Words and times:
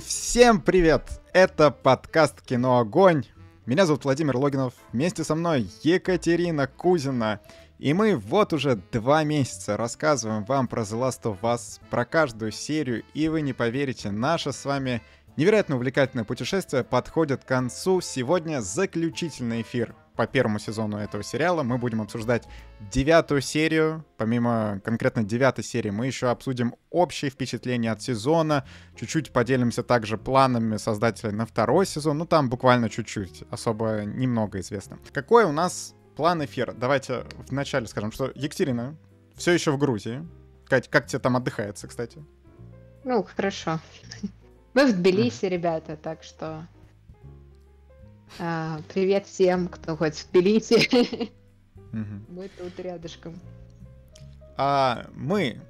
Всем 0.00 0.60
привет! 0.60 1.20
Это 1.32 1.70
подкаст 1.70 2.40
«Кино 2.40 2.78
Огонь». 2.78 3.24
Меня 3.66 3.86
зовут 3.86 4.04
Владимир 4.04 4.36
Логинов. 4.36 4.74
Вместе 4.92 5.24
со 5.24 5.34
мной 5.34 5.70
Екатерина 5.82 6.66
Кузина. 6.66 7.40
И 7.78 7.92
мы 7.92 8.16
вот 8.16 8.52
уже 8.52 8.76
два 8.92 9.24
месяца 9.24 9.76
рассказываем 9.76 10.44
вам 10.44 10.68
про 10.68 10.82
The 10.82 10.98
Last 10.98 11.22
of 11.22 11.40
Us, 11.42 11.80
про 11.90 12.04
каждую 12.04 12.50
серию, 12.50 13.04
и 13.14 13.28
вы 13.28 13.42
не 13.42 13.52
поверите, 13.52 14.10
наше 14.10 14.52
с 14.52 14.64
вами 14.64 15.02
невероятно 15.36 15.76
увлекательное 15.76 16.24
путешествие 16.24 16.82
подходит 16.82 17.44
к 17.44 17.48
концу. 17.48 18.00
Сегодня 18.00 18.60
заключительный 18.60 19.62
эфир 19.62 19.94
по 20.14 20.26
первому 20.26 20.58
сезону 20.58 20.96
этого 20.96 21.22
сериала. 21.22 21.62
Мы 21.62 21.78
будем 21.78 22.00
обсуждать 22.00 22.46
девятую 22.80 23.40
серию. 23.40 24.04
Помимо 24.16 24.80
конкретно 24.84 25.24
девятой 25.24 25.64
серии, 25.64 25.90
мы 25.90 26.06
еще 26.06 26.28
обсудим 26.28 26.74
общие 26.90 27.30
впечатления 27.30 27.90
от 27.90 28.02
сезона. 28.02 28.64
Чуть-чуть 28.96 29.32
поделимся 29.32 29.82
также 29.82 30.16
планами 30.16 30.76
создателя 30.76 31.32
на 31.32 31.46
второй 31.46 31.86
сезон. 31.86 32.18
Ну, 32.18 32.26
там 32.26 32.48
буквально 32.48 32.88
чуть-чуть. 32.88 33.44
Особо 33.50 34.04
немного 34.04 34.60
известно. 34.60 34.98
Какой 35.12 35.44
у 35.44 35.52
нас 35.52 35.94
план 36.16 36.44
эфира? 36.44 36.72
Давайте 36.72 37.24
вначале 37.48 37.86
скажем, 37.86 38.12
что 38.12 38.30
Екатерина 38.34 38.96
все 39.36 39.52
еще 39.52 39.72
в 39.72 39.78
Грузии. 39.78 40.26
Кать, 40.66 40.88
как 40.88 41.06
тебе 41.06 41.18
там 41.18 41.36
отдыхается, 41.36 41.88
кстати? 41.88 42.24
Ну, 43.02 43.22
хорошо. 43.24 43.80
Мы 44.74 44.86
в 44.86 44.96
Тбилиси, 44.96 45.46
ребята, 45.46 45.96
так 45.96 46.22
что 46.22 46.66
привет 48.36 49.26
всем, 49.26 49.68
кто 49.68 49.96
хоть 49.96 50.16
в 50.16 50.30
Тбилиси. 50.30 51.32
Мы 52.28 52.48
тут 52.58 52.78
рядышком. 52.80 53.34
А 54.56 55.06
мы, 55.14 55.60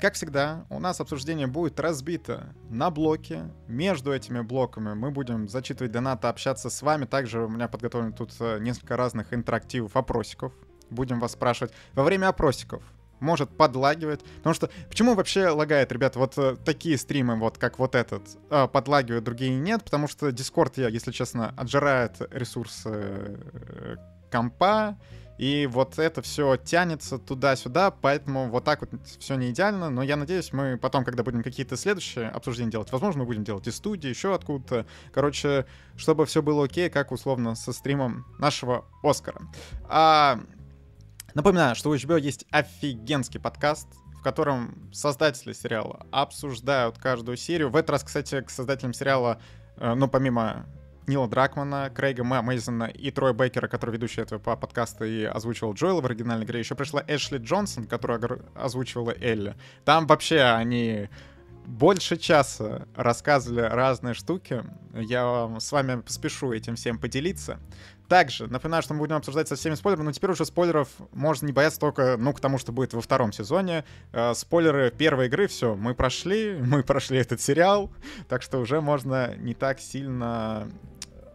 как 0.00 0.14
всегда, 0.14 0.66
у 0.70 0.80
нас 0.80 1.00
обсуждение 1.00 1.46
будет 1.46 1.78
разбито 1.78 2.54
на 2.68 2.90
блоки. 2.90 3.42
Между 3.68 4.12
этими 4.12 4.40
блоками 4.40 4.94
мы 4.94 5.10
будем 5.10 5.48
зачитывать 5.48 5.92
донаты, 5.92 6.26
общаться 6.26 6.70
с 6.70 6.82
вами. 6.82 7.04
Также 7.04 7.44
у 7.44 7.48
меня 7.48 7.68
подготовлено 7.68 8.12
тут 8.12 8.32
э, 8.40 8.58
несколько 8.60 8.96
разных 8.96 9.32
интерактивов, 9.32 9.96
опросиков. 9.96 10.52
Будем 10.90 11.20
вас 11.20 11.32
спрашивать. 11.32 11.72
Во 11.92 12.02
время 12.02 12.28
опросиков 12.28 12.82
может 13.24 13.50
подлагивать. 13.50 14.22
Потому 14.36 14.54
что 14.54 14.70
почему 14.88 15.14
вообще 15.14 15.48
лагает, 15.48 15.90
ребят, 15.90 16.16
вот 16.16 16.34
э, 16.36 16.56
такие 16.64 16.96
стримы, 16.98 17.36
вот 17.36 17.58
как 17.58 17.78
вот 17.78 17.94
этот, 17.94 18.22
э, 18.50 18.68
подлагивают, 18.68 19.24
другие 19.24 19.56
нет, 19.56 19.82
потому 19.82 20.06
что 20.06 20.28
Discord, 20.28 20.74
я, 20.76 20.88
если 20.88 21.10
честно, 21.10 21.52
отжирает 21.56 22.16
ресурсы 22.30 22.90
э, 22.92 23.96
компа, 24.30 24.96
и 25.38 25.66
вот 25.66 25.98
это 25.98 26.22
все 26.22 26.56
тянется 26.56 27.18
туда-сюда, 27.18 27.90
поэтому 27.90 28.48
вот 28.50 28.64
так 28.64 28.82
вот 28.82 28.90
все 29.18 29.34
не 29.34 29.50
идеально, 29.50 29.90
но 29.90 30.02
я 30.02 30.16
надеюсь, 30.16 30.52
мы 30.52 30.78
потом, 30.78 31.04
когда 31.04 31.24
будем 31.24 31.42
какие-то 31.42 31.76
следующие 31.76 32.28
обсуждения 32.28 32.70
делать, 32.70 32.92
возможно, 32.92 33.22
мы 33.22 33.26
будем 33.26 33.42
делать 33.42 33.66
из 33.66 33.76
студии, 33.76 34.08
еще 34.08 34.34
откуда-то, 34.34 34.86
короче, 35.12 35.66
чтобы 35.96 36.26
все 36.26 36.40
было 36.40 36.64
окей, 36.64 36.88
как 36.88 37.10
условно 37.10 37.56
со 37.56 37.72
стримом 37.72 38.26
нашего 38.38 38.84
Оскара. 39.02 39.42
А 39.88 40.38
Напоминаю, 41.34 41.74
что 41.74 41.90
у 41.90 41.94
HBO 41.94 42.20
есть 42.20 42.46
офигенский 42.52 43.40
подкаст, 43.40 43.88
в 44.16 44.22
котором 44.22 44.88
создатели 44.92 45.52
сериала 45.52 46.06
обсуждают 46.12 46.98
каждую 46.98 47.36
серию. 47.36 47.70
В 47.70 47.76
этот 47.76 47.90
раз, 47.90 48.04
кстати, 48.04 48.40
к 48.40 48.50
создателям 48.50 48.92
сериала, 48.92 49.40
э, 49.76 49.94
ну, 49.94 50.06
помимо 50.06 50.66
Нила 51.08 51.26
Дракмана, 51.26 51.90
Крейга 51.92 52.22
Мейзена 52.22 52.84
и 52.84 53.10
Троя 53.10 53.32
Бейкера, 53.32 53.66
который 53.66 53.90
ведущий 53.90 54.20
этого 54.20 54.38
подкаста 54.38 55.04
и 55.04 55.24
озвучивал 55.24 55.74
Джоэла 55.74 56.00
в 56.00 56.06
оригинальной 56.06 56.46
игре, 56.46 56.60
еще 56.60 56.76
пришла 56.76 57.02
Эшли 57.08 57.38
Джонсон, 57.38 57.88
которая 57.88 58.20
озвучивала 58.54 59.12
Элли. 59.20 59.56
Там 59.84 60.06
вообще 60.06 60.40
они 60.40 61.08
больше 61.66 62.16
часа 62.16 62.86
рассказывали 62.94 63.62
разные 63.62 64.14
штуки. 64.14 64.62
Я 64.94 65.50
с 65.58 65.72
вами 65.72 66.02
спешу 66.06 66.52
этим 66.52 66.76
всем 66.76 66.98
поделиться. 66.98 67.58
Также 68.08 68.46
напоминаю, 68.46 68.82
что 68.82 68.94
мы 68.94 69.00
будем 69.00 69.16
обсуждать 69.16 69.48
со 69.48 69.56
всеми 69.56 69.74
спойлерами, 69.74 70.06
но 70.06 70.12
теперь 70.12 70.30
уже 70.30 70.44
спойлеров 70.44 70.88
можно 71.12 71.46
не 71.46 71.52
бояться 71.52 71.80
только, 71.80 72.16
ну, 72.18 72.32
к 72.32 72.40
тому, 72.40 72.58
что 72.58 72.72
будет 72.72 72.92
во 72.92 73.00
втором 73.00 73.32
сезоне. 73.32 73.84
Э, 74.12 74.34
спойлеры 74.34 74.90
первой 74.90 75.26
игры, 75.26 75.46
все, 75.46 75.74
мы 75.74 75.94
прошли, 75.94 76.58
мы 76.60 76.82
прошли 76.82 77.18
этот 77.18 77.40
сериал, 77.40 77.90
так 78.28 78.42
что 78.42 78.58
уже 78.58 78.80
можно 78.80 79.34
не 79.36 79.54
так 79.54 79.80
сильно 79.80 80.68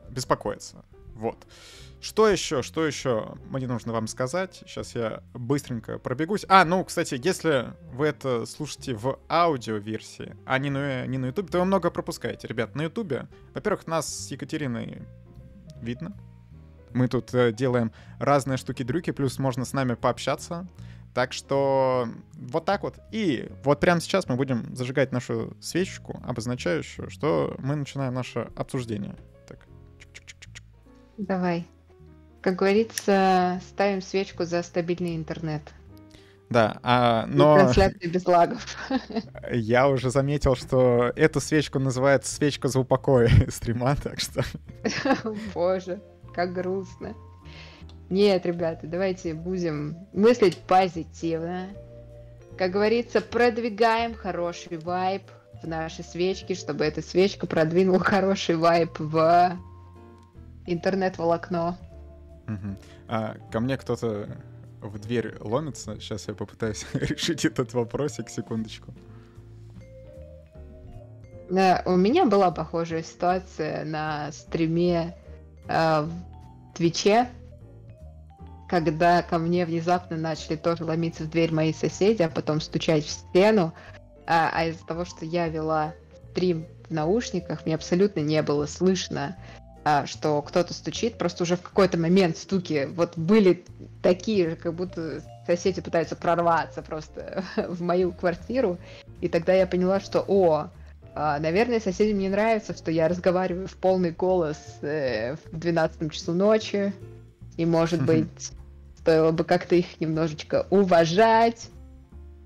беспокоиться. 0.09 0.83
Вот. 1.15 1.47
Что 2.01 2.29
еще, 2.29 2.61
что 2.61 2.85
еще 2.87 3.35
мне 3.49 3.67
нужно 3.67 3.91
вам 3.91 4.07
сказать? 4.07 4.63
Сейчас 4.65 4.95
я 4.95 5.21
быстренько 5.33 5.99
пробегусь. 5.99 6.45
А, 6.47 6.63
ну, 6.63 6.83
кстати, 6.85 7.19
если 7.21 7.73
вы 7.91 8.07
это 8.07 8.45
слушаете 8.45 8.93
в 8.93 9.19
аудиоверсии, 9.27 10.37
а 10.45 10.59
не 10.59 10.69
на, 10.69 11.05
не 11.07 11.17
на 11.17 11.25
YouTube, 11.27 11.51
то 11.51 11.59
вы 11.59 11.65
много 11.65 11.91
пропускаете. 11.91 12.47
Ребят, 12.47 12.73
на 12.75 12.83
YouTube, 12.83 13.27
во-первых, 13.53 13.85
нас 13.85 14.07
с 14.07 14.31
Екатериной 14.31 15.01
видно, 15.81 16.15
мы 16.93 17.07
тут 17.07 17.33
э, 17.33 17.51
делаем 17.51 17.91
разные 18.19 18.57
штуки-дрюки, 18.57 19.11
плюс 19.11 19.39
можно 19.39 19.65
с 19.65 19.73
нами 19.73 19.95
пообщаться. 19.95 20.67
Так 21.13 21.33
что 21.33 22.07
вот 22.33 22.65
так 22.65 22.83
вот. 22.83 22.99
И 23.11 23.49
вот 23.63 23.79
прямо 23.79 23.99
сейчас 23.99 24.27
мы 24.29 24.35
будем 24.35 24.75
зажигать 24.75 25.11
нашу 25.11 25.55
свечку, 25.59 26.21
обозначающую, 26.23 27.09
что 27.09 27.55
мы 27.59 27.75
начинаем 27.75 28.13
наше 28.13 28.49
обсуждение. 28.55 29.15
Так. 29.47 29.67
Давай. 31.17 31.67
Как 32.41 32.55
говорится, 32.55 33.59
ставим 33.69 34.01
свечку 34.01 34.45
за 34.45 34.63
стабильный 34.63 35.15
интернет. 35.15 35.63
Да, 36.49 36.79
а, 36.81 37.25
но... 37.27 37.57
И 37.57 37.59
трансляции 37.59 38.07
без 38.07 38.25
лагов. 38.25 38.65
Я 39.51 39.87
уже 39.87 40.09
заметил, 40.09 40.55
что 40.55 41.11
эту 41.15 41.39
свечку 41.41 41.79
называют 41.79 42.25
свечка 42.25 42.67
за 42.69 42.79
упокой 42.79 43.29
стрима, 43.49 43.95
так 43.95 44.19
что... 44.19 44.43
Боже 45.53 46.01
как 46.33 46.53
грустно. 46.53 47.15
Нет, 48.09 48.45
ребята, 48.45 48.87
давайте 48.87 49.33
будем 49.33 49.95
мыслить 50.13 50.57
позитивно. 50.57 51.67
Как 52.57 52.71
говорится, 52.71 53.21
продвигаем 53.21 54.15
хороший 54.15 54.77
вайб 54.77 55.23
в 55.61 55.67
наши 55.67 56.03
свечки, 56.03 56.53
чтобы 56.53 56.85
эта 56.85 57.01
свечка 57.01 57.45
продвинула 57.45 57.99
хороший 57.99 58.55
вайб 58.55 58.97
в 58.99 59.57
интернет-волокно. 60.65 61.77
Угу. 62.47 62.77
А 63.07 63.35
ко 63.51 63.59
мне 63.59 63.77
кто-то 63.77 64.27
в 64.81 64.99
дверь 64.99 65.35
ломится. 65.39 65.99
Сейчас 65.99 66.27
я 66.27 66.33
попытаюсь 66.33 66.85
решить 66.93 67.45
этот 67.45 67.73
вопросик, 67.73 68.29
секундочку. 68.29 68.93
Да, 71.49 71.81
у 71.85 71.95
меня 71.95 72.25
была 72.25 72.51
похожая 72.51 73.03
ситуация 73.03 73.83
на 73.83 74.31
стриме 74.31 75.15
э, 75.69 76.01
в 76.01 76.11
Твиче, 76.75 77.29
когда 78.67 79.21
ко 79.23 79.37
мне 79.37 79.65
внезапно 79.65 80.17
начали 80.17 80.55
тоже 80.55 80.83
ломиться 80.83 81.23
в 81.23 81.29
дверь 81.29 81.53
мои 81.53 81.73
соседи, 81.73 82.21
а 82.21 82.29
потом 82.29 82.61
стучать 82.61 83.05
в 83.05 83.09
стену. 83.09 83.73
А, 84.27 84.51
а 84.53 84.65
из-за 84.65 84.85
того, 84.85 85.05
что 85.05 85.25
я 85.25 85.47
вела 85.47 85.93
стрим 86.31 86.67
в 86.87 86.93
наушниках, 86.93 87.65
мне 87.65 87.75
абсолютно 87.75 88.19
не 88.19 88.41
было 88.43 88.67
слышно, 88.67 89.35
а, 89.83 90.05
что 90.05 90.41
кто-то 90.43 90.73
стучит. 90.73 91.17
Просто 91.17 91.43
уже 91.43 91.55
в 91.55 91.61
какой-то 91.61 91.97
момент 91.97 92.37
стуки 92.37 92.87
вот 92.91 93.17
были 93.17 93.65
такие 94.03 94.51
же, 94.51 94.55
как 94.55 94.75
будто 94.75 95.23
соседи 95.47 95.81
пытаются 95.81 96.15
прорваться 96.15 96.83
просто 96.83 97.43
в 97.57 97.81
мою 97.81 98.11
квартиру. 98.11 98.77
И 99.19 99.27
тогда 99.27 99.53
я 99.53 99.65
поняла, 99.65 99.99
что, 99.99 100.23
о, 100.27 100.69
а, 101.15 101.39
наверное, 101.39 101.79
соседям 101.79 102.19
не 102.19 102.29
нравится, 102.29 102.73
что 102.73 102.91
я 102.91 103.07
разговариваю 103.07 103.67
в 103.67 103.75
полный 103.75 104.11
голос 104.11 104.57
э, 104.81 105.35
в 105.35 105.57
12 105.57 106.11
часу 106.11 106.33
ночи. 106.33 106.93
И, 107.57 107.65
может 107.65 108.05
быть, 108.05 108.51
стоило 108.97 109.31
бы 109.31 109.43
как-то 109.43 109.75
их 109.75 109.99
немножечко 109.99 110.65
уважать. 110.69 111.69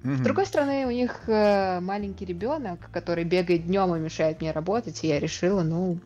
С 0.03 0.19
другой 0.19 0.46
стороны, 0.46 0.85
у 0.85 0.91
них 0.91 1.22
э, 1.28 1.79
маленький 1.79 2.25
ребенок, 2.25 2.91
который 2.91 3.24
бегает 3.24 3.68
днем 3.68 3.96
и 3.96 4.00
мешает 4.00 4.41
мне 4.41 4.51
работать, 4.51 5.01
и 5.03 5.07
я 5.07 5.18
решила, 5.18 5.63
ну, 5.63 5.98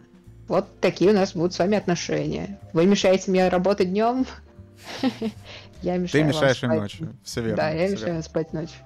вот 0.47 0.67
такие 0.79 1.09
у 1.09 1.13
нас 1.15 1.33
будут 1.33 1.53
с 1.53 1.59
вами 1.59 1.77
отношения. 1.77 2.59
Вы 2.73 2.85
мешаете 2.85 3.31
мне 3.31 3.49
работать 3.49 3.89
днем, 3.89 4.27
я 5.81 5.97
мешаю 5.97 6.09
Ты 6.09 6.23
мешаешь 6.23 6.61
им 6.61 6.69
ночью, 6.69 7.15
все 7.23 7.41
верно. 7.41 7.57
Да, 7.57 7.69
я 7.69 7.89
мешаю 7.89 8.21
спать 8.21 8.53
ночью. 8.53 8.77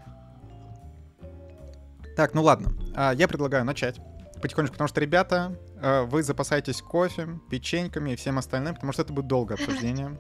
Так, 2.16 2.34
ну 2.34 2.44
ладно. 2.44 2.72
А, 2.96 3.14
я 3.14 3.28
предлагаю 3.28 3.66
начать 3.66 4.00
потихонечку, 4.42 4.74
потому 4.74 4.88
что, 4.88 5.00
ребята, 5.00 5.58
а, 5.82 6.06
вы 6.06 6.24
запасаетесь 6.24 6.82
кофе, 6.82 7.40
печеньками 7.50 8.12
и 8.12 8.16
всем 8.16 8.38
остальным, 8.38 8.76
потому 8.76 8.94
что 8.94 9.04
это 9.04 9.14
будет 9.14 9.28
долгое 9.28 9.56
обсуждение. 9.56 10.20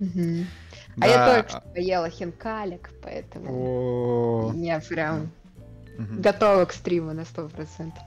А 1.00 1.06
я 1.06 1.34
только 1.34 1.50
что 1.50 1.60
поела 1.60 2.10
хинкалик, 2.10 2.90
поэтому 3.02 4.52
я 4.56 4.80
прям 4.80 5.30
готова 5.96 6.64
к 6.64 6.72
стриму 6.72 7.12
на 7.12 7.24
сто 7.24 7.48
процентов. 7.48 8.02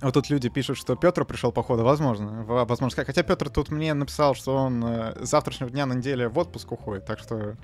Вот 0.00 0.14
тут 0.14 0.30
люди 0.30 0.48
пишут, 0.48 0.78
что 0.78 0.96
Петр 0.96 1.24
пришел 1.24 1.52
по 1.52 1.62
ходу. 1.62 1.84
Возможно. 1.84 2.44
Возможно. 2.44 3.04
Хотя 3.04 3.22
Петр 3.22 3.50
тут 3.50 3.70
мне 3.70 3.92
написал, 3.92 4.34
что 4.34 4.56
он 4.56 4.82
э, 4.82 5.24
с 5.24 5.28
завтрашнего 5.28 5.70
дня 5.70 5.84
на 5.84 5.92
неделе 5.92 6.28
в 6.28 6.38
отпуск 6.38 6.72
уходит. 6.72 7.04
Так 7.04 7.18
что 7.18 7.56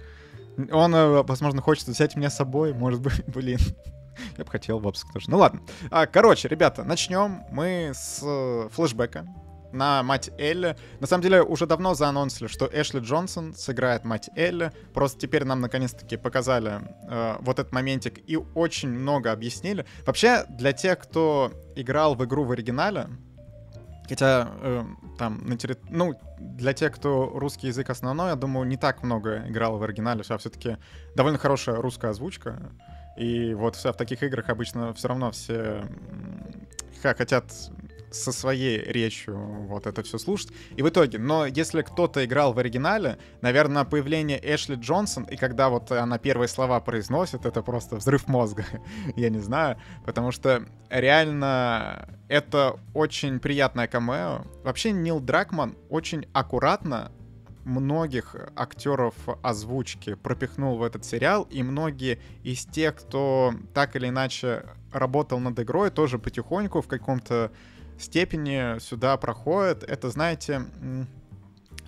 он, 0.70 0.94
э, 0.94 1.22
возможно, 1.22 1.62
хочет 1.62 1.88
взять 1.88 2.14
меня 2.14 2.28
с 2.28 2.36
собой. 2.36 2.74
Может 2.74 3.00
быть, 3.00 3.24
блин. 3.26 3.58
Я 4.36 4.44
бы 4.44 4.50
хотел 4.50 4.78
в 4.78 4.86
отпуск 4.86 5.12
тоже. 5.12 5.30
Ну 5.30 5.38
ладно. 5.38 5.60
А, 5.90 6.06
короче, 6.06 6.48
ребята, 6.48 6.84
начнем 6.84 7.44
мы 7.50 7.92
с 7.94 8.20
э, 8.22 8.68
флешбека 8.72 9.26
на 9.72 10.02
мать 10.02 10.30
Элли. 10.38 10.76
На 11.00 11.06
самом 11.06 11.22
деле, 11.22 11.42
уже 11.42 11.66
давно 11.66 11.94
заанонсили, 11.94 12.48
что 12.48 12.68
Эшли 12.72 13.00
Джонсон 13.00 13.54
сыграет 13.54 14.04
мать 14.04 14.30
Элли. 14.36 14.72
Просто 14.94 15.20
теперь 15.20 15.44
нам 15.44 15.60
наконец-таки 15.60 16.16
показали 16.16 16.80
э, 17.08 17.36
вот 17.40 17.58
этот 17.58 17.72
моментик 17.72 18.18
и 18.26 18.36
очень 18.36 18.88
много 18.88 19.32
объяснили. 19.32 19.84
Вообще, 20.06 20.44
для 20.48 20.72
тех, 20.72 20.98
кто 20.98 21.52
играл 21.76 22.14
в 22.14 22.24
игру 22.24 22.44
в 22.44 22.52
оригинале, 22.52 23.08
Хотя 24.08 24.50
э, 24.60 24.84
там 25.18 25.44
на 25.46 25.56
терри... 25.56 25.76
ну 25.90 26.14
для 26.38 26.72
тех, 26.72 26.94
кто 26.94 27.28
русский 27.34 27.68
язык 27.68 27.90
основной, 27.90 28.30
я 28.30 28.36
думаю, 28.36 28.66
не 28.66 28.76
так 28.76 29.02
много 29.02 29.44
играл 29.48 29.78
в 29.78 29.82
оригинале, 29.82 30.22
а 30.28 30.38
все-таки 30.38 30.76
довольно 31.16 31.38
хорошая 31.38 31.76
русская 31.76 32.12
озвучка. 32.12 32.72
И 33.16 33.54
вот 33.54 33.76
в 33.76 33.92
таких 33.94 34.22
играх 34.22 34.48
обычно 34.48 34.92
все 34.94 35.08
равно 35.08 35.30
все 35.30 35.84
хотят 37.02 37.44
со 38.10 38.32
своей 38.32 38.78
речью 38.78 39.36
вот 39.36 39.86
это 39.86 40.02
все 40.02 40.18
слушать. 40.18 40.50
И 40.76 40.82
в 40.82 40.88
итоге, 40.88 41.18
но 41.18 41.46
если 41.46 41.82
кто-то 41.82 42.24
играл 42.24 42.52
в 42.52 42.58
оригинале, 42.58 43.18
наверное, 43.40 43.84
появление 43.84 44.40
Эшли 44.42 44.76
Джонсон, 44.76 45.24
и 45.24 45.36
когда 45.36 45.68
вот 45.68 45.92
она 45.92 46.18
первые 46.18 46.48
слова 46.48 46.80
произносит, 46.80 47.46
это 47.46 47.62
просто 47.62 47.96
взрыв 47.96 48.26
мозга, 48.28 48.64
я 49.16 49.28
не 49.30 49.38
знаю, 49.38 49.78
потому 50.04 50.32
что 50.32 50.64
реально 50.90 52.08
это 52.28 52.78
очень 52.94 53.38
приятное 53.38 53.86
камео. 53.86 54.44
Вообще 54.64 54.92
Нил 54.92 55.20
Дракман 55.20 55.76
очень 55.88 56.26
аккуратно 56.32 57.12
многих 57.66 58.36
актеров 58.54 59.14
озвучки 59.42 60.14
пропихнул 60.14 60.78
в 60.78 60.82
этот 60.82 61.04
сериал, 61.04 61.46
и 61.50 61.62
многие 61.62 62.20
из 62.44 62.64
тех, 62.64 62.96
кто 62.96 63.52
так 63.74 63.96
или 63.96 64.08
иначе 64.08 64.64
работал 64.92 65.40
над 65.40 65.58
игрой, 65.58 65.90
тоже 65.90 66.18
потихоньку 66.18 66.80
в 66.80 66.86
каком-то 66.86 67.50
степени 67.98 68.78
сюда 68.78 69.16
проходит. 69.16 69.82
Это, 69.82 70.10
знаете, 70.10 70.62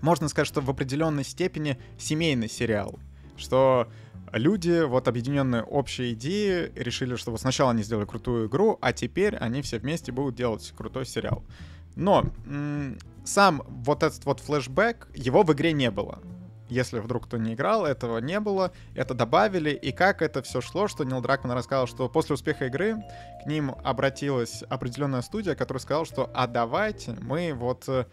можно 0.00 0.28
сказать, 0.28 0.48
что 0.48 0.60
в 0.60 0.68
определенной 0.68 1.24
степени 1.24 1.78
семейный 1.96 2.48
сериал. 2.48 2.98
Что 3.36 3.88
люди, 4.32 4.84
вот 4.84 5.06
объединенные 5.06 5.62
общей 5.62 6.12
идеей, 6.12 6.72
решили, 6.74 7.14
что 7.14 7.30
вот 7.30 7.40
сначала 7.40 7.70
они 7.70 7.84
сделали 7.84 8.04
крутую 8.04 8.48
игру, 8.48 8.78
а 8.80 8.92
теперь 8.92 9.36
они 9.36 9.62
все 9.62 9.78
вместе 9.78 10.10
будут 10.10 10.34
делать 10.34 10.72
крутой 10.76 11.06
сериал. 11.06 11.44
Но 11.94 12.24
сам 13.28 13.62
вот 13.68 14.02
этот 14.02 14.24
вот 14.24 14.40
флешбэк, 14.40 15.08
его 15.14 15.42
в 15.42 15.52
игре 15.52 15.72
не 15.72 15.90
было. 15.90 16.20
Если 16.68 16.98
вдруг 16.98 17.24
кто 17.24 17.38
не 17.38 17.54
играл, 17.54 17.86
этого 17.86 18.18
не 18.18 18.40
было, 18.40 18.72
это 18.94 19.14
добавили, 19.14 19.70
и 19.70 19.90
как 19.90 20.20
это 20.20 20.42
все 20.42 20.60
шло, 20.60 20.86
что 20.86 21.04
Нил 21.04 21.22
Дракман 21.22 21.52
рассказал, 21.52 21.86
что 21.86 22.08
после 22.10 22.34
успеха 22.34 22.66
игры 22.66 22.96
к 23.42 23.46
ним 23.46 23.74
обратилась 23.84 24.62
определенная 24.68 25.22
студия, 25.22 25.54
которая 25.54 25.80
сказала, 25.80 26.04
что 26.04 26.30
а 26.34 26.46
давайте 26.46 27.16
мы 27.22 27.54
вот 27.54 27.88
э, 27.88 28.04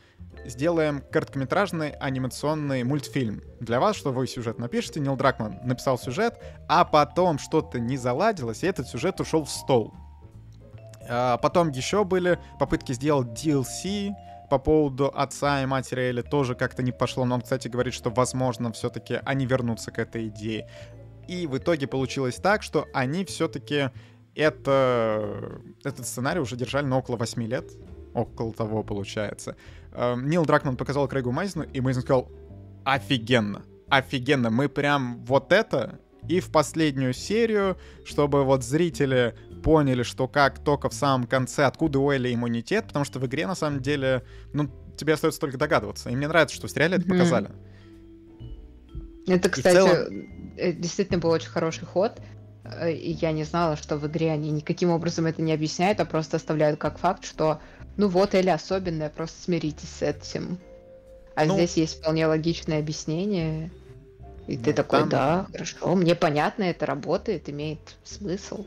сделаем 0.46 1.04
короткометражный 1.12 1.90
анимационный 1.92 2.84
мультфильм 2.84 3.42
для 3.60 3.82
вас, 3.82 3.98
что 3.98 4.14
вы 4.14 4.26
сюжет 4.26 4.58
напишите. 4.58 5.02
Нил 5.02 5.18
Дракман 5.18 5.60
написал 5.64 5.98
сюжет, 5.98 6.40
а 6.70 6.86
потом 6.86 7.40
что-то 7.40 7.80
не 7.80 7.98
заладилось, 7.98 8.64
и 8.64 8.68
этот 8.68 8.88
сюжет 8.88 9.20
ушел 9.20 9.44
в 9.44 9.50
стол. 9.50 9.94
А 11.10 11.38
потом 11.38 11.72
еще 11.72 12.06
были 12.06 12.40
попытки 12.58 12.94
сделать 12.94 13.28
DLC, 13.28 14.14
по 14.50 14.60
поводу 14.60 15.12
отца 15.14 15.64
и 15.64 15.66
матери 15.66 16.02
Элли 16.02 16.22
тоже 16.22 16.56
как-то 16.56 16.84
не 16.84 16.92
пошло, 16.92 17.26
но 17.26 17.36
он, 17.36 17.42
кстати, 17.42 17.68
говорит, 17.68 17.94
что, 17.94 18.10
возможно, 18.10 18.72
все-таки 18.72 19.20
они 19.26 19.46
вернутся 19.46 19.92
к 19.92 20.00
этой 20.00 20.28
идее. 20.28 20.70
И 21.28 21.48
в 21.48 21.58
итоге 21.58 21.88
получилось 21.88 22.36
так, 22.36 22.64
что 22.64 22.88
они 22.94 23.26
все-таки 23.26 23.90
это, 24.36 25.62
этот 25.84 26.06
сценарий 26.06 26.40
уже 26.40 26.56
держали 26.56 26.86
на 26.86 26.98
около 26.98 27.18
8 27.18 27.44
лет. 27.44 27.72
Около 28.14 28.54
того, 28.54 28.84
получается. 28.84 29.56
Эм, 29.92 30.30
Нил 30.30 30.46
Дракман 30.46 30.78
показал 30.78 31.08
Крейгу 31.08 31.32
Мейзену, 31.32 31.66
и 31.66 31.82
Мейзен 31.82 32.02
сказал, 32.02 32.32
офигенно, 32.86 33.64
офигенно, 33.90 34.50
мы 34.50 34.70
прям 34.70 35.26
вот 35.26 35.52
это 35.52 36.00
и 36.28 36.40
в 36.40 36.52
последнюю 36.52 37.14
серию, 37.14 37.78
чтобы 38.04 38.44
вот 38.44 38.64
зрители 38.64 39.36
поняли, 39.66 40.04
что 40.04 40.28
как 40.28 40.60
только 40.60 40.90
в 40.90 40.94
самом 40.94 41.26
конце, 41.26 41.66
откуда 41.66 41.98
у 41.98 42.12
Элли 42.12 42.32
иммунитет, 42.32 42.86
потому 42.86 43.04
что 43.04 43.18
в 43.18 43.26
игре, 43.26 43.48
на 43.48 43.56
самом 43.56 43.82
деле, 43.82 44.24
ну, 44.54 44.70
тебе 44.96 45.14
остается 45.14 45.42
только 45.42 45.58
догадываться. 45.58 46.12
И 46.12 46.16
мне 46.16 46.28
нравится, 46.28 46.56
что 46.56 46.68
в 46.68 46.72
сериале 46.72 46.98
это 46.98 47.08
показали. 47.08 47.50
Это, 49.26 49.50
кстати, 49.50 49.74
целом... 49.74 50.54
Э, 50.58 50.72
действительно 50.72 51.18
был 51.18 51.32
очень 51.32 51.50
хороший 51.50 51.88
ход. 51.88 52.12
Э, 52.64 52.94
и 52.94 53.14
я 53.14 53.32
не 53.32 53.44
знала, 53.44 53.76
что 53.76 53.98
в 53.98 54.06
игре 54.06 54.32
они 54.32 54.52
никаким 54.52 54.92
образом 54.92 55.26
это 55.26 55.42
не 55.42 55.52
объясняют, 55.52 56.00
а 56.00 56.06
просто 56.06 56.38
оставляют 56.38 56.80
как 56.80 57.00
факт, 57.00 57.26
что 57.26 57.60
ну 57.98 58.08
вот 58.08 58.36
Элли 58.36 58.50
особенная, 58.50 59.10
просто 59.10 59.42
смиритесь 59.42 59.90
с 59.90 60.04
этим. 60.04 60.60
А 61.34 61.46
ну, 61.46 61.56
здесь 61.56 61.76
есть 61.76 61.98
вполне 61.98 62.28
логичное 62.28 62.78
объяснение. 62.78 63.72
И 64.46 64.58
ну, 64.58 64.64
ты 64.64 64.74
такой, 64.74 65.00
там... 65.00 65.10
да, 65.10 65.48
хорошо, 65.52 65.96
мне 65.96 66.14
понятно, 66.14 66.66
это 66.66 66.86
работает, 66.86 67.50
имеет 67.50 67.80
смысл. 68.04 68.64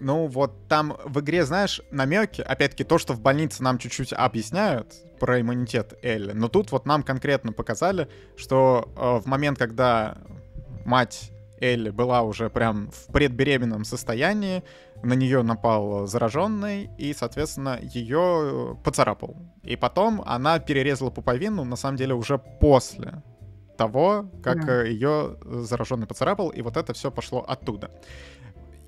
Ну, 0.00 0.26
вот 0.26 0.66
там 0.68 0.96
в 1.04 1.20
игре, 1.20 1.44
знаешь, 1.44 1.80
намеки, 1.90 2.40
опять-таки, 2.40 2.84
то, 2.84 2.98
что 2.98 3.12
в 3.12 3.20
больнице 3.20 3.62
нам 3.62 3.78
чуть-чуть 3.78 4.12
объясняют 4.12 4.94
про 5.18 5.40
иммунитет 5.40 5.98
Элли, 6.02 6.32
но 6.32 6.48
тут 6.48 6.72
вот 6.72 6.86
нам 6.86 7.02
конкретно 7.02 7.52
показали, 7.52 8.08
что 8.36 8.88
э, 8.96 9.20
в 9.22 9.26
момент, 9.26 9.58
когда 9.58 10.18
мать 10.84 11.30
Элли 11.60 11.90
была 11.90 12.22
уже 12.22 12.48
прям 12.48 12.90
в 12.90 13.12
предбеременном 13.12 13.84
состоянии, 13.84 14.64
на 15.02 15.14
нее 15.14 15.42
напал 15.42 16.06
зараженный 16.06 16.90
и, 16.98 17.14
соответственно, 17.14 17.78
ее 17.82 18.78
поцарапал. 18.82 19.36
И 19.62 19.76
потом 19.76 20.22
она 20.26 20.58
перерезала 20.58 21.10
пуповину, 21.10 21.64
на 21.64 21.76
самом 21.76 21.96
деле, 21.96 22.14
уже 22.14 22.38
после 22.38 23.22
того, 23.76 24.30
как 24.42 24.58
mm. 24.58 24.88
ее 24.88 25.36
зараженный 25.44 26.06
поцарапал, 26.06 26.50
и 26.50 26.60
вот 26.60 26.76
это 26.76 26.92
все 26.92 27.10
пошло 27.10 27.44
оттуда. 27.46 27.90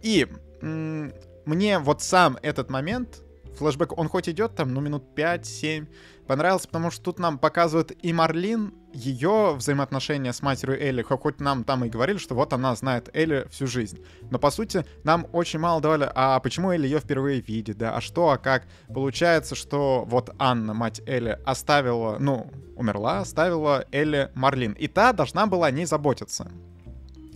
И 0.03 0.29
мне 0.62 1.79
вот 1.79 2.03
сам 2.03 2.38
этот 2.43 2.70
момент, 2.70 3.23
флешбэк, 3.59 3.99
он 3.99 4.09
хоть 4.09 4.29
идет 4.29 4.55
там, 4.55 4.73
ну, 4.73 4.81
минут 4.81 5.05
5-7, 5.14 5.87
понравился, 6.26 6.69
потому 6.69 6.91
что 6.91 7.03
тут 7.03 7.19
нам 7.19 7.38
показывают 7.38 7.93
и 8.00 8.12
Марлин, 8.12 8.75
ее 8.94 9.55
взаимоотношения 9.56 10.32
с 10.32 10.43
матерью 10.43 10.81
Элли, 10.81 11.03
хоть 11.03 11.41
нам 11.41 11.64
там 11.64 11.85
и 11.85 11.88
говорили, 11.88 12.19
что 12.19 12.35
вот 12.35 12.53
она 12.53 12.75
знает 12.76 13.09
Элли 13.14 13.47
всю 13.50 13.67
жизнь. 13.67 14.00
Но, 14.31 14.38
по 14.38 14.50
сути, 14.50 14.85
нам 15.03 15.26
очень 15.32 15.59
мало 15.59 15.81
давали, 15.81 16.11
а 16.14 16.38
почему 16.41 16.73
Элли 16.73 16.87
ее 16.87 17.00
впервые 17.00 17.41
видит, 17.41 17.79
да, 17.79 17.97
а 17.97 18.00
что, 18.00 18.31
а 18.31 18.38
как. 18.38 18.67
Получается, 18.88 19.55
что 19.55 20.05
вот 20.06 20.31
Анна, 20.38 20.75
мать 20.75 21.01
Элли, 21.06 21.39
оставила, 21.44 22.19
ну, 22.19 22.51
умерла, 22.77 23.20
оставила 23.20 23.84
Элли 23.93 24.31
Марлин. 24.34 24.72
И 24.72 24.89
та 24.89 25.13
должна 25.13 25.46
была 25.46 25.69
о 25.69 25.70
ней 25.70 25.87
заботиться. 25.87 26.51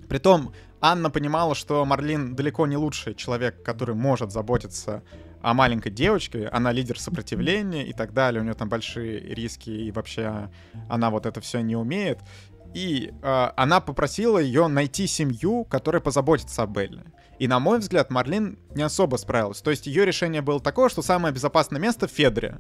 Притом, 0.08 0.52
Анна 0.80 1.11
понимала, 1.11 1.54
что 1.54 1.85
Марлин 1.85 2.35
далеко 2.35 2.66
не 2.66 2.76
лучший 2.76 3.14
человек, 3.14 3.62
который 3.62 3.95
может 3.95 4.30
заботиться 4.30 5.02
о 5.42 5.54
маленькой 5.54 5.90
девочке. 5.90 6.49
Она 6.49 6.73
лидер 6.73 7.00
сопротивления 7.00 7.87
и 7.87 7.92
так 7.92 8.12
далее. 8.12 8.40
У 8.40 8.45
нее 8.45 8.54
там 8.54 8.68
большие 8.68 9.21
риски, 9.21 9.71
и 9.71 9.90
вообще 9.90 10.50
она 10.88 11.11
вот 11.11 11.25
это 11.26 11.40
все 11.40 11.61
не 11.61 11.76
умеет. 11.76 12.21
И 12.75 13.11
э, 13.23 13.49
она 13.56 13.80
попросила 13.80 14.38
ее 14.38 14.66
найти 14.66 15.06
семью, 15.06 15.64
которая 15.64 16.02
позаботится 16.02 16.62
об 16.62 16.76
Элле. 16.76 17.04
И, 17.38 17.49
на 17.49 17.59
мой 17.59 17.78
взгляд, 17.78 18.11
Марлин 18.11 18.59
не 18.75 18.83
особо 18.83 19.16
справилась. 19.16 19.62
То 19.62 19.71
есть 19.71 19.87
ее 19.87 20.04
решение 20.04 20.42
было 20.42 20.61
такое, 20.61 20.88
что 20.90 21.00
самое 21.00 21.33
безопасное 21.33 21.80
место 21.80 22.06
Федре. 22.06 22.59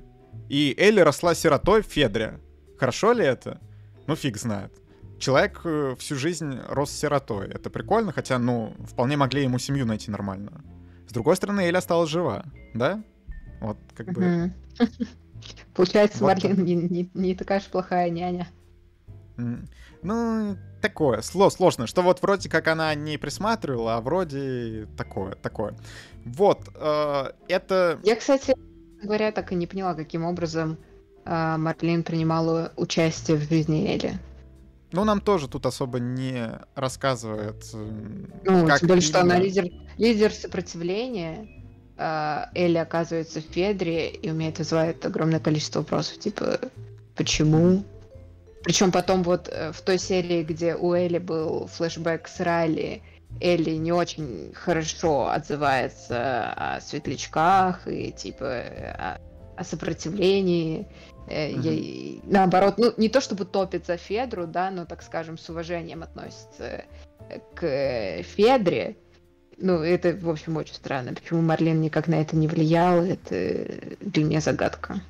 И 0.48 0.74
Элли 0.78 1.00
росла 1.00 1.34
сиротой 1.34 1.82
в 1.82 1.86
Федре. 1.86 2.40
Хорошо 2.78 3.12
ли 3.12 3.24
это? 3.24 3.60
Ну, 4.06 4.16
фиг 4.16 4.36
знает 4.38 4.72
человек 5.18 5.60
э, 5.64 5.94
всю 5.98 6.16
жизнь 6.16 6.58
рос 6.68 6.90
сиротой. 6.90 7.48
Это 7.48 7.70
прикольно, 7.70 8.12
хотя, 8.12 8.38
ну, 8.38 8.74
вполне 8.86 9.16
могли 9.16 9.42
ему 9.42 9.58
семью 9.58 9.86
найти 9.86 10.10
нормально. 10.10 10.64
С 11.08 11.12
другой 11.12 11.36
стороны, 11.36 11.62
Эля 11.62 11.78
осталась 11.78 12.10
жива, 12.10 12.44
да? 12.74 13.02
Вот, 13.60 13.78
как 13.94 14.12
бы... 14.12 14.52
Получается, 15.74 16.18
вот. 16.20 16.28
Марлин 16.28 16.64
не, 16.64 16.74
не, 16.74 17.10
не 17.14 17.34
такая 17.34 17.60
уж 17.60 17.66
плохая 17.66 18.10
няня. 18.10 18.48
Ну, 20.02 20.56
такое, 20.80 21.20
сложно, 21.20 21.86
что 21.86 22.02
вот 22.02 22.22
вроде 22.22 22.48
как 22.48 22.68
она 22.68 22.94
не 22.94 23.18
присматривала, 23.18 23.96
а 23.96 24.00
вроде 24.00 24.86
такое, 24.96 25.34
такое. 25.34 25.74
Вот, 26.24 26.68
э, 26.74 27.30
это... 27.48 27.98
Я, 28.02 28.16
кстати, 28.16 28.54
говоря, 29.02 29.32
так 29.32 29.52
и 29.52 29.54
не 29.54 29.66
поняла, 29.66 29.94
каким 29.94 30.24
образом 30.24 30.78
э, 31.24 31.56
Марлин 31.56 32.02
принимала 32.02 32.72
участие 32.76 33.36
в 33.36 33.48
жизни 33.48 33.86
Эли. 33.86 34.18
Ну, 34.92 35.04
нам 35.04 35.20
тоже 35.20 35.48
тут 35.48 35.66
особо 35.66 35.98
не 35.98 36.50
рассказывает. 36.74 37.64
Ну, 38.44 38.66
как 38.66 38.80
тем 38.80 38.88
более, 38.88 39.02
что 39.02 39.20
она 39.20 39.38
лидер, 39.38 39.66
лидер 39.98 40.32
сопротивления. 40.32 41.48
А, 41.98 42.50
Элли 42.54 42.76
оказывается 42.76 43.40
в 43.40 43.44
Федре 43.44 44.10
и 44.10 44.30
умеет 44.30 44.58
вызывать 44.58 45.04
огромное 45.04 45.40
количество 45.40 45.80
вопросов, 45.80 46.18
типа, 46.18 46.60
почему? 47.14 47.84
Причем 48.62 48.92
потом 48.92 49.22
вот 49.22 49.48
э, 49.48 49.72
в 49.72 49.80
той 49.80 49.98
серии, 49.98 50.42
где 50.42 50.74
у 50.74 50.92
Элли 50.92 51.18
был 51.18 51.68
флешбэк 51.68 52.28
с 52.28 52.40
Райли, 52.40 53.02
Элли 53.40 53.70
не 53.70 53.92
очень 53.92 54.52
хорошо 54.54 55.28
отзывается 55.28 56.52
о 56.52 56.80
светлячках 56.80 57.86
и 57.86 58.12
типа 58.12 59.18
о, 59.56 59.64
сопротивлении. 59.64 60.86
Mm-hmm. 61.28 62.22
Наоборот, 62.24 62.74
ну 62.78 62.92
не 62.96 63.08
то 63.08 63.20
чтобы 63.20 63.44
топит 63.44 63.86
за 63.86 63.96
Федру, 63.96 64.46
да, 64.46 64.70
но 64.70 64.86
так 64.86 65.02
скажем 65.02 65.38
с 65.38 65.48
уважением 65.48 66.02
относится 66.02 66.84
к 67.54 68.22
Федре. 68.22 68.96
Ну, 69.58 69.82
это, 69.82 70.14
в 70.14 70.28
общем, 70.28 70.56
очень 70.58 70.74
странно. 70.74 71.14
Почему 71.14 71.40
Марлин 71.40 71.80
никак 71.80 72.08
на 72.08 72.16
это 72.16 72.36
не 72.36 72.46
влиял, 72.46 73.02
это 73.02 73.96
для 74.00 74.24
меня 74.24 74.40
загадка. 74.40 75.00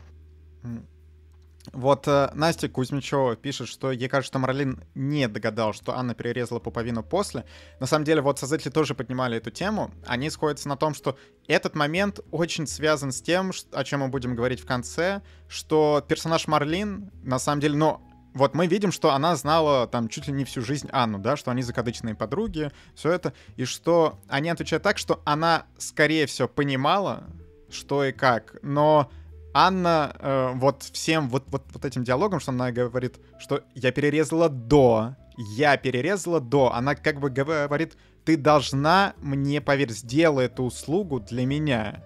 Вот 1.72 2.06
э, 2.08 2.30
Настя 2.34 2.68
Кузьмичева 2.68 3.36
пишет, 3.36 3.68
что 3.68 3.90
ей 3.92 4.08
кажется, 4.08 4.32
что 4.32 4.38
Марлин 4.38 4.82
не 4.94 5.28
догадал, 5.28 5.72
что 5.72 5.96
Анна 5.96 6.14
перерезала 6.14 6.58
пуповину 6.58 7.02
после. 7.02 7.44
На 7.80 7.86
самом 7.86 8.04
деле, 8.04 8.20
вот 8.20 8.38
создатели 8.38 8.70
тоже 8.70 8.94
поднимали 8.94 9.36
эту 9.38 9.50
тему. 9.50 9.90
Они 10.06 10.30
сходятся 10.30 10.68
на 10.68 10.76
том, 10.76 10.94
что 10.94 11.18
этот 11.46 11.74
момент 11.74 12.20
очень 12.30 12.66
связан 12.66 13.12
с 13.12 13.20
тем, 13.20 13.52
о 13.72 13.84
чем 13.84 14.00
мы 14.00 14.08
будем 14.08 14.34
говорить 14.34 14.60
в 14.60 14.66
конце, 14.66 15.22
что 15.48 16.04
персонаж 16.06 16.46
Марлин, 16.46 17.10
на 17.22 17.38
самом 17.38 17.60
деле, 17.60 17.76
ну, 17.76 18.00
вот 18.34 18.54
мы 18.54 18.66
видим, 18.66 18.92
что 18.92 19.12
она 19.12 19.34
знала 19.34 19.86
там 19.86 20.08
чуть 20.08 20.26
ли 20.26 20.32
не 20.32 20.44
всю 20.44 20.60
жизнь 20.60 20.88
Анну, 20.92 21.18
да, 21.18 21.36
что 21.36 21.50
они 21.50 21.62
закадычные 21.62 22.14
подруги, 22.14 22.70
все 22.94 23.12
это, 23.12 23.32
и 23.56 23.64
что 23.64 24.20
они 24.28 24.50
отвечают 24.50 24.82
так, 24.82 24.98
что 24.98 25.22
она, 25.24 25.64
скорее 25.78 26.26
всего, 26.26 26.46
понимала, 26.46 27.24
что 27.70 28.04
и 28.04 28.12
как, 28.12 28.56
но 28.60 29.10
Анна 29.58 30.14
э, 30.18 30.52
вот 30.56 30.82
всем 30.82 31.30
вот, 31.30 31.44
вот, 31.48 31.64
вот 31.72 31.84
этим 31.86 32.04
диалогом, 32.04 32.40
что 32.40 32.52
она 32.52 32.70
говорит, 32.72 33.14
что 33.38 33.62
я 33.74 33.90
перерезала 33.90 34.50
до, 34.50 35.16
я 35.38 35.78
перерезала 35.78 36.42
до, 36.42 36.74
она 36.74 36.94
как 36.94 37.20
бы 37.20 37.30
говорит, 37.30 37.96
ты 38.26 38.36
должна 38.36 39.14
мне, 39.16 39.62
поверь, 39.62 39.92
сделай 39.92 40.44
эту 40.44 40.64
услугу 40.64 41.20
для 41.20 41.46
меня. 41.46 42.04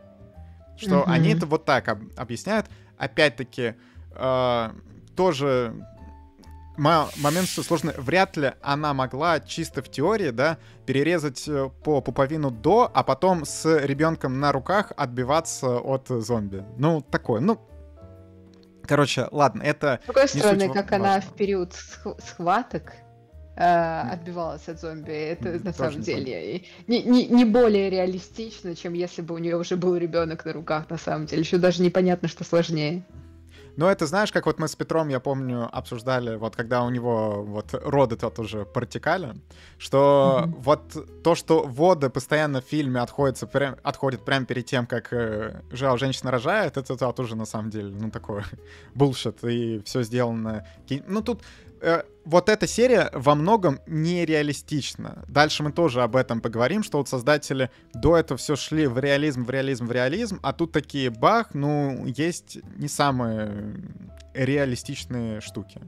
Что 0.76 1.00
mm-hmm. 1.00 1.04
они 1.08 1.30
это 1.30 1.46
вот 1.46 1.64
так 1.64 1.88
об, 1.88 2.02
объясняют. 2.16 2.66
Опять-таки, 2.98 3.74
э, 4.12 4.70
тоже 5.16 5.74
момент 6.80 7.48
сложный. 7.48 7.92
Вряд 7.96 8.36
ли 8.36 8.52
она 8.62 8.94
могла 8.94 9.40
чисто 9.40 9.82
в 9.82 9.90
теории, 9.90 10.30
да, 10.30 10.58
перерезать 10.86 11.46
э, 11.46 11.68
по 11.84 12.00
пуповину 12.00 12.50
до, 12.50 12.90
а 12.92 13.02
потом 13.02 13.44
с 13.44 13.66
ребенком 13.84 14.40
на 14.40 14.50
руках 14.50 14.92
отбиваться 14.96 15.78
от 15.78 16.08
зомби. 16.08 16.64
Ну, 16.78 17.02
такое, 17.02 17.40
ну, 17.40 17.60
Короче, 18.82 19.28
ладно, 19.30 19.62
это... 19.62 20.00
С 20.02 20.06
другой 20.06 20.28
стороны, 20.28 20.68
как 20.68 20.90
важно. 20.90 21.12
она 21.12 21.20
в 21.20 21.34
период 21.34 21.74
схваток 22.24 22.92
э, 23.54 24.00
отбивалась 24.12 24.68
от 24.68 24.80
зомби, 24.80 25.12
это 25.12 25.50
mm, 25.50 25.64
на 25.64 25.72
самом 25.72 26.00
деле 26.00 26.64
не, 26.88 27.02
не, 27.04 27.26
не 27.26 27.44
более 27.44 27.88
реалистично, 27.88 28.74
чем 28.74 28.94
если 28.94 29.22
бы 29.22 29.36
у 29.36 29.38
нее 29.38 29.56
уже 29.56 29.76
был 29.76 29.94
ребенок 29.94 30.44
на 30.44 30.52
руках, 30.52 30.90
на 30.90 30.98
самом 30.98 31.26
деле. 31.26 31.42
Еще 31.42 31.58
даже 31.58 31.82
непонятно, 31.82 32.26
что 32.26 32.42
сложнее. 32.42 33.04
Но 33.76 33.90
это 33.90 34.06
знаешь, 34.06 34.32
как 34.32 34.46
вот 34.46 34.58
мы 34.58 34.68
с 34.68 34.76
Петром, 34.76 35.08
я 35.08 35.20
помню, 35.20 35.68
обсуждали, 35.72 36.36
вот 36.36 36.56
когда 36.56 36.82
у 36.82 36.90
него 36.90 37.42
вот 37.42 37.66
роды 37.72 38.16
тот 38.16 38.38
уже 38.38 38.64
протекали, 38.64 39.34
что 39.78 40.44
mm-hmm. 40.44 40.54
вот 40.58 41.22
то, 41.22 41.34
что 41.34 41.62
воды 41.62 42.10
постоянно 42.10 42.60
в 42.60 42.64
фильме 42.64 43.00
отходят, 43.00 43.38
прям, 43.52 43.76
отходят 43.82 44.24
прямо 44.24 44.46
перед 44.46 44.66
тем, 44.66 44.86
как 44.86 45.12
э, 45.12 45.62
жал 45.72 45.98
женщина 45.98 46.30
рожает, 46.30 46.76
это 46.76 46.96
то 46.96 47.12
тоже 47.12 47.36
на 47.36 47.46
самом 47.46 47.70
деле, 47.70 47.90
ну, 47.90 48.10
такое 48.10 48.44
булшит, 48.94 49.44
и 49.44 49.82
все 49.84 50.02
сделано. 50.02 50.66
Ну, 51.06 51.22
тут 51.22 51.42
Э, 51.80 52.02
вот 52.24 52.48
эта 52.48 52.66
серия 52.66 53.10
во 53.12 53.34
многом 53.34 53.80
нереалистична. 53.86 55.24
Дальше 55.28 55.62
мы 55.62 55.72
тоже 55.72 56.02
об 56.02 56.16
этом 56.16 56.40
поговорим, 56.40 56.82
что 56.82 56.98
вот 56.98 57.08
создатели 57.08 57.70
до 57.94 58.16
этого 58.16 58.36
все 58.38 58.56
шли 58.56 58.86
в 58.86 58.98
реализм, 58.98 59.44
в 59.44 59.50
реализм, 59.50 59.86
в 59.86 59.92
реализм, 59.92 60.38
а 60.42 60.52
тут 60.52 60.72
такие 60.72 61.10
бах, 61.10 61.54
ну, 61.54 62.04
есть 62.06 62.58
не 62.76 62.88
самые 62.88 63.74
реалистичные 64.34 65.40
штуки. 65.40 65.80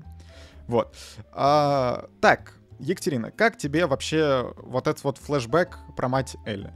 Вот. 0.67 0.97
А, 1.33 2.09
так, 2.21 2.55
Екатерина, 2.79 3.31
как 3.31 3.59
тебе 3.59 3.87
вообще 3.87 4.53
вот 4.57 4.87
этот 4.87 5.05
вот 5.05 5.19
флешбэк 5.19 5.79
про 5.97 6.09
мать 6.09 6.37
Элли? 6.47 6.73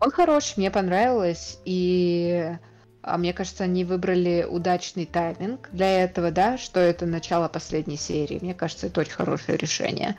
Он 0.00 0.12
хороший, 0.12 0.54
мне 0.58 0.70
понравилось, 0.70 1.58
и 1.64 2.56
а 3.02 3.16
мне 3.16 3.32
кажется, 3.32 3.64
они 3.64 3.84
выбрали 3.84 4.46
удачный 4.48 5.06
тайминг 5.06 5.68
для 5.72 6.04
этого, 6.04 6.30
да, 6.30 6.58
что 6.58 6.80
это 6.80 7.06
начало 7.06 7.48
последней 7.48 7.96
серии. 7.96 8.38
Мне 8.40 8.54
кажется, 8.54 8.88
это 8.88 9.00
очень 9.00 9.12
хорошее 9.12 9.56
решение. 9.58 10.16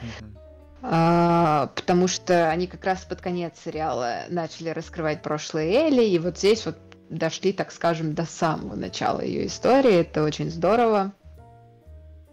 А, 0.81 1.71
потому 1.75 2.07
что 2.07 2.49
они 2.49 2.67
как 2.67 2.85
раз 2.85 3.03
под 3.03 3.19
конец 3.21 3.55
сериала 3.63 4.23
начали 4.29 4.69
раскрывать 4.69 5.21
прошлое 5.21 5.65
Элли, 5.65 6.03
и 6.03 6.19
вот 6.19 6.37
здесь 6.37 6.65
вот 6.65 6.77
дошли, 7.09 7.51
так 7.51 7.71
скажем, 7.71 8.13
до 8.13 8.25
самого 8.25 8.75
начала 8.75 9.21
ее 9.21 9.47
истории. 9.47 9.95
Это 9.99 10.23
очень 10.23 10.49
здорово. 10.49 11.11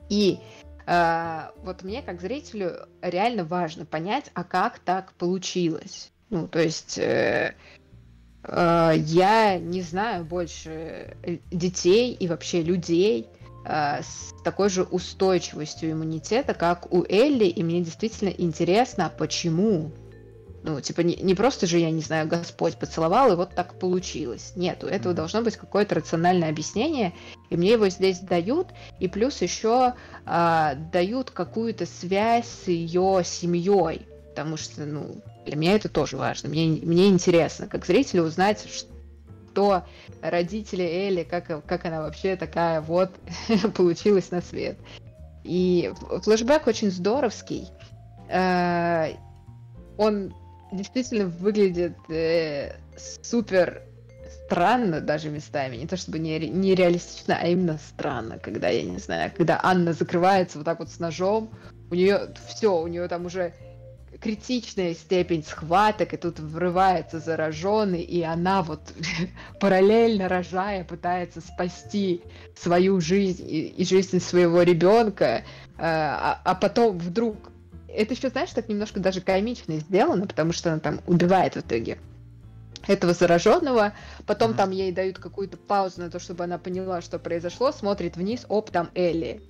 И 0.09 0.39
а, 0.87 1.51
вот 1.65 1.83
мне, 1.83 2.03
как 2.03 2.21
зрителю, 2.21 2.87
реально 3.03 3.45
важно 3.45 3.85
понять, 3.85 4.31
а 4.35 4.45
как 4.45 4.79
так 4.79 5.13
получилось. 5.15 6.13
Ну, 6.31 6.47
то 6.47 6.61
есть... 6.61 6.99
Э, 6.99 7.07
Э, 7.47 7.53
я 8.49 9.59
не 9.59 9.83
знаю 9.83 10.25
больше 10.25 11.17
э, 11.23 11.39
детей 11.51 12.13
и 12.15 12.29
вообще 12.29 12.63
людей 12.63 13.27
э, 13.65 14.03
с 14.03 14.35
такой 14.45 14.71
же 14.71 14.85
устойчивостью 14.85 15.93
иммунитета, 15.93 16.55
как 16.55 16.93
у 16.93 17.05
Элли, 17.09 17.47
и 17.47 17.63
мне 17.63 17.81
действительно 17.81 18.29
интересно, 18.29 19.13
почему. 19.17 19.93
Ну, 20.63 20.81
типа, 20.81 21.03
не, 21.03 21.15
не 21.17 21.35
просто 21.37 21.67
же, 21.67 21.79
я 21.79 21.91
не 21.91 22.01
знаю, 22.01 22.27
Господь 22.27 22.77
поцеловал, 22.77 23.33
и 23.33 23.37
вот 23.37 23.55
так 23.55 23.79
получилось. 23.79 24.53
Нет, 24.57 24.83
у 24.83 24.89
этого 24.89 25.15
должно 25.15 25.43
быть 25.43 25.57
какое-то 25.57 25.95
рациональное 25.95 26.49
объяснение, 26.49 27.15
и 27.51 27.57
мне 27.57 27.73
его 27.73 27.89
здесь 27.89 28.19
дают, 28.19 28.69
и 28.99 29.07
плюс 29.07 29.43
еще 29.43 29.95
э, 30.25 30.73
дают 30.93 31.31
какую-то 31.31 31.87
связь 31.87 32.49
с 32.49 32.69
ее 32.69 33.23
семьей, 33.25 34.07
потому 34.37 34.59
что, 34.59 34.85
ну, 34.85 35.23
для 35.47 35.57
меня 35.57 35.73
это 35.73 35.89
тоже 35.89 36.19
важно. 36.19 36.51
Мне, 36.51 36.67
мне 36.83 37.09
интересно, 37.09 37.67
как 37.67 37.87
зрителю, 37.87 38.25
узнать, 38.25 38.67
что 38.69 39.87
родители 40.21 40.85
Элли, 40.85 41.23
как, 41.23 41.65
как 41.65 41.87
она 41.87 42.03
вообще 42.03 42.37
такая 42.37 42.83
вот 42.83 43.13
получилась 43.75 44.31
на 44.31 44.43
свет. 44.43 44.77
И 45.43 45.91
флешбэк 46.23 46.67
очень 46.67 46.91
здоровский. 46.91 47.69
Э, 48.29 49.13
он 49.97 50.35
действительно 50.71 51.29
выглядит 51.29 51.97
э, 52.11 52.77
супер 53.23 53.85
странно 54.45 55.01
даже 55.01 55.31
местами, 55.31 55.77
не 55.77 55.87
то 55.87 55.97
чтобы 55.97 56.19
нереалистично, 56.19 57.33
не 57.33 57.39
а 57.41 57.47
именно 57.49 57.79
странно, 57.79 58.39
когда, 58.39 58.69
я 58.69 58.83
не 58.83 58.99
знаю, 58.99 59.33
когда 59.35 59.59
Анна 59.63 59.95
закрывается 59.95 60.59
вот 60.59 60.65
так 60.65 60.81
вот 60.81 60.91
с 60.91 60.99
ножом, 60.99 61.49
у 61.91 61.95
нее 61.95 62.35
все, 62.49 62.79
у 62.79 62.87
нее 62.87 63.09
там 63.09 63.25
уже 63.25 63.55
критичная 64.27 64.95
степень 64.95 65.45
схваток, 65.45 66.13
и 66.13 66.17
тут 66.17 66.41
врывается 66.41 67.21
зараженный, 67.21 68.03
и 68.03 68.23
она 68.23 68.63
вот 68.63 68.81
параллельно 69.61 70.29
рожая 70.29 70.83
пытается 70.83 71.41
спасти 71.41 72.23
свою 72.57 73.01
жизнь 73.01 73.47
и, 73.49 73.69
и 73.69 73.85
жизнь 73.85 74.19
своего 74.19 74.63
ребенка, 74.63 75.45
а, 75.79 76.41
а 76.45 76.55
потом 76.57 76.99
вдруг... 76.99 77.37
Это 77.89 78.15
еще, 78.15 78.29
знаешь, 78.29 78.51
так 78.51 78.69
немножко 78.69 78.99
даже 78.99 79.21
комично 79.21 79.79
сделано, 79.79 80.27
потому 80.27 80.53
что 80.53 80.73
она 80.73 80.81
там 80.81 81.01
убивает 81.07 81.55
в 81.55 81.61
итоге 81.61 81.99
этого 82.89 83.15
зараженного, 83.15 83.93
потом 84.27 84.51
mm-hmm. 84.51 84.57
там 84.57 84.71
ей 84.73 84.91
дают 84.91 85.19
какую-то 85.19 85.57
паузу 85.57 86.01
на 86.01 86.11
то, 86.11 86.19
чтобы 86.19 86.45
она 86.45 86.59
поняла, 86.59 87.01
что 87.01 87.21
произошло, 87.21 87.71
смотрит 87.71 88.17
вниз, 88.17 88.45
оп, 88.49 88.71
там 88.71 88.91
Элли. 88.95 89.41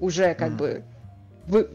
Уже 0.00 0.34
как 0.34 0.52
mm-hmm. 0.52 0.56
бы 0.56 0.84
вы, 1.46 1.68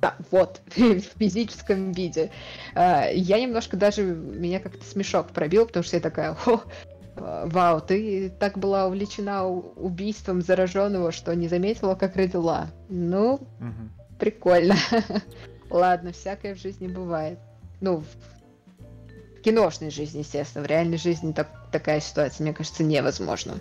да, 0.00 0.16
вот, 0.30 0.60
в 0.76 1.00
физическом 1.18 1.92
виде. 1.92 2.30
А, 2.74 3.08
я 3.10 3.40
немножко 3.40 3.76
даже, 3.76 4.02
меня 4.02 4.60
как-то 4.60 4.84
смешок 4.84 5.28
пробил, 5.28 5.66
потому 5.66 5.82
что 5.82 5.96
я 5.96 6.02
такая, 6.02 6.36
о, 6.46 6.62
вау, 7.16 7.80
ты 7.80 8.30
так 8.30 8.58
была 8.58 8.86
увлечена 8.86 9.46
убийством 9.46 10.42
зараженного, 10.42 11.12
что 11.12 11.34
не 11.34 11.48
заметила, 11.48 11.94
как 11.94 12.16
родила. 12.16 12.68
Ну, 12.88 13.34
угу. 13.34 14.18
прикольно. 14.18 14.76
Ладно, 15.70 16.12
всякое 16.12 16.54
в 16.54 16.58
жизни 16.58 16.88
бывает. 16.88 17.38
Ну, 17.80 18.02
в 19.38 19.42
киношной 19.42 19.90
жизни, 19.90 20.20
естественно. 20.20 20.64
В 20.64 20.68
реальной 20.68 20.98
жизни 20.98 21.32
так, 21.32 21.48
такая 21.70 22.00
ситуация, 22.00 22.44
мне 22.44 22.54
кажется, 22.54 22.82
невозможна. 22.82 23.58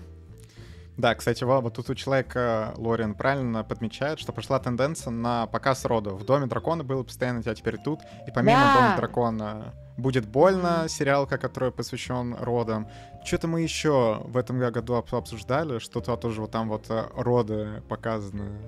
Да, 1.00 1.15
кстати, 1.15 1.46
вот 1.46 1.74
тут 1.74 1.89
у 1.89 1.96
человека 1.96 2.74
Лориан 2.75 3.15
правильно 3.15 3.63
подмечает, 3.63 4.20
что 4.20 4.34
пошла 4.34 4.60
тенденция 4.60 5.12
на 5.12 5.48
показ 5.48 5.86
рода. 5.86 6.10
В 6.10 6.25
Доме 6.25 6.46
дракона 6.46 6.84
было 6.84 7.03
постоянно, 7.03 7.41
а 7.46 7.56
теперь 7.56 7.77
тут. 7.77 8.01
И 8.27 8.32
помимо 8.32 8.60
да! 8.60 8.74
Дома 8.74 8.98
дракона 8.98 9.74
будет 9.96 10.27
больно, 10.27 10.88
сериал, 10.89 11.25
который 11.25 11.72
посвящен 11.72 12.36
родам. 12.41 12.89
Что-то 13.24 13.48
мы 13.48 13.62
еще 13.62 14.24
в 14.25 14.36
этом 14.36 14.60
году 14.60 14.96
обсуждали, 14.96 15.79
что-то 15.79 16.18
тоже 16.18 16.41
вот 16.41 16.51
там 16.51 16.68
вот 16.68 16.89
э, 16.89 17.06
роды 17.15 17.82
показаны, 17.88 18.60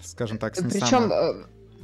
скажем 0.00 0.38
так, 0.38 0.54
с 0.54 0.62
Причем 0.62 0.86
самым... 0.86 1.10
Э, 1.12 1.32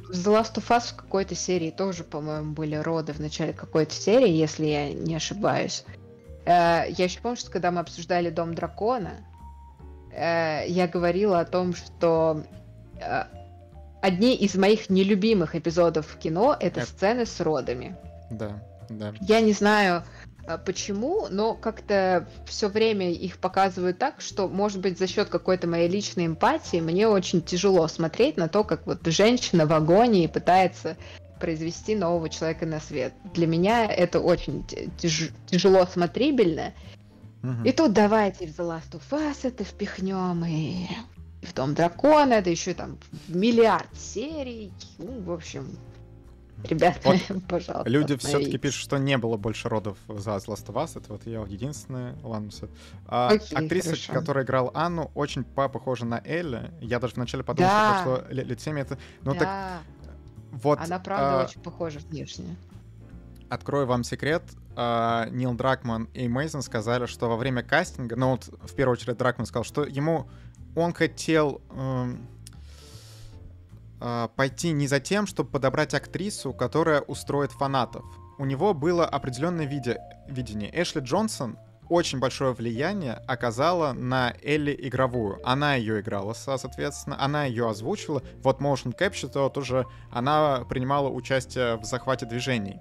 в 0.07 0.13
The 0.13 0.41
Last 0.41 0.55
of 0.55 0.69
Us 0.69 0.93
в 0.93 0.95
какой-то 0.95 1.35
серии 1.35 1.69
тоже, 1.69 2.05
по-моему, 2.05 2.53
были 2.53 2.75
роды 2.75 3.11
в 3.11 3.19
начале 3.19 3.51
какой-то 3.51 3.93
серии, 3.93 4.29
если 4.29 4.67
я 4.67 4.93
не 4.93 5.15
ошибаюсь. 5.15 5.83
Э, 6.45 6.83
я 6.87 7.03
еще 7.03 7.19
помню, 7.19 7.35
что 7.35 7.51
когда 7.51 7.71
мы 7.71 7.81
обсуждали 7.81 8.29
Дом 8.29 8.55
Дракона, 8.55 9.25
э, 10.13 10.67
я 10.67 10.87
говорила 10.87 11.39
о 11.39 11.45
том, 11.45 11.73
что 11.73 12.43
э, 12.99 13.23
одни 14.01 14.35
из 14.35 14.55
моих 14.55 14.89
нелюбимых 14.89 15.55
эпизодов 15.55 16.07
в 16.07 16.17
кино 16.17 16.55
это 16.59 16.85
сцены 16.85 17.25
с 17.25 17.39
родами. 17.39 17.95
Да, 18.29 18.61
да. 18.89 19.13
Я 19.21 19.41
не 19.41 19.53
знаю, 19.53 20.03
а, 20.47 20.57
почему, 20.57 21.27
но 21.29 21.53
как-то 21.53 22.27
все 22.45 22.67
время 22.67 23.11
их 23.11 23.37
показывают 23.37 23.99
так, 23.99 24.21
что, 24.21 24.47
может 24.47 24.79
быть, 24.79 24.97
за 24.97 25.07
счет 25.07 25.29
какой-то 25.29 25.67
моей 25.67 25.87
личной 25.87 26.25
эмпатии 26.25 26.77
мне 26.81 27.07
очень 27.07 27.41
тяжело 27.41 27.87
смотреть 27.87 28.37
на 28.37 28.47
то, 28.47 28.63
как 28.63 28.85
вот 28.87 29.05
женщина 29.05 29.65
в 29.65 29.73
агонии 29.73 30.27
пытается 30.27 30.97
произвести 31.39 31.95
нового 31.95 32.29
человека 32.29 32.65
на 32.65 32.79
свет. 32.79 33.13
Для 33.33 33.47
меня 33.47 33.85
это 33.85 34.19
очень 34.19 34.65
тяж 34.97 35.29
тяжело 35.47 35.85
смотрибельно. 35.85 36.73
Угу. 37.43 37.63
И 37.65 37.71
тут 37.71 37.93
давайте 37.93 38.47
в 38.47 38.57
The 38.57 38.67
Last 38.67 38.91
of 38.91 39.09
Us 39.11 39.39
это 39.43 39.63
впихнем, 39.63 40.45
и 40.45 40.87
в 41.41 41.53
Дом 41.53 41.73
Дракона, 41.73 42.33
это 42.33 42.49
еще 42.49 42.73
там 42.73 42.97
миллиард 43.27 43.89
серий. 43.97 44.71
Ну, 44.99 45.21
в 45.21 45.31
общем, 45.31 45.67
Ребята, 46.63 46.99
вот 47.03 47.43
пожалуйста. 47.47 47.89
Люди 47.89 48.15
все-таки 48.17 48.57
пишут, 48.57 48.81
что 48.81 48.97
не 48.97 49.17
было 49.17 49.37
больше 49.37 49.69
родов 49.69 49.97
за 50.07 50.31
Last 50.31 50.67
of 50.67 50.75
Us. 50.75 50.97
Это 50.97 51.13
вот 51.13 51.25
я 51.25 51.41
единственная. 51.41 52.15
Ладно, 52.23 52.49
все. 52.51 52.69
А, 53.07 53.29
Окей, 53.29 53.57
актриса, 53.57 53.89
хорошо. 53.89 54.13
которая 54.13 54.45
играла 54.45 54.71
Анну, 54.73 55.11
очень 55.15 55.43
похожа 55.43 56.05
на 56.05 56.21
Элли. 56.23 56.71
Я 56.81 56.99
даже 56.99 57.15
вначале 57.15 57.43
подумал, 57.43 57.69
да. 57.69 58.01
что 58.01 58.25
лицемя 58.29 58.81
это... 58.81 58.97
Ну 59.23 59.33
да. 59.33 59.39
так... 59.39 59.81
Вот, 60.51 60.79
Она 60.79 60.99
правда 60.99 61.41
а... 61.41 61.45
очень 61.45 61.61
похожа 61.61 61.99
внешне. 61.99 62.55
Открою 63.49 63.87
вам 63.87 64.03
секрет. 64.03 64.43
А, 64.75 65.27
Нил 65.29 65.53
Дракман 65.53 66.05
и 66.13 66.27
Мейзен 66.27 66.61
сказали, 66.61 67.05
что 67.05 67.27
во 67.27 67.35
время 67.35 67.63
кастинга, 67.63 68.15
ну 68.15 68.31
вот 68.31 68.45
в 68.45 68.73
первую 68.75 68.93
очередь 68.93 69.17
Дракман 69.17 69.45
сказал, 69.45 69.63
что 69.63 69.83
ему 69.83 70.29
он 70.75 70.93
хотел 70.93 71.61
эм, 71.71 72.27
э, 73.99 74.29
пойти 74.35 74.71
не 74.71 74.87
за 74.87 75.01
тем, 75.01 75.27
чтобы 75.27 75.49
подобрать 75.49 75.93
актрису, 75.93 76.53
которая 76.53 77.01
устроит 77.01 77.51
фанатов. 77.51 78.05
У 78.37 78.45
него 78.45 78.73
было 78.73 79.05
определенное 79.05 79.65
виде, 79.65 79.99
видение. 80.27 80.71
Эшли 80.73 81.01
Джонсон 81.01 81.57
очень 81.89 82.19
большое 82.19 82.53
влияние 82.53 83.15
оказала 83.27 83.91
на 83.91 84.33
Элли 84.41 84.73
игровую. 84.81 85.41
Она 85.43 85.75
ее 85.75 85.99
играла, 85.99 86.31
соответственно, 86.31 87.21
она 87.21 87.43
ее 87.43 87.69
озвучила. 87.69 88.23
Вот 88.43 88.61
Motion 88.61 88.97
Capture, 88.97 89.27
то 89.27 89.49
тоже 89.49 89.85
она 90.09 90.63
принимала 90.69 91.09
участие 91.09 91.75
в 91.75 91.83
захвате 91.83 92.25
движений. 92.25 92.79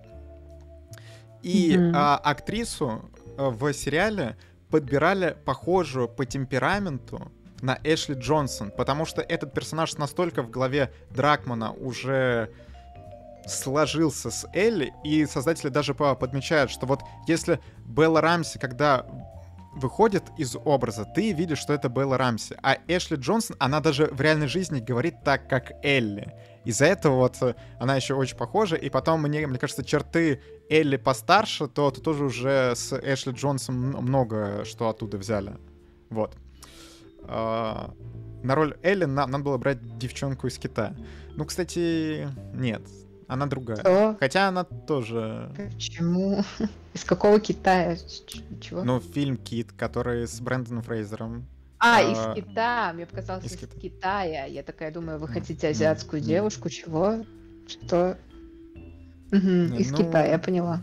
И 1.42 1.72
mm-hmm. 1.72 1.92
а, 1.94 2.16
актрису 2.16 3.10
э, 3.36 3.48
в 3.48 3.72
сериале 3.72 4.36
подбирали 4.70 5.36
похожую 5.44 6.08
по 6.08 6.24
темпераменту 6.24 7.30
на 7.60 7.78
Эшли 7.84 8.14
Джонсон, 8.14 8.70
потому 8.70 9.04
что 9.04 9.20
этот 9.20 9.52
персонаж 9.52 9.96
настолько 9.96 10.42
в 10.42 10.50
голове 10.50 10.92
Дракмана 11.10 11.72
уже 11.72 12.50
сложился 13.46 14.30
с 14.30 14.46
Элли, 14.54 14.92
и 15.04 15.26
создатели 15.26 15.68
даже 15.68 15.94
подмечают, 15.94 16.70
что 16.70 16.86
вот 16.86 17.00
если 17.26 17.60
Белла 17.84 18.20
Рамси, 18.20 18.58
когда 18.58 19.06
выходит 19.72 20.24
из 20.36 20.56
образа, 20.56 21.04
ты 21.04 21.32
видишь, 21.32 21.58
что 21.58 21.72
это 21.72 21.88
Белла 21.88 22.18
Рамси. 22.18 22.56
А 22.62 22.78
Эшли 22.88 23.16
Джонсон, 23.16 23.56
она 23.58 23.80
даже 23.80 24.06
в 24.06 24.20
реальной 24.20 24.48
жизни 24.48 24.80
говорит 24.80 25.22
так, 25.24 25.48
как 25.48 25.72
Элли. 25.82 26.34
Из-за 26.64 26.86
этого 26.86 27.16
вот 27.16 27.36
э, 27.42 27.54
она 27.78 27.96
еще 27.96 28.14
очень 28.14 28.36
похожа. 28.36 28.76
И 28.76 28.90
потом, 28.90 29.22
мне, 29.22 29.46
мне 29.46 29.58
кажется, 29.58 29.84
черты 29.84 30.42
Элли 30.68 30.96
постарше, 30.96 31.68
то 31.68 31.90
ты 31.90 32.00
тоже 32.00 32.24
уже 32.24 32.74
с 32.74 32.92
Эшли 32.92 33.32
Джонсон 33.32 33.76
много 33.76 34.64
что 34.64 34.88
оттуда 34.88 35.18
взяли. 35.18 35.56
Вот. 36.10 36.36
А, 37.24 37.94
на 38.42 38.54
роль 38.54 38.76
Эллен 38.82 39.14
нам 39.14 39.30
надо 39.30 39.44
было 39.44 39.58
брать 39.58 39.98
девчонку 39.98 40.46
из 40.48 40.58
Китая. 40.58 40.96
Ну, 41.36 41.44
кстати, 41.44 42.28
нет, 42.54 42.82
она 43.30 43.46
другая. 43.46 43.78
Что? 43.78 44.16
Хотя 44.18 44.48
она 44.48 44.64
тоже... 44.64 45.52
Почему? 45.56 46.42
Из 46.94 47.04
какого 47.04 47.38
Китая? 47.38 47.96
Чего? 48.60 48.82
Ну, 48.82 48.98
фильм 48.98 49.36
«Кит», 49.36 49.70
который 49.72 50.26
с 50.26 50.40
Брэндоном 50.40 50.82
Фрейзером. 50.82 51.46
А, 51.78 51.98
а, 51.98 52.02
из 52.02 52.34
Китая. 52.34 52.92
Мне 52.92 53.06
показалось, 53.06 53.44
из, 53.44 53.52
из 53.52 53.58
Кита... 53.58 53.78
Китая. 53.78 54.44
Я 54.46 54.62
такая 54.64 54.92
думаю, 54.92 55.18
вы 55.20 55.28
хотите 55.28 55.68
азиатскую 55.68 56.20
девушку? 56.20 56.68
Чего? 56.68 57.24
Что? 57.68 58.18
Угу, 59.32 59.76
из 59.78 59.92
ну... 59.92 59.96
Китая, 59.96 60.26
я 60.32 60.38
поняла. 60.38 60.82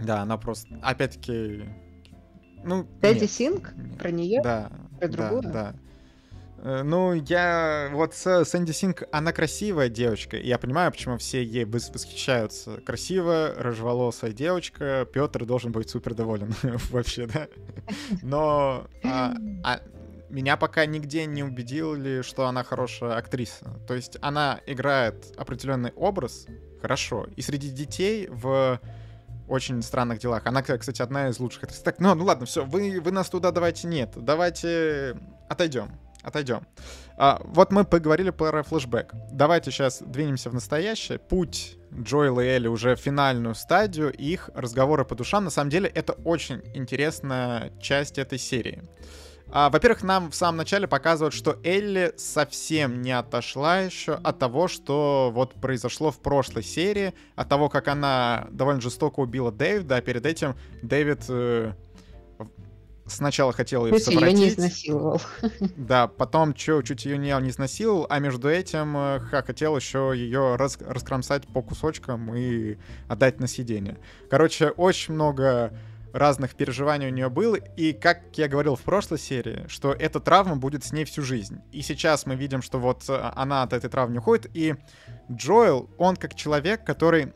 Да, 0.00 0.20
она 0.20 0.36
просто... 0.36 0.68
Опять-таки... 0.82 1.64
Ну, 2.62 2.86
Дэдди 3.00 3.24
Синг? 3.24 3.72
Про 3.98 4.10
нее? 4.10 4.42
Да, 4.42 4.70
про 5.00 5.08
другую? 5.08 5.42
Да, 5.42 5.50
да. 5.50 5.74
Э, 6.58 6.82
ну, 6.82 7.12
я... 7.12 7.90
Вот 7.92 8.14
Сэнди 8.14 8.72
Синг, 8.72 9.04
она 9.12 9.32
красивая 9.32 9.88
девочка. 9.88 10.36
Я 10.36 10.58
понимаю, 10.58 10.90
почему 10.90 11.18
все 11.18 11.42
ей 11.42 11.64
восхищаются. 11.64 12.80
Красивая, 12.84 13.54
рыжеволосая 13.54 14.32
девочка. 14.32 15.06
Петр 15.12 15.44
должен 15.44 15.72
быть 15.72 15.90
супер 15.90 16.14
доволен 16.14 16.54
вообще, 16.90 17.26
да? 17.26 17.48
Но 18.22 18.86
а, 19.04 19.34
а, 19.64 19.80
меня 20.28 20.56
пока 20.56 20.86
нигде 20.86 21.26
не 21.26 21.42
убедили, 21.42 22.22
что 22.22 22.46
она 22.46 22.64
хорошая 22.64 23.16
актриса. 23.16 23.80
То 23.86 23.94
есть 23.94 24.18
она 24.20 24.60
играет 24.66 25.32
определенный 25.36 25.92
образ 25.92 26.46
хорошо. 26.80 27.26
И 27.36 27.42
среди 27.42 27.70
детей 27.70 28.28
в 28.28 28.80
очень 29.48 29.82
странных 29.82 30.18
делах. 30.18 30.46
Она, 30.46 30.62
кстати, 30.62 31.00
одна 31.00 31.28
из 31.28 31.40
лучших 31.40 31.64
актрис. 31.64 31.80
Так, 31.80 32.00
ну, 32.00 32.14
ну 32.14 32.24
ладно, 32.24 32.46
все, 32.46 32.64
вы, 32.64 33.00
вы 33.00 33.12
нас 33.12 33.30
туда 33.30 33.50
давайте 33.50 33.88
нет. 33.88 34.12
Давайте 34.16 35.16
отойдем. 35.48 35.90
Отойдем. 36.22 36.66
А, 37.16 37.40
вот 37.44 37.72
мы 37.72 37.84
поговорили 37.84 38.30
про 38.30 38.62
флешбэк. 38.62 39.12
Давайте 39.32 39.70
сейчас 39.70 40.02
двинемся 40.02 40.50
в 40.50 40.54
настоящее. 40.54 41.18
Путь 41.18 41.76
Джоэла 41.92 42.40
и 42.40 42.46
Элли 42.46 42.68
уже 42.68 42.96
в 42.96 43.00
финальную 43.00 43.54
стадию, 43.54 44.12
их 44.12 44.50
разговоры 44.54 45.04
по 45.04 45.14
душам. 45.14 45.44
На 45.44 45.50
самом 45.50 45.70
деле, 45.70 45.88
это 45.88 46.12
очень 46.24 46.62
интересная 46.74 47.72
часть 47.80 48.18
этой 48.18 48.38
серии. 48.38 48.82
А, 49.50 49.70
во-первых, 49.70 50.02
нам 50.02 50.30
в 50.30 50.34
самом 50.34 50.58
начале 50.58 50.86
показывают, 50.86 51.34
что 51.34 51.58
Элли 51.64 52.12
совсем 52.16 53.00
не 53.00 53.12
отошла 53.12 53.80
еще 53.80 54.14
от 54.14 54.38
того, 54.38 54.68
что 54.68 55.30
вот 55.32 55.54
произошло 55.54 56.10
в 56.10 56.18
прошлой 56.18 56.62
серии, 56.62 57.14
от 57.34 57.48
того, 57.48 57.70
как 57.70 57.88
она 57.88 58.48
довольно 58.50 58.80
жестоко 58.80 59.20
убила 59.20 59.50
Дэвида, 59.50 59.96
а 59.96 60.00
перед 60.02 60.26
этим 60.26 60.54
Дэвид 60.82 61.24
э, 61.30 61.72
сначала 63.08 63.52
хотел 63.52 63.86
ее 63.86 63.98
совратить. 63.98 64.38
ее 64.38 64.44
не 64.44 64.48
изнасиловал. 64.50 65.20
Да, 65.76 66.08
потом 66.08 66.54
чё, 66.54 66.82
чуть 66.82 67.04
ее 67.04 67.18
не, 67.18 67.34
не 67.40 67.50
изнасиловал, 67.50 68.06
а 68.08 68.18
между 68.18 68.48
этим 68.48 68.96
э, 68.96 69.20
хотел 69.20 69.76
еще 69.76 70.12
ее 70.14 70.56
рас, 70.56 70.78
раскромсать 70.80 71.46
по 71.48 71.62
кусочкам 71.62 72.34
и 72.34 72.78
отдать 73.08 73.40
на 73.40 73.48
сиденье. 73.48 73.98
Короче, 74.30 74.70
очень 74.70 75.14
много 75.14 75.72
разных 76.12 76.54
переживаний 76.54 77.08
у 77.08 77.10
нее 77.10 77.28
было, 77.28 77.56
и 77.56 77.92
как 77.92 78.22
я 78.34 78.48
говорил 78.48 78.76
в 78.76 78.82
прошлой 78.82 79.18
серии, 79.18 79.66
что 79.68 79.92
эта 79.92 80.20
травма 80.20 80.56
будет 80.56 80.84
с 80.84 80.92
ней 80.92 81.04
всю 81.04 81.22
жизнь. 81.22 81.60
И 81.72 81.82
сейчас 81.82 82.26
мы 82.26 82.34
видим, 82.34 82.62
что 82.62 82.78
вот 82.78 83.04
э, 83.08 83.32
она 83.34 83.62
от 83.62 83.72
этой 83.72 83.90
травмы 83.90 84.18
уходит, 84.18 84.50
и 84.54 84.74
Джоэл, 85.30 85.90
он 85.98 86.16
как 86.16 86.34
человек, 86.34 86.84
который 86.84 87.32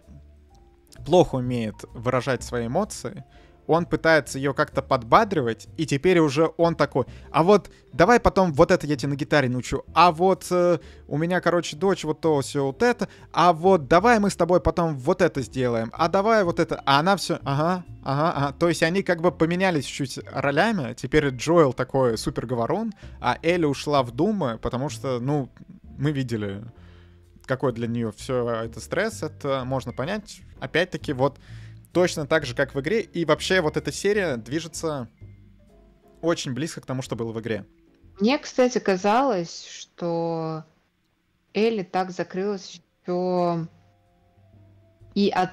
плохо 1.04 1.36
умеет 1.36 1.76
выражать 1.92 2.42
свои 2.42 2.66
эмоции, 2.66 3.24
он 3.72 3.86
пытается 3.86 4.38
ее 4.38 4.54
как-то 4.54 4.82
подбадривать, 4.82 5.68
и 5.76 5.86
теперь 5.86 6.18
уже 6.18 6.52
он 6.56 6.74
такой, 6.74 7.06
а 7.30 7.42
вот 7.42 7.70
давай 7.92 8.20
потом 8.20 8.52
вот 8.52 8.70
это 8.70 8.86
я 8.86 8.96
тебе 8.96 9.10
на 9.10 9.16
гитаре 9.16 9.48
научу, 9.48 9.84
а 9.94 10.12
вот 10.12 10.46
э, 10.50 10.78
у 11.08 11.18
меня, 11.18 11.40
короче, 11.40 11.76
дочь 11.76 12.04
вот 12.04 12.20
то, 12.20 12.40
все 12.40 12.64
вот 12.64 12.82
это, 12.82 13.08
а 13.32 13.52
вот 13.52 13.88
давай 13.88 14.18
мы 14.18 14.30
с 14.30 14.36
тобой 14.36 14.60
потом 14.60 14.96
вот 14.96 15.22
это 15.22 15.42
сделаем, 15.42 15.90
а 15.92 16.08
давай 16.08 16.44
вот 16.44 16.60
это, 16.60 16.82
а 16.86 17.00
она 17.00 17.16
все, 17.16 17.38
ага, 17.44 17.84
ага, 18.04 18.32
ага, 18.32 18.54
то 18.58 18.68
есть 18.68 18.82
они 18.82 19.02
как 19.02 19.20
бы 19.20 19.32
поменялись 19.32 19.84
чуть 19.84 20.18
ролями, 20.30 20.94
теперь 20.94 21.28
Джоэл 21.28 21.72
такой 21.72 22.18
супер 22.18 22.46
говорун, 22.46 22.92
а 23.20 23.38
Элли 23.42 23.64
ушла 23.64 24.02
в 24.02 24.12
Думы, 24.12 24.58
потому 24.60 24.88
что, 24.88 25.20
ну, 25.20 25.48
мы 25.98 26.12
видели, 26.12 26.62
какой 27.46 27.72
для 27.72 27.86
нее 27.86 28.12
все 28.16 28.48
это 28.48 28.80
стресс, 28.80 29.22
это 29.22 29.64
можно 29.64 29.92
понять, 29.92 30.40
опять-таки 30.60 31.12
вот 31.12 31.38
точно 31.92 32.26
так 32.26 32.46
же, 32.46 32.54
как 32.54 32.74
в 32.74 32.80
игре. 32.80 33.00
И 33.00 33.24
вообще 33.24 33.60
вот 33.60 33.76
эта 33.76 33.92
серия 33.92 34.36
движется 34.36 35.08
очень 36.20 36.54
близко 36.54 36.80
к 36.80 36.86
тому, 36.86 37.02
что 37.02 37.16
было 37.16 37.32
в 37.32 37.40
игре. 37.40 37.64
Мне, 38.20 38.38
кстати, 38.38 38.78
казалось, 38.78 39.66
что 39.66 40.64
Элли 41.54 41.82
так 41.82 42.10
закрылась 42.10 42.80
еще 43.02 43.66
и 45.14 45.28
от 45.30 45.50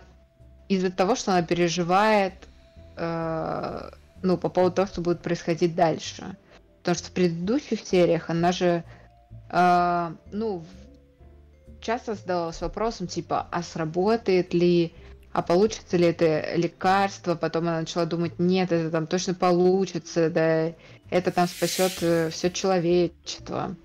из-за 0.68 0.92
того, 0.92 1.16
что 1.16 1.32
она 1.32 1.42
переживает 1.42 2.34
э, 2.96 3.90
ну, 4.22 4.38
по 4.38 4.50
поводу 4.50 4.76
того, 4.76 4.88
что 4.88 5.02
будет 5.02 5.22
происходить 5.22 5.76
дальше. 5.76 6.38
Потому 6.80 6.96
что 6.96 7.08
в 7.08 7.12
предыдущих 7.12 7.80
сериях 7.86 8.30
она 8.30 8.52
же 8.52 8.84
э, 9.50 10.12
ну, 10.32 10.64
часто 11.82 12.14
задавалась 12.14 12.62
вопросом, 12.62 13.08
типа, 13.08 13.48
а 13.52 13.64
сработает 13.64 14.54
ли, 14.54 14.94
а 15.32 15.42
получится 15.42 15.98
ли 15.98 16.08
это 16.08 16.56
лекарство? 16.56 17.36
Потом 17.36 17.68
она 17.68 17.82
начала 17.82 18.06
думать, 18.06 18.40
нет, 18.40 18.72
это 18.72 18.90
там 18.90 19.08
точно 19.08 19.34
получится, 19.34 20.30
да, 20.30 20.74
это 21.10 21.32
там 21.32 21.48
спасет 21.48 21.98
э, 22.02 22.30
все 22.30 22.50
человечество. 22.50 23.76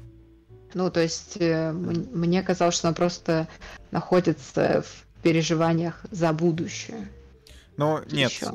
Ну, 0.72 0.90
то 0.90 1.00
есть 1.00 1.37
э, 1.38 1.72
мне 1.72 2.42
казалось, 2.42 2.74
что 2.74 2.88
она 2.88 2.94
просто 2.94 3.46
находится 3.90 4.83
в 4.83 5.22
переживаниях 5.22 6.04
за 6.11 6.33
будущее. 6.33 7.09
Ну, 7.76 8.00
нет, 8.11 8.30
еще. 8.30 8.52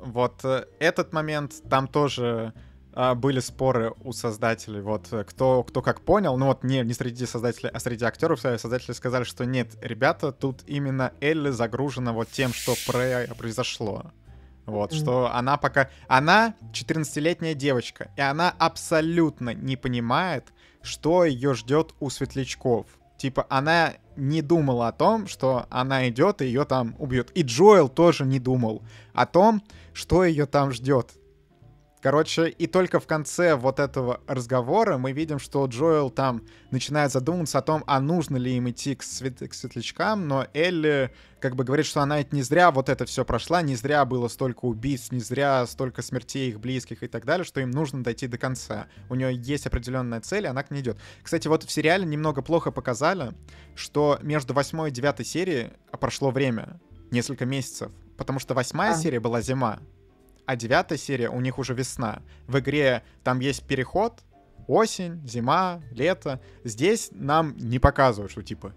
вот 0.00 0.44
э, 0.44 0.66
этот 0.78 1.12
момент 1.12 1.54
там 1.68 1.88
тоже 1.88 2.52
были 3.14 3.40
споры 3.40 3.94
у 4.02 4.12
создателей, 4.12 4.80
вот 4.80 5.12
э, 5.12 5.24
кто, 5.24 5.62
кто 5.62 5.82
как 5.82 6.00
понял, 6.00 6.36
ну 6.36 6.46
вот 6.46 6.64
не, 6.64 6.82
не 6.82 6.94
среди 6.94 7.26
создателей, 7.26 7.70
а 7.72 7.78
среди 7.80 8.04
актеров 8.04 8.40
создатели 8.40 8.92
сказали, 8.92 9.24
что 9.24 9.44
нет, 9.44 9.76
ребята, 9.82 10.32
тут 10.32 10.62
именно 10.66 11.12
Элли 11.20 11.50
загружена 11.50 12.12
вот 12.12 12.28
тем, 12.30 12.52
что 12.52 12.74
про 12.86 13.26
произошло. 13.36 14.12
Вот, 14.68 14.92
что 14.92 15.32
она 15.32 15.56
пока... 15.56 15.88
Она 16.08 16.54
14-летняя 16.72 17.54
девочка, 17.54 18.10
и 18.16 18.20
она 18.20 18.54
абсолютно 18.58 19.54
не 19.54 19.76
понимает, 19.76 20.52
что 20.82 21.24
ее 21.24 21.54
ждет 21.54 21.94
у 22.00 22.10
светлячков. 22.10 22.86
Типа, 23.16 23.46
она 23.48 23.94
не 24.16 24.42
думала 24.42 24.88
о 24.88 24.92
том, 24.92 25.26
что 25.26 25.66
она 25.70 26.08
идет 26.08 26.42
и 26.42 26.46
ее 26.46 26.64
там 26.66 26.94
убьет. 26.98 27.30
И 27.34 27.42
Джоэл 27.42 27.88
тоже 27.88 28.24
не 28.26 28.38
думал 28.38 28.82
о 29.14 29.24
том, 29.24 29.62
что 29.94 30.22
ее 30.22 30.44
там 30.44 30.70
ждет. 30.72 31.12
Короче, 32.00 32.48
и 32.48 32.68
только 32.68 33.00
в 33.00 33.06
конце 33.08 33.56
вот 33.56 33.80
этого 33.80 34.20
разговора 34.28 34.98
мы 34.98 35.10
видим, 35.10 35.40
что 35.40 35.66
Джоэл 35.66 36.10
там 36.10 36.42
начинает 36.70 37.10
задумываться 37.10 37.58
о 37.58 37.62
том, 37.62 37.82
а 37.88 38.00
нужно 38.00 38.36
ли 38.36 38.56
им 38.56 38.70
идти 38.70 38.94
к, 38.94 39.02
свет... 39.02 39.40
к 39.40 39.52
светлячкам, 39.52 40.28
но 40.28 40.46
Элли 40.54 41.12
как 41.40 41.56
бы 41.56 41.64
говорит, 41.64 41.86
что 41.86 42.00
она 42.00 42.18
ведь 42.18 42.32
не 42.32 42.42
зря 42.42 42.70
вот 42.70 42.88
это 42.88 43.04
все 43.04 43.24
прошла, 43.24 43.62
не 43.62 43.74
зря 43.74 44.04
было 44.04 44.28
столько 44.28 44.66
убийств, 44.66 45.10
не 45.10 45.18
зря 45.18 45.66
столько 45.66 46.02
смертей 46.02 46.50
их 46.50 46.60
близких 46.60 47.02
и 47.02 47.08
так 47.08 47.24
далее, 47.24 47.44
что 47.44 47.60
им 47.60 47.72
нужно 47.72 48.04
дойти 48.04 48.28
до 48.28 48.38
конца. 48.38 48.86
У 49.08 49.16
нее 49.16 49.34
есть 49.34 49.66
определенная 49.66 50.20
цель, 50.20 50.44
и 50.44 50.48
она 50.48 50.62
к 50.62 50.70
ней 50.70 50.80
идет. 50.80 50.98
Кстати, 51.22 51.48
вот 51.48 51.64
в 51.64 51.70
сериале 51.70 52.04
немного 52.04 52.42
плохо 52.42 52.70
показали, 52.70 53.34
что 53.74 54.20
между 54.22 54.54
восьмой 54.54 54.90
и 54.90 54.92
девятой 54.92 55.26
серией 55.26 55.72
прошло 55.98 56.30
время, 56.30 56.80
несколько 57.10 57.44
месяцев, 57.44 57.90
потому 58.16 58.38
что 58.38 58.54
восьмая 58.54 58.92
а. 58.92 58.96
серия 58.96 59.18
была 59.18 59.40
зима, 59.40 59.80
а 60.48 60.56
девятая 60.56 60.96
серия 60.96 61.28
у 61.28 61.42
них 61.42 61.58
уже 61.58 61.74
весна. 61.74 62.22
В 62.46 62.58
игре 62.58 63.02
там 63.22 63.38
есть 63.38 63.64
переход, 63.64 64.24
осень, 64.66 65.20
зима, 65.26 65.82
лето. 65.90 66.40
Здесь 66.64 67.10
нам 67.12 67.54
не 67.58 67.78
показывают, 67.78 68.32
что 68.32 68.42
типа 68.42 68.72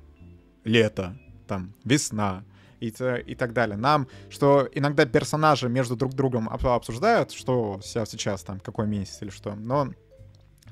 лето, 0.65 1.17
там 1.47 1.73
весна 1.85 2.43
и, 2.81 2.87
и 3.25 3.35
так 3.35 3.53
далее. 3.53 3.77
Нам, 3.77 4.09
что 4.29 4.67
иногда 4.73 5.05
персонажи 5.05 5.69
между 5.69 5.95
друг 5.95 6.13
другом 6.13 6.49
обсуждают, 6.49 7.31
что 7.31 7.79
сейчас 7.81 8.43
там, 8.43 8.59
какой 8.59 8.85
месяц 8.85 9.21
или 9.21 9.29
что, 9.29 9.55
но 9.55 9.93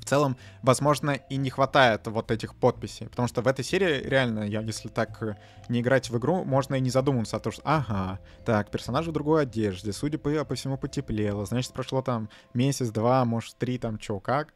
в 0.02 0.06
целом, 0.06 0.38
возможно, 0.62 1.12
и 1.12 1.38
не 1.38 1.50
хватает 1.50 2.08
вот 2.08 2.32
этих 2.32 2.56
подписей. 2.56 3.08
Потому 3.08 3.28
что 3.28 3.42
в 3.42 3.48
этой 3.48 3.64
серии 3.64 4.02
реально, 4.08 4.44
я, 4.44 4.62
если 4.62 4.90
так 4.90 5.22
э, 5.22 5.36
не 5.68 5.82
играть 5.82 6.10
в 6.10 6.18
игру, 6.18 6.44
можно 6.44 6.76
и 6.76 6.80
не 6.80 6.90
задумываться 6.90 7.38
о 7.38 7.40
том, 7.40 7.54
что, 7.54 7.62
ага, 7.66 8.20
так, 8.46 8.72
персонаж 8.72 9.08
в 9.08 9.12
другой 9.12 9.44
одежде, 9.44 9.94
судя 9.94 10.18
по, 10.18 10.46
по 10.46 10.56
всему, 10.56 10.78
потеплело, 10.78 11.46
значит, 11.46 11.74
прошло 11.74 12.02
там 12.02 12.30
месяц, 12.54 12.90
два, 12.90 13.26
может, 13.26 13.58
три, 13.58 13.78
там, 13.78 13.98
чё, 13.98 14.20
как. 14.20 14.54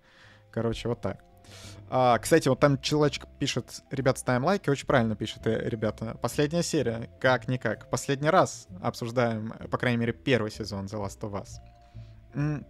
Короче, 0.51 0.87
вот 0.87 1.01
так. 1.01 1.23
А, 1.89 2.17
кстати, 2.17 2.47
вот 2.47 2.59
там 2.59 2.79
человечек 2.79 3.27
пишет, 3.39 3.83
ребята, 3.91 4.19
ставим 4.19 4.45
лайки, 4.45 4.69
очень 4.69 4.87
правильно 4.87 5.15
пишет, 5.15 5.45
э, 5.45 5.69
ребята. 5.69 6.17
Последняя 6.21 6.63
серия, 6.63 7.09
как-никак. 7.19 7.89
Последний 7.89 8.29
раз 8.29 8.67
обсуждаем, 8.81 9.53
по 9.69 9.77
крайней 9.77 9.97
мере, 9.97 10.13
первый 10.13 10.51
сезон 10.51 10.85
The 10.85 10.99
Last 10.99 11.19
of 11.21 11.43
Us. 11.43 12.63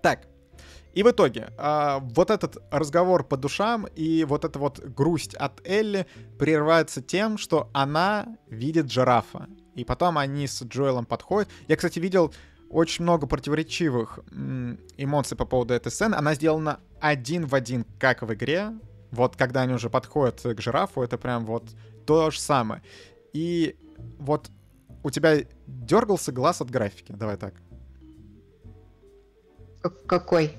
Так, 0.00 0.26
и 0.94 1.02
в 1.02 1.10
итоге, 1.10 1.52
э, 1.56 1.98
вот 2.02 2.30
этот 2.30 2.58
разговор 2.70 3.24
по 3.24 3.36
душам 3.36 3.86
и 3.96 4.24
вот 4.24 4.44
эта 4.44 4.58
вот 4.58 4.78
грусть 4.80 5.34
от 5.34 5.66
Элли 5.66 6.06
прерывается 6.38 7.00
тем, 7.00 7.38
что 7.38 7.70
она 7.72 8.36
видит 8.48 8.90
жирафа. 8.90 9.48
И 9.74 9.84
потом 9.84 10.18
они 10.18 10.46
с 10.46 10.62
Джоэлом 10.62 11.06
подходят. 11.06 11.48
Я, 11.66 11.76
кстати, 11.76 11.98
видел 11.98 12.34
очень 12.68 13.04
много 13.04 13.26
противоречивых 13.26 14.20
эмоций 14.96 15.36
по 15.36 15.46
поводу 15.46 15.74
этой 15.74 15.90
сцены. 15.90 16.14
Она 16.14 16.34
сделана 16.34 16.80
один 17.00 17.46
в 17.46 17.54
один, 17.54 17.86
как 17.98 18.22
в 18.22 18.32
игре. 18.34 18.72
Вот 19.10 19.36
когда 19.36 19.62
они 19.62 19.74
уже 19.74 19.88
подходят 19.90 20.40
к 20.42 20.60
жирафу, 20.60 21.02
это 21.02 21.16
прям 21.16 21.46
вот 21.46 21.64
то 22.06 22.30
же 22.30 22.40
самое. 22.40 22.82
И 23.32 23.76
вот 24.18 24.50
у 25.02 25.10
тебя 25.10 25.38
дергался 25.66 26.32
глаз 26.32 26.60
от 26.60 26.70
графики. 26.70 27.12
Давай 27.12 27.36
так. 27.36 27.54
Какой? 30.06 30.56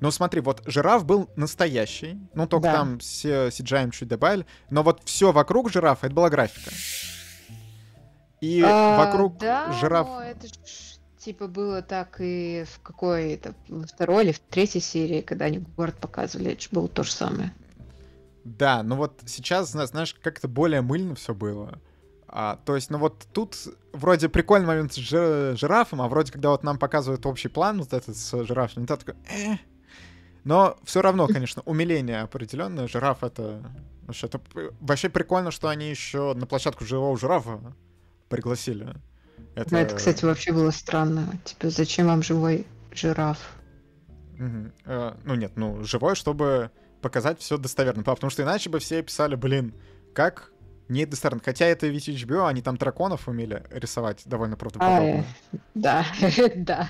Ну 0.00 0.10
смотри, 0.10 0.40
вот 0.40 0.62
жираф 0.66 1.04
был 1.06 1.30
настоящий, 1.36 2.18
ну 2.34 2.46
только 2.46 2.68
да. 2.68 2.72
там 2.72 2.98
все 2.98 3.48
CGI 3.48 3.90
чуть 3.92 4.08
добавили, 4.08 4.46
но 4.68 4.82
вот 4.82 5.00
все 5.04 5.32
вокруг 5.32 5.70
жирафа 5.70 6.06
это 6.06 6.14
была 6.14 6.28
графика. 6.28 6.70
И 8.40 8.62
а, 8.62 8.98
вокруг 8.98 9.38
да, 9.38 9.72
жираф... 9.72 10.06
Но 10.06 10.20
это 10.20 10.46
ж, 10.48 10.52
типа 11.18 11.48
было 11.48 11.80
так 11.80 12.16
и 12.20 12.66
в 12.70 12.80
какой-то 12.82 13.54
второй 13.86 14.24
или 14.24 14.32
в 14.32 14.38
третьей 14.38 14.82
серии, 14.82 15.22
когда 15.22 15.46
они 15.46 15.58
город 15.58 15.96
показывали, 15.98 16.52
это 16.52 16.62
же 16.62 16.68
было 16.70 16.88
то 16.88 17.02
же 17.02 17.12
самое. 17.12 17.54
Да, 18.44 18.82
ну 18.82 18.96
вот 18.96 19.22
сейчас, 19.26 19.70
знаешь, 19.70 20.14
как-то 20.22 20.46
более 20.46 20.82
мыльно 20.82 21.14
все 21.14 21.34
было. 21.34 21.80
А, 22.28 22.60
то 22.64 22.74
есть, 22.74 22.90
ну 22.90 22.98
вот 22.98 23.26
тут 23.32 23.56
вроде 23.92 24.28
прикольный 24.28 24.66
момент 24.66 24.92
с 24.92 24.96
жирафом, 24.96 26.02
а 26.02 26.08
вроде 26.08 26.32
когда 26.32 26.50
вот 26.50 26.62
нам 26.62 26.78
показывают 26.78 27.24
общий 27.24 27.48
план 27.48 27.78
вот 27.78 27.92
этот 27.92 28.16
с 28.16 28.44
жирафом, 28.44 28.82
не 28.82 28.86
такой, 28.86 29.14
э, 29.30 29.56
но 30.46 30.78
все 30.84 31.02
равно, 31.02 31.26
конечно, 31.26 31.60
умиление 31.64 32.20
определенное. 32.20 32.86
Жираф 32.86 33.24
это... 33.24 33.68
Вообще, 34.06 34.28
это 34.28 34.40
вообще 34.80 35.08
прикольно, 35.08 35.50
что 35.50 35.68
они 35.68 35.90
еще 35.90 36.34
на 36.34 36.46
площадку 36.46 36.84
живого 36.84 37.18
жирафа 37.18 37.74
пригласили. 38.28 38.94
Это... 39.56 39.74
Ну, 39.74 39.78
это, 39.78 39.96
кстати, 39.96 40.24
вообще 40.24 40.52
было 40.52 40.70
странно. 40.70 41.36
Типа, 41.44 41.68
зачем 41.68 42.06
вам 42.06 42.22
живой 42.22 42.64
жираф? 42.92 43.56
Угу. 44.38 44.70
Э, 44.84 45.14
ну 45.24 45.34
нет, 45.34 45.50
ну 45.56 45.82
живой, 45.82 46.14
чтобы 46.14 46.70
показать 47.02 47.40
все 47.40 47.58
достоверно. 47.58 48.04
Потому 48.04 48.30
что 48.30 48.44
иначе 48.44 48.70
бы 48.70 48.78
все 48.78 49.02
писали, 49.02 49.34
блин, 49.34 49.74
как 50.14 50.52
не 50.88 51.06
достоверно. 51.06 51.42
Хотя 51.44 51.64
это 51.64 51.88
ведь 51.88 52.08
HBO, 52.08 52.46
они 52.46 52.62
там 52.62 52.76
драконов 52.76 53.26
умели 53.26 53.64
рисовать 53.70 54.22
довольно 54.26 54.56
правдоподобно. 54.56 55.24
А, 55.52 55.56
да, 55.74 56.06
да. 56.54 56.88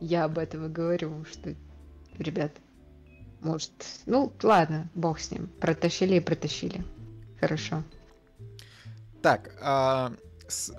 Я 0.00 0.24
об 0.24 0.38
этом 0.38 0.66
и 0.66 0.68
говорю, 0.68 1.24
что, 1.30 1.54
ребят, 2.18 2.50
может, 3.44 3.70
ну, 4.06 4.32
ладно, 4.42 4.88
бог 4.94 5.20
с 5.20 5.30
ним. 5.30 5.48
Протащили 5.60 6.16
и 6.16 6.20
протащили. 6.20 6.84
Хорошо. 7.38 7.82
Так, 9.22 9.50
а, 9.60 10.12
с, 10.48 10.72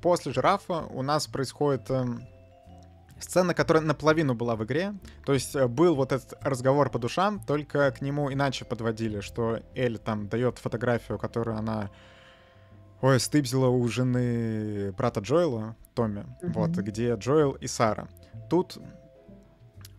после 0.00 0.32
жирафа 0.32 0.84
у 0.90 1.02
нас 1.02 1.26
происходит 1.26 1.90
э, 1.90 2.04
сцена, 3.18 3.54
которая 3.54 3.82
наполовину 3.82 4.34
была 4.34 4.56
в 4.56 4.64
игре. 4.64 4.94
То 5.24 5.32
есть 5.32 5.56
э, 5.56 5.66
был 5.66 5.94
вот 5.94 6.12
этот 6.12 6.34
разговор 6.42 6.90
по 6.90 6.98
душам, 6.98 7.40
только 7.40 7.90
к 7.90 8.00
нему 8.00 8.32
иначе 8.32 8.64
подводили, 8.64 9.20
что 9.20 9.60
Эль 9.74 9.98
там 9.98 10.28
дает 10.28 10.58
фотографию, 10.58 11.18
которую 11.18 11.56
она 11.56 11.90
Ой, 13.02 13.18
стыбзила 13.18 13.66
у 13.66 13.88
жены 13.88 14.92
брата 14.92 15.18
Джоэла, 15.18 15.74
Томми, 15.92 16.20
mm-hmm. 16.20 16.52
вот, 16.52 16.70
где 16.70 17.14
Джоэл 17.14 17.50
и 17.52 17.66
Сара. 17.66 18.06
Тут 18.48 18.78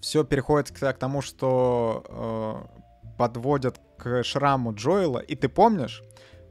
все 0.04 0.26
переходит 0.26 0.70
к, 0.72 0.94
тому, 0.94 1.22
что 1.22 2.04
э, 2.10 3.16
подводят 3.18 3.80
к 3.98 4.22
шраму 4.24 4.74
Джоэла. 4.74 5.20
И 5.20 5.36
ты 5.36 5.48
помнишь, 5.48 6.04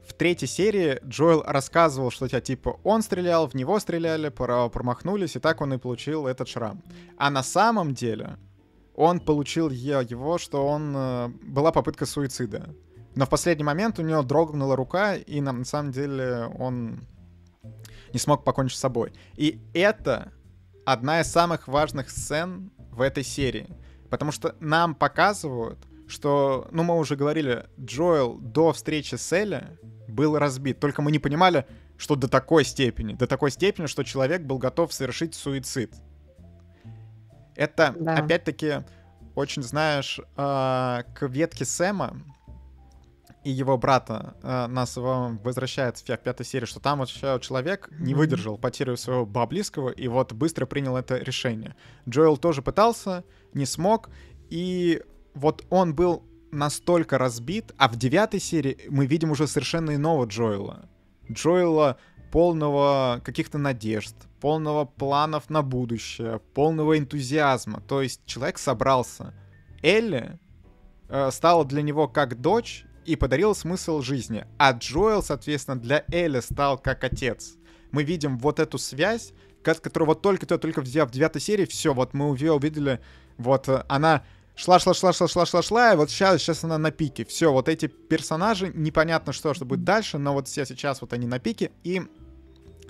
в 0.07 0.13
третьей 0.13 0.47
серии 0.47 0.99
Джоэл 1.05 1.43
рассказывал, 1.45 2.09
что 2.09 2.27
тебя 2.27 2.41
типа 2.41 2.79
он 2.83 3.03
стрелял, 3.03 3.47
в 3.47 3.53
него 3.53 3.79
стреляли, 3.79 4.29
промахнулись, 4.29 5.35
и 5.35 5.39
так 5.39 5.61
он 5.61 5.71
и 5.75 5.77
получил 5.77 6.25
этот 6.25 6.47
шрам. 6.47 6.81
А 7.17 7.29
на 7.29 7.43
самом 7.43 7.93
деле 7.93 8.37
он 8.95 9.19
получил 9.19 9.69
его, 9.69 10.39
что 10.39 10.65
он 10.65 10.93
э, 10.95 11.27
была 11.43 11.71
попытка 11.71 12.07
суицида. 12.07 12.73
Но 13.13 13.27
в 13.27 13.29
последний 13.29 13.63
момент 13.63 13.99
у 13.99 14.01
него 14.01 14.23
дрогнула 14.23 14.75
рука, 14.75 15.15
и 15.15 15.41
на, 15.41 15.51
на 15.51 15.65
самом 15.65 15.91
деле 15.91 16.51
он 16.57 17.01
не 18.13 18.19
смог 18.19 18.43
покончить 18.43 18.79
с 18.79 18.81
собой. 18.81 19.13
И 19.35 19.61
это 19.75 20.33
одна 20.85 21.21
из 21.21 21.27
самых 21.31 21.67
важных 21.67 22.09
сцен 22.09 22.71
в 22.93 23.01
этой 23.01 23.23
серии. 23.23 23.67
Потому 24.09 24.31
что 24.31 24.55
нам 24.59 24.95
показывают, 24.95 25.79
что, 26.07 26.67
ну, 26.71 26.83
мы 26.83 26.97
уже 26.97 27.15
говорили, 27.15 27.65
Джоэл 27.79 28.37
до 28.37 28.73
встречи 28.73 29.15
с 29.15 29.31
Элли 29.33 29.77
был 30.07 30.37
разбит. 30.37 30.79
Только 30.79 31.01
мы 31.01 31.11
не 31.11 31.19
понимали, 31.19 31.65
что 31.97 32.15
до 32.15 32.27
такой 32.27 32.65
степени. 32.65 33.13
До 33.13 33.27
такой 33.27 33.51
степени, 33.51 33.87
что 33.87 34.03
человек 34.03 34.43
был 34.43 34.57
готов 34.57 34.93
совершить 34.93 35.35
суицид. 35.35 35.93
Это, 37.55 37.95
да. 37.99 38.15
опять-таки, 38.15 38.83
очень, 39.35 39.63
знаешь, 39.63 40.19
э, 40.19 41.03
к 41.15 41.27
ветке 41.27 41.65
Сэма 41.65 42.21
и 43.43 43.49
его 43.49 43.77
брата 43.77 44.35
э, 44.41 44.67
нас 44.67 44.95
его 44.97 45.37
возвращает 45.43 45.97
в 45.97 46.03
пятой 46.03 46.45
серии, 46.45 46.65
что 46.65 46.79
там 46.79 46.99
вот 46.99 47.09
человек 47.09 47.89
не 47.91 48.13
выдержал 48.13 48.57
потерю 48.57 48.97
своего 48.97 49.25
близкого 49.25 49.89
и 49.89 50.07
вот 50.07 50.33
быстро 50.33 50.65
принял 50.65 50.95
это 50.95 51.17
решение. 51.17 51.75
Джоэл 52.07 52.37
тоже 52.37 52.61
пытался, 52.61 53.23
не 53.53 53.65
смог, 53.65 54.09
и 54.49 55.01
вот 55.33 55.65
он 55.69 55.93
был 55.93 56.23
настолько 56.51 57.17
разбит, 57.17 57.73
а 57.77 57.89
в 57.89 57.95
девятой 57.95 58.39
серии 58.39 58.77
мы 58.89 59.05
видим 59.05 59.31
уже 59.31 59.47
совершенно 59.47 59.95
иного 59.95 60.25
Джоэла. 60.25 60.87
Джоэла 61.31 61.97
полного 62.31 63.21
каких-то 63.23 63.57
надежд, 63.57 64.15
полного 64.39 64.85
планов 64.85 65.49
на 65.49 65.61
будущее, 65.61 66.39
полного 66.53 66.97
энтузиазма. 66.97 67.81
То 67.81 68.01
есть 68.01 68.25
человек 68.25 68.57
собрался. 68.57 69.33
Элли 69.81 70.39
э, 71.09 71.31
стала 71.31 71.65
для 71.65 71.81
него 71.81 72.07
как 72.07 72.39
дочь 72.41 72.85
и 73.05 73.15
подарила 73.15 73.53
смысл 73.53 74.01
жизни. 74.01 74.45
А 74.57 74.71
Джоэл, 74.71 75.23
соответственно, 75.23 75.79
для 75.79 76.03
Элли 76.11 76.39
стал 76.39 76.77
как 76.77 77.03
отец. 77.03 77.55
Мы 77.91 78.03
видим 78.03 78.37
вот 78.37 78.59
эту 78.59 78.77
связь, 78.77 79.33
которую 79.63 80.07
вот 80.07 80.21
только-то, 80.21 80.57
только 80.57 80.81
в 80.81 80.85
девятой 80.85 81.41
серии, 81.41 81.65
все, 81.65 81.93
вот 81.93 82.13
мы 82.13 82.29
увидели, 82.29 82.99
вот 83.37 83.69
э, 83.69 83.83
она 83.87 84.23
шла, 84.55 84.79
шла, 84.79 84.93
шла, 84.93 85.13
шла, 85.13 85.27
шла, 85.27 85.45
шла, 85.45 85.61
шла, 85.61 85.93
и 85.93 85.95
вот 85.95 86.09
сейчас, 86.09 86.41
сейчас 86.41 86.63
она 86.63 86.77
на 86.77 86.91
пике. 86.91 87.25
Все, 87.25 87.51
вот 87.51 87.69
эти 87.69 87.87
персонажи, 87.87 88.71
непонятно 88.73 89.33
что, 89.33 89.53
что 89.53 89.65
будет 89.65 89.83
дальше, 89.83 90.17
но 90.17 90.33
вот 90.33 90.47
все 90.47 90.65
сейчас 90.65 91.01
вот 91.01 91.13
они 91.13 91.27
на 91.27 91.39
пике, 91.39 91.71
и 91.83 92.01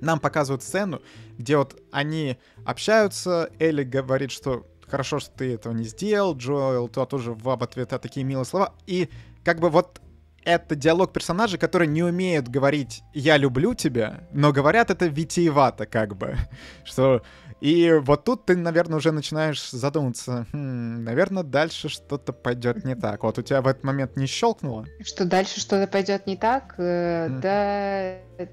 нам 0.02 0.19
показывают 0.19 0.63
сцену, 0.63 1.02
где 1.38 1.58
вот 1.58 1.80
они 1.91 2.38
общаются, 2.65 3.49
Элли 3.60 3.84
говорит, 3.84 4.32
что 4.32 4.65
хорошо, 4.88 5.19
что 5.19 5.32
ты 5.32 5.54
этого 5.54 5.73
не 5.73 5.86
сделал, 5.86 6.36
Джоэл 6.36 6.88
то 6.88 7.06
тоже 7.06 7.34
в 7.34 7.49
ответ 7.49 7.89
такие 7.89 8.23
милые 8.26 8.45
слова, 8.45 8.73
и 8.86 9.10
как 9.43 9.60
бы 9.60 9.69
вот 9.69 10.02
это 10.45 10.75
диалог 10.75 11.13
персонажей, 11.13 11.60
которые 11.60 11.88
не 11.88 12.03
умеют 12.03 12.47
говорить 12.47 13.03
«я 13.13 13.38
люблю 13.38 13.73
тебя», 13.73 14.27
но 14.32 14.51
говорят 14.51 14.89
это 14.89 15.08
витиевато 15.08 15.86
как 15.86 16.15
бы, 16.15 16.36
что 16.84 17.21
и 17.63 17.93
вот 17.93 18.25
тут 18.25 18.45
ты, 18.45 18.58
наверное, 18.58 18.97
уже 18.97 19.13
начинаешь 19.13 19.71
задуматься, 19.71 20.45
хм, 20.51 21.06
наверное, 21.06 21.43
дальше 21.43 21.88
что-то 21.88 22.34
пойдет 22.34 22.84
не 22.84 22.93
так. 22.93 23.23
Вот 23.23 23.38
у 23.38 23.41
тебя 23.41 23.62
в 23.62 23.67
этот 23.67 23.86
момент 23.86 24.17
не 24.17 24.25
щелкнуло? 24.25 24.86
Что 25.01 25.23
дальше 25.23 25.62
что-то 25.62 25.88
пойдет 25.88 26.27
не 26.27 26.36
так? 26.36 26.75
Э, 26.77 27.27
mm. 27.27 27.39
Да, 27.39 28.45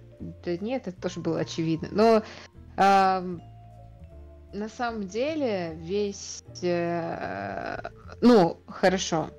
да 0.44 0.56
нет, 0.58 0.86
это 0.86 1.00
тоже 1.00 1.18
было 1.18 1.40
очевидно. 1.40 1.88
Но 1.90 2.22
э, 2.76 3.38
на 4.52 4.68
самом 4.68 5.08
деле 5.08 5.74
весь, 5.74 6.44
э, 6.62 7.78
ну, 8.20 8.60
хорошо. 8.68 9.30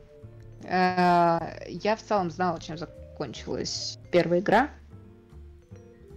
Э, 0.63 1.65
я 1.67 1.95
в 1.95 2.02
целом 2.02 2.32
знала, 2.32 2.60
чем 2.60 2.78
закончилась 2.78 4.00
первая 4.12 4.39
игра. 4.39 4.69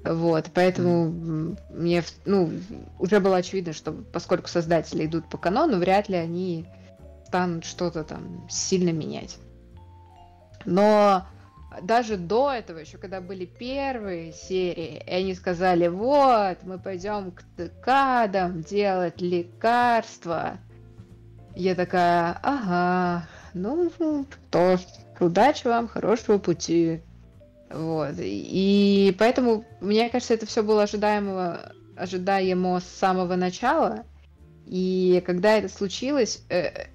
Вот, 0.04 0.50
поэтому 0.52 1.57
мне, 1.70 2.02
ну, 2.26 2.50
уже 2.98 3.20
было 3.20 3.38
очевидно, 3.38 3.72
что 3.72 3.92
поскольку 3.92 4.48
создатели 4.48 5.07
идут 5.07 5.26
по 5.28 5.38
канону, 5.38 5.78
вряд 5.78 6.11
ли 6.11 6.16
они 6.16 6.66
станут 7.26 7.64
что-то 7.64 8.04
там 8.04 8.46
сильно 8.50 8.90
менять. 8.90 9.38
Но 10.66 11.26
даже 11.83 12.16
до 12.16 12.52
этого, 12.52 12.78
еще 12.78 12.98
когда 12.98 13.20
были 13.20 13.46
первые 13.46 14.33
серии, 14.33 15.02
и 15.07 15.11
они 15.11 15.35
сказали, 15.35 15.88
вот, 15.88 16.59
мы 16.62 16.78
пойдем 16.78 17.33
к 17.33 17.42
цикадам 17.57 18.61
делать 18.62 19.20
лекарства. 19.20 20.59
Я 21.57 21.74
такая, 21.74 22.38
ага, 22.42 23.26
ну, 23.55 24.27
то 24.51 24.79
удачи 25.21 25.67
вам, 25.67 25.88
хорошего 25.88 26.38
пути. 26.38 27.01
Вот. 27.71 28.14
И 28.19 29.14
поэтому, 29.19 29.64
мне 29.81 30.09
кажется, 30.11 30.35
это 30.35 30.47
все 30.47 30.62
было 30.62 30.83
ожидаемо, 30.83 31.73
ожидаемо 31.97 32.81
с 32.81 32.85
самого 32.85 33.37
начала. 33.37 34.05
И 34.67 35.23
когда 35.27 35.57
это 35.57 35.69
случилось, 35.69 36.43
э, 36.49 36.88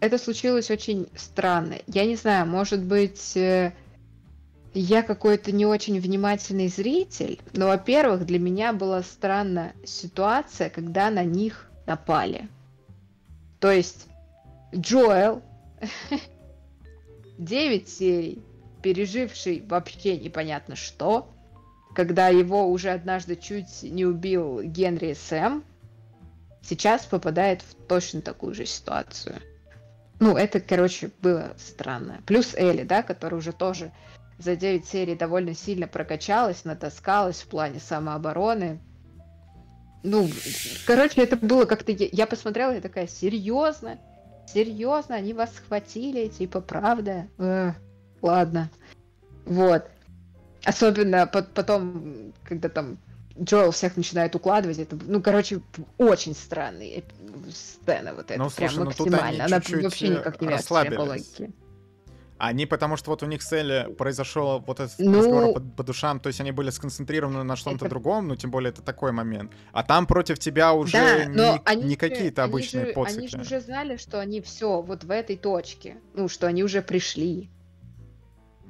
это 0.00 0.18
случилось 0.18 0.70
очень 0.70 1.08
странно. 1.14 1.76
Я 1.86 2.04
не 2.06 2.16
знаю, 2.16 2.46
может 2.46 2.82
быть, 2.82 3.36
э, 3.36 3.72
я 4.74 5.02
какой-то 5.02 5.52
не 5.52 5.66
очень 5.66 6.00
внимательный 6.00 6.68
зритель, 6.68 7.40
но, 7.52 7.68
во-первых, 7.68 8.26
для 8.26 8.38
меня 8.38 8.72
была 8.72 9.02
странная 9.02 9.74
ситуация, 9.84 10.70
когда 10.70 11.10
на 11.10 11.24
них 11.24 11.70
напали. 11.86 12.48
То 13.60 13.70
есть 13.70 14.08
Джоэл 14.74 15.42
9 17.38 17.88
серий 17.88 18.42
переживший 18.82 19.64
вообще 19.66 20.18
непонятно 20.18 20.76
что, 20.76 21.32
когда 21.94 22.28
его 22.28 22.68
уже 22.68 22.90
однажды 22.90 23.36
чуть 23.36 23.82
не 23.82 24.04
убил 24.04 24.60
Генри 24.62 25.14
Сэм, 25.14 25.64
сейчас 26.62 27.06
попадает 27.06 27.62
в 27.62 27.74
точно 27.86 28.20
такую 28.20 28.54
же 28.54 28.66
ситуацию. 28.66 29.36
Ну, 30.20 30.36
это, 30.36 30.60
короче, 30.60 31.10
было 31.22 31.54
странно. 31.56 32.20
Плюс 32.26 32.54
Элли, 32.54 32.82
да, 32.82 33.02
которая 33.02 33.38
уже 33.38 33.52
тоже 33.52 33.90
за 34.38 34.56
9 34.56 34.86
серий 34.86 35.14
довольно 35.14 35.54
сильно 35.54 35.88
прокачалась, 35.88 36.64
натаскалась 36.64 37.40
в 37.40 37.46
плане 37.46 37.80
самообороны. 37.80 38.80
Ну, 40.02 40.28
короче, 40.86 41.22
это 41.22 41.36
было 41.36 41.64
как-то... 41.64 41.92
Я 41.92 42.26
посмотрела, 42.26 42.72
я 42.72 42.80
такая, 42.80 43.06
серьезно? 43.06 43.98
Серьезно? 44.46 45.16
Они 45.16 45.32
вас 45.32 45.54
схватили? 45.54 46.28
Типа, 46.28 46.60
правда? 46.60 47.26
Эх 47.38 47.74
ладно. 48.24 48.70
Вот. 49.44 49.84
Особенно 50.64 51.26
потом, 51.26 52.32
когда 52.42 52.68
там 52.68 52.96
Джоэл 53.38 53.70
всех 53.70 53.96
начинает 53.96 54.34
укладывать, 54.34 54.78
это, 54.78 54.96
ну, 55.06 55.20
короче, 55.20 55.60
очень 55.98 56.34
странная 56.34 57.02
сцена 57.52 58.14
вот 58.14 58.30
эта, 58.30 58.38
ну, 58.38 58.48
прям 58.48 58.70
слушай, 58.70 58.84
максимально. 58.86 59.44
Она 59.44 59.60
вообще 59.60 60.08
никак 60.08 60.40
не 60.40 60.48
вяжется 60.48 60.84
по 60.96 61.00
логике. 61.02 61.52
Они, 62.38 62.66
потому 62.66 62.96
что 62.96 63.10
вот 63.10 63.22
у 63.22 63.26
них 63.26 63.42
цели 63.42 63.92
произошел 63.96 64.58
вот 64.60 64.80
этот 64.80 64.98
ну, 64.98 65.18
разговор 65.18 65.54
по, 65.54 65.60
по 65.60 65.82
душам, 65.84 66.18
то 66.18 66.26
есть 66.26 66.40
они 66.40 66.50
были 66.50 66.70
сконцентрированы 66.70 67.44
на 67.44 67.54
что-то 67.54 67.76
это... 67.76 67.88
другом, 67.88 68.28
ну 68.28 68.36
тем 68.36 68.50
более 68.50 68.70
это 68.70 68.82
такой 68.82 69.12
момент. 69.12 69.52
А 69.72 69.84
там 69.84 70.06
против 70.06 70.38
тебя 70.38 70.72
уже 70.72 70.92
да, 70.92 71.24
не, 71.26 71.62
они 71.64 71.84
не 71.84 71.96
какие-то 71.96 72.42
обычные 72.44 72.86
поцики. 72.86 73.18
Они 73.18 73.28
же 73.28 73.40
уже 73.40 73.60
знали, 73.60 73.96
что 73.96 74.20
они 74.20 74.40
все 74.40 74.82
вот 74.82 75.04
в 75.04 75.10
этой 75.10 75.36
точке, 75.36 75.98
ну 76.14 76.28
что 76.28 76.48
они 76.48 76.64
уже 76.64 76.82
пришли. 76.82 77.50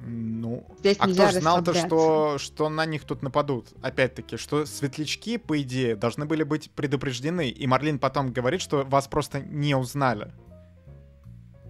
Ну, 0.07 0.66
Здесь 0.81 0.98
а 1.00 1.09
кто 1.09 1.31
знал-то, 1.31 1.72
что, 1.72 2.37
что 2.38 2.68
на 2.68 2.85
них 2.85 3.05
тут 3.05 3.22
нападут? 3.22 3.68
Опять-таки, 3.81 4.37
что 4.37 4.66
светлячки, 4.66 5.38
по 5.38 5.61
идее, 5.62 5.96
должны 5.96 6.27
были 6.27 6.42
быть 6.42 6.70
предупреждены. 6.70 7.48
И 7.48 7.66
Марлин 7.66 7.98
потом 7.98 8.31
говорит, 8.31 8.61
что 8.61 8.85
вас 8.85 9.09
просто 9.09 9.40
не 9.40 9.74
узнали. 9.74 10.33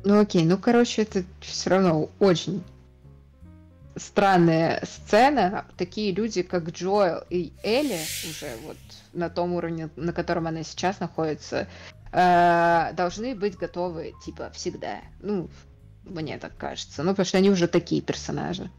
Ну 0.05 0.21
окей, 0.21 0.45
ну 0.45 0.59
короче, 0.59 1.03
это 1.03 1.25
все 1.41 1.71
равно 1.71 2.11
очень 2.19 2.63
странная 3.97 4.83
сцена. 4.85 5.65
Такие 5.77 6.13
люди, 6.13 6.43
как 6.43 6.71
Джоэл 6.71 7.23
и 7.31 7.53
Элли, 7.63 8.01
уже 8.29 8.55
вот 8.67 8.77
на 9.15 9.31
том 9.31 9.55
уровне, 9.55 9.89
на 9.97 10.13
котором 10.13 10.47
она 10.47 10.63
сейчас 10.63 11.01
находится, 11.01 11.69
э, 12.13 12.93
должны 12.95 13.35
быть 13.35 13.57
готовы, 13.57 14.15
типа, 14.25 14.51
всегда. 14.51 14.99
Ну, 15.21 15.49
мне 16.05 16.39
так 16.39 16.57
кажется. 16.57 17.03
Ну, 17.03 17.11
потому 17.11 17.27
что 17.27 17.39
они 17.39 17.51
уже 17.51 17.67
такие 17.67 18.03
персонажи. 18.03 18.71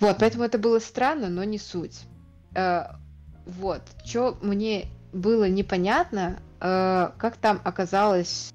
Вот, 0.00 0.16
поэтому 0.18 0.44
это 0.44 0.58
было 0.58 0.78
странно, 0.78 1.28
но 1.28 1.44
не 1.44 1.58
суть. 1.58 2.00
Э, 2.54 2.84
вот, 3.44 3.82
что 4.04 4.38
мне 4.40 4.86
было 5.12 5.48
непонятно, 5.48 6.38
э, 6.60 7.10
как 7.18 7.36
там 7.36 7.60
оказалась 7.64 8.52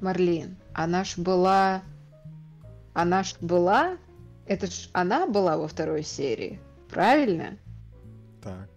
Марлин. 0.00 0.56
Она 0.74 1.04
ж 1.04 1.14
была... 1.16 1.82
Она 2.94 3.22
ж 3.22 3.34
была... 3.40 3.96
Это 4.46 4.66
ж 4.66 4.88
она 4.92 5.26
была 5.26 5.56
во 5.56 5.68
второй 5.68 6.02
серии, 6.02 6.60
правильно? 6.88 7.56
Так. 8.42 8.68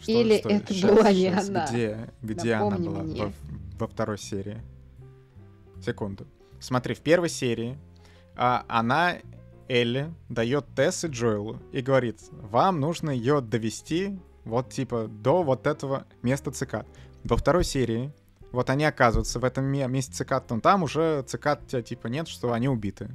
Что, 0.00 0.12
Или 0.12 0.38
что? 0.38 0.48
это 0.50 0.74
сейчас, 0.74 0.90
была 0.90 1.12
не 1.12 1.30
сейчас. 1.30 1.48
она? 1.48 1.66
Где, 1.66 2.10
где 2.20 2.52
она 2.54 2.76
была 2.76 3.02
во, 3.02 3.32
во 3.78 3.86
второй 3.86 4.18
серии? 4.18 4.60
Секунду. 5.82 6.26
Смотри, 6.60 6.94
в 6.94 7.00
первой 7.00 7.30
серии 7.30 7.78
а, 8.36 8.64
она, 8.68 9.16
Элли, 9.68 10.12
дает 10.28 10.66
Тесс 10.76 11.04
и 11.04 11.08
Джоэлу 11.08 11.58
и 11.72 11.80
говорит, 11.80 12.20
вам 12.32 12.80
нужно 12.80 13.10
ее 13.10 13.40
довести 13.40 14.18
вот 14.44 14.70
типа 14.70 15.08
до 15.08 15.42
вот 15.42 15.66
этого 15.66 16.06
места 16.22 16.50
цикад. 16.50 16.86
Во 17.22 17.36
второй 17.36 17.64
серии 17.64 18.12
вот 18.54 18.70
они 18.70 18.84
оказываются 18.84 19.38
в 19.38 19.44
этом 19.44 19.64
месте 19.66 20.12
цикад, 20.12 20.48
но 20.50 20.60
там 20.60 20.82
уже 20.82 21.22
цикад 21.26 21.60
типа 21.84 22.06
нет, 22.06 22.28
что 22.28 22.52
они 22.52 22.68
убиты. 22.68 23.10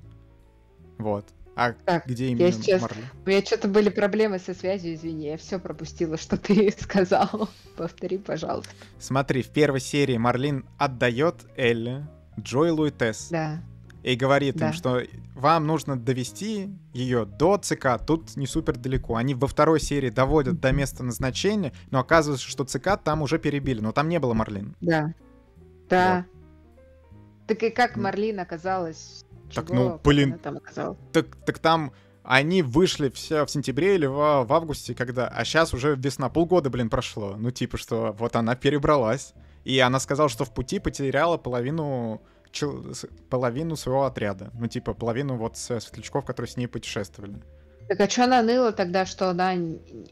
Вот. 0.97 1.25
А 1.55 1.73
так, 1.73 2.05
где 2.05 2.27
именно 2.27 2.43
я 2.45 2.51
сейчас... 2.53 2.81
Марли? 2.81 3.03
У 3.25 3.29
меня 3.29 3.41
что-то 3.41 3.67
были 3.67 3.89
проблемы 3.89 4.39
со 4.39 4.53
связью, 4.53 4.93
извини, 4.93 5.27
я 5.27 5.37
все 5.37 5.59
пропустила, 5.59 6.17
что 6.17 6.37
ты 6.37 6.71
сказал. 6.79 7.49
Повтори, 7.75 8.17
пожалуйста. 8.17 8.71
Смотри, 8.97 9.41
в 9.41 9.49
первой 9.49 9.81
серии 9.81 10.15
Марлин 10.17 10.65
отдает 10.77 11.35
Элли 11.57 12.05
Джоэлу 12.39 12.85
и 12.85 12.91
Тесс. 12.91 13.27
Да. 13.29 13.61
и 14.03 14.15
говорит 14.15 14.55
Да. 14.55 14.67
им, 14.67 14.73
что 14.73 15.01
вам 15.35 15.67
нужно 15.67 15.99
довести 15.99 16.69
ее 16.93 17.25
до 17.25 17.57
ЦК, 17.57 17.99
тут 18.07 18.37
не 18.37 18.47
супер 18.47 18.77
далеко. 18.77 19.15
Они 19.17 19.35
во 19.35 19.47
второй 19.47 19.81
серии 19.81 20.09
доводят 20.09 20.61
до 20.61 20.71
места 20.71 21.03
назначения, 21.03 21.73
но 21.91 21.99
оказывается, 21.99 22.47
что 22.47 22.63
ЦК 22.63 22.97
там 23.03 23.21
уже 23.21 23.37
перебили, 23.39 23.81
но 23.81 23.91
там 23.91 24.07
не 24.07 24.19
было 24.19 24.33
Марлин. 24.33 24.77
Да. 24.79 25.13
Да. 25.89 26.25
Так 27.47 27.63
и 27.63 27.69
как 27.69 27.95
Марлин 27.95 28.39
оказалась? 28.39 29.25
Так, 29.53 29.67
Чего, 29.67 29.75
ну, 29.75 30.01
блин. 30.03 30.29
она 30.33 30.37
там 30.37 30.57
оказалась? 30.57 30.97
Так, 31.11 31.35
так 31.45 31.59
там 31.59 31.91
они 32.23 32.61
вышли 32.61 33.09
все 33.09 33.45
в 33.45 33.49
сентябре 33.49 33.95
или 33.95 34.05
в, 34.05 34.43
в 34.43 34.53
августе, 34.53 34.93
когда... 34.93 35.27
А 35.27 35.43
сейчас 35.43 35.73
уже 35.73 35.95
весна, 35.95 36.29
полгода, 36.29 36.69
блин, 36.69 36.89
прошло. 36.89 37.35
Ну, 37.35 37.49
типа, 37.49 37.77
что 37.77 38.15
вот 38.19 38.35
она 38.35 38.55
перебралась. 38.55 39.33
И 39.63 39.79
она 39.79 39.99
сказала, 39.99 40.29
что 40.29 40.45
в 40.45 40.53
пути 40.53 40.77
потеряла 40.79 41.37
половину 41.37 42.21
чел- 42.51 42.85
половину 43.29 43.75
своего 43.75 44.05
отряда. 44.05 44.51
Ну, 44.53 44.67
типа, 44.67 44.93
половину 44.93 45.37
вот 45.37 45.57
светлячков, 45.57 46.25
которые 46.25 46.51
с 46.51 46.57
ней 46.57 46.67
путешествовали. 46.67 47.41
Так 47.87 47.99
а 47.99 48.07
что 48.07 48.25
она 48.25 48.43
ныла 48.43 48.71
тогда, 48.71 49.07
что 49.07 49.29
она 49.31 49.53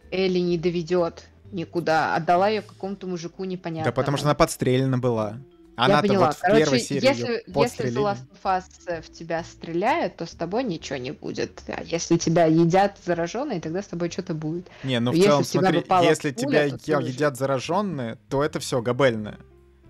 Элли 0.09 0.39
не 0.39 0.57
доведет 0.57 1.27
никуда? 1.51 2.15
Отдала 2.15 2.49
ее 2.49 2.63
какому-то 2.63 3.05
мужику 3.05 3.43
непонятному. 3.43 3.85
Да 3.85 3.91
потому 3.91 4.17
что 4.17 4.25
она 4.25 4.33
подстрелена 4.33 4.97
была. 4.97 5.37
Я 5.77 5.85
Она-то 5.85 6.07
поняла. 6.07 6.25
вот 6.27 6.35
в 6.35 6.41
Короче, 6.41 6.63
первой 6.63 6.79
серии 6.79 7.05
если, 7.05 7.43
если 7.45 7.85
The. 7.85 7.93
Last 7.93 8.25
of 8.43 8.43
Us 8.43 9.01
в 9.03 9.11
тебя 9.13 9.43
стреляет, 9.43 10.17
то 10.17 10.25
с 10.25 10.31
тобой 10.31 10.63
ничего 10.63 10.97
не 10.97 11.11
будет. 11.11 11.61
А 11.67 11.83
если 11.83 12.17
тебя 12.17 12.45
едят 12.45 12.97
зараженные, 13.05 13.61
тогда 13.61 13.83
с 13.83 13.85
тобой 13.87 14.09
что-то 14.09 14.33
будет. 14.33 14.67
Не, 14.83 14.99
ну 14.99 15.11
в 15.11 15.13
Если 15.13 15.27
целом, 15.27 15.43
смотри, 15.43 15.83
если 16.03 16.31
пуля, 16.31 16.69
тебя 16.71 16.99
едят 16.99 17.37
зараженные, 17.37 18.17
то 18.27 18.43
это 18.43 18.59
все 18.59 18.81
габельное. 18.81 19.37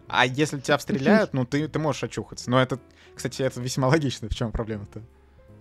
А 0.10 0.26
если 0.26 0.60
тебя 0.60 0.78
стреляют, 0.78 1.34
ну 1.34 1.45
ты, 1.45 1.67
ты 1.69 1.80
можешь 1.80 2.04
очухаться. 2.04 2.50
Но 2.50 2.62
это, 2.62 2.80
кстати, 3.15 3.41
это 3.41 3.62
весьма 3.62 3.88
логично. 3.88 4.28
В 4.28 4.36
чем 4.36 4.52
проблема-то? 4.52 5.02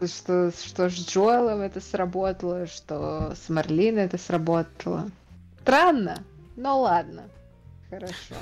Что, 0.05 0.51
что 0.53 0.91
с 0.91 0.93
Джоэлом 0.93 1.61
это 1.61 1.81
сработало, 1.81 2.67
что 2.67 3.35
с 3.35 3.49
Марлиной 3.49 4.05
это 4.05 4.19
сработало. 4.19 5.09
Странно, 5.63 6.19
но 6.57 6.81
ладно. 6.81 7.23
Хорошо, 7.89 8.35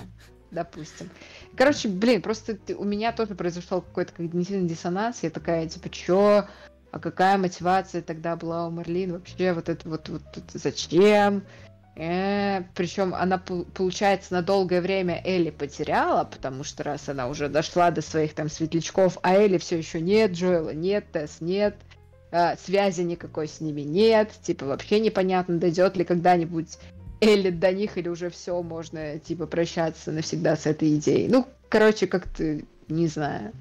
допустим. 0.54 1.10
Короче, 1.56 1.88
блин, 1.88 2.22
просто 2.22 2.56
у 2.76 2.84
меня 2.84 3.12
тоже 3.12 3.34
произошел 3.34 3.82
какой-то 3.82 4.12
когнитивный 4.12 4.68
диссонанс. 4.68 5.22
Я 5.22 5.30
такая, 5.30 5.68
типа, 5.68 5.90
чё? 5.90 6.46
А 6.92 6.98
какая 7.00 7.36
мотивация 7.36 8.02
тогда 8.02 8.36
была 8.36 8.68
у 8.68 8.70
Марлин? 8.70 9.12
Вообще, 9.12 9.52
вот 9.52 9.68
это 9.68 9.88
вот, 9.88 10.08
вот 10.08 10.22
это 10.32 10.58
зачем? 10.58 11.44
причем 11.96 13.14
она, 13.14 13.38
пол- 13.38 13.66
получается, 13.66 14.34
на 14.34 14.42
долгое 14.42 14.80
время 14.80 15.22
Элли 15.24 15.50
потеряла, 15.50 16.24
потому 16.24 16.64
что 16.64 16.82
раз 16.82 17.08
она 17.08 17.28
уже 17.28 17.48
дошла 17.48 17.92
до 17.92 18.02
своих 18.02 18.34
там 18.34 18.50
светлячков, 18.50 19.18
а 19.22 19.34
Элли 19.34 19.58
все 19.58 19.78
еще 19.78 20.00
нет, 20.00 20.32
Джоэла 20.32 20.70
нет, 20.70 21.04
Тесс 21.12 21.40
нет, 21.40 21.76
а, 22.32 22.56
связи 22.56 23.02
никакой 23.02 23.46
с 23.46 23.60
ними 23.60 23.82
нет, 23.82 24.32
типа 24.42 24.66
вообще 24.66 24.98
непонятно, 24.98 25.58
дойдет 25.58 25.96
ли 25.96 26.04
когда-нибудь 26.04 26.78
Элли 27.24 27.50
до 27.50 27.72
них 27.72 27.98
или 27.98 28.08
уже 28.08 28.30
все, 28.30 28.62
можно 28.62 29.18
типа 29.18 29.46
прощаться 29.46 30.12
навсегда 30.12 30.56
с 30.56 30.66
этой 30.66 30.96
идеей. 30.96 31.28
Ну, 31.28 31.46
короче, 31.68 32.06
как-то, 32.06 32.60
не 32.88 33.06
знаю. 33.06 33.52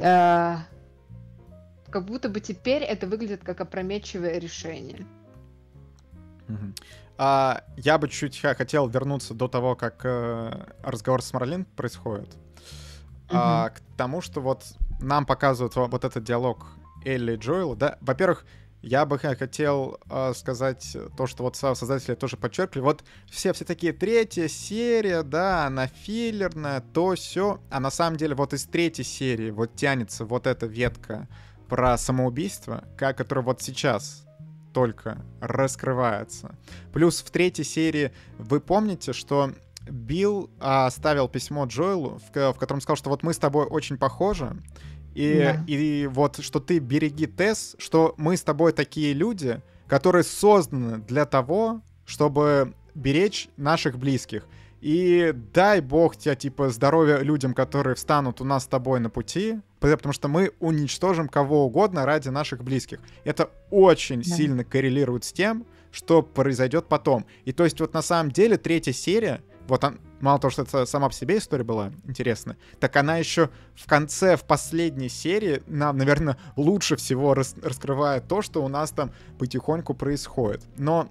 А, 0.00 0.64
как 1.90 2.04
будто 2.04 2.28
бы 2.28 2.40
теперь 2.40 2.82
это 2.82 3.06
выглядит 3.06 3.44
как 3.44 3.60
опрометчивое 3.60 4.38
решение. 4.38 5.06
А, 7.16 7.62
я 7.76 7.98
бы 7.98 8.08
чуть 8.08 8.40
хотел 8.40 8.88
вернуться 8.88 9.34
до 9.34 9.46
того, 9.46 9.76
как 9.76 10.00
э, 10.04 10.66
разговор 10.82 11.22
с 11.22 11.32
Марлин 11.32 11.64
происходит. 11.64 12.28
А, 13.30 13.70
к 13.70 13.80
тому, 13.96 14.20
что 14.20 14.40
вот 14.40 14.64
нам 15.00 15.24
показывают 15.24 15.76
во- 15.76 15.86
вот 15.86 16.04
этот 16.04 16.24
диалог 16.24 16.66
Элли 17.04 17.34
и 17.34 17.36
Джоэла, 17.36 17.76
да. 17.76 17.98
Во-первых, 18.00 18.44
я 18.84 19.06
бы 19.06 19.18
хотел 19.18 19.98
э, 20.10 20.32
сказать 20.34 20.96
то, 21.16 21.26
что 21.26 21.44
вот 21.44 21.56
со- 21.56 21.74
создатели 21.74 22.14
тоже 22.14 22.36
подчеркнули. 22.36 22.84
Вот 22.84 23.04
все, 23.30 23.52
все 23.52 23.64
такие 23.64 23.92
третья 23.92 24.46
серия, 24.46 25.22
да, 25.22 25.66
она 25.66 25.86
филлерная, 25.86 26.82
то 26.92 27.14
все. 27.14 27.60
А 27.70 27.80
на 27.80 27.90
самом 27.90 28.18
деле 28.18 28.34
вот 28.34 28.52
из 28.52 28.64
третьей 28.64 29.04
серии 29.04 29.50
вот 29.50 29.74
тянется 29.74 30.26
вот 30.26 30.46
эта 30.46 30.66
ветка 30.66 31.28
про 31.68 31.96
самоубийство, 31.96 32.84
которая 32.96 33.44
вот 33.44 33.62
сейчас 33.62 34.26
только 34.74 35.24
раскрывается. 35.40 36.54
Плюс 36.92 37.22
в 37.22 37.30
третьей 37.30 37.64
серии 37.64 38.12
вы 38.38 38.60
помните, 38.60 39.12
что 39.14 39.52
Билл 39.88 40.50
а, 40.60 40.86
оставил 40.86 41.28
письмо 41.28 41.64
Джоэлу, 41.66 42.18
в, 42.18 42.52
в 42.52 42.58
котором 42.58 42.80
сказал, 42.80 42.96
что 42.96 43.10
вот 43.10 43.22
мы 43.22 43.32
с 43.32 43.38
тобой 43.38 43.66
очень 43.66 43.98
похожи, 43.98 44.56
и, 45.14 45.38
Да. 45.38 45.64
и 45.66 46.06
вот 46.06 46.40
что 46.42 46.60
ты 46.60 46.78
береги 46.78 47.26
Тесс, 47.26 47.76
что 47.78 48.14
мы 48.16 48.36
с 48.36 48.42
тобой 48.42 48.72
такие 48.72 49.12
люди, 49.12 49.60
которые 49.86 50.24
созданы 50.24 50.98
для 50.98 51.24
того, 51.24 51.80
чтобы 52.04 52.74
беречь 52.94 53.48
наших 53.56 53.98
близких. 53.98 54.46
И 54.80 55.32
дай 55.54 55.80
бог 55.80 56.16
тебе, 56.16 56.36
типа, 56.36 56.68
здоровья 56.68 57.16
людям, 57.18 57.54
которые 57.54 57.94
встанут 57.94 58.42
у 58.42 58.44
нас 58.44 58.64
с 58.64 58.66
тобой 58.66 59.00
на 59.00 59.08
пути, 59.08 59.60
потому 59.80 60.12
что 60.12 60.28
мы 60.28 60.52
уничтожим 60.60 61.28
кого 61.28 61.64
угодно 61.64 62.04
ради 62.04 62.28
наших 62.28 62.62
близких. 62.62 63.00
Это 63.24 63.48
очень 63.70 64.18
Да. 64.22 64.24
сильно 64.36 64.62
коррелирует 64.64 65.24
с 65.24 65.32
тем, 65.32 65.64
что 65.90 66.20
произойдет 66.22 66.86
потом. 66.86 67.24
И 67.46 67.52
то 67.52 67.64
есть 67.64 67.80
вот 67.80 67.94
на 67.94 68.02
самом 68.02 68.30
деле 68.30 68.58
третья 68.58 68.92
серия, 68.92 69.40
вот 69.68 69.82
он, 69.84 69.98
мало 70.24 70.38
того, 70.38 70.50
что 70.50 70.62
это 70.62 70.86
сама 70.86 71.08
по 71.08 71.14
себе 71.14 71.36
история 71.38 71.64
была 71.64 71.92
интересная, 72.04 72.56
так 72.80 72.96
она 72.96 73.18
еще 73.18 73.50
в 73.74 73.86
конце, 73.86 74.36
в 74.36 74.44
последней 74.44 75.10
серии 75.10 75.62
нам, 75.66 75.98
наверное, 75.98 76.38
лучше 76.56 76.96
всего 76.96 77.34
рас- 77.34 77.54
раскрывает 77.62 78.26
то, 78.26 78.40
что 78.40 78.64
у 78.64 78.68
нас 78.68 78.90
там 78.90 79.12
потихоньку 79.38 79.92
происходит. 79.94 80.62
Но 80.78 81.08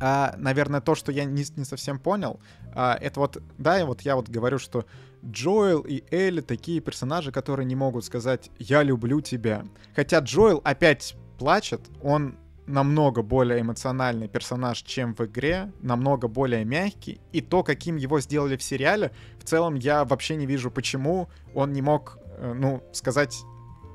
а, 0.00 0.34
наверное, 0.38 0.80
то, 0.80 0.94
что 0.94 1.10
я 1.12 1.24
не, 1.24 1.44
не 1.56 1.64
совсем 1.64 1.98
понял, 1.98 2.38
а, 2.74 2.96
это 3.00 3.18
вот, 3.18 3.42
да, 3.58 3.80
и 3.80 3.82
вот 3.82 4.02
я 4.02 4.14
вот 4.14 4.28
говорю, 4.28 4.58
что 4.58 4.86
Джоэл 5.24 5.80
и 5.80 6.04
Элли 6.14 6.40
такие 6.40 6.80
персонажи, 6.80 7.32
которые 7.32 7.66
не 7.66 7.74
могут 7.74 8.04
сказать 8.04 8.50
«я 8.58 8.82
люблю 8.82 9.20
тебя». 9.20 9.64
Хотя 9.96 10.20
Джоэл 10.20 10.60
опять 10.64 11.16
плачет, 11.38 11.80
он 12.02 12.36
намного 12.66 13.22
более 13.22 13.60
эмоциональный 13.60 14.28
персонаж, 14.28 14.82
чем 14.82 15.14
в 15.14 15.20
игре, 15.20 15.70
намного 15.80 16.28
более 16.28 16.64
мягкий, 16.64 17.20
и 17.32 17.40
то, 17.40 17.62
каким 17.62 17.96
его 17.96 18.20
сделали 18.20 18.56
в 18.56 18.62
сериале, 18.62 19.10
в 19.38 19.44
целом 19.44 19.74
я 19.74 20.04
вообще 20.04 20.36
не 20.36 20.46
вижу, 20.46 20.70
почему 20.70 21.28
он 21.54 21.72
не 21.72 21.82
мог, 21.82 22.18
э, 22.38 22.52
ну, 22.54 22.82
сказать 22.92 23.36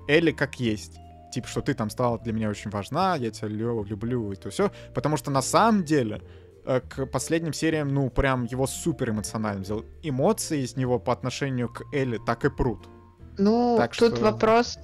Элли 0.08 0.32
как 0.32 0.60
есть. 0.60 0.98
Типа, 1.34 1.48
что 1.48 1.62
ты 1.62 1.74
там 1.74 1.90
стала 1.90 2.18
для 2.20 2.34
меня 2.34 2.50
очень 2.50 2.72
важна, 2.72 3.16
я 3.16 3.30
тебя 3.32 3.48
лю- 3.48 3.84
люблю, 3.84 4.32
и 4.32 4.36
то 4.36 4.50
все. 4.50 4.72
Потому 4.96 5.18
что 5.18 5.32
на 5.32 5.42
самом 5.42 5.84
деле 5.84 6.22
э, 6.66 6.82
к 6.82 7.06
последним 7.08 7.54
сериям, 7.54 7.88
ну, 7.90 8.10
прям 8.10 8.46
его 8.46 8.68
супер 8.68 9.10
эмоциональным 9.12 9.64
сделал. 9.64 9.86
Эмоции 10.04 10.62
из 10.64 10.76
него 10.76 11.00
по 11.00 11.12
отношению 11.14 11.70
к 11.70 11.84
Элли 11.94 12.20
так 12.26 12.46
и 12.46 12.50
прут. 12.50 12.88
Ну, 13.38 13.76
Так 13.78 13.96
тут 13.96 14.16
что- 14.16 14.24
вопрос 14.26 14.78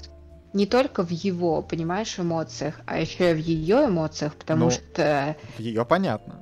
не 0.55 0.65
только 0.65 1.03
в 1.03 1.09
его, 1.11 1.61
понимаешь, 1.61 2.17
эмоциях, 2.17 2.79
а 2.85 2.97
еще 2.97 3.31
и 3.31 3.33
в 3.33 3.37
ее 3.39 3.87
эмоциях, 3.87 4.33
потому 4.35 4.65
Ну. 4.65 4.71
что 4.71 5.35
Ее 5.57 5.85
понятно. 5.85 6.39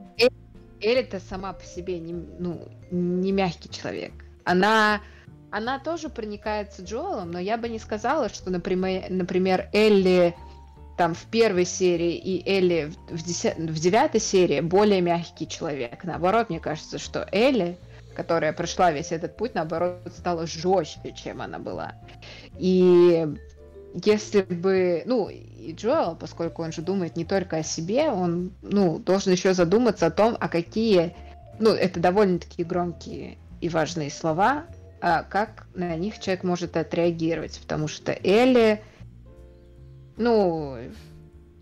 Элли-то 0.82 1.20
сама 1.20 1.54
по 1.54 1.66
себе 1.66 1.98
не, 1.98 2.14
ну, 2.14 2.68
не 2.92 3.32
мягкий 3.32 3.70
человек. 3.72 4.12
Она, 4.44 5.00
она 5.50 5.80
тоже 5.80 6.10
проникается 6.10 6.84
Джоэлом, 6.84 7.32
но 7.32 7.40
я 7.40 7.58
бы 7.58 7.70
не 7.70 7.80
сказала, 7.80 8.28
что, 8.30 8.52
например, 8.52 9.06
например 9.10 9.70
Элли 9.74 10.36
там 10.98 11.16
в 11.16 11.24
первой 11.32 11.66
серии 11.66 12.14
и 12.16 12.48
Элли 12.48 12.92
в, 13.10 13.16
в, 13.18 13.26
деся- 13.26 13.56
в 13.58 13.80
девятой 13.80 14.20
серии 14.20 14.60
более 14.60 15.02
мягкий 15.02 15.48
человек. 15.48 16.04
Наоборот, 16.04 16.50
мне 16.50 16.60
кажется, 16.60 17.00
что 17.00 17.28
Элли, 17.32 17.78
которая 18.16 18.52
прошла 18.54 18.92
весь 18.92 19.12
этот 19.12 19.38
путь, 19.38 19.56
наоборот, 19.56 20.02
стала 20.18 20.46
жестче, 20.46 21.16
чем 21.16 21.42
она 21.42 21.58
была. 21.60 21.94
И 22.60 23.26
если 23.94 24.42
бы, 24.42 25.04
ну, 25.06 25.30
и 25.30 25.74
Джоэл, 25.74 26.16
поскольку 26.16 26.64
он 26.64 26.72
же 26.72 26.82
думает 26.82 27.16
не 27.16 27.26
только 27.26 27.58
о 27.58 27.64
себе, 27.64 28.10
он, 28.10 28.52
ну, 28.62 28.98
должен 29.00 29.32
еще 29.32 29.54
задуматься 29.54 30.08
о 30.08 30.12
том, 30.12 30.36
а 30.40 30.50
какие, 30.50 31.16
ну, 31.60 31.70
это 31.70 32.00
довольно-таки 32.00 32.64
громкие 32.64 33.38
и 33.62 33.70
важные 33.70 34.10
слова, 34.10 34.66
а 35.02 35.24
как 35.24 35.68
на 35.76 35.96
них 35.96 36.20
человек 36.20 36.44
может 36.44 36.76
отреагировать, 36.76 37.60
потому 37.60 37.88
что 37.88 38.18
Элли, 38.24 38.82
ну, 40.18 40.78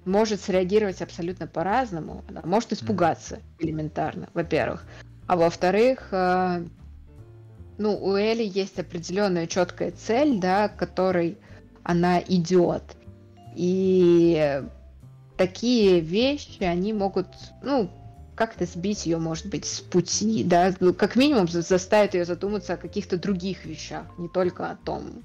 может 0.05 0.41
среагировать 0.41 1.01
абсолютно 1.01 1.47
по-разному. 1.47 2.23
Она 2.27 2.41
может 2.43 2.73
испугаться 2.73 3.39
элементарно, 3.59 4.29
во-первых. 4.33 4.83
А 5.27 5.35
во-вторых, 5.35 6.07
э, 6.11 6.65
ну, 7.77 7.95
у 7.95 8.15
Элли 8.15 8.43
есть 8.43 8.79
определенная 8.79 9.47
четкая 9.47 9.91
цель, 9.91 10.39
да, 10.39 10.69
которой 10.69 11.37
она 11.83 12.19
идет. 12.19 12.83
И 13.55 14.63
такие 15.37 15.99
вещи, 15.99 16.63
они 16.63 16.93
могут, 16.93 17.27
ну, 17.61 17.89
как-то 18.35 18.65
сбить 18.65 19.05
ее, 19.05 19.17
может 19.17 19.47
быть, 19.47 19.65
с 19.65 19.81
пути, 19.81 20.43
да, 20.43 20.73
ну, 20.79 20.93
как 20.93 21.15
минимум 21.15 21.47
за- 21.47 21.61
заставить 21.61 22.13
ее 22.13 22.25
задуматься 22.25 22.73
о 22.73 22.77
каких-то 22.77 23.17
других 23.17 23.65
вещах, 23.65 24.05
не 24.17 24.29
только 24.29 24.69
о 24.69 24.75
том, 24.75 25.23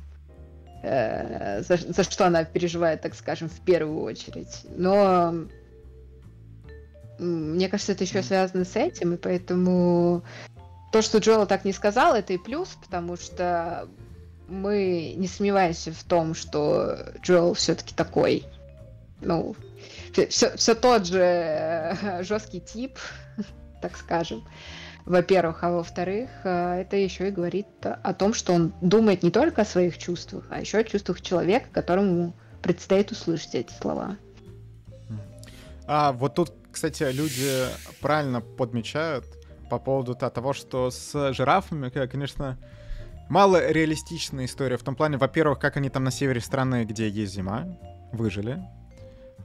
э, 0.83 1.63
за, 1.63 1.77
за 1.77 2.03
что 2.03 2.27
она 2.27 2.45
переживает, 2.45 3.01
так 3.01 3.15
скажем, 3.15 3.49
в 3.49 3.61
первую 3.61 4.03
очередь. 4.03 4.63
Но 4.77 5.35
мне 7.19 7.69
кажется, 7.69 7.93
это 7.93 8.05
еще 8.05 8.23
связано 8.23 8.65
с 8.65 8.77
этим, 8.77 9.15
и 9.15 9.17
поэтому 9.17 10.23
то, 10.93 11.03
что 11.03 11.19
Джоэл 11.19 11.47
так 11.47 11.65
не 11.65 11.73
сказал, 11.73 12.15
это 12.15 12.33
и 12.33 12.39
плюс, 12.39 12.77
потому 12.83 13.17
что 13.17 13.89
мы 14.49 15.15
не 15.17 15.29
сомневаемся 15.29 15.93
в 15.93 16.05
том, 16.05 16.35
что 16.35 16.99
Джоэл 17.23 17.55
все-таки 17.55 17.95
такой, 17.95 18.45
ну, 19.21 19.57
все, 20.29 20.57
все 20.57 20.75
тот 20.75 21.07
же 21.07 21.21
э, 21.21 22.23
жесткий 22.23 22.61
тип, 22.61 22.99
так 23.83 23.97
скажем, 23.97 24.45
во-первых, 25.05 25.63
а 25.63 25.71
во-вторых, 25.71 26.31
э, 26.45 26.81
это 26.81 26.97
еще 26.97 27.29
и 27.29 27.31
говорит 27.31 27.67
о 27.83 28.15
том, 28.15 28.35
что 28.35 28.53
он 28.53 28.73
думает 28.81 29.23
не 29.23 29.31
только 29.31 29.63
о 29.63 29.65
своих 29.65 29.99
чувствах, 29.99 30.45
а 30.51 30.61
еще 30.61 30.79
о 30.79 30.85
чувствах 30.85 31.21
человека, 31.21 31.69
которому 31.73 32.35
предстоит 32.63 33.11
услышать 33.13 33.55
эти 33.55 33.73
слова. 33.73 34.17
А 35.87 36.13
вот 36.13 36.35
тут, 36.35 36.53
кстати, 36.73 37.05
люди 37.13 37.67
правильно 38.01 38.41
подмечают 38.41 39.25
по 39.71 39.79
поводу 39.79 40.15
того, 40.15 40.53
что 40.53 40.91
с 40.91 41.33
жирафами, 41.33 41.89
конечно, 41.91 42.59
мало 43.29 43.71
реалистичная 43.71 44.45
история 44.45 44.77
в 44.77 44.83
том 44.83 44.95
плане, 44.95 45.17
во-первых, 45.17 45.59
как 45.59 45.77
они 45.77 45.89
там 45.91 46.05
на 46.05 46.11
севере 46.11 46.41
страны, 46.41 46.85
где 46.85 47.09
есть 47.09 47.35
зима, 47.35 47.67
выжили, 48.13 48.63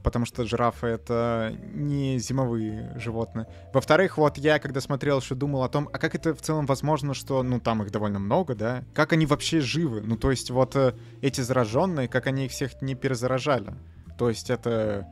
потому 0.02 0.26
что 0.26 0.44
жирафы— 0.44 0.86
это 0.88 1.54
не 1.72 2.18
зимовые 2.18 2.92
животные. 2.98 3.46
Во-вторых, 3.72 4.18
вот 4.18 4.38
я, 4.38 4.58
когда 4.58 4.80
смотрел, 4.80 5.20
еще 5.20 5.34
думал 5.34 5.62
о 5.62 5.68
том, 5.68 5.88
а 5.92 5.98
как 5.98 6.14
это 6.14 6.34
в 6.34 6.42
целом 6.42 6.66
возможно, 6.66 7.14
что, 7.14 7.42
ну, 7.42 7.60
там 7.60 7.82
их 7.82 7.90
довольно 7.90 8.18
много, 8.18 8.54
да? 8.54 8.84
Как 8.94 9.12
они 9.12 9.26
вообще 9.26 9.60
живы? 9.60 10.02
Ну, 10.02 10.16
то 10.16 10.30
есть 10.30 10.50
вот 10.50 10.76
э, 10.76 10.94
эти 11.20 11.40
зараженные, 11.40 12.08
как 12.08 12.26
они 12.26 12.46
их 12.46 12.52
всех 12.52 12.82
не 12.82 12.94
перезаражали? 12.94 13.74
То 14.18 14.28
есть 14.28 14.50
это 14.50 15.08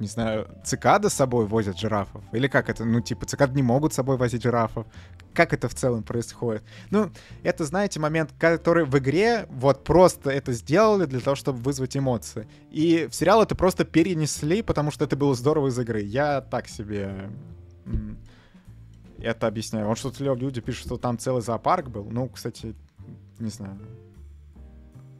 не 0.00 0.06
знаю, 0.06 0.48
цикады 0.64 1.08
с 1.08 1.14
собой 1.14 1.46
возят 1.46 1.78
жирафов? 1.78 2.22
Или 2.32 2.48
как 2.48 2.68
это? 2.68 2.84
Ну, 2.84 3.00
типа, 3.00 3.26
цикады 3.26 3.54
не 3.54 3.62
могут 3.62 3.92
с 3.92 3.96
собой 3.96 4.16
возить 4.16 4.42
жирафов. 4.42 4.86
Как 5.32 5.52
это 5.52 5.68
в 5.68 5.74
целом 5.74 6.02
происходит? 6.02 6.62
Ну, 6.90 7.10
это, 7.42 7.64
знаете, 7.64 8.00
момент, 8.00 8.32
который 8.38 8.84
в 8.84 8.96
игре 8.98 9.46
вот 9.50 9.84
просто 9.84 10.30
это 10.30 10.52
сделали 10.52 11.06
для 11.06 11.20
того, 11.20 11.36
чтобы 11.36 11.58
вызвать 11.58 11.96
эмоции. 11.96 12.48
И 12.70 13.08
в 13.10 13.14
сериал 13.14 13.42
это 13.42 13.54
просто 13.54 13.84
перенесли, 13.84 14.62
потому 14.62 14.90
что 14.90 15.04
это 15.04 15.16
было 15.16 15.34
здорово 15.34 15.68
из 15.68 15.78
игры. 15.78 16.02
Я 16.02 16.40
так 16.40 16.68
себе 16.68 17.30
это 19.18 19.46
объясняю. 19.46 19.86
Вот 19.86 19.98
что-то 19.98 20.22
люди 20.34 20.60
пишут, 20.60 20.86
что 20.86 20.96
там 20.96 21.18
целый 21.18 21.42
зоопарк 21.42 21.88
был. 21.88 22.04
Ну, 22.10 22.28
кстати, 22.28 22.74
не 23.38 23.50
знаю 23.50 23.78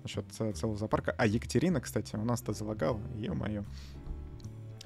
насчет 0.04 0.24
целого 0.30 0.76
зоопарка. 0.76 1.14
А 1.16 1.26
Екатерина, 1.26 1.80
кстати, 1.80 2.14
у 2.14 2.24
нас-то 2.24 2.52
залагала. 2.52 3.00
Ё-моё. 3.16 3.64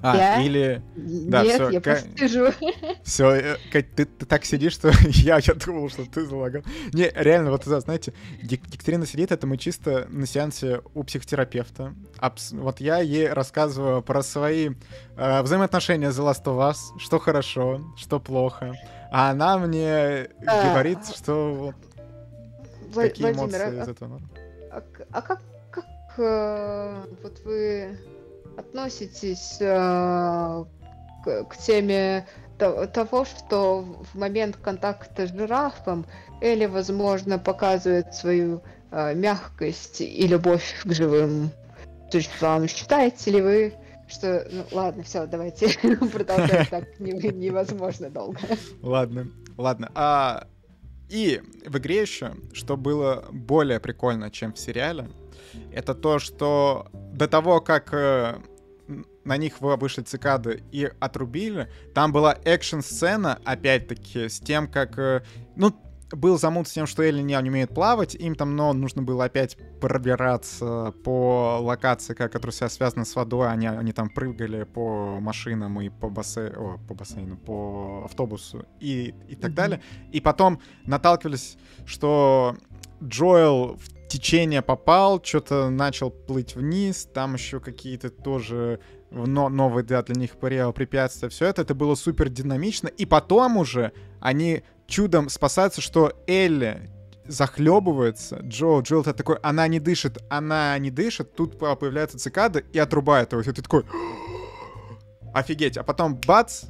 А, 0.01 0.15
я? 0.15 0.41
или... 0.41 0.81
Да, 0.95 1.43
Нет, 1.43 1.55
все, 1.55 1.69
я 1.69 1.81
Ка... 1.81 1.91
просто 1.91 2.17
сижу. 2.17 2.53
Все, 3.03 3.31
э, 3.31 3.57
Кать, 3.71 3.93
ты, 3.95 4.05
ты 4.05 4.25
так 4.25 4.45
сидишь, 4.45 4.73
что 4.73 4.91
я, 5.07 5.39
я 5.39 5.53
думал, 5.53 5.89
что 5.89 6.05
ты 6.05 6.25
залагал. 6.25 6.63
Не, 6.93 7.11
реально, 7.15 7.51
вот, 7.51 7.65
знаете, 7.65 8.13
Екатерина 8.41 9.05
сидит, 9.05 9.31
это 9.31 9.45
мы 9.45 9.57
чисто 9.57 10.07
на 10.09 10.25
сеансе 10.25 10.81
у 10.93 11.03
психотерапевта. 11.03 11.93
Абс... 12.17 12.51
Вот 12.53 12.79
я 12.79 12.99
ей 12.99 13.27
рассказываю 13.27 14.01
про 14.01 14.23
свои 14.23 14.71
э, 15.17 15.41
взаимоотношения 15.41 16.09
The 16.09 16.31
Last 16.31 16.43
of 16.45 16.71
Us, 16.71 16.97
что 16.97 17.19
хорошо, 17.19 17.81
что 17.97 18.19
плохо. 18.19 18.75
А 19.11 19.31
она 19.31 19.57
мне 19.57 20.29
а, 20.45 20.69
говорит, 20.69 20.99
что 21.13 21.53
вот, 21.53 21.75
какие 22.95 23.33
Владимир, 23.33 23.33
эмоции 23.33 23.79
а, 23.79 23.83
из 23.83 23.87
этого. 23.89 24.21
А, 24.71 24.83
а 25.11 25.21
как, 25.21 25.41
как 25.71 25.85
э, 26.17 27.05
вот 27.21 27.39
вы 27.43 27.97
относитесь 28.59 29.57
э, 29.59 30.65
к, 31.23 31.43
к 31.45 31.57
теме 31.57 32.27
того, 32.57 33.25
что 33.25 33.81
в 34.11 34.17
момент 34.17 34.57
контакта 34.57 35.27
с 35.27 35.31
жирафом 35.31 36.05
Элли, 36.41 36.65
возможно, 36.65 37.39
показывает 37.39 38.13
свою 38.13 38.61
э, 38.91 39.15
мягкость 39.15 40.01
и 40.01 40.27
любовь 40.27 40.81
к 40.83 40.91
живым 40.91 41.51
существам. 42.11 42.67
Считаете 42.67 43.31
ли 43.31 43.41
вы, 43.41 43.73
что... 44.07 44.45
Ну, 44.51 44.63
ладно, 44.71 45.03
все, 45.03 45.25
давайте 45.25 45.69
продолжать 46.11 46.69
так 46.69 46.85
невозможно 46.99 48.09
долго. 48.09 48.39
Ладно, 48.81 49.27
ладно. 49.57 49.91
А... 49.95 50.45
И 51.09 51.41
в 51.65 51.75
игре 51.79 52.01
еще, 52.01 52.35
что 52.53 52.77
было 52.77 53.25
более 53.31 53.79
прикольно, 53.79 54.29
чем 54.29 54.53
в 54.53 54.59
сериале, 54.59 55.07
это 55.73 55.95
то, 55.95 56.19
что 56.19 56.87
до 56.93 57.27
того, 57.27 57.61
как 57.61 57.93
э, 57.93 58.37
на 59.23 59.37
них 59.37 59.61
вышли 59.61 60.01
цикады 60.01 60.63
и 60.71 60.91
отрубили, 60.99 61.69
там 61.93 62.11
была 62.11 62.37
экшн-сцена, 62.43 63.39
опять-таки, 63.43 64.29
с 64.29 64.39
тем, 64.39 64.67
как... 64.67 64.97
Э, 64.97 65.23
ну, 65.55 65.73
был 66.11 66.39
замут 66.39 66.67
с 66.67 66.71
тем, 66.71 66.87
что 66.87 67.03
Элли 67.03 67.21
не, 67.21 67.37
умеет 67.37 67.73
плавать, 67.73 68.15
им 68.15 68.35
там, 68.35 68.55
но 68.55 68.73
нужно 68.73 69.01
было 69.01 69.25
опять 69.25 69.57
пробираться 69.79 70.93
по 71.03 71.59
локации, 71.61 72.13
которая 72.13 72.51
вся 72.51 72.69
связана 72.69 73.05
с 73.05 73.15
водой, 73.15 73.51
они, 73.51 73.67
они 73.67 73.91
там 73.91 74.09
прыгали 74.09 74.63
по 74.63 75.19
машинам 75.19 75.79
и 75.81 75.89
по, 75.89 76.09
бассей... 76.09 76.49
О, 76.49 76.79
по 76.87 76.93
бассейну, 76.93 77.37
по 77.37 78.03
автобусу 78.05 78.65
и, 78.79 79.13
и 79.27 79.35
так 79.35 79.51
mm-hmm. 79.51 79.55
далее. 79.55 79.81
И 80.11 80.19
потом 80.19 80.59
наталкивались, 80.85 81.57
что 81.85 82.55
Джоэл 83.03 83.77
в 83.77 84.07
течение 84.07 84.61
попал, 84.61 85.23
что-то 85.23 85.69
начал 85.69 86.09
плыть 86.09 86.55
вниз, 86.55 87.07
там 87.13 87.35
еще 87.35 87.59
какие-то 87.59 88.09
тоже 88.09 88.79
но, 89.11 89.49
новые 89.49 89.83
да, 89.83 90.03
для 90.03 90.15
них 90.15 90.31
препятствия, 90.71 91.29
все 91.29 91.47
это, 91.47 91.63
это 91.63 91.75
было 91.75 91.95
супер 91.95 92.29
динамично, 92.29 92.87
и 92.87 93.05
потом 93.05 93.57
уже 93.57 93.91
они 94.19 94.63
чудом 94.87 95.29
спасаются, 95.29 95.81
что 95.81 96.13
Элли 96.27 96.89
захлебывается, 97.25 98.39
Джо, 98.41 98.79
Джилл 98.81 99.03
такой, 99.03 99.37
она 99.43 99.67
не 99.67 99.79
дышит, 99.79 100.17
она 100.29 100.77
не 100.79 100.89
дышит, 100.89 101.35
тут 101.35 101.59
появляется 101.59 102.17
цикада 102.17 102.59
и 102.59 102.79
отрубает 102.79 103.31
его, 103.31 103.41
и 103.41 103.45
ты 103.45 103.61
такой, 103.61 103.83
офигеть, 105.33 105.77
а 105.77 105.83
потом 105.83 106.15
бац, 106.15 106.65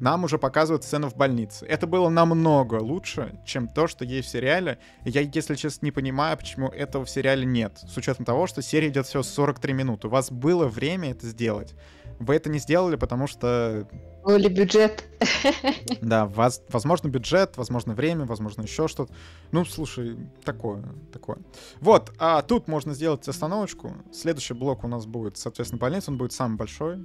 нам 0.00 0.24
уже 0.24 0.38
показывают 0.38 0.84
сцену 0.84 1.08
в 1.08 1.16
больнице. 1.16 1.66
Это 1.66 1.86
было 1.86 2.08
намного 2.08 2.76
лучше, 2.76 3.40
чем 3.44 3.68
то, 3.68 3.86
что 3.86 4.04
есть 4.04 4.28
в 4.28 4.30
сериале. 4.30 4.78
я, 5.04 5.22
если 5.22 5.54
честно, 5.54 5.86
не 5.86 5.92
понимаю, 5.92 6.36
почему 6.36 6.68
этого 6.68 7.04
в 7.04 7.10
сериале 7.10 7.44
нет. 7.44 7.78
С 7.86 7.96
учетом 7.96 8.24
того, 8.24 8.46
что 8.46 8.62
серия 8.62 8.88
идет 8.88 9.06
всего 9.06 9.22
43 9.22 9.72
минуты. 9.72 10.08
У 10.08 10.10
вас 10.10 10.30
было 10.30 10.66
время 10.66 11.10
это 11.12 11.26
сделать. 11.26 11.74
Вы 12.18 12.34
это 12.34 12.48
не 12.48 12.58
сделали, 12.58 12.96
потому 12.96 13.26
что... 13.26 13.88
Или 14.26 14.48
бюджет. 14.48 15.04
Да, 16.00 16.26
вас, 16.26 16.62
возможно, 16.68 17.08
бюджет, 17.08 17.56
возможно, 17.56 17.94
время, 17.94 18.24
возможно, 18.26 18.62
еще 18.62 18.88
что-то. 18.88 19.12
Ну, 19.50 19.64
слушай, 19.64 20.16
такое, 20.44 20.82
такое. 21.12 21.38
Вот, 21.80 22.12
а 22.18 22.42
тут 22.42 22.68
можно 22.68 22.94
сделать 22.94 23.26
остановочку. 23.28 23.94
Следующий 24.12 24.54
блок 24.54 24.84
у 24.84 24.88
нас 24.88 25.06
будет, 25.06 25.36
соответственно, 25.36 25.78
больница. 25.78 26.10
Он 26.10 26.18
будет 26.18 26.32
самый 26.32 26.56
большой. 26.56 26.98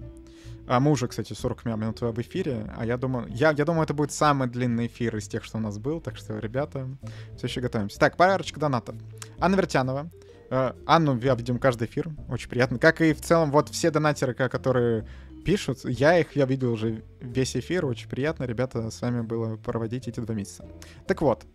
А 0.72 0.80
мы 0.80 0.92
уже, 0.92 1.10
кстати, 1.10 1.34
40 1.34 1.66
минут 1.66 2.00
в 2.00 2.22
эфире, 2.22 2.66
а 2.78 2.86
я 2.86 2.96
думаю, 2.96 3.28
я, 3.28 3.52
я 3.52 3.66
думаю, 3.66 3.84
это 3.84 3.94
будет 3.94 4.14
самый 4.14 4.48
длинный 4.48 4.88
эфир 4.88 5.18
из 5.18 5.28
тех, 5.28 5.44
что 5.44 5.58
у 5.58 5.60
нас 5.60 5.78
был, 5.78 6.00
так 6.00 6.16
что, 6.16 6.40
ребята, 6.40 6.88
все 7.36 7.48
еще 7.48 7.60
готовимся. 7.60 8.00
Так, 8.00 8.16
парочка 8.16 8.58
донатов. 8.58 8.96
Анна 9.38 9.58
Вертянова. 9.58 10.10
Э, 10.50 10.72
Анну 10.86 11.20
я 11.20 11.36
видим 11.36 11.60
каждый 11.60 11.90
эфир, 11.90 12.12
очень 12.30 12.48
приятно. 12.48 12.80
Как 12.80 13.02
и 13.02 13.12
в 13.12 13.20
целом 13.20 13.52
вот 13.52 13.68
все 13.68 13.92
донатеры, 13.92 14.34
которые 14.34 15.06
пишут, 15.44 15.80
я 15.84 16.18
их, 16.18 16.38
я 16.38 16.46
видел 16.46 16.72
уже 16.72 17.04
весь 17.20 17.58
эфир, 17.58 17.86
очень 17.86 18.08
приятно, 18.08 18.46
ребята, 18.46 18.92
с 18.92 19.02
вами 19.02 19.24
было 19.24 19.58
проводить 19.58 20.08
эти 20.08 20.22
два 20.22 20.34
месяца. 20.34 20.66
Так 21.06 21.22
вот, 21.22 21.46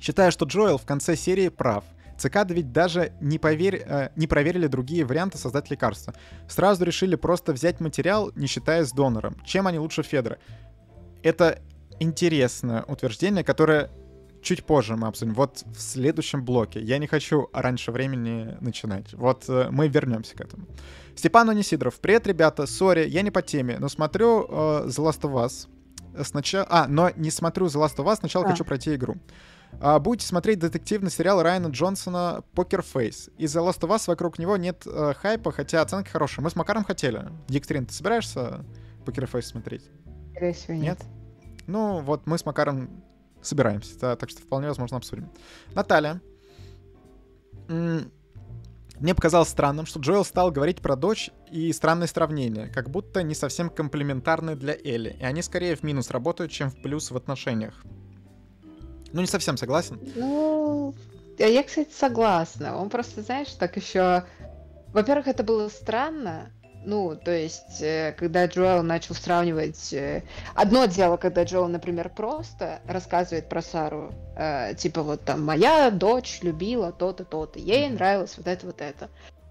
считаю, 0.00 0.32
что 0.32 0.46
Джоэл 0.46 0.78
в 0.78 0.84
конце 0.84 1.14
серии 1.14 1.48
прав. 1.48 1.84
Цикады 2.18 2.54
ведь 2.54 2.72
даже 2.72 3.12
не, 3.20 3.38
повер... 3.38 3.74
э, 3.74 4.10
не 4.16 4.26
проверили 4.26 4.66
другие 4.66 5.04
варианты 5.04 5.38
создать 5.38 5.70
лекарства. 5.70 6.14
Сразу 6.48 6.84
решили 6.84 7.16
просто 7.16 7.52
взять 7.52 7.80
материал, 7.80 8.30
не 8.34 8.46
считаясь 8.46 8.84
с 8.84 8.92
донором. 8.92 9.36
Чем 9.44 9.66
они 9.66 9.78
лучше 9.78 10.02
Федры? 10.02 10.38
Это 11.22 11.60
интересное 12.00 12.82
утверждение, 12.82 13.44
которое 13.44 13.90
чуть 14.44 14.64
позже 14.64 14.96
мы 14.96 15.08
обсудим. 15.08 15.34
Вот 15.34 15.64
в 15.66 15.80
следующем 15.80 16.44
блоке. 16.44 16.80
Я 16.80 16.98
не 16.98 17.06
хочу 17.06 17.48
раньше 17.52 17.90
времени 17.90 18.56
начинать. 18.60 19.12
Вот 19.14 19.44
э, 19.48 19.68
мы 19.70 19.88
вернемся 19.88 20.36
к 20.36 20.40
этому. 20.40 20.66
Степан 21.16 21.48
Унисидров. 21.48 21.98
Привет, 22.00 22.26
ребята. 22.26 22.66
Sorry, 22.66 23.08
я 23.08 23.22
не 23.22 23.30
по 23.30 23.42
теме, 23.42 23.78
но 23.78 23.88
смотрю 23.88 24.44
э, 24.44 24.86
The 24.86 25.04
Last 25.04 25.22
of 25.22 25.32
Us. 25.32 25.68
Сначала... 26.22 26.66
А, 26.68 26.86
но 26.86 27.10
не 27.16 27.30
смотрю 27.30 27.66
The 27.66 27.82
Last 27.82 27.96
of 27.96 28.06
Us, 28.06 28.16
сначала 28.16 28.44
а. 28.44 28.50
хочу 28.50 28.64
пройти 28.64 28.94
игру. 28.94 29.16
А, 29.80 29.98
будете 29.98 30.26
смотреть 30.26 30.58
детективный 30.58 31.10
сериал 31.10 31.42
Райана 31.42 31.68
Джонсона 31.68 32.44
«Poker 32.54 32.82
Face». 32.82 33.30
Из-за 33.38 33.60
Last 33.60 33.80
of 33.80 33.90
Us 33.90 34.04
вокруг 34.06 34.38
него 34.38 34.56
нет 34.56 34.82
э, 34.86 35.14
хайпа, 35.14 35.52
хотя 35.52 35.82
оценки 35.82 36.08
хорошие. 36.08 36.42
Мы 36.42 36.50
с 36.50 36.56
Макаром 36.56 36.84
хотели. 36.84 37.28
Екатерина, 37.48 37.86
ты 37.86 37.92
собираешься 37.92 38.64
«Покер 39.04 39.26
Фейс» 39.26 39.46
смотреть? 39.46 39.90
Скорее 40.30 40.52
всего, 40.52 40.74
нет. 40.74 40.98
нет. 41.00 41.58
Ну, 41.66 42.00
вот 42.00 42.26
мы 42.26 42.38
с 42.38 42.46
Макаром 42.46 43.04
собираемся, 43.42 43.98
да, 43.98 44.16
так 44.16 44.30
что 44.30 44.40
вполне 44.40 44.68
возможно 44.68 44.96
обсудим. 44.96 45.30
Наталья. 45.74 46.20
Мне 47.68 49.14
показалось 49.14 49.48
странным, 49.48 49.86
что 49.86 50.00
Джоэл 50.00 50.24
стал 50.24 50.52
говорить 50.52 50.80
про 50.80 50.96
дочь 50.96 51.30
и 51.50 51.72
странные 51.72 52.06
сравнения, 52.06 52.68
как 52.68 52.90
будто 52.90 53.22
не 53.22 53.34
совсем 53.34 53.68
комплементарны 53.68 54.54
для 54.54 54.74
Элли, 54.74 55.16
и 55.18 55.24
они 55.24 55.42
скорее 55.42 55.74
в 55.76 55.82
минус 55.82 56.10
работают, 56.10 56.52
чем 56.52 56.70
в 56.70 56.80
плюс 56.80 57.10
в 57.10 57.16
отношениях. 57.16 57.84
Ну, 59.14 59.20
не 59.20 59.28
совсем 59.28 59.56
согласен. 59.56 60.00
Ну, 60.16 60.92
я, 61.38 61.62
кстати, 61.62 61.92
согласна. 61.96 62.76
Он 62.76 62.90
просто, 62.90 63.22
знаешь, 63.22 63.48
так 63.48 63.76
еще... 63.76 64.24
Во-первых, 64.92 65.28
это 65.28 65.44
было 65.44 65.68
странно, 65.68 66.50
ну, 66.84 67.16
то 67.16 67.30
есть, 67.30 67.80
э, 67.80 68.12
когда 68.18 68.46
Джоэл 68.46 68.82
начал 68.82 69.14
сравнивать... 69.14 69.92
Э, 69.92 70.24
одно 70.54 70.86
дело, 70.86 71.16
когда 71.16 71.44
Джоэл, 71.44 71.68
например, 71.68 72.10
просто 72.10 72.80
рассказывает 72.86 73.48
про 73.48 73.62
Сару, 73.62 74.12
э, 74.36 74.74
типа 74.74 75.02
вот 75.02 75.24
там, 75.24 75.44
моя 75.44 75.90
дочь 75.90 76.40
любила 76.42 76.90
то-то, 76.92 77.24
то-то, 77.24 77.58
ей 77.58 77.88
нравилось 77.88 78.36
вот 78.36 78.48
это, 78.48 78.66
вот 78.66 78.80
это. 78.80 79.08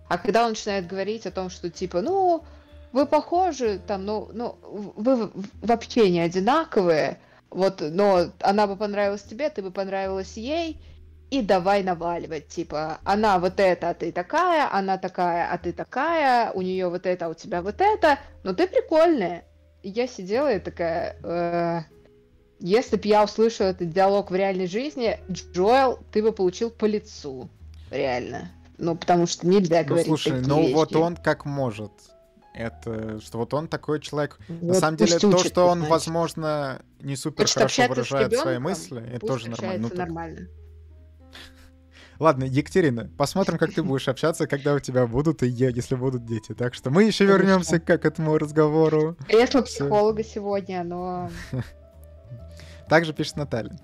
А 0.09 0.17
когда 0.17 0.43
он 0.43 0.49
начинает 0.49 0.87
говорить 0.87 1.25
о 1.25 1.31
том, 1.31 1.49
что 1.49 1.69
типа, 1.69 2.01
ну, 2.01 2.43
вы 2.91 3.05
похожи, 3.05 3.79
там, 3.79 4.05
ну, 4.05 4.29
ну, 4.33 4.57
вы 4.95 5.31
вообще 5.61 6.11
не 6.11 6.19
одинаковые, 6.19 7.17
вот, 7.53 7.81
но 7.81 8.31
она 8.39 8.67
бы 8.67 8.75
понравилась 8.75 9.23
тебе, 9.23 9.49
ты 9.49 9.61
бы 9.61 9.71
понравилась 9.71 10.37
ей, 10.37 10.81
и 11.29 11.41
давай 11.41 11.83
наваливать, 11.83 12.47
типа, 12.47 12.99
она 13.03 13.39
вот 13.39 13.59
это, 13.59 13.89
а 13.89 13.93
ты 13.93 14.11
такая, 14.11 14.69
она 14.71 14.97
такая, 14.97 15.51
а 15.51 15.57
ты 15.57 15.73
такая, 15.73 16.51
у 16.51 16.61
нее 16.61 16.89
вот 16.89 17.05
это, 17.05 17.25
а 17.25 17.29
у 17.29 17.33
тебя 17.33 17.61
вот 17.61 17.81
это, 17.81 18.19
но 18.43 18.53
ты 18.53 18.67
прикольная. 18.67 19.43
И 19.81 19.89
я 19.89 20.07
сидела 20.07 20.53
и 20.53 20.59
такая, 20.59 21.17
э, 21.23 21.81
если 22.59 22.97
бы 22.97 23.07
я 23.07 23.23
услышала 23.23 23.67
этот 23.69 23.91
диалог 23.91 24.31
в 24.31 24.35
реальной 24.35 24.67
жизни, 24.67 25.19
Джоэл, 25.29 25.99
ты 26.11 26.21
бы 26.21 26.31
получил 26.31 26.69
по 26.69 26.85
лицу, 26.85 27.49
реально. 27.89 28.51
Ну, 28.77 28.95
потому 28.95 29.25
что 29.25 29.47
нельзя 29.47 29.81
ну, 29.81 29.87
говорить 29.87 30.07
слушай, 30.07 30.33
такие 30.33 30.47
ну 30.47 30.61
вещи. 30.61 30.73
вот 30.73 30.95
он 30.95 31.15
как 31.15 31.45
может. 31.45 31.91
Это, 32.53 33.19
что 33.19 33.39
вот 33.39 33.53
он 33.53 33.67
такой 33.67 33.99
человек. 33.99 34.37
Вот 34.47 34.61
На 34.61 34.73
самом 34.75 34.97
деле, 34.97 35.17
то, 35.17 35.37
что 35.39 35.67
он, 35.67 35.79
значит. 35.79 35.91
возможно, 35.91 36.81
не 36.99 37.15
супер 37.15 37.43
Хочет 37.43 37.55
хорошо 37.55 37.87
выражает 37.87 38.27
ребенком, 38.27 38.43
свои 38.43 38.57
мысли, 38.59 39.09
это 39.11 39.25
тоже 39.25 39.49
нормально. 39.49 39.89
Ну, 39.89 39.97
нормально. 39.97 40.47
Ладно, 42.19 42.43
Екатерина, 42.43 43.09
посмотрим, 43.17 43.57
как 43.57 43.73
ты 43.73 43.81
будешь 43.81 44.07
общаться, 44.07 44.45
когда 44.47 44.75
у 44.75 44.79
тебя 44.79 45.07
будут 45.07 45.41
и 45.41 45.47
если 45.47 45.95
будут 45.95 46.25
дети. 46.25 46.53
Так 46.53 46.75
что 46.75 46.91
мы 46.91 47.03
еще 47.03 47.25
вернемся 47.25 47.79
к 47.79 47.89
этому 47.89 48.37
разговору. 48.37 49.17
Кресло 49.27 49.61
психолога 49.61 50.23
сегодня, 50.23 50.83
но... 50.83 51.31
Также 52.87 53.13
пишет 53.13 53.35
Наталья. 53.37 53.75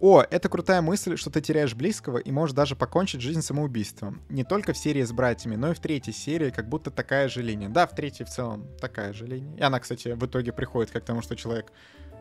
О, 0.00 0.22
это 0.22 0.48
крутая 0.48 0.80
мысль, 0.80 1.16
что 1.18 1.28
ты 1.28 1.42
теряешь 1.42 1.74
близкого 1.74 2.16
и 2.16 2.32
можешь 2.32 2.54
даже 2.54 2.74
покончить 2.74 3.20
жизнь 3.20 3.42
самоубийством. 3.42 4.22
Не 4.30 4.44
только 4.44 4.72
в 4.72 4.78
серии 4.78 5.02
с 5.02 5.12
братьями, 5.12 5.56
но 5.56 5.72
и 5.72 5.74
в 5.74 5.78
третьей 5.78 6.14
серии 6.14 6.50
как 6.50 6.70
будто 6.70 6.90
такая 6.90 7.28
же 7.28 7.42
линия. 7.42 7.68
Да, 7.68 7.86
в 7.86 7.94
третьей 7.94 8.24
в 8.24 8.30
целом 8.30 8.66
такая 8.80 9.12
же 9.12 9.26
линия. 9.26 9.54
И 9.58 9.60
она, 9.60 9.78
кстати, 9.78 10.08
в 10.08 10.24
итоге 10.24 10.52
приходит 10.52 10.90
к 10.90 11.00
тому, 11.00 11.20
что 11.20 11.36
человек 11.36 11.70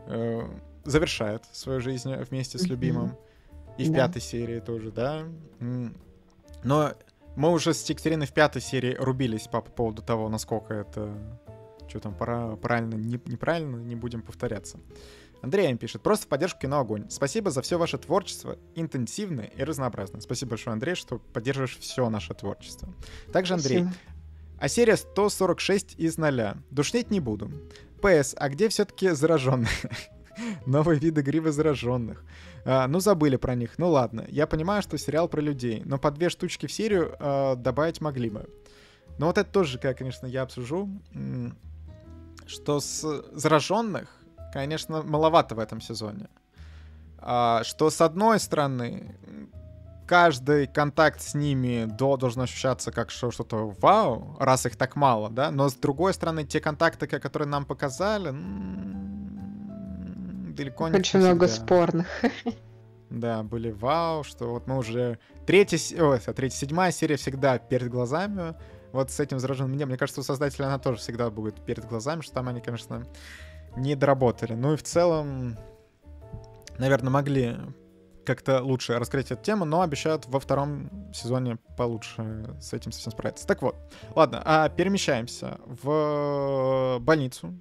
э, 0.08 0.42
завершает 0.84 1.46
свою 1.54 1.80
жизнь 1.80 2.14
вместе 2.14 2.58
с 2.58 2.64
любимым. 2.64 3.16
И 3.78 3.86
в 3.86 3.92
да. 3.92 4.08
пятой 4.08 4.22
серии 4.22 4.60
тоже, 4.60 4.92
да. 4.92 5.24
Но 6.64 6.94
мы 7.38 7.50
уже 7.50 7.74
с 7.74 7.90
Екатериной 7.90 8.28
в 8.28 8.34
пятой 8.34 8.62
серии 8.62 8.96
рубились 8.96 9.48
по 9.48 9.62
поводу 9.62 10.02
того, 10.02 10.28
насколько 10.28 10.74
это... 10.74 11.18
Что 11.88 12.02
там, 12.02 12.14
пора, 12.14 12.56
правильно, 12.58 12.94
не, 12.94 13.20
неправильно, 13.26 13.78
не 13.78 13.96
будем 13.96 14.22
повторяться. 14.22 14.78
Андрей 15.42 15.76
пишет, 15.76 16.02
просто 16.02 16.26
в 16.26 16.30
поддержку 16.30 16.60
кино 16.62 16.80
огонь. 16.80 17.10
Спасибо 17.10 17.52
за 17.52 17.62
все 17.62 17.78
ваше 17.78 17.98
творчество, 17.98 18.58
интенсивное 18.76 19.46
и 19.46 19.64
разнообразное. 19.64 20.22
Спасибо 20.22 20.52
большое, 20.52 20.74
Андрей, 20.74 20.96
что 20.96 21.20
поддерживаешь 21.20 21.78
все 21.78 22.10
наше 22.10 22.34
творчество. 22.34 22.90
Также, 23.32 23.54
Андрей, 23.54 23.84
Спасибо. 23.84 24.02
а 24.60 24.68
серия 24.68 24.98
146 24.98 25.96
из 25.98 26.18
0. 26.18 26.56
Душнить 26.72 27.10
не 27.12 27.20
буду. 27.20 27.52
ПС, 28.02 28.36
а 28.38 28.50
где 28.50 28.70
все-таки 28.70 29.10
зараженные? 29.12 29.70
Новый 30.66 30.98
вид 31.00 31.18
игры 31.18 31.52
зараженных. 31.52 32.24
А, 32.66 32.88
ну, 32.88 33.00
забыли 33.00 33.36
про 33.36 33.56
них. 33.56 33.78
Ну 33.78 33.90
ладно. 33.90 34.26
Я 34.30 34.48
понимаю, 34.48 34.82
что 34.82 34.98
сериал 34.98 35.28
про 35.28 35.42
людей, 35.42 35.82
но 35.86 35.98
по 35.98 36.12
две 36.12 36.30
штучки 36.30 36.66
в 36.66 36.72
серию 36.72 37.16
а, 37.20 37.56
добавить 37.56 38.02
могли 38.02 38.30
бы. 38.30 38.50
Но 39.18 39.28
вот 39.28 39.38
это 39.38 39.50
тоже, 39.50 39.78
конечно, 39.78 40.28
я 40.28 40.44
обсужу. 40.44 40.90
Что 42.48 42.80
с 42.80 43.24
зараженных, 43.34 44.10
конечно, 44.54 45.02
маловато 45.04 45.56
в 45.56 45.60
этом 45.60 45.82
сезоне. 45.82 46.28
А, 47.18 47.64
что 47.64 47.90
с 47.90 48.02
одной 48.02 48.40
стороны, 48.40 49.16
каждый 50.08 50.68
контакт 50.68 51.22
с 51.22 51.34
ними 51.34 51.86
до, 51.86 52.18
должен 52.18 52.42
ощущаться 52.42 52.92
как 52.92 53.12
что-то 53.12 53.76
вау, 53.80 54.38
раз 54.40 54.66
их 54.66 54.76
так 54.76 54.96
мало, 54.96 55.30
да, 55.30 55.52
но 55.52 55.70
с 55.70 55.76
другой 55.76 56.14
стороны, 56.14 56.46
те 56.46 56.60
контакты, 56.60 57.08
которые 57.08 57.48
нам 57.48 57.66
показали, 57.66 58.32
далеко 60.56 60.88
не 60.88 60.98
Очень 60.98 61.20
много 61.20 61.48
спорных. 61.48 62.08
Да, 63.10 63.42
были 63.42 63.72
вау, 63.72 64.24
что 64.24 64.52
вот 64.52 64.68
мы 64.68 64.78
уже... 64.78 65.18
Третья, 65.48 65.80
ой, 66.04 66.20
третья, 66.20 66.58
седьмая 66.58 66.92
серия 66.92 67.16
всегда 67.16 67.58
перед 67.58 67.90
глазами. 67.90 68.54
Вот 68.92 69.10
с 69.10 69.20
этим 69.20 69.40
зараженным 69.40 69.72
мне, 69.72 69.86
мне 69.88 69.98
кажется, 69.98 70.22
у 70.22 70.24
создателя 70.24 70.66
она 70.68 70.78
тоже 70.78 71.00
всегда 71.00 71.30
будет 71.32 71.64
перед 71.66 71.86
глазами, 71.86 72.22
что 72.22 72.34
там 72.36 72.48
они, 72.48 72.62
конечно, 72.62 73.08
не 73.80 73.96
доработали. 73.96 74.54
Ну 74.54 74.74
и 74.74 74.78
в 74.78 74.84
целом, 74.84 75.58
наверное, 76.78 77.10
могли 77.10 77.58
как-то 78.26 78.62
лучше 78.62 79.00
раскрыть 79.00 79.32
эту 79.32 79.42
тему, 79.44 79.66
но 79.66 79.82
обещают 79.82 80.28
во 80.28 80.40
втором 80.40 81.12
сезоне 81.14 81.58
получше 81.78 82.56
с 82.62 82.74
этим 82.74 82.92
совсем 82.92 83.12
справиться. 83.12 83.48
Так 83.48 83.62
вот, 83.62 83.76
ладно, 84.16 84.42
а 84.46 84.70
перемещаемся 84.70 85.60
в 85.66 87.00
больницу, 87.02 87.60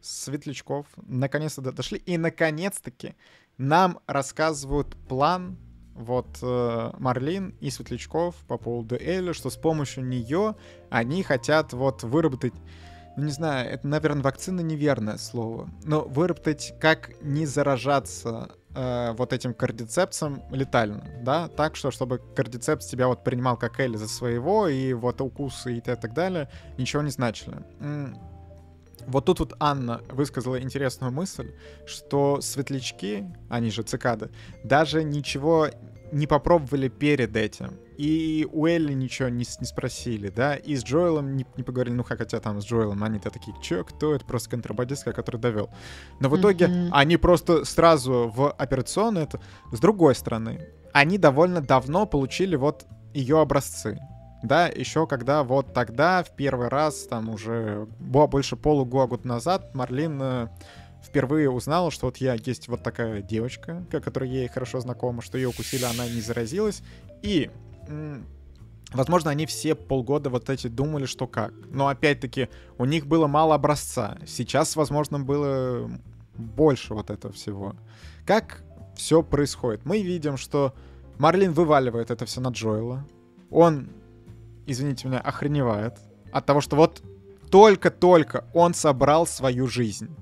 Светлячков 0.00 0.86
наконец-то 0.96 1.60
дошли. 1.72 1.98
И 1.98 2.16
наконец-таки 2.18 3.16
нам 3.58 3.98
рассказывают 4.06 4.94
план 5.08 5.58
вот 5.94 6.38
э, 6.42 6.90
Марлин 6.98 7.56
и 7.60 7.70
Светлячков 7.70 8.36
по 8.46 8.58
поводу 8.58 8.96
Элли, 8.96 9.32
что 9.32 9.50
с 9.50 9.56
помощью 9.56 10.04
нее 10.04 10.54
они 10.90 11.22
хотят 11.22 11.72
вот 11.72 12.02
выработать, 12.02 12.54
ну 13.16 13.24
не 13.24 13.32
знаю, 13.32 13.70
это, 13.70 13.86
наверное, 13.86 14.22
вакцина 14.22 14.60
неверное 14.60 15.16
слово, 15.16 15.68
но 15.84 16.02
выработать, 16.02 16.74
как 16.80 17.10
не 17.22 17.46
заражаться 17.46 18.50
э, 18.74 19.14
вот 19.16 19.32
этим 19.32 19.54
кардицепсом 19.54 20.42
летально, 20.50 21.04
да, 21.22 21.48
так 21.48 21.76
что, 21.76 21.90
чтобы 21.90 22.20
кардицепс 22.34 22.86
тебя 22.86 23.08
вот 23.08 23.24
принимал 23.24 23.56
как 23.56 23.80
Элли 23.80 23.96
за 23.96 24.08
своего, 24.08 24.68
и 24.68 24.92
вот 24.92 25.20
укусы 25.20 25.78
и 25.78 25.80
так 25.80 26.12
далее 26.12 26.50
ничего 26.76 27.02
не 27.02 27.10
значили. 27.10 27.56
Вот 29.06 29.24
тут 29.26 29.38
вот 29.38 29.54
Анна 29.60 30.00
высказала 30.08 30.60
интересную 30.60 31.12
мысль, 31.12 31.54
что 31.86 32.40
светлячки, 32.40 33.24
они 33.48 33.70
же 33.70 33.82
цикады, 33.82 34.30
даже 34.64 35.04
ничего 35.04 35.68
не 36.12 36.26
попробовали 36.26 36.88
перед 36.88 37.36
этим. 37.36 37.78
И 37.96 38.46
у 38.52 38.66
Элли 38.66 38.92
ничего 38.92 39.28
не, 39.28 39.44
не 39.60 39.66
спросили, 39.66 40.28
да, 40.28 40.54
и 40.54 40.76
с 40.76 40.84
Джоэлом 40.84 41.36
не, 41.36 41.46
не 41.56 41.62
поговорили, 41.62 41.94
ну 41.94 42.04
хотя 42.04 42.40
там 42.40 42.60
с 42.60 42.64
Джоэлом 42.66 43.02
они-то 43.02 43.30
такие, 43.30 43.56
чё, 43.62 43.84
кто 43.84 44.14
это, 44.14 44.24
просто 44.24 44.50
контрабандистка, 44.50 45.12
который 45.12 45.40
довел. 45.40 45.70
Но 46.20 46.28
в 46.28 46.38
итоге 46.38 46.66
mm-hmm. 46.66 46.88
они 46.92 47.16
просто 47.16 47.64
сразу 47.64 48.30
в 48.34 48.50
операционную, 48.50 49.24
это 49.24 49.40
с 49.72 49.80
другой 49.80 50.14
стороны, 50.14 50.68
они 50.92 51.16
довольно 51.16 51.60
давно 51.60 52.06
получили 52.06 52.56
вот 52.56 52.86
ее 53.14 53.40
образцы 53.40 53.98
да, 54.42 54.66
еще 54.68 55.06
когда 55.06 55.42
вот 55.42 55.72
тогда, 55.72 56.22
в 56.22 56.30
первый 56.30 56.68
раз, 56.68 57.06
там 57.06 57.28
уже 57.28 57.86
больше 57.98 58.56
полугода 58.56 59.26
назад, 59.26 59.74
Марлин 59.74 60.20
э, 60.22 60.48
впервые 61.06 61.50
узнала, 61.50 61.90
что 61.90 62.06
вот 62.06 62.18
я 62.18 62.34
есть 62.34 62.68
вот 62.68 62.82
такая 62.82 63.22
девочка, 63.22 63.84
которая 63.90 64.28
ей 64.28 64.48
хорошо 64.48 64.80
знакома, 64.80 65.22
что 65.22 65.38
ее 65.38 65.48
укусили, 65.48 65.84
она 65.84 66.06
не 66.08 66.20
заразилась, 66.20 66.82
и 67.22 67.50
Возможно, 68.92 69.30
они 69.30 69.46
все 69.46 69.74
полгода 69.74 70.30
вот 70.30 70.48
эти 70.48 70.68
думали, 70.68 71.06
что 71.06 71.26
как. 71.26 71.52
Но 71.70 71.88
опять-таки, 71.88 72.48
у 72.78 72.84
них 72.84 73.06
было 73.06 73.26
мало 73.26 73.56
образца. 73.56 74.16
Сейчас, 74.26 74.76
возможно, 74.76 75.18
было 75.18 75.90
больше 76.36 76.94
вот 76.94 77.10
этого 77.10 77.34
всего. 77.34 77.74
Как 78.24 78.62
все 78.94 79.22
происходит? 79.24 79.84
Мы 79.84 80.02
видим, 80.02 80.36
что 80.36 80.72
Марлин 81.18 81.52
вываливает 81.52 82.12
это 82.12 82.26
все 82.26 82.40
на 82.40 82.48
Джоэла. 82.48 83.04
Он 83.50 83.88
извините 84.66 85.08
меня, 85.08 85.20
охреневает 85.20 85.98
от 86.32 86.44
того, 86.46 86.60
что 86.60 86.76
вот 86.76 87.02
только-только 87.50 88.44
он 88.52 88.74
собрал 88.74 89.26
свою 89.26 89.66
жизнь. 89.66 90.14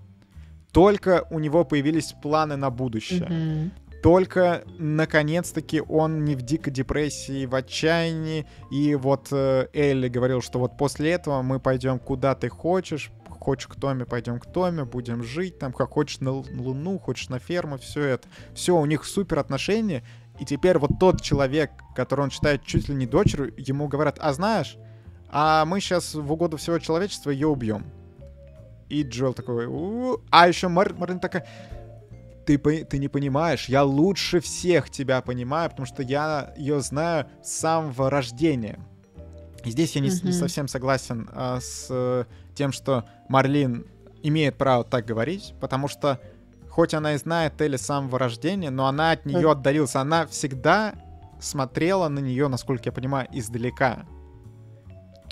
Только 0.75 1.25
у 1.31 1.39
него 1.39 1.65
появились 1.65 2.13
планы 2.21 2.57
на 2.57 2.69
будущее. 2.69 3.21
Mm-hmm. 3.21 3.71
Только 4.03 4.65
наконец-таки 4.77 5.81
он 5.81 6.25
не 6.25 6.35
в 6.35 6.43
дикой 6.43 6.73
депрессии, 6.73 7.47
в 7.47 7.55
отчаянии. 7.55 8.45
И 8.71 8.97
вот 8.97 9.29
э, 9.31 9.69
Элли 9.73 10.09
говорил, 10.09 10.43
что 10.43 10.59
вот 10.59 10.77
после 10.77 11.13
этого 11.13 11.41
мы 11.43 11.61
пойдем 11.61 11.99
куда 11.99 12.35
ты 12.35 12.49
хочешь, 12.49 13.13
хочешь 13.29 13.69
к 13.69 13.77
Томе, 13.77 14.05
пойдем 14.05 14.41
к 14.41 14.47
Томе, 14.47 14.85
будем 14.85 15.23
жить 15.23 15.59
там, 15.59 15.73
как 15.73 15.91
хочешь 15.91 16.21
на 16.21 16.33
Луну, 16.33 16.99
хочешь 16.99 17.29
на 17.29 17.39
ферму, 17.39 17.79
все 17.79 18.03
это. 18.03 18.29
Все, 18.53 18.77
у 18.77 18.85
них 18.85 19.05
супер 19.05 19.39
отношения, 19.39 20.03
И 20.41 20.45
теперь 20.45 20.79
вот 20.79 20.99
тот 20.99 21.23
человек, 21.23 21.71
который 21.95 22.23
он 22.23 22.31
считает 22.31 22.65
чуть 22.65 22.89
ли 22.89 22.95
не 22.97 23.07
дочерью, 23.07 23.55
ему 23.57 23.87
говорят, 23.87 24.19
а 24.21 24.33
знаешь, 24.33 24.77
а 25.31 25.65
мы 25.65 25.81
сейчас 25.81 26.15
в 26.15 26.33
угоду 26.33 26.57
всего 26.57 26.79
человечества 26.81 27.31
ее 27.31 27.47
убьем. 27.47 27.85
И 28.95 29.03
Джоэл 29.03 29.35
такой, 29.35 29.67
У-у-у". 29.67 30.21
а 30.31 30.47
еще 30.49 30.69
Мар- 30.69 30.95
Марлин 30.95 31.19
такая, 31.19 31.47
ты, 32.47 32.59
по- 32.59 32.85
ты 32.85 32.99
не 32.99 33.09
понимаешь, 33.09 33.69
я 33.69 33.83
лучше 33.83 34.41
всех 34.41 34.91
тебя 34.91 35.21
понимаю, 35.21 35.71
потому 35.71 35.87
что 35.87 36.03
я 36.03 36.53
ее 36.57 36.81
знаю 36.81 37.27
с 37.43 37.51
самого 37.51 38.11
рождения. 38.11 38.79
И 39.65 39.71
здесь 39.71 39.95
я 39.97 40.01
не, 40.03 40.11
не 40.11 40.33
совсем 40.33 40.69
согласен 40.69 41.29
а, 41.33 41.59
с 41.61 41.87
э, 41.91 42.25
тем, 42.55 42.71
что 42.71 43.05
Марлин 43.29 43.87
имеет 44.23 44.57
право 44.59 44.85
так 44.85 45.07
говорить, 45.07 45.55
потому 45.61 45.89
что 45.89 46.21
хоть 46.69 46.93
она 46.93 47.15
и 47.15 47.19
знает 47.19 47.61
Элли 47.61 47.77
с 47.77 47.83
самого 47.83 48.19
рождения, 48.19 48.71
но 48.71 48.87
она 48.87 49.13
от 49.13 49.25
нее 49.27 49.51
отдалилась. 49.51 49.95
Она 49.97 50.27
всегда 50.27 50.95
смотрела 51.41 52.09
на 52.09 52.19
нее, 52.19 52.49
насколько 52.49 52.83
я 52.87 52.93
понимаю, 52.93 53.27
издалека. 53.33 54.07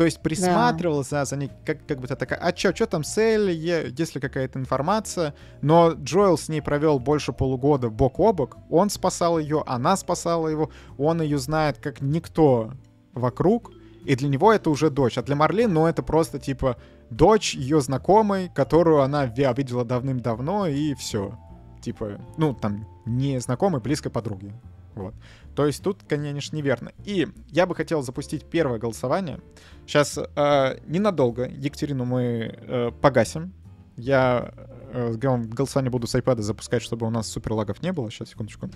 То 0.02 0.06
есть 0.06 0.20
присматривалась 0.20 1.10
за, 1.10 1.24
за 1.24 1.36
ней, 1.36 1.48
как, 1.64 1.86
как 1.86 2.00
бы 2.00 2.08
такая, 2.08 2.40
а 2.40 2.50
чё, 2.50 2.72
чё 2.72 2.86
там 2.86 3.04
с 3.04 3.16
Элли, 3.18 3.52
есть 3.52 4.16
ли 4.16 4.20
какая-то 4.20 4.58
информация? 4.58 5.32
Но 5.60 5.92
Джоэл 5.92 6.36
с 6.36 6.48
ней 6.48 6.60
провел 6.60 6.98
больше 6.98 7.32
полугода 7.32 7.88
бок 7.88 8.18
о 8.18 8.32
бок, 8.32 8.56
он 8.68 8.90
спасал 8.90 9.38
ее, 9.38 9.62
она 9.64 9.96
спасала 9.96 10.48
его, 10.48 10.70
он 10.98 11.22
ее 11.22 11.38
знает 11.38 11.78
как 11.78 12.00
никто 12.00 12.72
вокруг, 13.12 13.70
и 14.04 14.16
для 14.16 14.28
него 14.28 14.52
это 14.52 14.70
уже 14.70 14.90
дочь. 14.90 15.18
А 15.18 15.22
для 15.22 15.36
Марлин, 15.36 15.72
ну, 15.72 15.86
это 15.86 16.02
просто, 16.02 16.40
типа, 16.40 16.78
дочь 17.10 17.54
ее 17.54 17.80
знакомой, 17.80 18.50
которую 18.52 19.02
она 19.02 19.26
ви- 19.26 19.46
видела 19.56 19.84
давным-давно, 19.84 20.66
и 20.66 20.94
все. 20.94 21.38
Типа, 21.80 22.18
ну, 22.38 22.54
там, 22.54 22.88
не 23.06 23.38
знакомой, 23.38 23.80
близкой 23.80 24.10
подруги. 24.10 24.52
Вот. 24.96 25.14
То 25.54 25.66
есть 25.66 25.82
тут, 25.82 25.98
конечно, 26.08 26.56
неверно. 26.56 26.92
И 27.04 27.28
я 27.48 27.66
бы 27.66 27.74
хотел 27.74 28.02
запустить 28.02 28.44
первое 28.44 28.78
голосование. 28.78 29.40
Сейчас 29.86 30.18
э, 30.18 30.78
ненадолго 30.86 31.46
Екатерину 31.46 32.04
мы 32.04 32.54
э, 32.56 32.90
погасим. 33.00 33.52
Я 33.96 34.52
э, 34.92 35.12
гол- 35.14 35.44
голосование 35.44 35.90
буду 35.90 36.06
с 36.06 36.14
iPad 36.14 36.40
запускать, 36.40 36.82
чтобы 36.82 37.06
у 37.06 37.10
нас 37.10 37.28
супер 37.28 37.52
лагов 37.52 37.82
не 37.82 37.92
было. 37.92 38.10
Сейчас, 38.10 38.30
секундочку. 38.30 38.70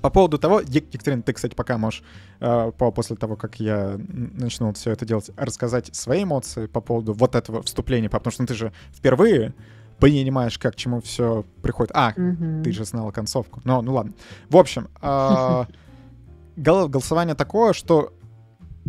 По 0.00 0.10
поводу 0.10 0.38
того, 0.38 0.60
Ек- 0.60 0.92
Екатерина, 0.92 1.22
ты, 1.22 1.32
кстати, 1.32 1.54
пока 1.54 1.78
можешь 1.78 2.02
э, 2.40 2.72
по, 2.76 2.90
после 2.90 3.16
того, 3.16 3.36
как 3.36 3.60
я 3.60 3.98
начну 3.98 4.72
все 4.72 4.92
это 4.92 5.04
делать, 5.04 5.30
рассказать 5.36 5.94
свои 5.94 6.24
эмоции 6.24 6.66
по 6.66 6.80
поводу 6.80 7.12
вот 7.12 7.34
этого 7.34 7.62
вступления, 7.62 8.08
потому 8.08 8.32
что 8.32 8.42
ну, 8.42 8.46
ты 8.46 8.54
же 8.54 8.72
впервые 8.92 9.54
понимаешь, 9.98 10.58
как 10.58 10.74
к 10.74 10.76
чему 10.76 11.00
все 11.00 11.44
приходит. 11.62 11.92
А, 11.94 12.12
Мгм. 12.16 12.62
ты 12.62 12.72
же 12.72 12.84
знала 12.84 13.10
концовку. 13.10 13.60
Но, 13.64 13.82
ну 13.82 13.94
ладно. 13.94 14.12
В 14.48 14.56
общем, 14.56 14.88
а, 15.00 15.66
гол- 16.56 16.88
голосование 16.88 17.34
такое, 17.34 17.72
что 17.72 18.12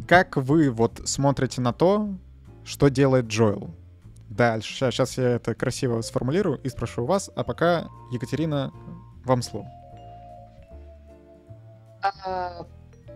как 0.07 0.38
вы 0.38 0.70
вот 0.70 1.01
смотрите 1.05 1.62
на 1.62 1.74
то, 1.74 2.10
что 2.64 2.89
делает 2.89 3.26
Джоэл? 3.28 3.70
Дальше. 4.30 4.91
Сейчас 4.91 5.18
я 5.18 5.32
это 5.32 5.55
красиво 5.55 6.01
сформулирую 6.01 6.60
и 6.62 6.70
спрошу 6.70 7.03
у 7.03 7.05
вас, 7.05 7.32
а 7.36 7.43
пока, 7.43 7.88
Екатерина, 8.12 8.72
вам 9.26 9.41
слово. 9.41 9.68
А, 12.01 12.66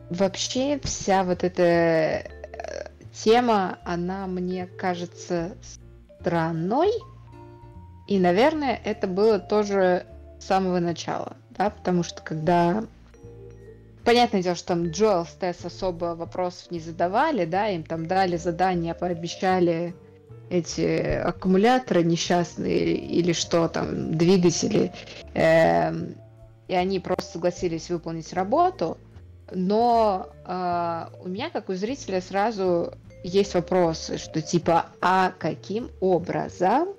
Вообще 0.09 0.79
вся 0.83 1.23
вот 1.23 1.43
эта 1.43 1.63
э, 1.63 2.23
тема, 3.13 3.77
она 3.85 4.27
мне 4.27 4.67
кажется 4.67 5.55
странной. 6.19 6.91
И, 8.13 8.19
наверное, 8.19 8.79
это 8.83 9.07
было 9.07 9.39
тоже 9.39 10.05
с 10.39 10.45
самого 10.45 10.77
начала, 10.77 11.35
да, 11.57 11.71
потому 11.71 12.03
что 12.03 12.21
когда... 12.21 12.83
Понятное 14.05 14.43
дело, 14.43 14.55
что 14.55 14.67
там 14.67 14.91
Джоэл 14.91 15.25
с 15.25 15.29
Тесс 15.29 15.65
особо 15.65 16.13
вопросов 16.13 16.69
не 16.69 16.79
задавали, 16.79 17.45
да, 17.45 17.69
им 17.69 17.81
там 17.81 18.05
дали 18.05 18.37
задание, 18.37 18.93
пообещали 18.93 19.95
эти 20.51 21.21
аккумуляторы 21.25 22.03
несчастные 22.03 22.97
или 22.97 23.33
что 23.33 23.67
там, 23.67 24.15
двигатели, 24.15 24.91
эм, 25.33 26.13
и 26.67 26.75
они 26.75 26.99
просто 26.99 27.31
согласились 27.31 27.89
выполнить 27.89 28.31
работу, 28.31 28.99
но 29.51 30.27
э, 30.45 31.05
у 31.23 31.29
меня, 31.29 31.49
как 31.49 31.69
у 31.69 31.73
зрителя, 31.73 32.21
сразу 32.21 32.93
есть 33.23 33.55
вопросы, 33.55 34.19
что 34.19 34.39
типа, 34.39 34.85
а 35.01 35.33
каким 35.39 35.89
образом 35.99 36.89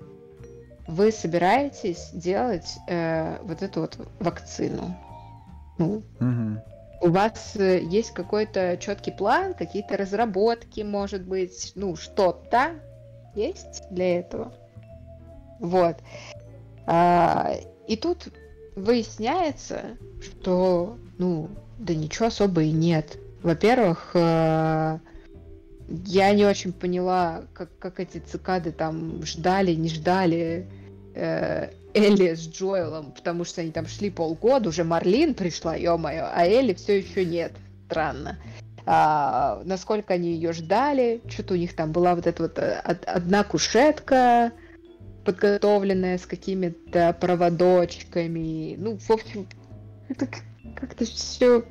вы 0.87 1.11
собираетесь 1.11 2.09
делать 2.13 2.77
э, 2.87 3.37
вот 3.43 3.61
эту 3.61 3.81
вот 3.81 3.97
вакцину? 4.19 4.95
Ну, 5.77 6.03
Мгм. 6.19 6.61
у 7.01 7.09
вас 7.09 7.55
э, 7.55 7.81
есть 7.81 8.11
какой-то 8.11 8.77
четкий 8.77 9.11
план, 9.11 9.53
какие-то 9.53 9.97
разработки, 9.97 10.81
может 10.81 11.23
быть, 11.25 11.71
ну, 11.75 11.95
что-то 11.95 12.71
есть 13.33 13.83
для 13.89 14.19
этого? 14.19 14.53
Вот. 15.59 15.97
А, 16.85 17.53
и 17.87 17.95
тут 17.97 18.27
выясняется, 18.75 19.97
что, 20.21 20.97
ну, 21.17 21.49
да 21.77 21.95
ничего 21.95 22.27
особо 22.27 22.63
и 22.63 22.71
нет. 22.71 23.17
Во-первых, 23.41 24.11
э, 24.13 24.99
я 25.87 26.33
не 26.33 26.45
очень 26.45 26.73
поняла, 26.73 27.43
как, 27.53 27.69
как 27.79 27.99
эти 27.99 28.17
цикады 28.17 28.71
там 28.71 29.23
ждали, 29.25 29.73
не 29.73 29.89
ждали 29.89 30.67
э, 31.13 31.69
Элли 31.93 32.33
с 32.33 32.47
Джоэлом, 32.47 33.11
потому 33.11 33.45
что 33.45 33.61
они 33.61 33.71
там 33.71 33.87
шли 33.87 34.09
полгода, 34.09 34.69
уже 34.69 34.83
Марлин 34.83 35.33
пришла, 35.33 35.75
ё-моё, 35.75 36.27
а 36.31 36.45
Элли 36.45 36.73
все 36.73 36.99
еще 36.99 37.25
нет. 37.25 37.53
Странно. 37.85 38.39
А, 38.87 39.61
насколько 39.65 40.13
они 40.13 40.33
ее 40.33 40.53
ждали, 40.53 41.21
что-то 41.29 41.53
у 41.53 41.57
них 41.57 41.75
там 41.75 41.91
была 41.91 42.15
вот 42.15 42.27
эта 42.27 42.43
вот 42.43 42.57
э, 42.59 42.81
од- 42.83 43.05
одна 43.05 43.43
кушетка, 43.43 44.51
подготовленная 45.23 46.17
с 46.17 46.25
какими-то 46.25 47.15
проводочками. 47.19 48.75
Ну, 48.77 48.97
в 48.97 49.11
общем, 49.11 49.47
это 50.09 50.27
как-то 50.75 51.05
все 51.05 51.63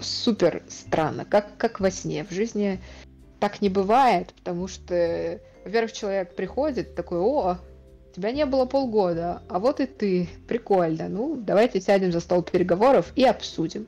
супер 0.00 0.62
странно, 0.68 1.24
как, 1.24 1.56
как 1.56 1.80
во 1.80 1.90
сне. 1.90 2.24
В 2.24 2.32
жизни 2.32 2.80
так 3.40 3.60
не 3.60 3.68
бывает, 3.68 4.32
потому 4.34 4.68
что, 4.68 5.40
во-первых, 5.64 5.92
человек 5.92 6.34
приходит 6.34 6.94
такой, 6.94 7.20
о, 7.20 7.58
тебя 8.14 8.32
не 8.32 8.46
было 8.46 8.64
полгода, 8.64 9.42
а 9.48 9.58
вот 9.58 9.80
и 9.80 9.86
ты, 9.86 10.28
прикольно, 10.48 11.08
ну, 11.08 11.36
давайте 11.36 11.80
сядем 11.80 12.12
за 12.12 12.20
стол 12.20 12.42
переговоров 12.42 13.12
и 13.14 13.24
обсудим. 13.24 13.86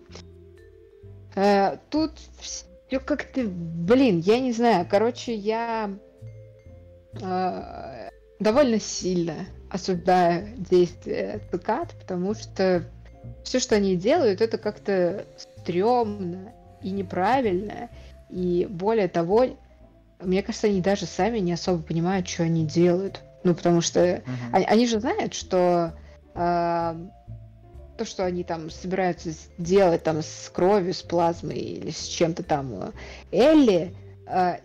Э, 1.35 1.79
тут 1.91 2.13
все 2.41 3.01
как-то, 3.01 3.43
блин, 3.45 4.21
я 4.21 4.41
не 4.41 4.53
знаю, 4.53 4.87
короче, 4.89 5.35
я 5.35 5.91
э, 7.21 8.09
довольно 8.39 8.81
сильно 8.81 9.47
осуждаю 9.71 10.49
действия 10.57 11.41
цикад, 11.51 11.95
потому 12.01 12.35
что 12.35 12.85
все, 13.45 13.61
что 13.61 13.77
они 13.77 13.97
делают, 13.97 14.41
это 14.41 14.59
как-то 14.59 15.25
стрёмно 15.37 16.53
и 16.83 16.91
неправильно. 16.91 17.91
И 18.31 18.67
более 18.69 19.09
того, 19.09 19.47
мне 20.21 20.43
кажется, 20.43 20.67
они 20.67 20.81
даже 20.81 21.07
сами 21.07 21.39
не 21.39 21.53
особо 21.53 21.83
понимают, 21.83 22.29
что 22.29 22.45
они 22.45 22.67
делают. 22.67 23.23
Ну, 23.45 23.55
потому 23.55 23.81
что 23.81 24.23
Мгм. 24.27 24.37
они, 24.53 24.65
они 24.65 24.87
же 24.87 25.01
знают, 25.01 25.33
что 25.33 25.95
а, 26.35 26.97
то, 27.97 28.05
что 28.05 28.25
они 28.25 28.45
там 28.45 28.71
собираются 28.71 29.31
делать 29.59 30.03
там 30.03 30.23
с 30.23 30.51
кровью, 30.53 30.95
с 30.95 31.03
плазмой 31.03 31.59
или 31.59 31.91
с 31.91 32.07
чем-то 32.07 32.43
там, 32.43 32.73
э, 32.75 32.91
Элли 33.33 33.95
а, 34.27 34.59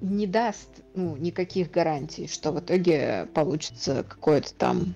не 0.00 0.26
даст 0.26 0.68
ну, 0.94 1.16
никаких 1.16 1.70
гарантий, 1.70 2.26
что 2.26 2.52
в 2.52 2.60
итоге 2.60 3.28
получится 3.34 4.04
какое-то 4.08 4.52
там, 4.54 4.94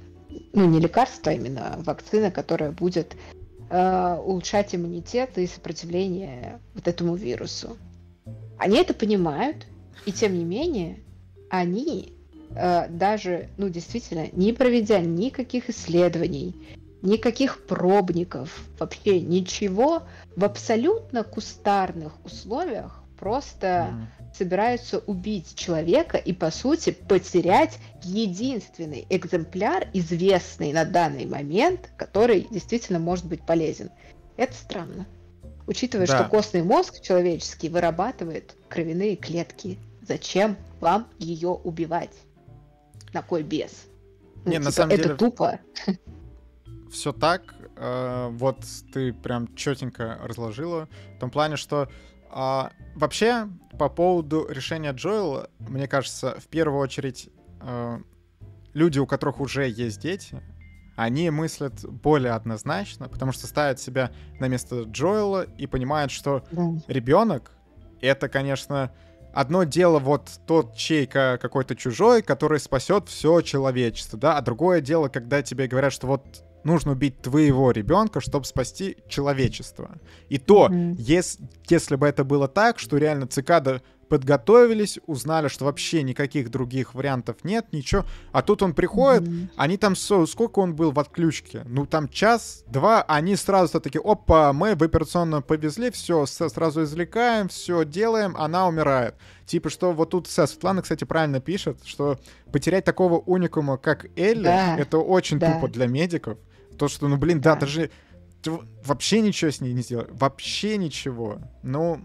ну, 0.53 0.67
не 0.67 0.81
лекарство, 0.81 1.33
а 1.33 1.35
именно 1.35 1.77
вакцина, 1.79 2.31
которая 2.31 2.73
будет 2.73 3.17
э, 3.71 4.17
улучшать 4.25 4.75
иммунитет 4.75 5.39
и 5.39 5.47
сопротивление 5.47 6.61
вот 6.75 6.89
этому 6.89 7.15
вирусу. 7.15 7.77
Они 8.59 8.79
это 8.79 8.95
понимают, 8.95 9.67
и 10.05 10.13
тем 10.13 10.37
не 10.39 10.45
менее, 10.45 11.01
они 11.51 12.13
э, 12.55 12.89
даже, 12.89 13.49
ну, 13.57 13.69
действительно, 13.69 14.29
не 14.33 14.53
проведя 14.53 15.01
никаких 15.01 15.69
исследований, 15.69 16.55
никаких 17.03 17.67
пробников, 17.67 18.69
вообще 18.79 19.21
ничего, 19.21 20.05
в 20.35 20.45
абсолютно 20.45 21.23
кустарных 21.25 22.13
условиях 22.25 23.03
просто 23.19 23.95
Мгм. 23.95 24.09
собираются 24.35 24.99
убить 24.99 25.55
человека 25.55 26.19
и, 26.19 26.33
по 26.33 26.51
сути, 26.51 26.91
потерять 26.91 27.79
единственный 28.03 29.07
экземпляр, 29.09 29.89
известный 29.93 30.73
на 30.73 30.85
данный 30.85 31.27
момент, 31.27 31.91
который 31.97 32.47
действительно 32.51 32.99
может 32.99 33.27
быть 33.27 33.43
полезен. 33.43 33.91
Это 34.37 34.55
странно. 34.55 35.07
Учитывая, 35.67 36.07
Да. 36.07 36.19
что 36.21 36.29
костный 36.29 36.63
мозг 36.63 37.01
человеческий 37.01 37.69
вырабатывает 37.69 38.57
кровяные 38.69 39.17
клетки. 39.17 39.79
Зачем 40.03 40.57
вам 40.81 41.09
ее 41.19 41.49
убивать? 41.49 42.13
На 43.13 43.23
кой 43.23 43.43
без? 43.43 43.87
Ну, 44.45 44.53
Не, 44.53 44.59
на 44.59 44.65
типа, 44.67 44.73
самом 44.73 44.91
это 44.95 45.03
деле- 45.03 45.15
тупо. 45.17 45.61
все 46.93 47.13
так, 47.13 47.43
э, 47.77 48.29
вот 48.33 48.59
ты 48.93 49.13
прям 49.13 49.53
четенько 49.57 50.19
разложила. 50.23 50.89
В 51.17 51.19
том 51.21 51.31
плане, 51.31 51.57
что 51.57 51.89
э, 52.31 52.63
вообще 52.95 53.49
по 53.79 53.89
поводу 53.89 54.47
решения 54.49 54.93
Джоэла, 54.93 55.51
мне 55.59 55.89
кажется, 55.89 56.37
в 56.39 56.47
первую 56.47 56.81
очередь 56.81 57.29
э, 57.61 57.99
люди, 58.75 58.99
у 59.01 59.07
которых 59.07 59.41
уже 59.41 59.69
есть 59.69 60.01
дети, 60.01 60.41
они 60.97 61.31
мыслят 61.31 61.85
более 61.85 62.33
однозначно, 62.33 63.09
потому 63.09 63.33
что 63.33 63.47
ставят 63.47 63.79
себя 63.79 64.11
на 64.41 64.49
место 64.49 64.83
Джоэла 64.83 65.47
и 65.59 65.67
понимают, 65.67 66.11
что 66.11 66.43
да. 66.51 66.75
ребенок 66.89 67.53
это, 68.01 68.29
конечно, 68.29 68.91
одно 69.33 69.65
дело 69.65 69.99
вот 69.99 70.31
тот 70.47 70.75
чейка 70.75 71.39
какой-то 71.41 71.77
чужой, 71.77 72.23
который 72.23 72.59
спасет 72.59 73.09
все 73.09 73.43
человечество, 73.43 74.19
да, 74.19 74.39
а 74.39 74.43
другое 74.43 74.81
дело, 74.81 75.09
когда 75.09 75.43
тебе 75.43 75.69
говорят, 75.69 75.93
что 75.93 76.07
вот 76.07 76.43
нужно 76.65 76.93
убить 76.93 77.21
твоего 77.21 77.71
ребенка, 77.71 78.21
чтобы 78.21 78.45
спасти 78.45 78.97
человечество. 79.09 79.91
И 80.29 80.39
то, 80.39 80.67
mm-hmm. 80.67 80.97
если, 80.99 81.49
если 81.69 81.97
бы 81.97 82.07
это 82.07 82.25
было 82.25 82.49
так, 82.49 82.79
что 82.79 82.97
реально 82.97 83.27
цикада 83.29 83.83
подготовились, 84.09 84.99
узнали, 85.07 85.49
что 85.49 85.65
вообще 85.65 86.03
никаких 86.03 86.51
других 86.51 86.95
вариантов 86.95 87.37
нет, 87.43 87.67
ничего. 87.73 88.05
А 88.33 88.43
тут 88.43 88.63
он 88.63 88.75
приходит, 88.75 89.23
mm-hmm. 89.23 89.51
они 89.57 89.77
там, 89.77 89.97
сколько 89.97 90.61
он 90.61 90.75
был 90.75 90.93
в 90.93 90.99
отключке? 90.99 91.63
Ну, 91.67 91.87
там 91.87 92.09
час-два, 92.09 93.03
они 93.03 93.37
сразу 93.37 93.81
такие, 93.81 94.03
опа, 94.05 94.53
мы 94.53 94.75
в 94.75 94.83
операционную 94.83 95.43
повезли, 95.43 95.91
все, 95.91 96.27
сразу 96.27 96.85
извлекаем, 96.85 97.49
все 97.49 97.85
делаем, 97.85 98.37
она 98.37 98.67
умирает. 98.67 99.15
Типа, 99.47 99.71
что 99.71 99.93
вот 99.93 100.11
тут 100.11 100.27
Светлана, 100.29 100.83
кстати, 100.83 101.05
правильно 101.05 101.41
пишет, 101.41 101.79
что 101.85 102.19
потерять 102.53 102.85
такого 102.85 103.19
уникума, 103.19 103.77
как 103.77 104.07
Элли, 104.17 104.45
да. 104.45 104.77
это 104.77 104.99
очень 104.99 105.39
да. 105.39 105.55
тупо 105.55 105.69
для 105.69 105.87
медиков. 105.87 106.39
То, 106.79 106.89
что, 106.89 107.09
ну, 107.09 107.17
блин, 107.17 107.41
да, 107.41 107.55
да 107.55 107.61
даже 107.61 107.91
вообще 108.85 109.21
ничего 109.21 109.51
с 109.51 109.61
ней 109.61 109.73
не 109.73 109.83
сделали. 109.83 110.09
Вообще 110.11 110.77
ничего. 110.77 111.39
Ну, 111.63 112.01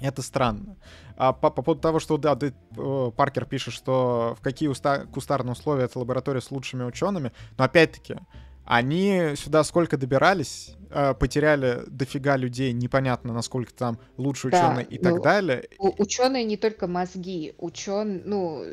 это 0.00 0.22
странно. 0.22 0.76
А 1.16 1.32
по, 1.32 1.50
по 1.50 1.62
поводу 1.62 1.80
того, 1.80 2.00
что, 2.00 2.18
да, 2.18 2.36
ты, 2.36 2.52
э, 2.76 3.10
Паркер 3.16 3.46
пишет, 3.46 3.72
что 3.72 4.36
в 4.38 4.42
какие 4.42 4.68
уста- 4.68 5.06
кустарные 5.06 5.52
условия 5.52 5.84
это 5.84 5.98
лаборатория 5.98 6.40
с 6.40 6.50
лучшими 6.50 6.84
учеными, 6.84 7.32
но 7.56 7.64
опять-таки, 7.64 8.16
они 8.66 9.34
сюда 9.36 9.62
сколько 9.64 9.96
добирались, 9.96 10.74
э, 10.90 11.14
потеряли 11.14 11.84
дофига 11.86 12.36
людей, 12.36 12.72
непонятно, 12.72 13.32
насколько 13.32 13.72
там 13.72 13.98
лучшие 14.16 14.50
да, 14.50 14.68
ученые 14.68 14.86
и 14.86 14.98
ну, 14.98 15.10
так 15.10 15.22
далее. 15.22 15.68
Ученые 15.78 16.44
не 16.44 16.56
только 16.56 16.88
мозги, 16.88 17.54
учен, 17.58 18.22
ну, 18.24 18.64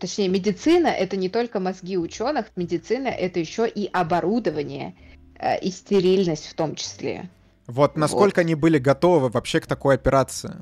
точнее, 0.00 0.28
медицина 0.28 0.88
это 0.88 1.16
не 1.16 1.28
только 1.28 1.60
мозги 1.60 1.98
ученых, 1.98 2.46
медицина 2.56 3.08
это 3.08 3.38
еще 3.38 3.68
и 3.68 3.88
оборудование 3.92 4.96
э, 5.38 5.60
и 5.60 5.70
стерильность 5.70 6.46
в 6.46 6.54
том 6.54 6.74
числе. 6.74 7.28
Вот 7.66 7.96
насколько 7.96 8.38
вот. 8.38 8.44
они 8.44 8.54
были 8.54 8.78
готовы 8.78 9.28
вообще 9.28 9.60
к 9.60 9.66
такой 9.66 9.94
операции? 9.94 10.56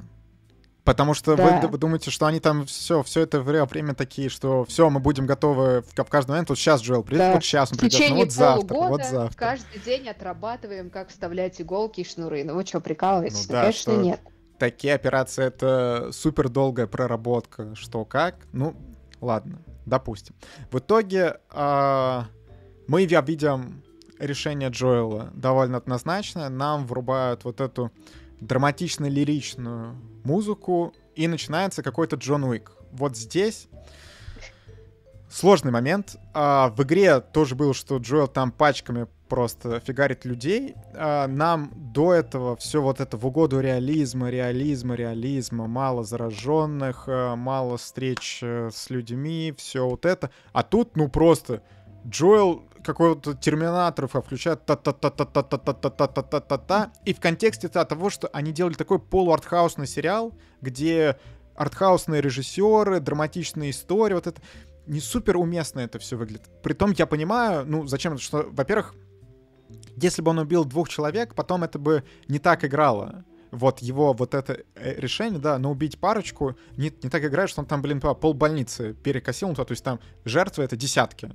Потому 0.85 1.15
что 1.15 1.35
да. 1.35 1.61
вы, 1.61 1.69
вы 1.69 1.79
думаете, 1.79 2.11
что 2.11 2.27
они 2.27 2.41
там 2.41 2.67
все, 2.67 3.03
все 3.03 3.23
это 3.23 3.41
время 3.41 3.95
такие, 3.95 4.29
что 4.29 4.67
все, 4.67 4.91
мы 4.91 5.01
будем 5.01 5.25
готовы 5.25 5.81
в, 5.81 5.95
в 5.97 6.11
каждый 6.11 6.33
момент. 6.33 6.51
Вот 6.51 6.59
сейчас 6.59 6.83
Джоэл 6.83 7.03
придет, 7.03 7.21
да. 7.21 7.33
вот 7.33 7.43
сейчас 7.43 7.73
он 7.73 7.79
придет, 7.79 8.11
ну 8.11 8.17
вот 8.17 8.31
завтра, 8.31 8.77
вот 8.77 9.05
завтра. 9.05 9.39
Каждый 9.39 9.81
день 9.81 10.09
отрабатываем, 10.09 10.91
как 10.91 11.09
вставлять 11.09 11.59
иголки 11.61 12.03
и 12.03 12.05
шнуры. 12.05 12.45
Ну 12.45 12.55
вы 12.55 12.67
что, 12.67 12.81
прикалываетесь? 12.81 13.49
Ну, 13.49 13.53
да, 13.53 13.61
конечно, 13.63 13.81
что 13.81 14.03
нет. 14.03 14.21
Такие 14.59 14.95
операции 14.95 15.45
это 15.47 16.11
супер 16.13 16.51
долгая 16.51 16.87
проработка. 16.87 17.75
Что 17.75 18.05
как? 18.05 18.37
Ну, 18.53 18.75
ладно, 19.23 19.63
допустим. 19.87 20.35
В 20.71 20.79
итоге 20.81 21.39
э, 21.51 22.23
мы 22.87 23.07
видим 23.07 23.83
решение 24.19 24.69
Джоэла 24.71 25.31
довольно 25.35 25.79
однозначное. 25.79 26.49
Нам 26.49 26.87
врубают 26.87 27.45
вот 27.45 27.61
эту 27.61 27.91
драматично-лиричную 28.41 29.95
музыку, 30.25 30.95
и 31.15 31.29
начинается 31.29 31.83
какой-то 31.83 32.17
Джон 32.17 32.45
Уик. 32.45 32.73
Вот 32.93 33.17
здесь 33.17 33.69
сложный 35.31 35.73
момент. 35.73 36.17
А, 36.33 36.71
в 36.71 36.83
игре 36.83 37.21
тоже 37.21 37.55
было, 37.55 37.75
что 37.75 37.99
Джоэл 37.99 38.29
там 38.29 38.53
пачками 38.53 39.07
просто 39.29 39.81
фигарит 39.81 40.25
людей. 40.25 40.75
А, 40.95 41.27
нам 41.27 41.73
до 41.75 42.13
этого 42.13 42.57
все 42.57 42.81
вот 42.81 43.01
это 43.01 43.17
в 43.17 43.27
угоду 43.27 43.61
реализма, 43.61 44.31
реализма, 44.31 44.95
реализма, 44.95 45.67
мало 45.67 46.05
зараженных, 46.05 47.05
а, 47.07 47.37
мало 47.37 47.77
встреч 47.77 48.41
э, 48.43 48.71
с 48.73 48.91
людьми, 48.91 49.55
все 49.57 49.89
вот 49.89 50.07
это. 50.07 50.31
А 50.53 50.63
тут, 50.63 50.97
ну 50.97 51.09
просто 51.09 51.63
Джоэл 52.07 52.65
какого-то 52.85 53.35
терминаторов 53.35 54.15
включают 54.15 54.67
та-та-та-та-та-та-та-та-та-та-та. 54.67 56.93
И 57.05 57.13
в 57.13 57.21
контексте 57.21 57.69
того, 57.69 58.11
что 58.11 58.29
они 58.33 58.53
делали 58.53 58.75
такой 58.75 58.99
полуартхаусный 58.99 59.87
сериал, 59.87 60.35
где 60.61 61.17
артхаусные 61.57 62.21
режиссеры, 62.21 63.01
драматичные 63.01 63.71
истории, 63.71 64.15
вот 64.15 64.27
это 64.27 64.41
не 64.87 65.01
супер 65.01 65.37
уместно 65.37 65.81
это 65.81 65.99
все 65.99 66.17
выглядит. 66.17 66.49
Притом 66.63 66.93
я 66.97 67.07
понимаю, 67.07 67.65
ну 67.67 67.87
зачем, 67.87 68.19
что, 68.19 68.49
во-первых, 68.51 68.95
если 69.97 70.23
бы 70.23 70.31
он 70.31 70.39
убил 70.39 70.65
двух 70.65 70.89
человек, 70.89 71.35
потом 71.35 71.65
это 71.65 71.79
бы 71.79 72.05
не 72.29 72.39
так 72.39 72.65
играло. 72.65 73.25
Вот 73.51 73.81
его 73.81 74.13
вот 74.13 74.35
это 74.35 74.65
решение, 74.75 75.39
да, 75.39 75.59
но 75.59 75.71
убить 75.71 76.01
парочку 76.01 76.57
не, 76.77 76.93
не 77.03 77.09
так 77.09 77.25
играет, 77.25 77.49
что 77.49 77.61
он 77.61 77.67
там, 77.67 77.83
блин, 77.83 78.01
пол 78.01 78.35
больницы 78.35 78.95
перекосил, 78.95 79.55
то 79.55 79.67
есть 79.71 79.85
там 79.85 80.01
жертвы 80.25 80.65
это 80.65 80.77
десятки 80.77 81.31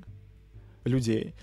людей. 0.84 1.36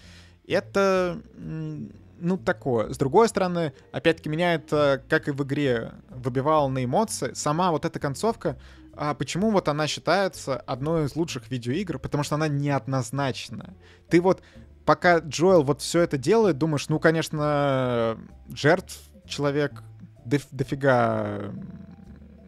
Это, 0.47 1.21
ну, 1.37 2.39
такое. 2.39 2.93
С 2.93 2.99
другой 2.99 3.29
стороны, 3.29 3.73
опять-таки, 3.93 4.29
меня 4.29 4.55
это, 4.55 5.03
как 5.09 5.29
и 5.29 5.33
в 5.33 5.43
игре, 5.43 5.93
выбивало 6.09 6.69
на 6.69 6.85
эмоции. 6.85 7.33
Сама 7.35 7.71
вот 7.71 7.85
эта 7.85 7.99
концовка, 7.99 8.57
а 8.95 9.15
почему 9.15 9.51
вот 9.51 9.69
она 9.69 9.87
считается 9.87 10.57
одной 10.57 11.07
из 11.07 11.17
лучших 11.17 11.51
видеоигр? 11.51 11.99
Потому 11.99 12.25
что 12.25 12.37
она 12.37 12.49
неоднозначна. 12.49 13.75
Ты 14.09 14.21
вот, 14.21 14.43
пока 14.85 15.19
Джоэл 15.19 15.63
вот 15.63 15.83
все 15.83 16.01
это 16.01 16.17
делает, 16.17 16.59
думаешь, 16.59 16.89
ну, 16.89 16.99
конечно, 16.99 18.19
жертв 18.49 18.99
человек 19.27 19.83
доф 20.25 20.47
дофига... 20.51 21.53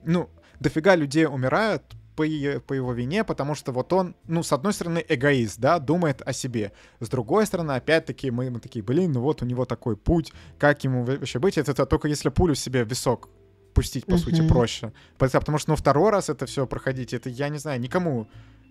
Ну, 0.05 0.31
дофига 0.59 0.95
людей 0.95 1.27
умирают, 1.27 1.83
по, 2.19 2.25
по 2.67 2.73
его 2.73 2.93
вине, 2.93 3.23
потому 3.23 3.55
что 3.55 3.71
вот 3.71 3.93
он, 3.93 4.17
ну, 4.27 4.43
с 4.43 4.53
одной 4.53 4.73
стороны, 4.73 5.05
эгоист, 5.09 5.61
да, 5.61 5.79
думает 5.79 6.21
о 6.27 6.33
себе. 6.33 6.73
С 6.99 7.09
другой 7.09 7.47
стороны, 7.47 7.73
опять-таки, 7.73 8.33
мы, 8.33 8.51
мы 8.51 8.59
такие, 8.59 8.85
блин, 8.85 9.13
ну 9.13 9.21
вот 9.21 9.41
у 9.43 9.45
него 9.45 9.65
такой 9.65 9.97
путь, 9.97 10.33
как 10.59 10.83
ему 10.83 11.05
вообще 11.05 11.39
быть? 11.39 11.59
Это, 11.59 11.71
это 11.71 11.87
только 11.87 12.09
если 12.09 12.29
пулю 12.31 12.57
себе 12.57 12.85
в 12.85 12.89
висок 12.89 13.29
пустить, 13.73 14.07
по 14.07 14.15
uh-huh. 14.15 14.19
сути, 14.19 14.49
проще. 14.49 14.93
Потому 15.17 15.59
что, 15.59 15.71
ну, 15.71 15.77
второй 15.77 16.11
раз 16.11 16.29
это 16.29 16.47
все 16.47 16.67
проходить, 16.67 17.15
это, 17.15 17.31
я 17.31 17.49
не 17.51 17.59
знаю, 17.59 17.81
никому 17.81 18.27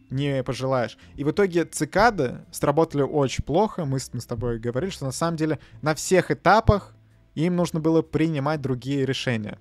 не 0.09 0.43
пожелаешь. 0.43 0.97
И 1.15 1.23
в 1.23 1.31
итоге 1.31 1.63
цикады 1.63 2.39
сработали 2.51 3.03
очень 3.03 3.45
плохо. 3.45 3.85
Мы, 3.85 3.99
мы 4.11 4.19
с 4.19 4.25
тобой 4.25 4.59
говорили, 4.59 4.91
что 4.91 5.05
на 5.05 5.13
самом 5.13 5.37
деле 5.37 5.59
на 5.81 5.95
всех 5.95 6.31
этапах 6.31 6.93
им 7.35 7.55
нужно 7.55 7.79
было 7.79 8.01
принимать 8.01 8.59
другие 8.59 9.05
решения. 9.05 9.57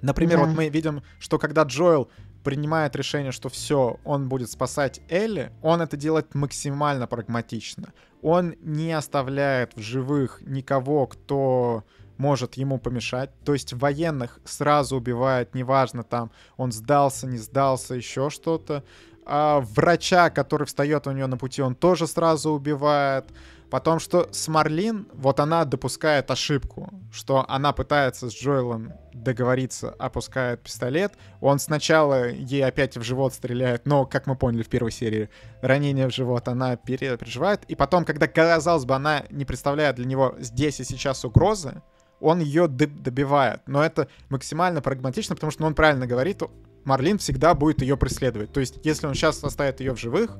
Например, 0.00 0.38
да. 0.38 0.44
вот 0.44 0.56
мы 0.56 0.68
видим, 0.68 1.02
что 1.18 1.38
когда 1.38 1.62
Джоэл 1.64 2.08
принимает 2.44 2.96
решение, 2.96 3.32
что 3.32 3.48
все, 3.48 3.98
он 4.04 4.28
будет 4.28 4.50
спасать 4.50 5.00
Элли, 5.08 5.52
он 5.62 5.80
это 5.80 5.96
делает 5.96 6.34
максимально 6.34 7.06
прагматично. 7.06 7.92
Он 8.22 8.54
не 8.60 8.92
оставляет 8.92 9.76
в 9.76 9.80
живых 9.80 10.40
никого, 10.42 11.06
кто 11.06 11.84
может 12.16 12.54
ему 12.54 12.78
помешать. 12.78 13.30
То 13.44 13.52
есть 13.52 13.72
военных 13.72 14.40
сразу 14.44 14.96
убивает, 14.96 15.54
неважно 15.54 16.02
там, 16.02 16.30
он 16.56 16.72
сдался, 16.72 17.26
не 17.26 17.38
сдался, 17.38 17.94
еще 17.94 18.28
что-то. 18.28 18.84
А 19.24 19.60
врача, 19.60 20.30
который 20.30 20.66
встает 20.66 21.06
у 21.06 21.12
нее 21.12 21.26
на 21.26 21.36
пути, 21.36 21.62
он 21.62 21.74
тоже 21.74 22.06
сразу 22.06 22.50
убивает. 22.50 23.26
Потом, 23.70 23.98
что 23.98 24.28
с 24.32 24.48
Марлин, 24.48 25.08
вот 25.12 25.40
она 25.40 25.64
допускает 25.64 26.30
ошибку, 26.30 26.90
что 27.12 27.44
она 27.48 27.72
пытается 27.72 28.30
с 28.30 28.34
Джоэлом 28.34 28.94
договориться, 29.12 29.90
опускает 29.98 30.62
пистолет. 30.62 31.12
Он 31.40 31.58
сначала 31.58 32.28
ей 32.28 32.64
опять 32.64 32.96
в 32.96 33.02
живот 33.02 33.34
стреляет, 33.34 33.84
но, 33.84 34.06
как 34.06 34.26
мы 34.26 34.36
поняли 34.36 34.62
в 34.62 34.68
первой 34.68 34.90
серии, 34.90 35.28
ранение 35.60 36.08
в 36.08 36.14
живот 36.14 36.48
она 36.48 36.76
переживает. 36.76 37.64
И 37.64 37.74
потом, 37.74 38.04
когда, 38.04 38.26
казалось 38.26 38.86
бы, 38.86 38.94
она 38.94 39.24
не 39.30 39.44
представляет 39.44 39.96
для 39.96 40.06
него 40.06 40.34
здесь 40.38 40.80
и 40.80 40.84
сейчас 40.84 41.24
угрозы, 41.24 41.82
он 42.20 42.40
ее 42.40 42.68
добивает. 42.68 43.60
Но 43.66 43.84
это 43.84 44.08
максимально 44.28 44.80
прагматично, 44.80 45.34
потому 45.34 45.50
что 45.52 45.62
ну, 45.62 45.68
он 45.68 45.74
правильно 45.74 46.06
говорит, 46.06 46.42
Марлин 46.84 47.18
всегда 47.18 47.54
будет 47.54 47.82
ее 47.82 47.96
преследовать. 47.96 48.52
То 48.52 48.60
есть, 48.60 48.80
если 48.82 49.06
он 49.06 49.14
сейчас 49.14 49.44
оставит 49.44 49.80
ее 49.80 49.94
в 49.94 49.98
живых, 49.98 50.36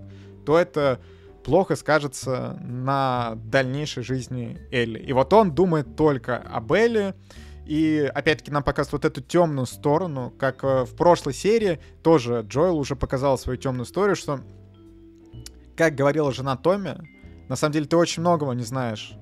то 0.47 0.59
это 0.59 1.01
плохо 1.49 1.76
скажется 1.76 2.59
на 2.61 3.32
дальнейшей 3.36 4.03
жизни 4.03 4.59
Элли. 4.70 4.99
И 4.99 5.14
вот 5.14 5.32
он 5.32 5.55
думает 5.55 5.96
только 5.96 6.36
об 6.36 6.72
Элли, 6.72 7.14
и 7.64 8.11
опять-таки 8.14 8.51
нам 8.51 8.62
показывают 8.62 9.03
вот 9.03 9.11
эту 9.11 9.22
темную 9.22 9.64
сторону, 9.64 10.30
как 10.38 10.62
э, 10.62 10.84
в 10.84 10.94
прошлой 10.94 11.32
серии 11.32 11.80
тоже 12.03 12.44
Джоэл 12.46 12.76
уже 12.76 12.96
показал 12.96 13.38
свою 13.38 13.57
темную 13.57 13.86
историю, 13.86 14.14
что, 14.14 14.40
как 15.74 15.94
говорила 15.94 16.32
жена 16.32 16.55
Томми, 16.55 16.99
на 17.49 17.57
самом 17.57 17.72
деле 17.72 17.86
ты 17.86 17.96
очень 17.96 18.20
многого 18.20 18.53
не 18.53 18.64
знаешь 18.64 19.14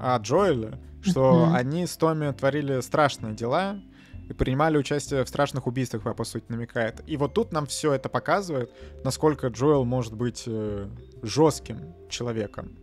о 0.00 0.16
Джоэле, 0.18 0.78
что 1.02 1.48
mm-hmm. 1.48 1.56
они 1.56 1.86
с 1.88 1.96
Томми 1.96 2.30
творили 2.30 2.80
страшные 2.80 3.34
дела, 3.34 3.80
и 4.32 4.34
принимали 4.34 4.78
участие 4.78 5.24
в 5.24 5.28
страшных 5.28 5.66
убийствах, 5.66 6.16
по 6.16 6.24
сути, 6.24 6.44
намекает. 6.48 7.02
И 7.06 7.18
вот 7.18 7.34
тут 7.34 7.52
нам 7.52 7.66
все 7.66 7.92
это 7.92 8.08
показывает, 8.08 8.72
насколько 9.04 9.48
Джоэл 9.48 9.84
может 9.84 10.14
быть 10.14 10.44
э, 10.46 10.88
жестким 11.22 11.94
человеком. 12.08 12.78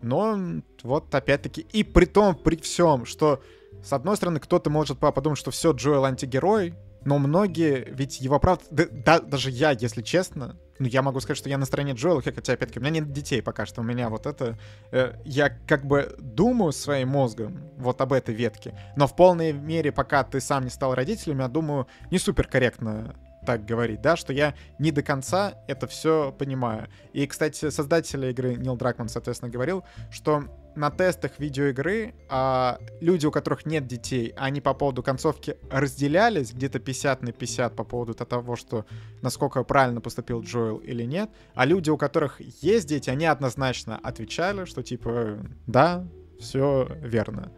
Но 0.00 0.38
вот 0.82 1.14
опять-таки, 1.14 1.60
и 1.60 1.84
при 1.84 2.06
том, 2.06 2.34
при 2.34 2.56
всем, 2.56 3.04
что 3.04 3.42
с 3.84 3.92
одной 3.92 4.16
стороны, 4.16 4.40
кто-то 4.40 4.70
может 4.70 4.98
подумать, 4.98 5.38
что 5.38 5.50
все, 5.50 5.72
Джоэл 5.72 6.06
антигерой, 6.06 6.74
но 7.04 7.18
многие, 7.18 7.86
ведь 7.90 8.20
его 8.20 8.38
правда, 8.38 8.64
да, 8.70 8.86
да, 8.90 9.20
даже 9.20 9.50
я, 9.50 9.70
если 9.70 10.02
честно, 10.02 10.56
ну, 10.78 10.86
я 10.86 11.02
могу 11.02 11.20
сказать, 11.20 11.36
что 11.36 11.48
я 11.48 11.58
на 11.58 11.66
стороне 11.66 11.92
Джоэла, 11.92 12.22
хотя, 12.22 12.54
опять-таки, 12.54 12.78
у 12.78 12.82
меня 12.82 13.00
нет 13.00 13.12
детей 13.12 13.42
пока 13.42 13.66
что, 13.66 13.82
у 13.82 13.84
меня 13.84 14.08
вот 14.08 14.26
это... 14.26 14.58
Э, 14.92 15.14
я 15.24 15.50
как 15.50 15.84
бы 15.84 16.16
думаю 16.18 16.72
своим 16.72 17.08
мозгом 17.08 17.60
вот 17.76 18.00
об 18.00 18.12
этой 18.12 18.34
ветке, 18.34 18.78
но 18.96 19.06
в 19.06 19.14
полной 19.14 19.52
мере, 19.52 19.92
пока 19.92 20.24
ты 20.24 20.40
сам 20.40 20.64
не 20.64 20.70
стал 20.70 20.94
родителем, 20.94 21.40
я 21.40 21.48
думаю, 21.48 21.86
не 22.10 22.18
супер 22.18 22.46
корректно 22.46 23.14
так 23.50 23.64
говорить, 23.64 24.00
да, 24.00 24.14
что 24.14 24.32
я 24.32 24.54
не 24.78 24.92
до 24.92 25.02
конца 25.02 25.54
это 25.66 25.88
все 25.88 26.32
понимаю. 26.38 26.86
И, 27.12 27.26
кстати, 27.26 27.68
создатель 27.70 28.24
игры 28.26 28.54
Нил 28.54 28.76
Дракман, 28.76 29.08
соответственно, 29.08 29.50
говорил, 29.50 29.82
что 30.12 30.44
на 30.76 30.92
тестах 30.92 31.32
видеоигры 31.40 32.14
а, 32.28 32.78
люди, 33.00 33.26
у 33.26 33.32
которых 33.32 33.66
нет 33.66 33.88
детей, 33.88 34.32
они 34.36 34.60
по 34.60 34.72
поводу 34.72 35.02
концовки 35.02 35.56
разделялись 35.68 36.52
где-то 36.52 36.78
50 36.78 37.22
на 37.22 37.32
50 37.32 37.74
по 37.74 37.82
поводу 37.82 38.14
того, 38.14 38.54
что 38.54 38.86
насколько 39.20 39.64
правильно 39.64 40.00
поступил 40.00 40.42
Джоэл 40.42 40.76
или 40.76 41.02
нет, 41.02 41.28
а 41.54 41.66
люди, 41.66 41.90
у 41.90 41.96
которых 41.96 42.40
есть 42.62 42.88
дети, 42.88 43.10
они 43.10 43.26
однозначно 43.26 43.98
отвечали, 44.00 44.64
что 44.64 44.84
типа 44.84 45.38
да, 45.66 46.06
все 46.38 46.86
верно. 47.02 47.50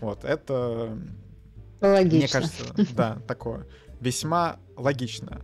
Вот, 0.00 0.24
это... 0.24 0.98
Логично. 1.80 2.18
Мне 2.18 2.26
кажется, 2.26 2.94
да, 2.96 3.18
такое. 3.28 3.68
Весьма 4.00 4.56
логично. 4.76 5.42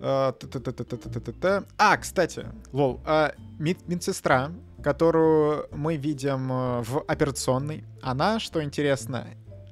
А, 0.00 0.34
а, 1.78 1.96
кстати, 1.96 2.46
лол, 2.72 3.00
а, 3.04 3.32
медсестра 3.58 4.50
которую 4.84 5.66
мы 5.72 5.96
видим 5.96 6.52
э, 6.52 6.82
в 6.82 7.02
операционной, 7.08 7.84
она, 8.02 8.38
что 8.38 8.62
интересно, 8.62 9.26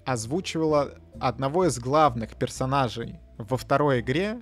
озвучивала 0.06 0.94
одного 1.20 1.66
из 1.66 1.78
главных 1.78 2.34
персонажей 2.36 3.20
во 3.36 3.58
второй 3.58 4.00
игре. 4.00 4.40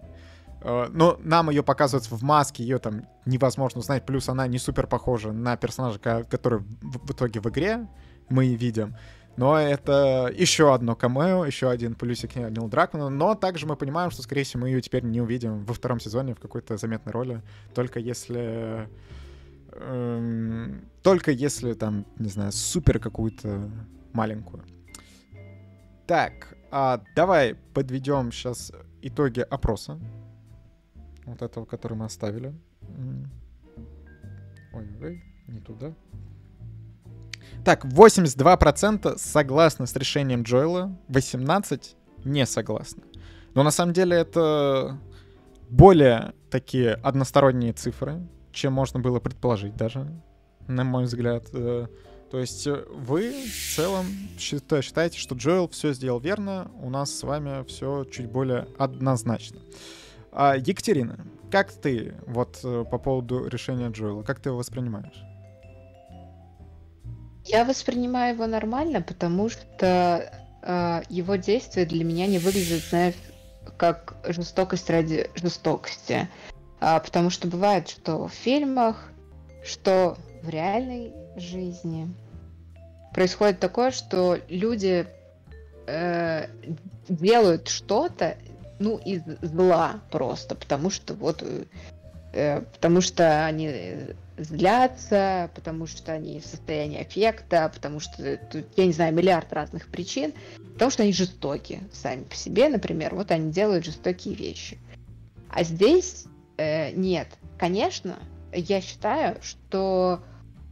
Э, 0.62 0.87
но 0.89 1.18
нам 1.25 1.51
ее 1.51 1.64
показывают 1.64 2.09
в 2.09 2.23
маске, 2.23 2.62
ее 2.62 2.79
там 2.79 3.03
невозможно 3.27 3.81
узнать, 3.81 4.07
плюс 4.07 4.29
она 4.29 4.47
не 4.47 4.59
супер 4.59 4.87
похожа 4.87 5.33
на 5.33 5.57
персонажа, 5.57 5.99
который 5.99 6.61
в 6.61 7.11
итоге 7.11 7.41
в 7.41 7.49
игре 7.49 7.89
мы 8.29 8.55
видим. 8.55 8.95
Но 9.41 9.59
это 9.59 10.30
еще 10.36 10.74
одно 10.74 10.95
камео, 10.95 11.47
еще 11.47 11.70
один 11.70 11.95
плюсик 11.95 12.36
Нил 12.36 12.68
Дракмана. 12.68 13.09
Но 13.09 13.34
также 13.34 13.66
мы 13.66 13.76
понимаем, 13.76 14.11
что, 14.11 14.22
скорее 14.22 14.45
всего, 14.45 14.62
мы 14.62 14.68
ее 14.68 14.82
теперь 14.82 15.03
не 15.03 15.20
увидим 15.20 15.64
во 15.64 15.74
втором 15.74 15.99
сезоне 15.99 16.34
в 16.34 16.41
какой-то 16.41 16.76
заметной 16.76 17.12
роли. 17.12 17.43
Только 17.74 18.01
если 18.01 18.88
Эм, 19.72 20.88
только 21.03 21.30
если 21.30 21.74
там, 21.74 22.07
не 22.18 22.28
знаю, 22.28 22.53
супер 22.53 22.99
какую-то 22.99 23.70
маленькую. 24.12 24.64
Так, 26.07 26.57
а 26.70 27.03
давай 27.14 27.55
подведем 27.55 28.32
сейчас 28.32 28.72
итоги 29.01 29.41
опроса. 29.41 29.99
Вот 31.24 31.43
этого, 31.43 31.64
который 31.64 31.97
мы 31.97 32.07
оставили. 32.07 32.53
Ой-ой, 34.72 35.22
не 35.47 35.61
туда. 35.61 35.95
Так, 37.65 37.85
82% 37.85 39.19
согласны 39.19 39.87
с 39.87 39.97
решением 39.97 40.43
Джоэла, 40.43 40.97
18% 41.09 41.95
не 42.25 42.47
согласны. 42.47 43.03
Но 43.55 43.63
на 43.63 43.71
самом 43.71 43.93
деле 43.93 44.17
это 44.17 44.99
более 45.69 46.35
такие 46.51 46.95
односторонние 46.95 47.73
цифры 47.73 48.23
чем 48.53 48.73
можно 48.73 49.01
было 49.01 49.21
предположить 49.21 49.77
даже, 49.77 50.07
на 50.67 50.85
мой 50.85 51.05
взгляд. 51.05 51.47
Э, 51.53 51.87
то 52.31 52.39
есть 52.39 52.67
э, 52.67 52.85
вы 52.91 53.33
в 53.45 53.77
целом 53.77 54.07
считаете, 54.39 55.19
что 55.19 55.35
Джоэл 55.35 55.69
все 55.69 55.93
сделал 55.93 56.21
верно, 56.21 56.71
у 56.81 56.91
нас 56.91 57.15
с 57.15 57.23
вами 57.23 57.65
все 57.67 58.05
чуть 58.05 58.31
более 58.31 58.67
однозначно. 58.79 59.61
А, 60.33 60.57
Екатерина, 60.57 61.25
как 61.51 61.73
ты 61.73 62.15
вот 62.27 62.61
э, 62.63 62.85
по 62.91 62.99
поводу 62.99 63.47
решения 63.47 63.89
Джоэла, 63.89 64.23
как 64.23 64.41
ты 64.41 64.51
его 64.51 64.59
воспринимаешь? 64.59 65.25
Я 67.45 67.64
воспринимаю 67.64 68.34
его 68.34 68.47
нормально, 68.47 69.01
потому 69.01 69.49
что 69.49 70.30
э, 70.62 71.03
его 71.09 71.36
действия 71.36 71.84
для 71.84 72.05
меня 72.05 72.26
не 72.26 72.38
выглядят, 72.38 72.82
знаешь, 72.84 73.14
как 73.76 74.14
жестокость 74.24 74.91
ради 74.91 75.30
жестокости. 75.34 76.28
А, 76.80 76.99
потому 77.01 77.30
что 77.30 77.49
бывает, 77.49 77.88
что 77.88 78.28
в 78.28 78.32
фильмах, 78.32 79.11
что 79.64 80.16
в 80.43 80.49
реальной 80.49 81.12
жизни 81.36 82.09
происходит 83.12 83.59
такое, 83.61 83.91
что 83.91 84.38
люди 84.49 85.07
э, 85.86 86.47
делают 87.09 87.68
что-то, 87.68 88.36
ну, 88.78 88.97
из 88.99 89.22
зла 89.43 90.01
просто, 90.11 90.55
потому 90.55 90.91
что 90.91 91.14
вот, 91.14 91.43
э, 91.43 91.64
потому 92.33 93.01
что 93.01 93.45
они 93.45 93.70
злятся, 94.39 95.51
потому 95.55 95.87
что 95.87 96.12
они 96.12 96.41
в 96.41 96.47
состоянии 96.47 97.01
аффекта, 97.01 97.70
потому 97.74 98.01
что 98.01 98.39
тут, 98.51 98.66
я 98.76 98.87
не 98.87 98.93
знаю, 98.93 99.14
миллиард 99.14 99.53
разных 99.53 99.89
причин, 99.89 100.33
потому 100.74 100.91
что 100.91 101.03
они 101.03 101.12
жестоки 101.12 101.81
сами 101.93 102.24
по 102.24 102.35
себе, 102.35 102.68
например, 102.68 103.14
вот 103.14 103.31
они 103.31 103.53
делают 103.53 103.85
жестокие 103.85 104.35
вещи. 104.35 104.78
А 105.51 105.64
здесь 105.64 106.26
Э, 106.61 106.93
нет, 106.93 107.26
конечно, 107.59 108.18
я 108.53 108.83
считаю, 108.83 109.41
что 109.41 110.20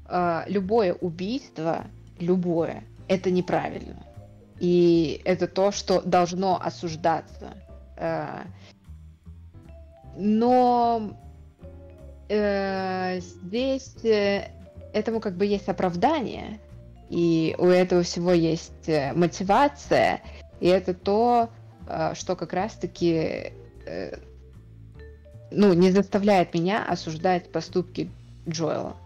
э, 0.07 0.43
любое 0.47 0.93
убийство, 0.93 1.87
любое, 2.21 2.85
это 3.09 3.31
неправильно. 3.31 3.97
И 4.61 5.23
это 5.25 5.47
то, 5.49 5.73
что 5.73 6.03
должно 6.03 6.61
осуждаться. 6.61 7.55
Э, 7.97 8.43
но 10.19 11.17
э, 12.29 13.21
здесь 13.21 13.97
э, 14.05 14.51
этому 14.93 15.21
как 15.21 15.37
бы 15.37 15.47
есть 15.47 15.69
оправдание, 15.69 16.61
и 17.09 17.55
у 17.59 17.67
этого 17.67 18.03
всего 18.03 18.33
есть 18.33 18.89
э, 18.89 19.13
мотивация, 19.15 20.23
и 20.61 20.67
это 20.67 20.95
то, 20.95 21.51
э, 21.89 22.15
что 22.15 22.37
как 22.37 22.53
раз-таки 22.53 23.53
ну, 25.51 25.73
не 25.73 25.91
заставляет 25.91 26.53
меня 26.53 26.85
осуждать 26.85 27.51
поступки 27.51 28.11
Джоэла. 28.47 28.97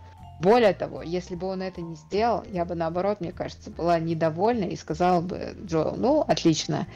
Более 0.41 0.73
того, 0.73 1.03
если 1.03 1.37
бы 1.37 1.47
он 1.47 1.63
это 1.63 1.81
не 1.81 1.95
сделал, 1.95 2.43
я 2.51 2.65
бы 2.65 2.75
наоборот, 2.75 3.21
мне 3.21 3.31
кажется, 3.31 3.71
была 3.71 4.01
недовольна 4.01 4.65
и 4.65 4.75
сказала 4.75 5.21
бы 5.21 5.55
Джоэл, 5.65 5.95
ну, 5.97 6.23
отлично, 6.23 6.89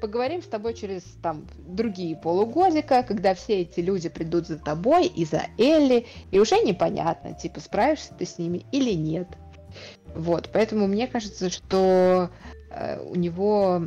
поговорим 0.00 0.42
с 0.42 0.46
тобой 0.46 0.74
через 0.74 1.02
там 1.22 1.46
другие 1.58 2.16
полугодика, 2.16 3.02
когда 3.02 3.34
все 3.34 3.60
эти 3.62 3.80
люди 3.80 4.08
придут 4.08 4.46
за 4.46 4.58
тобой 4.58 5.06
и 5.06 5.24
за 5.24 5.42
Элли, 5.58 6.06
и 6.30 6.38
уже 6.38 6.60
непонятно, 6.60 7.34
типа, 7.34 7.60
справишься 7.60 8.14
ты 8.14 8.26
с 8.26 8.38
ними 8.38 8.64
или 8.72 8.92
нет. 8.92 9.28
Вот, 10.14 10.50
поэтому 10.52 10.86
мне 10.86 11.06
кажется, 11.06 11.50
что 11.50 12.30
э, 12.70 13.00
у 13.00 13.14
него, 13.14 13.82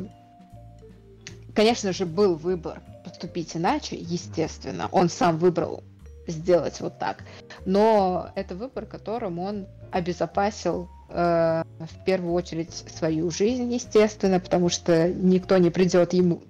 конечно 1.54 1.92
же, 1.92 2.06
был 2.06 2.36
выбор 2.36 2.82
поступить 3.04 3.56
иначе, 3.56 3.96
естественно. 3.96 4.88
Он 4.92 5.08
сам 5.08 5.38
выбрал 5.38 5.82
сделать 6.26 6.80
вот 6.80 6.98
так. 6.98 7.24
Но 7.64 8.30
это 8.34 8.54
выбор, 8.54 8.86
которым 8.86 9.38
он 9.38 9.66
обезопасил 9.90 10.88
э, 11.10 11.62
в 11.78 12.04
первую 12.04 12.32
очередь 12.34 12.72
свою 12.72 13.30
жизнь, 13.30 13.72
естественно, 13.72 14.40
потому 14.40 14.68
что 14.68 15.08
никто 15.08 15.58
не 15.58 15.70
придет 15.70 16.12
ему 16.12 16.42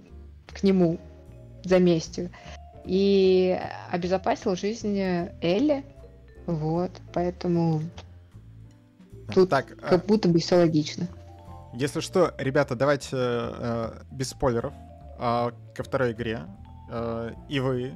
к 0.46 0.62
нему 0.62 0.98
за 1.64 1.78
местью. 1.78 2.30
И 2.84 3.58
обезопасил 3.90 4.56
жизнь 4.56 4.98
Элли. 5.40 5.84
Вот, 6.46 6.90
поэтому 7.12 7.82
тут 9.32 9.50
так, 9.50 9.66
а 9.82 9.90
как 9.90 10.06
будто 10.06 10.28
бы 10.28 10.38
все 10.38 10.56
логично. 10.56 11.06
Если 11.74 12.00
что, 12.00 12.34
ребята, 12.38 12.74
давайте 12.74 13.10
э, 13.12 13.92
без 14.10 14.30
спойлеров 14.30 14.74
э, 15.18 15.50
ко 15.74 15.82
второй 15.82 16.12
игре. 16.12 16.40
Э, 16.90 17.32
и 17.48 17.60
вы 17.60 17.92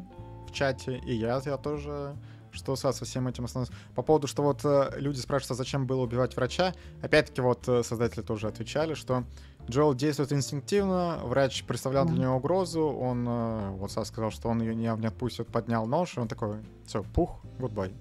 в 0.47 0.53
чате, 0.53 1.01
и 1.05 1.15
я, 1.15 1.41
я 1.45 1.57
тоже 1.57 2.15
что 2.55 2.77
со, 2.77 2.93
со 2.93 3.05
всем 3.05 3.29
этим 3.29 3.45
основным. 3.45 3.73
По 3.95 4.03
поводу, 4.03 4.27
что 4.27 4.43
вот 4.43 4.61
э, 4.65 4.91
люди 4.97 5.19
спрашивают, 5.19 5.53
а 5.53 5.55
зачем 5.55 5.87
было 5.87 6.03
убивать 6.03 6.37
врача, 6.37 6.75
опять-таки 7.03 7.41
вот 7.41 7.69
э, 7.69 7.83
создатели 7.83 8.23
тоже 8.23 8.49
отвечали, 8.49 8.95
что 8.95 9.25
Джоэл 9.69 9.95
действует 9.95 10.33
инстинктивно, 10.33 11.21
врач 11.25 11.65
представлял 11.65 12.07
для 12.07 12.19
него 12.19 12.37
угрозу, 12.37 12.83
он 12.87 13.27
э, 13.29 13.71
вот 13.71 13.91
Сас 13.93 14.09
сказал, 14.09 14.31
что 14.31 14.49
он 14.49 14.61
ее 14.61 14.75
не, 14.75 14.93
не 14.99 15.07
отпустит, 15.07 15.49
поднял 15.49 15.87
нож, 15.87 16.17
и 16.17 16.21
он 16.21 16.29
такой, 16.29 16.57
все, 16.87 17.03
пух, 17.03 17.41
гудбай. 17.59 17.93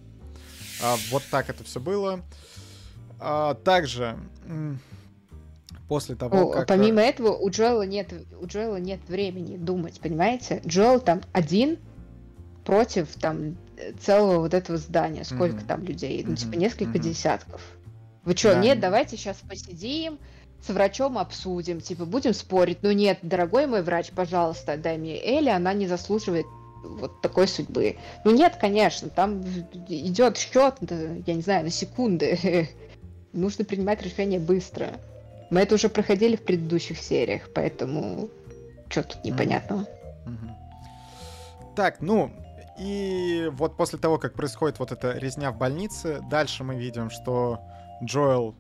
А, 0.82 0.95
вот 1.12 1.24
так 1.32 1.49
это 1.49 1.64
все 1.64 1.80
было. 1.80 2.22
А, 3.20 3.54
также 3.54 4.18
после 5.88 6.16
того, 6.16 6.38
ну, 6.38 6.51
как... 6.51 6.68
Помимо 6.68 7.01
этого, 7.01 7.34
у 7.34 7.49
Джоэла 7.49 7.84
нет, 7.84 8.14
у 8.39 8.47
Джоэла 8.47 8.78
нет 8.78 8.99
времени 9.08 9.58
думать, 9.58 9.99
понимаете? 10.01 10.62
Джоэл 10.66 10.99
там 10.99 11.22
один 11.32 11.78
против 12.66 13.14
там 13.16 13.58
целого 13.99 14.39
вот 14.39 14.53
этого 14.53 14.78
здания. 14.78 15.24
Сколько 15.24 15.57
mm-hmm. 15.57 15.67
там 15.67 15.84
людей? 15.84 16.24
Ну, 16.26 16.36
типа 16.36 16.55
несколько 16.55 16.97
mm-hmm. 16.97 17.01
десятков. 17.01 17.61
Вы 18.24 18.36
что, 18.36 18.53
да. 18.53 18.59
нет, 18.59 18.80
давайте 18.80 19.17
сейчас 19.17 19.38
посидим, 19.38 20.17
с 20.65 20.69
врачом 20.69 21.17
обсудим, 21.17 21.82
типа, 21.82 22.05
будем 22.05 22.34
спорить. 22.34 22.80
Ну 22.82 22.91
нет, 22.91 23.19
дорогой 23.21 23.67
мой 23.67 23.82
врач, 23.82 24.11
пожалуйста, 24.11 24.78
дай 24.78 24.97
мне 24.97 25.21
Элли, 25.21 25.49
она 25.49 25.74
не 25.74 25.88
заслуживает 25.88 26.45
вот 26.84 27.21
такой 27.21 27.47
судьбы. 27.47 27.97
Ну 28.24 28.32
нет, 28.32 28.57
конечно, 28.59 29.09
там 29.09 29.41
идет 29.88 30.38
счет, 30.38 30.76
я 31.26 31.34
не 31.34 31.41
знаю, 31.41 31.65
на 31.65 31.69
секунды. 31.69 32.69
Нужно 33.34 33.65
принимать 33.65 34.01
решение 34.01 34.39
быстро. 34.39 34.91
Мы 35.49 35.61
это 35.61 35.76
уже 35.76 35.89
проходили 35.89 36.36
в 36.36 36.43
предыдущих 36.43 36.99
сериях, 36.99 37.49
поэтому 37.53 38.30
что 38.89 39.03
тут 39.03 39.24
непонятного. 39.24 39.88
Так, 41.76 41.97
ну, 41.99 42.32
и 42.78 43.49
вот 43.53 43.78
после 43.78 43.99
того, 43.99 44.17
как 44.17 44.34
происходит 44.34 44.80
вот 44.80 44.91
эта 44.91 45.17
резня 45.17 45.51
в 45.51 45.57
больнице, 45.57 46.21
дальше 46.30 46.63
мы 46.63 46.76
видим, 46.76 47.09
что 47.09 47.59
Джоэл 48.03 48.55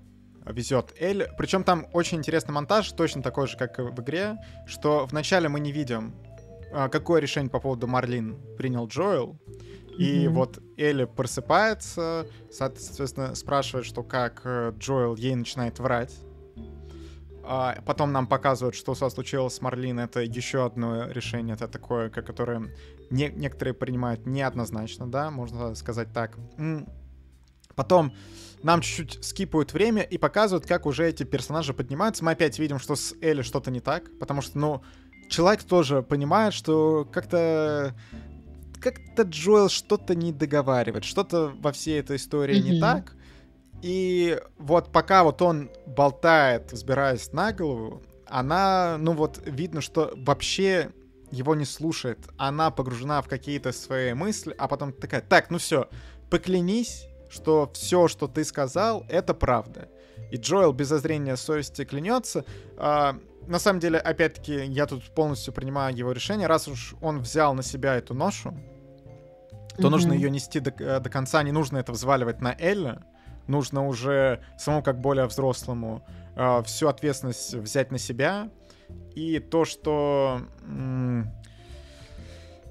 везет 0.45 0.93
Эль. 0.99 1.29
Причем 1.37 1.63
там 1.63 1.87
очень 1.93 2.19
интересный 2.19 2.53
монтаж, 2.53 2.91
точно 2.91 3.21
такой 3.21 3.47
же, 3.47 3.57
как 3.57 3.79
в 3.79 4.01
игре, 4.01 4.37
что 4.65 5.07
вначале 5.09 5.49
мы 5.49 5.59
не 5.59 5.71
видим, 5.71 6.13
а, 6.71 6.89
какое 6.89 7.21
решение 7.21 7.49
по 7.49 7.59
поводу 7.59 7.87
Марлин 7.87 8.37
принял 8.57 8.87
Джоэл. 8.87 9.39
И 9.97 10.25
mm-hmm. 10.25 10.29
вот 10.29 10.59
Элли 10.75 11.05
просыпается, 11.05 12.25
соответственно, 12.51 13.35
спрашивает, 13.35 13.85
что 13.85 14.01
как 14.01 14.41
э, 14.43 14.73
Джоэл 14.79 15.15
ей 15.15 15.35
начинает 15.35 15.77
врать. 15.77 16.15
А 17.45 17.81
потом 17.85 18.11
нам 18.11 18.27
показывают, 18.27 18.75
что 18.75 18.95
случилось 18.95 19.55
с 19.55 19.61
Марлин. 19.61 19.99
Это 19.99 20.21
еще 20.21 20.65
одно 20.65 21.09
решение, 21.09 21.55
это 21.55 21.67
такое, 21.67 22.09
которое 22.09 22.69
не, 23.09 23.29
некоторые 23.29 23.73
принимают 23.73 24.25
неоднозначно, 24.25 25.07
да, 25.07 25.29
можно 25.29 25.75
сказать 25.75 26.13
так. 26.13 26.37
Потом 27.75 28.13
нам 28.61 28.81
чуть-чуть 28.81 29.25
скипают 29.25 29.73
время 29.73 30.03
и 30.03 30.17
показывают, 30.17 30.65
как 30.65 30.85
уже 30.85 31.07
эти 31.09 31.23
персонажи 31.23 31.73
поднимаются. 31.73 32.23
Мы 32.23 32.31
опять 32.31 32.59
видим, 32.59 32.79
что 32.79 32.95
с 32.95 33.13
Элли 33.21 33.41
что-то 33.41 33.71
не 33.71 33.81
так, 33.81 34.17
потому 34.19 34.41
что, 34.41 34.57
ну, 34.57 34.81
человек 35.29 35.63
тоже 35.63 36.01
понимает, 36.01 36.53
что 36.53 37.07
как-то 37.11 37.93
как-то 38.79 39.23
Джоэл 39.23 39.69
что-то 39.69 40.13
не 40.13 40.33
договаривает, 40.33 41.05
что-то 41.05 41.53
во 41.57 41.71
всей 41.71 41.99
этой 41.99 42.17
истории 42.17 42.57
mm-hmm. 42.57 42.71
не 42.71 42.79
так. 42.79 43.15
И 43.83 44.39
вот 44.57 44.93
пока 44.93 45.25
вот 45.25 45.41
он 45.41 45.69
болтает, 45.85 46.71
взбираясь 46.71 47.33
на 47.33 47.51
голову, 47.51 48.01
она, 48.25 48.95
ну 48.97 49.11
вот 49.11 49.41
видно, 49.45 49.81
что 49.81 50.13
вообще 50.15 50.91
его 51.31 51.53
не 51.53 51.65
слушает. 51.65 52.19
Она 52.37 52.71
погружена 52.71 53.21
в 53.21 53.27
какие-то 53.27 53.73
свои 53.73 54.13
мысли, 54.13 54.55
а 54.57 54.69
потом 54.69 54.93
такая, 54.93 55.19
так, 55.19 55.49
ну 55.49 55.57
все, 55.57 55.89
поклянись, 56.29 57.07
что 57.29 57.69
все, 57.73 58.07
что 58.07 58.29
ты 58.29 58.45
сказал, 58.45 59.05
это 59.09 59.33
правда. 59.33 59.89
И 60.31 60.37
Джоэл 60.37 60.71
без 60.71 60.87
зазрения 60.87 61.35
совести 61.35 61.83
клянется. 61.83 62.45
А, 62.77 63.19
на 63.47 63.59
самом 63.59 63.81
деле, 63.81 63.99
опять-таки, 63.99 64.63
я 64.65 64.85
тут 64.85 65.03
полностью 65.13 65.53
принимаю 65.53 65.93
его 65.93 66.13
решение. 66.13 66.47
Раз 66.47 66.69
уж 66.69 66.95
он 67.01 67.19
взял 67.19 67.53
на 67.53 67.63
себя 67.63 67.95
эту 67.95 68.13
ношу, 68.13 68.51
то 69.75 69.83
mm-hmm. 69.83 69.89
нужно 69.89 70.13
ее 70.13 70.31
нести 70.31 70.61
до, 70.61 70.71
э, 70.71 71.01
до 71.01 71.09
конца. 71.09 71.43
Не 71.43 71.51
нужно 71.51 71.79
это 71.79 71.91
взваливать 71.91 72.39
на 72.39 72.55
Элля. 72.57 73.03
Нужно 73.47 73.85
уже 73.87 74.41
самому, 74.57 74.83
как 74.83 74.99
более 74.99 75.25
взрослому, 75.25 76.05
э, 76.35 76.63
всю 76.63 76.87
ответственность 76.87 77.53
взять 77.53 77.91
на 77.91 77.97
себя. 77.97 78.49
И 79.15 79.39
то, 79.39 79.65
что... 79.65 80.41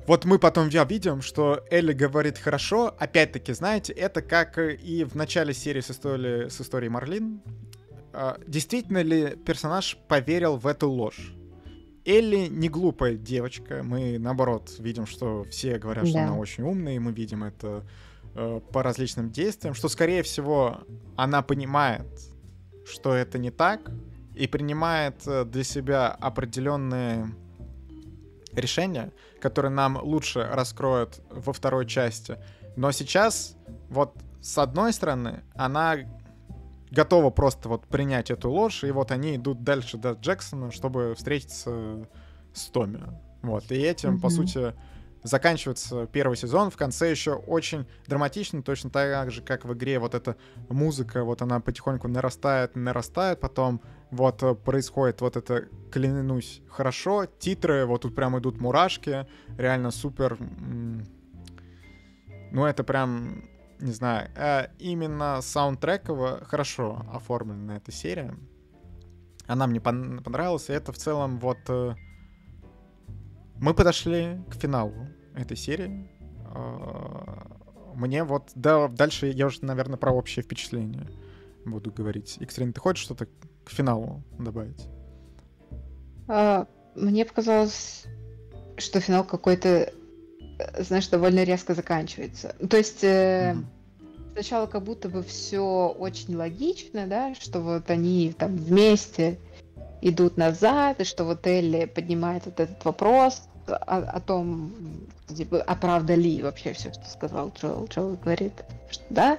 Вот 0.06 0.24
мы 0.24 0.40
потом 0.40 0.68
видим, 0.68 1.22
что 1.22 1.64
Элли 1.70 1.92
говорит 1.92 2.36
хорошо. 2.36 2.92
Опять-таки, 2.98 3.52
знаете, 3.52 3.92
это 3.92 4.20
как 4.20 4.58
и 4.58 5.04
в 5.04 5.14
начале 5.14 5.54
серии 5.54 5.80
с 5.80 5.92
историей, 5.92 6.50
с 6.50 6.60
историей 6.60 6.90
Марлин. 6.90 7.40
А, 8.12 8.36
действительно 8.46 9.00
ли 9.02 9.36
персонаж 9.36 9.96
поверил 10.08 10.56
в 10.56 10.66
эту 10.66 10.90
ложь? 10.90 11.32
Элли 12.04 12.48
не 12.48 12.68
глупая 12.68 13.14
девочка. 13.14 13.82
Мы, 13.84 14.18
наоборот, 14.18 14.74
видим, 14.80 15.06
что 15.06 15.44
все 15.44 15.78
говорят, 15.78 16.04
да. 16.04 16.10
что 16.10 16.18
она 16.18 16.36
очень 16.36 16.64
умная, 16.64 16.94
и 16.94 16.98
мы 16.98 17.12
видим 17.12 17.44
это 17.44 17.84
по 18.34 18.82
различным 18.82 19.30
действиям, 19.30 19.74
что, 19.74 19.88
скорее 19.88 20.22
всего, 20.22 20.80
она 21.16 21.42
понимает, 21.42 22.06
что 22.86 23.14
это 23.14 23.38
не 23.38 23.50
так, 23.50 23.90
и 24.34 24.46
принимает 24.46 25.26
э, 25.26 25.44
для 25.44 25.64
себя 25.64 26.08
определенные 26.08 27.28
решения, 28.52 29.12
которые 29.40 29.70
нам 29.70 29.98
лучше 30.02 30.48
раскроют 30.50 31.20
во 31.30 31.52
второй 31.52 31.86
части. 31.86 32.38
Но 32.76 32.92
сейчас, 32.92 33.56
вот 33.88 34.16
с 34.40 34.58
одной 34.58 34.92
стороны, 34.92 35.42
она 35.54 35.96
готова 36.90 37.30
просто 37.30 37.68
вот 37.68 37.86
принять 37.86 38.30
эту 38.30 38.50
ложь, 38.50 38.84
и 38.84 38.90
вот 38.90 39.10
они 39.10 39.36
идут 39.36 39.62
дальше 39.62 39.96
до 39.96 40.12
Джексона, 40.12 40.70
чтобы 40.70 41.14
встретиться 41.14 42.06
с 42.52 42.66
Томми. 42.66 43.02
Вот, 43.42 43.70
и 43.72 43.76
этим, 43.76 44.16
mm-hmm. 44.16 44.20
по 44.20 44.30
сути, 44.30 44.74
заканчивается 45.22 46.06
первый 46.06 46.36
сезон. 46.36 46.70
В 46.70 46.76
конце 46.76 47.10
еще 47.10 47.34
очень 47.34 47.86
драматично, 48.06 48.62
точно 48.62 48.90
так 48.90 49.30
же, 49.30 49.42
как 49.42 49.64
в 49.64 49.72
игре. 49.74 49.98
Вот 49.98 50.14
эта 50.14 50.36
музыка, 50.68 51.24
вот 51.24 51.42
она 51.42 51.60
потихоньку 51.60 52.08
нарастает, 52.08 52.76
нарастает, 52.76 53.40
потом 53.40 53.80
вот 54.10 54.62
происходит 54.64 55.20
вот 55.20 55.36
это, 55.36 55.68
клянусь, 55.90 56.62
хорошо. 56.68 57.26
Титры, 57.26 57.86
вот 57.86 58.02
тут 58.02 58.14
прям 58.14 58.38
идут 58.38 58.60
мурашки, 58.60 59.26
реально 59.56 59.90
супер. 59.90 60.38
Ну, 62.50 62.66
это 62.66 62.84
прям, 62.84 63.44
не 63.80 63.92
знаю, 63.92 64.30
э, 64.36 64.66
именно 64.78 65.40
саундтреково 65.40 66.44
хорошо 66.44 67.06
оформлена 67.10 67.78
эта 67.78 67.90
серия. 67.90 68.36
Она 69.46 69.66
мне 69.66 69.80
понравилась, 69.80 70.68
и 70.68 70.72
это 70.74 70.92
в 70.92 70.98
целом 70.98 71.38
вот 71.38 71.58
э, 71.68 71.94
мы 73.62 73.74
подошли 73.74 74.40
к 74.50 74.56
финалу 74.56 75.06
этой 75.36 75.56
серии. 75.56 76.10
А, 76.46 77.46
мне 77.94 78.24
вот, 78.24 78.50
да, 78.56 78.88
дальше 78.88 79.28
я 79.28 79.46
уже, 79.46 79.64
наверное, 79.64 79.96
про 79.96 80.10
общее 80.10 80.42
впечатление 80.42 81.08
буду 81.64 81.92
говорить. 81.92 82.36
Екатерина, 82.40 82.72
ты 82.72 82.80
хочешь 82.80 83.04
что-то 83.04 83.26
к 83.64 83.70
финалу 83.70 84.24
добавить? 84.36 84.88
А, 86.26 86.66
мне 86.96 87.24
показалось, 87.24 88.04
что 88.78 88.98
финал 88.98 89.22
какой-то, 89.22 89.92
знаешь, 90.80 91.06
довольно 91.06 91.44
резко 91.44 91.74
заканчивается. 91.74 92.56
То 92.68 92.76
есть 92.76 93.04
э, 93.04 93.54
mm-hmm. 93.54 94.32
сначала 94.32 94.66
как 94.66 94.82
будто 94.82 95.08
бы 95.08 95.22
все 95.22 95.94
очень 95.96 96.34
логично, 96.34 97.06
да, 97.06 97.36
что 97.36 97.60
вот 97.60 97.88
они 97.90 98.34
там 98.36 98.56
вместе 98.56 99.38
идут 100.00 100.36
назад, 100.36 101.00
и 101.00 101.04
что 101.04 101.22
вот 101.22 101.46
Элли 101.46 101.84
поднимает 101.84 102.46
вот 102.46 102.58
этот 102.58 102.84
вопрос, 102.84 103.44
о, 103.66 103.98
о 103.98 104.20
том, 104.20 104.72
типа, 105.28 105.62
а 105.62 105.74
правда 105.76 106.14
ли 106.14 106.42
вообще 106.42 106.72
все, 106.72 106.92
что 106.92 107.04
сказал 107.06 107.52
Джоэл. 107.58 107.86
Джоэл 107.86 108.16
говорит, 108.16 108.52
что 108.90 109.04
да. 109.10 109.38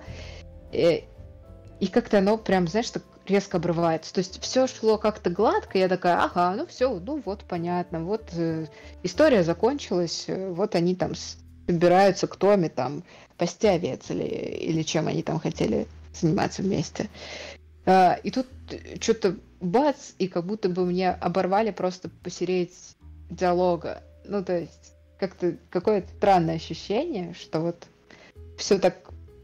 И, 0.71 1.03
и 1.79 1.87
как-то 1.87 2.19
оно 2.19 2.37
прям, 2.37 2.67
знаешь, 2.67 2.89
так 2.89 3.03
резко 3.27 3.57
обрывается. 3.57 4.13
То 4.13 4.19
есть 4.19 4.41
все 4.41 4.67
шло 4.67 4.97
как-то 4.97 5.29
гладко, 5.29 5.77
я 5.77 5.87
такая, 5.87 6.23
ага, 6.23 6.53
ну 6.55 6.65
все, 6.65 6.99
ну 6.99 7.21
вот 7.25 7.43
понятно, 7.45 8.03
вот 8.03 8.29
э, 8.33 8.67
история 9.03 9.43
закончилась, 9.43 10.25
э, 10.27 10.49
вот 10.49 10.75
они 10.75 10.95
там 10.95 11.13
собираются 11.65 12.27
к 12.27 12.35
Томе 12.35 12.69
там 12.69 13.03
пасти 13.37 13.67
овец 13.67 14.09
или, 14.09 14.23
или 14.23 14.83
чем 14.83 15.07
они 15.07 15.23
там 15.23 15.39
хотели 15.39 15.87
заниматься 16.13 16.61
вместе. 16.61 17.09
А, 17.85 18.19
и 18.23 18.31
тут 18.31 18.47
что-то 18.99 19.37
бац, 19.59 20.11
и 20.17 20.27
как 20.27 20.45
будто 20.45 20.69
бы 20.69 20.85
мне 20.85 21.11
оборвали 21.11 21.71
просто 21.71 22.09
посереть 22.23 22.95
диалога. 23.29 24.03
Ну, 24.25 24.43
то 24.43 24.59
есть, 24.59 24.93
как-то 25.19 25.55
какое-то 25.69 26.09
странное 26.17 26.55
ощущение, 26.55 27.33
что 27.33 27.61
вот 27.61 27.87
все 28.57 28.79
так 28.79 28.95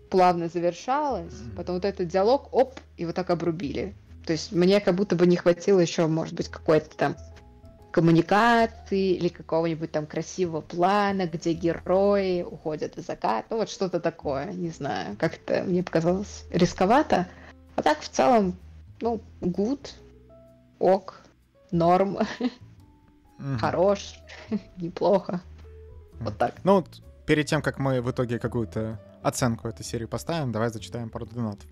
плавно 0.09 0.49
завершалось, 0.49 1.33
потом 1.55 1.75
вот 1.75 1.85
этот 1.85 2.07
диалог, 2.07 2.49
оп, 2.51 2.79
и 2.97 3.05
вот 3.05 3.15
так 3.15 3.29
обрубили. 3.29 3.93
То 4.25 4.33
есть 4.33 4.51
мне 4.51 4.79
как 4.79 4.95
будто 4.95 5.15
бы 5.15 5.25
не 5.25 5.37
хватило 5.37 5.79
еще, 5.79 6.07
может 6.07 6.33
быть, 6.33 6.49
какой-то 6.49 6.95
там 6.95 7.15
коммуникации 7.91 9.15
или 9.15 9.29
какого-нибудь 9.29 9.91
там 9.91 10.05
красивого 10.05 10.61
плана, 10.61 11.25
где 11.25 11.53
герои 11.53 12.43
уходят 12.43 12.95
в 12.95 13.01
закат. 13.01 13.45
Ну 13.49 13.57
вот 13.57 13.69
что-то 13.69 13.99
такое, 13.99 14.51
не 14.51 14.69
знаю. 14.69 15.15
Как-то 15.17 15.63
мне 15.63 15.83
показалось 15.83 16.45
рисковато. 16.51 17.27
А 17.75 17.81
так 17.81 18.01
в 18.01 18.09
целом, 18.09 18.55
ну, 19.01 19.21
good, 19.41 19.89
ок, 20.79 21.21
норм. 21.71 22.19
Угу. 23.39 23.57
Хорош, 23.59 24.15
неплохо. 24.77 25.41
Вот 26.19 26.37
так. 26.37 26.55
Ну, 26.63 26.85
перед 27.25 27.47
тем, 27.47 27.61
как 27.61 27.79
мы 27.79 28.01
в 28.01 28.11
итоге 28.11 28.39
какую-то 28.39 28.99
оценку 29.21 29.67
этой 29.67 29.83
серии 29.83 30.05
поставим. 30.05 30.51
Давай 30.51 30.69
зачитаем 30.69 31.09
пару 31.09 31.25
донатов. 31.25 31.65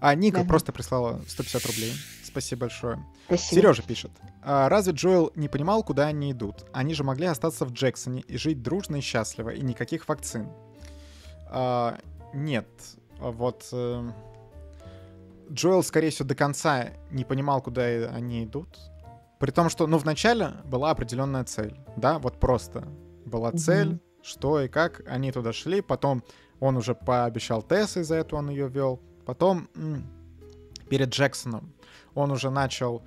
А 0.00 0.14
Ника 0.14 0.38
Давай. 0.38 0.48
просто 0.48 0.72
прислала 0.72 1.20
150 1.26 1.66
рублей. 1.66 1.92
Спасибо 2.24 2.60
большое. 2.62 3.04
Спасибо. 3.26 3.60
Сережа 3.60 3.82
пишет. 3.82 4.10
«А 4.42 4.68
разве 4.68 4.92
Джоэл 4.92 5.32
не 5.34 5.48
понимал, 5.48 5.82
куда 5.82 6.06
они 6.06 6.32
идут? 6.32 6.66
Они 6.72 6.94
же 6.94 7.04
могли 7.04 7.26
остаться 7.26 7.64
в 7.64 7.72
Джексоне 7.72 8.20
и 8.20 8.36
жить 8.36 8.62
дружно 8.62 8.96
и 8.96 9.00
счастливо, 9.00 9.50
и 9.50 9.62
никаких 9.62 10.08
вакцин. 10.08 10.48
А, 11.46 11.98
нет. 12.32 12.68
Вот... 13.18 13.68
э, 13.72 14.10
Джоэл, 15.52 15.82
скорее 15.82 16.10
всего, 16.10 16.28
до 16.28 16.34
конца 16.34 16.90
не 17.10 17.24
понимал, 17.24 17.60
куда 17.60 17.82
они 17.82 18.44
идут. 18.44 18.68
При 19.40 19.50
том, 19.52 19.70
что, 19.70 19.86
ну, 19.86 19.96
вначале 19.96 20.52
была 20.66 20.90
определенная 20.90 21.44
цель, 21.44 21.74
да, 21.96 22.18
вот 22.18 22.38
просто 22.38 22.86
была 23.24 23.52
цель, 23.52 23.98
что 24.22 24.60
и 24.60 24.68
как, 24.68 25.02
они 25.06 25.32
туда 25.32 25.54
шли, 25.54 25.80
потом 25.80 26.22
он 26.60 26.76
уже 26.76 26.94
пообещал 26.94 27.62
Тесс, 27.62 27.96
из-за 27.96 28.16
этого 28.16 28.40
он 28.40 28.50
ее 28.50 28.68
вел. 28.68 29.00
Потом 29.24 29.68
перед 30.90 31.08
Джексоном 31.08 31.72
он 32.14 32.30
уже 32.32 32.50
начал 32.50 33.02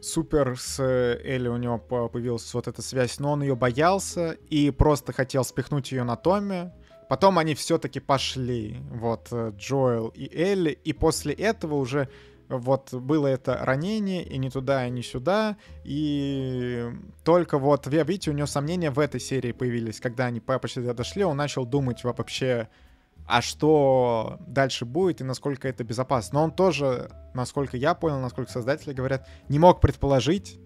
супер 0.00 0.58
с 0.58 0.80
э, 0.80 1.20
Элли, 1.24 1.48
у 1.48 1.58
него 1.58 1.76
по- 1.78 2.08
появилась 2.08 2.54
вот 2.54 2.66
эта 2.66 2.80
связь, 2.80 3.18
но 3.18 3.32
он 3.32 3.42
ее 3.42 3.54
боялся 3.54 4.30
и 4.48 4.70
просто 4.70 5.12
хотел 5.12 5.44
спихнуть 5.44 5.92
ее 5.92 6.04
на 6.04 6.16
Томми. 6.16 6.72
Потом 7.08 7.38
они 7.38 7.54
все-таки 7.54 8.00
пошли, 8.00 8.78
вот, 8.92 9.28
э, 9.30 9.52
Джоэл 9.58 10.08
и 10.08 10.30
Элли, 10.34 10.70
и 10.70 10.94
после 10.94 11.34
этого 11.34 11.74
уже 11.74 12.08
вот 12.50 12.92
было 12.92 13.26
это 13.28 13.56
ранение, 13.62 14.22
и 14.24 14.36
не 14.36 14.50
туда, 14.50 14.86
и 14.86 14.90
не 14.90 15.02
сюда, 15.02 15.56
и 15.84 16.90
только 17.24 17.58
вот, 17.58 17.86
ви- 17.86 18.02
видите, 18.04 18.30
у 18.30 18.34
него 18.34 18.46
сомнения 18.46 18.90
в 18.90 18.98
этой 18.98 19.20
серии 19.20 19.52
появились, 19.52 20.00
когда 20.00 20.26
они 20.26 20.40
по- 20.40 20.58
почти 20.58 20.80
дошли, 20.80 21.24
он 21.24 21.36
начал 21.36 21.64
думать 21.64 22.02
во- 22.04 22.12
вообще, 22.12 22.68
а 23.26 23.40
что 23.40 24.38
дальше 24.46 24.84
будет 24.84 25.20
и 25.20 25.24
насколько 25.24 25.68
это 25.68 25.84
безопасно. 25.84 26.40
Но 26.40 26.44
он 26.46 26.50
тоже, 26.52 27.10
насколько 27.34 27.76
я 27.76 27.94
понял, 27.94 28.18
насколько 28.18 28.50
создатели 28.50 28.92
говорят, 28.92 29.28
не 29.48 29.58
мог 29.60 29.80
предположить, 29.80 30.58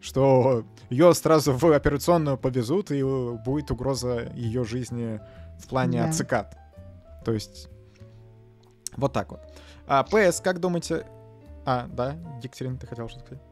что 0.00 0.64
ее 0.90 1.12
сразу 1.14 1.52
в 1.52 1.64
операционную 1.72 2.36
повезут, 2.38 2.90
и 2.90 3.02
будет 3.02 3.70
угроза 3.70 4.30
ее 4.34 4.64
жизни 4.64 5.20
в 5.58 5.66
плане 5.68 6.02
Да. 6.04 6.12
цикад. 6.12 6.56
То 7.24 7.32
есть, 7.32 7.68
вот 8.96 9.12
так 9.12 9.30
вот. 9.30 9.40
А, 9.86 10.02
ПС, 10.04 10.40
как 10.40 10.60
думаете... 10.60 11.06
А, 11.72 11.86
да, 11.86 12.16
Екатерина, 12.42 12.76
ты 12.76 12.88
хотела 12.88 13.08
что-то 13.08 13.26
сказать? 13.26 13.44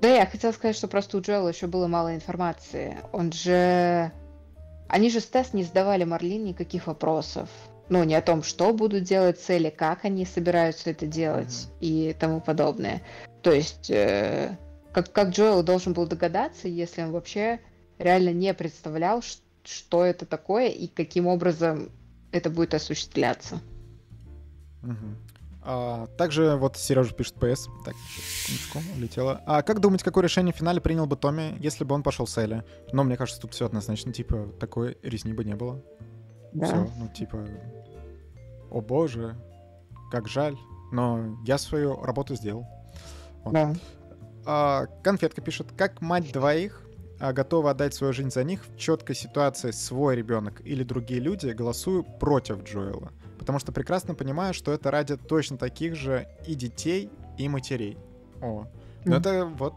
Да, 0.00 0.08
я 0.08 0.26
хотела 0.26 0.50
сказать, 0.50 0.74
что 0.74 0.88
просто 0.88 1.16
у 1.16 1.20
Джоэла 1.20 1.50
еще 1.50 1.68
было 1.68 1.86
мало 1.86 2.12
информации. 2.12 2.96
Он 3.12 3.30
же... 3.30 4.10
Они 4.88 5.08
же 5.08 5.20
с 5.20 5.26
Тесс 5.26 5.52
не 5.52 5.62
задавали 5.62 6.02
Марлин 6.02 6.42
никаких 6.42 6.88
вопросов. 6.88 7.48
Ну, 7.90 8.02
не 8.02 8.16
о 8.16 8.22
том, 8.22 8.42
что 8.42 8.72
будут 8.72 9.04
делать 9.04 9.38
цели, 9.38 9.70
как 9.70 10.04
они 10.04 10.26
собираются 10.26 10.90
это 10.90 11.06
делать 11.06 11.68
и 11.78 12.16
тому 12.18 12.40
подобное. 12.40 13.02
То 13.42 13.52
есть, 13.52 13.88
э, 13.88 14.58
как, 14.92 15.12
как 15.12 15.28
Джоэл 15.28 15.62
должен 15.62 15.92
был 15.92 16.08
догадаться, 16.08 16.66
если 16.66 17.02
он 17.02 17.12
вообще 17.12 17.60
реально 17.98 18.32
не 18.32 18.52
представлял, 18.52 19.22
ш- 19.22 19.38
что 19.62 20.04
это 20.04 20.26
такое 20.26 20.70
и 20.70 20.88
каким 20.88 21.28
образом 21.28 21.92
это 22.32 22.50
будет 22.50 22.74
осуществляться. 22.74 23.60
Мгм. 24.82 25.16
А, 25.70 26.06
также 26.16 26.56
вот 26.56 26.78
Сережа 26.78 27.12
пишет 27.12 27.34
ПС. 27.34 27.68
Так, 27.84 27.94
секундочку, 28.16 28.78
улетела. 28.96 29.42
А 29.44 29.60
как 29.62 29.80
думаете, 29.80 30.02
какое 30.02 30.24
решение 30.24 30.54
в 30.54 30.56
финале 30.56 30.80
принял 30.80 31.06
бы 31.06 31.14
Томми, 31.14 31.58
если 31.60 31.84
бы 31.84 31.94
он 31.94 32.02
пошел 32.02 32.26
с 32.26 32.38
Элли? 32.38 32.64
Но 32.92 33.04
мне 33.04 33.18
кажется, 33.18 33.38
тут 33.38 33.52
все 33.52 33.66
однозначно, 33.66 34.10
типа, 34.10 34.48
такой 34.58 34.96
резни 35.02 35.34
бы 35.34 35.44
не 35.44 35.54
было. 35.54 35.82
Все, 36.54 36.90
ну, 36.96 37.08
типа, 37.08 37.46
о 38.70 38.80
боже, 38.80 39.36
как 40.10 40.26
жаль, 40.26 40.56
но 40.90 41.38
я 41.44 41.58
свою 41.58 42.02
работу 42.02 42.34
сделал. 42.34 42.66
Вот. 43.44 43.52
Да. 43.52 43.74
А, 44.46 44.86
конфетка 45.04 45.42
пишет, 45.42 45.66
как 45.76 46.00
мать 46.00 46.32
двоих 46.32 46.82
а, 47.20 47.32
готова 47.32 47.70
отдать 47.70 47.94
свою 47.94 48.12
жизнь 48.12 48.30
за 48.30 48.44
них 48.44 48.64
в 48.66 48.76
четкой 48.76 49.16
ситуации 49.16 49.70
свой 49.70 50.16
ребенок 50.16 50.60
или 50.64 50.82
другие 50.84 51.20
люди, 51.20 51.48
голосую 51.48 52.04
против 52.04 52.62
Джоэла. 52.64 53.12
Потому 53.38 53.58
что 53.58 53.72
прекрасно 53.72 54.14
понимаю, 54.14 54.54
что 54.54 54.72
это 54.72 54.90
ради 54.90 55.16
точно 55.16 55.56
таких 55.56 55.94
же 55.96 56.28
и 56.46 56.54
детей, 56.54 57.10
и 57.38 57.48
матерей. 57.48 57.96
О, 58.40 58.66
ну 59.04 59.12
Мгм. 59.12 59.20
это 59.20 59.44
вот 59.46 59.74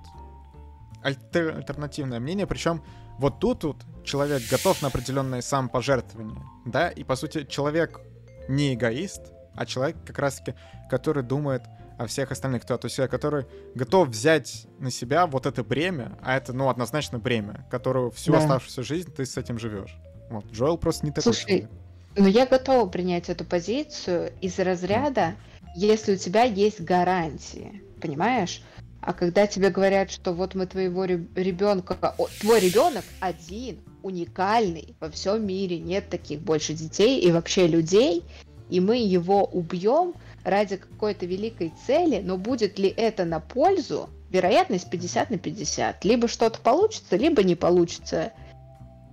альтер- 1.03 1.55
альтернативное 1.57 2.19
мнение, 2.19 2.47
причем 2.47 2.83
вот 3.17 3.39
тут 3.39 3.63
вот 3.63 3.77
человек 4.03 4.41
готов 4.49 4.81
на 4.81 4.87
определенные 4.87 5.41
самопожертвования, 5.41 6.41
да, 6.65 6.89
и 6.89 7.03
по 7.03 7.15
сути 7.15 7.43
человек 7.45 7.99
не 8.47 8.73
эгоист, 8.73 9.21
а 9.55 9.65
человек 9.65 9.97
как 10.05 10.17
раз-таки, 10.19 10.57
который 10.89 11.23
думает 11.23 11.61
о 12.02 12.08
всех 12.08 12.32
остальных, 12.32 12.64
кто, 12.64 12.78
то 12.78 12.88
есть 12.88 12.95
человек, 12.95 13.12
который 13.12 13.45
готов 13.76 14.10
взять 14.10 14.66
на 14.80 14.89
себя 14.89 15.28
вот 15.28 15.45
это 15.45 15.64
бремя, 15.64 16.18
а 16.24 16.36
это, 16.36 16.52
ну, 16.52 16.68
однозначно 16.68 17.20
бремя, 17.20 17.68
которое 17.70 18.10
всю 18.10 18.32
Да. 18.32 18.39
оставшуюся 18.39 18.82
жизнь 18.84 19.14
ты 19.14 19.26
с 19.26 19.38
этим 19.38 19.60
живешь. 19.60 19.95
Вот, 20.30 20.45
Джоэл 20.52 20.78
просто 20.78 21.06
не 21.06 21.12
такой 21.12 21.34
Слушай, 21.34 21.47
человек. 21.47 21.70
Но 22.16 22.28
я 22.28 22.45
готова 22.47 22.89
принять 22.89 23.30
эту 23.30 23.45
позицию 23.45 24.34
из 24.41 24.58
разряда, 24.58 25.36
если 25.76 26.16
у 26.16 26.18
тебя 26.18 26.43
есть 26.43 26.82
гарантии, 26.82 27.84
понимаешь? 28.02 28.64
А 29.02 29.14
когда 29.14 29.45
тебе 29.47 29.70
говорят, 29.70 30.12
что 30.12 30.34
вот 30.34 30.56
мы 30.56 30.66
твоего 30.66 31.06
ребенка, 31.06 32.16
твой 32.39 32.60
ребенок 32.60 33.06
один, 33.20 33.80
уникальный 34.04 34.95
во 34.99 35.10
всем 35.12 35.45
мире, 35.45 35.80
нет 35.80 36.10
таких 36.10 36.41
больше 36.41 36.74
детей 36.74 37.20
и 37.22 37.32
вообще 37.32 37.68
людей, 37.68 38.24
и 38.70 38.80
мы 38.80 38.97
его 38.97 39.45
убьем 39.45 40.14
ради 40.43 40.77
какой-то 40.77 41.25
великой 41.25 41.73
цели, 41.85 42.21
но 42.23 42.37
будет 42.37 42.79
ли 42.79 42.89
это 42.89 43.25
на 43.25 43.39
пользу? 43.39 44.09
Вероятность 44.29 44.89
50 44.89 45.29
на 45.29 45.37
50. 45.37 46.05
Либо 46.05 46.27
что-то 46.27 46.59
получится, 46.59 47.17
либо 47.17 47.43
не 47.43 47.55
получится. 47.55 48.31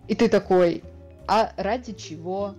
И 0.07 0.15
ты 0.15 0.29
такой, 0.29 0.83
а 1.27 1.53
ради 1.57 1.93
чего 1.93 2.55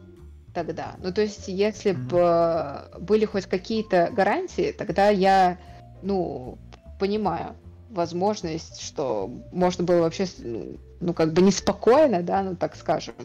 тогда? 0.53 0.95
Ну, 1.01 1.13
то 1.13 1.22
есть, 1.22 1.47
если 1.47 1.91
Мгм. 1.91 2.07
бы 2.07 2.82
были 2.99 3.26
хоть 3.26 3.45
какие-то 3.45 4.09
гарантии, 4.11 4.72
тогда 4.78 5.09
я, 5.09 5.57
ну, 6.01 6.57
понимаю 6.99 7.55
возможность, 7.89 8.82
что 8.82 9.32
можно 9.51 9.84
было 9.84 10.01
вообще, 10.01 10.28
ну, 10.38 10.78
ну, 10.99 11.13
как 11.13 11.34
бы 11.34 11.41
неспокойно, 11.41 12.22
да, 12.22 12.43
ну, 12.43 12.55
так 12.55 12.76
скажем, 12.76 13.15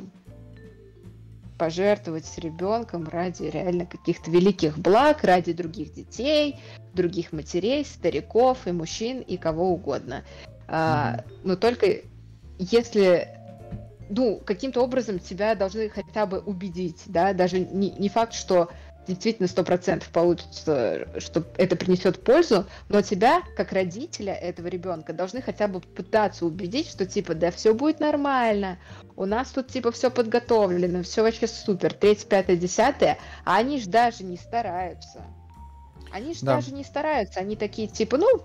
пожертвовать 1.59 2.27
с 2.27 2.39
ребенком 2.39 3.09
ради 3.09 3.45
реально 3.45 3.87
каких-то 3.87 4.31
великих 4.31 4.79
благ, 4.79 5.23
ради 5.23 5.53
других 5.53 5.93
детей, 5.93 6.61
других 6.93 7.33
матерей, 7.33 7.85
стариков 7.85 8.67
и 8.67 8.73
мужчин 8.73 9.21
и 9.21 9.37
кого 9.37 9.71
угодно. 9.71 10.25
А, 10.67 11.25
но 11.45 11.57
только 11.57 12.01
если 12.59 13.29
ну, 14.11 14.41
каким-то 14.45 14.83
образом 14.83 15.18
тебя 15.18 15.55
должны 15.55 15.89
хотя 15.89 16.26
бы 16.26 16.39
убедить, 16.39 17.03
да, 17.07 17.33
даже 17.33 17.61
не, 17.61 17.91
не 17.91 18.09
факт, 18.09 18.35
что 18.35 18.68
действительно 19.07 19.49
сто 19.49 19.64
процентов 19.64 20.09
получится, 20.09 21.09
что 21.18 21.45
это 21.57 21.76
принесет 21.76 22.22
пользу, 22.22 22.67
но 22.89 23.03
тебя, 23.03 23.43
как 23.57 23.72
родителя 23.72 24.35
этого 24.35 24.68
ребенка, 24.68 25.13
должны 25.13 25.43
хотя 25.43 25.68
бы 25.68 25.81
пытаться 25.81 26.47
убедить, 26.47 26.89
что 26.89 27.07
типа, 27.07 27.35
да, 27.35 27.51
все 27.51 27.75
будет 27.75 28.01
нормально, 28.01 28.79
у 29.17 29.25
нас 29.25 29.51
тут 29.51 29.68
типа 29.68 29.93
все 29.93 30.11
подготовлено, 30.11 31.03
все 31.03 31.22
вообще 31.22 31.47
супер, 31.47 31.93
третье, 31.93 32.26
пятое, 32.26 32.57
десятое, 32.57 33.18
а 33.45 33.59
они 33.59 33.81
ж 33.81 33.87
даже 33.87 34.25
не 34.25 34.37
стараются. 34.37 35.22
Они 36.13 36.35
ж 36.35 36.39
Да. 36.43 36.57
даже 36.57 36.72
не 36.72 36.85
стараются, 36.85 37.41
они 37.41 37.57
такие 37.57 37.89
типа, 37.89 38.18
ну, 38.18 38.41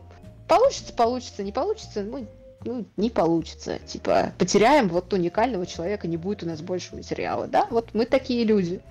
получится, 0.48 0.94
получится, 0.94 1.44
не 1.44 1.52
получится, 1.52 2.02
ну, 2.02 2.27
ну, 2.65 2.86
не 2.98 3.10
получится. 3.10 3.80
Типа, 3.80 4.34
потеряем 4.38 4.90
вот 4.90 5.14
уникального 5.14 5.65
человека, 5.65 6.07
не 6.07 6.18
будет 6.18 6.44
у 6.44 6.45
нас 6.45 6.61
больше 6.61 6.95
материала. 6.95 7.48
Да, 7.48 7.68
вот 7.69 7.94
мы 7.94 8.06
такие 8.06 8.44
люди. 8.44 8.81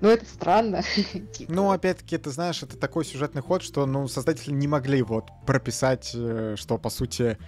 Ну, 0.00 0.08
это 0.08 0.26
странно. 0.26 0.82
Типа, 1.32 1.52
Ну, 1.52 1.70
опять-таки, 1.70 2.18
ты 2.18 2.30
знаешь, 2.30 2.62
это 2.62 2.76
такой 2.76 3.04
сюжетный 3.04 3.42
ход, 3.42 3.62
что, 3.62 3.86
ну, 3.86 4.08
создатели 4.08 4.52
не 4.52 4.68
могли 4.68 5.02
вот 5.02 5.30
прописать, 5.46 6.12
э, 6.14 6.54
что, 6.58 6.78
по 6.78 6.90
сути, 6.90 7.38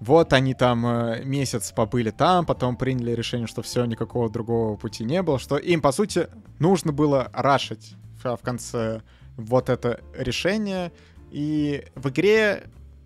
вот 0.00 0.32
они 0.32 0.54
там 0.54 0.86
э, 0.86 1.24
месяц 1.24 1.72
побыли 1.72 2.10
там, 2.10 2.46
потом 2.46 2.76
приняли 2.76 3.12
решение, 3.12 3.48
что 3.48 3.62
все, 3.62 3.84
никакого 3.84 4.30
другого 4.30 4.76
пути 4.76 5.04
не 5.04 5.22
было, 5.22 5.38
что 5.38 5.56
им, 5.56 5.80
по 5.80 5.90
сути, 5.90 6.28
нужно 6.60 6.92
было 6.92 7.30
рашить 7.32 7.94
в, 8.22 8.36
в 8.36 8.40
конце 8.42 9.02
вот 9.36 9.68
это 9.68 10.00
решение, 10.16 10.92
и 11.30 11.84
в 11.96 12.08
игре 12.10 12.64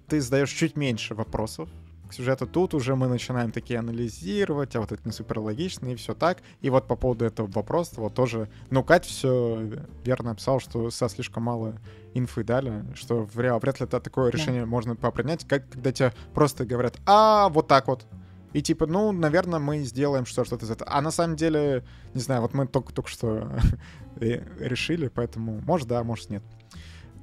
ты 0.09 0.20
задаешь 0.20 0.51
чуть 0.51 0.77
меньше 0.77 1.14
вопросов 1.14 1.70
к 2.12 2.14
сюжету. 2.14 2.47
Тут 2.47 2.74
уже 2.74 2.94
мы 2.94 3.09
начинаем 3.09 3.51
такие 3.51 3.78
анализировать, 3.78 4.76
а 4.76 4.80
вот 4.80 4.93
это 4.93 5.01
не 5.05 5.12
супер 5.12 5.39
логично, 5.39 5.89
и 5.89 5.94
все 5.97 6.14
так. 6.14 6.43
И 6.60 6.70
вот 6.70 6.86
по 6.86 6.94
поводу 6.94 7.24
этого 7.24 7.51
вопроса, 7.51 7.94
вот 7.97 8.14
тоже, 8.14 8.48
ну, 8.70 8.84
Кать 8.84 9.06
все 9.06 9.80
верно 10.05 10.30
написал, 10.30 10.60
что 10.60 10.90
со 10.90 11.09
слишком 11.09 11.44
мало 11.44 11.74
инфы 12.14 12.44
дали, 12.44 12.84
что 12.94 13.28
вряд, 13.32 13.64
ли 13.64 13.86
это 13.86 14.01
такое 14.01 14.30
решение 14.30 14.66
можно 14.66 14.94
принять, 14.94 15.47
как 15.48 15.68
когда 15.70 15.93
тебе 15.93 16.12
просто 16.34 16.66
говорят, 16.66 16.98
а, 17.06 17.48
вот 17.48 17.66
так 17.66 17.89
вот. 17.89 18.05
И 18.52 18.60
типа, 18.60 18.86
ну, 18.86 19.12
наверное, 19.12 19.59
мы 19.59 19.78
сделаем 19.78 20.26
что-то 20.26 20.56
из 20.56 20.70
этого. 20.70 20.90
А 20.93 21.01
на 21.01 21.10
самом 21.10 21.36
деле, 21.36 21.84
не 22.12 22.20
знаю, 22.20 22.43
вот 22.43 22.52
мы 22.52 22.66
только, 22.66 22.93
только 22.93 23.09
что 23.09 23.51
решили, 24.20 25.09
поэтому 25.09 25.62
может 25.62 25.89
да, 25.89 26.05
может 26.05 26.28
нет. 26.28 26.43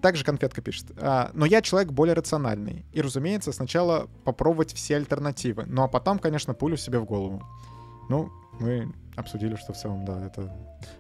Также 0.02 0.24
конфетка 0.24 0.62
пишет. 0.62 0.86
А, 0.98 1.32
но 1.34 1.46
я 1.46 1.62
человек 1.62 1.92
более 1.92 2.14
рациональный. 2.14 2.86
И, 2.94 3.02
разумеется, 3.02 3.52
сначала 3.52 4.08
попробовать 4.24 4.74
все 4.74 4.96
альтернативы. 4.96 5.66
Ну 5.68 5.84
а 5.84 5.88
потом, 5.88 6.20
конечно, 6.20 6.54
пулю 6.54 6.78
себе 6.78 7.00
в 7.00 7.06
голову. 7.06 7.44
Ну, 8.10 8.32
мы 8.60 8.94
обсудили, 9.16 9.56
что 9.56 9.74
в 9.74 9.78
целом, 9.78 10.06
да, 10.06 10.26
это 10.26 10.52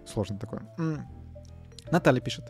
сложно 0.05 0.37
такое. 0.37 0.63
Наталья 1.91 2.21
пишет. 2.21 2.45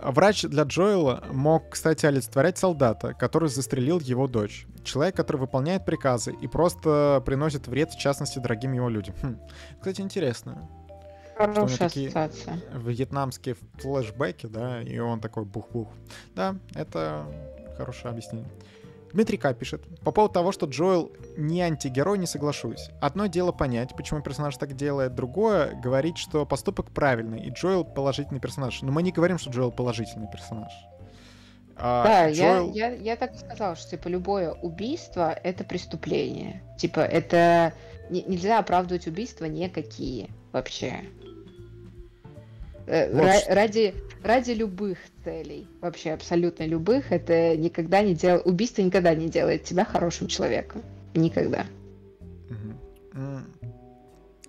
Врач 0.00 0.42
для 0.42 0.62
Джоэла 0.62 1.24
мог, 1.32 1.70
кстати, 1.70 2.06
олицетворять 2.06 2.56
солдата, 2.56 3.14
который 3.14 3.48
застрелил 3.48 3.98
его 3.98 4.28
дочь. 4.28 4.66
Человек, 4.84 5.16
который 5.16 5.38
выполняет 5.38 5.84
приказы 5.84 6.32
и 6.40 6.46
просто 6.46 7.20
приносит 7.26 7.66
вред, 7.66 7.90
в 7.90 7.98
частности, 7.98 8.38
дорогим 8.38 8.72
его 8.72 8.88
людям. 8.88 9.16
Хм. 9.20 9.38
Кстати, 9.80 10.00
интересно. 10.00 10.68
Хорошая 11.38 11.86
ассоциация. 11.86 12.60
Вьетнамские 12.74 13.56
флешбеки, 13.78 14.46
да, 14.46 14.82
и 14.82 14.98
он 14.98 15.20
такой 15.20 15.44
бух-бух. 15.44 15.88
Да, 16.34 16.56
это 16.74 17.24
хорошее 17.76 18.10
объяснение. 18.10 18.48
Дмитрий 19.12 19.38
К. 19.38 19.54
пишет. 19.54 19.82
По 20.00 20.10
поводу 20.10 20.34
того, 20.34 20.52
что 20.52 20.66
Джоэл 20.66 21.12
не 21.36 21.62
антигерой, 21.62 22.18
не 22.18 22.26
соглашусь. 22.26 22.90
Одно 23.00 23.26
дело 23.26 23.52
понять, 23.52 23.96
почему 23.96 24.20
персонаж 24.20 24.56
так 24.56 24.74
делает, 24.74 25.14
другое— 25.14 25.74
говорить, 25.82 26.18
что 26.18 26.44
поступок 26.44 26.90
правильный, 26.90 27.40
и 27.40 27.50
Джоэл 27.50 27.84
положительный 27.84 28.40
персонаж. 28.40 28.82
Но 28.82 28.92
мы 28.92 29.02
не 29.02 29.12
говорим, 29.12 29.38
что 29.38 29.50
Джоэл 29.50 29.70
положительный 29.70 30.28
персонаж. 30.30 30.72
А, 31.76 32.04
да, 32.04 32.32
Джоэл... 32.32 32.72
я, 32.72 32.88
я, 32.88 32.96
я 32.96 33.16
так 33.16 33.34
и 33.34 33.38
сказала, 33.38 33.76
что 33.76 33.90
типа 33.90 34.08
любое 34.08 34.52
убийство— 34.52 35.32
это 35.44 35.64
преступление. 35.64 36.62
Типа 36.76 37.00
это... 37.00 37.72
нельзя 38.10 38.58
оправдывать 38.58 39.06
убийства 39.06 39.44
никакие 39.44 40.30
вообще. 40.52 41.04
Э, 42.86 43.12
вот. 43.12 43.54
Ради, 43.54 43.94
ради 44.22 44.52
любых 44.52 44.98
целей, 45.24 45.66
вообще 45.80 46.12
абсолютно 46.12 46.64
любых, 46.64 47.12
это 47.12 47.56
никогда 47.56 48.02
не 48.02 48.14
делает, 48.14 48.46
убийство 48.46 48.82
никогда 48.82 49.14
не 49.14 49.28
делает 49.28 49.64
тебя 49.64 49.84
хорошим 49.84 50.26
человеком. 50.26 50.82
Никогда. 51.14 51.66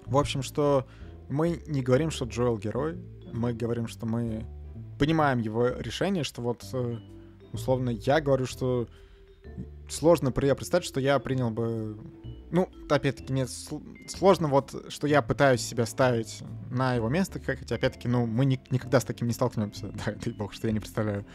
В 0.05 0.17
общем, 0.17 0.41
что 0.41 0.87
мы 1.29 1.61
не 1.67 1.81
говорим, 1.81 2.09
что 2.09 2.25
Джоэл 2.25 2.57
герой, 2.57 2.97
мы 3.31 3.53
говорим, 3.53 3.87
что 3.87 4.05
мы 4.05 4.45
понимаем 4.97 5.39
его 5.39 5.67
решение, 5.67 6.23
что 6.23 6.41
вот 6.41 6.65
э, 6.73 6.97
условно 7.53 7.91
я 7.91 8.19
говорю, 8.19 8.45
что 8.45 8.87
сложно 9.87 10.31
представить, 10.31 10.85
что 10.85 10.99
я 10.99 11.19
принял 11.19 11.51
бы 11.51 11.97
ну, 12.51 12.69
опять-таки, 12.89 13.31
мне 13.31 13.47
сложно 14.07 14.47
вот, 14.47 14.85
что 14.89 15.07
я 15.07 15.21
пытаюсь 15.21 15.61
себя 15.61 15.85
ставить 15.85 16.41
на 16.71 16.95
его 16.95 17.09
место, 17.09 17.39
хотя, 17.39 17.75
опять-таки, 17.75 18.07
ну, 18.07 18.25
мы 18.25 18.45
ни, 18.45 18.59
никогда 18.71 18.99
с 18.99 19.03
таким 19.03 19.27
не 19.27 19.33
столкнемся, 19.33 19.87
да, 20.05 20.13
дай 20.23 20.33
бог, 20.33 20.53
что 20.53 20.67
я 20.67 20.73
не 20.73 20.79
представляю, 20.79 21.25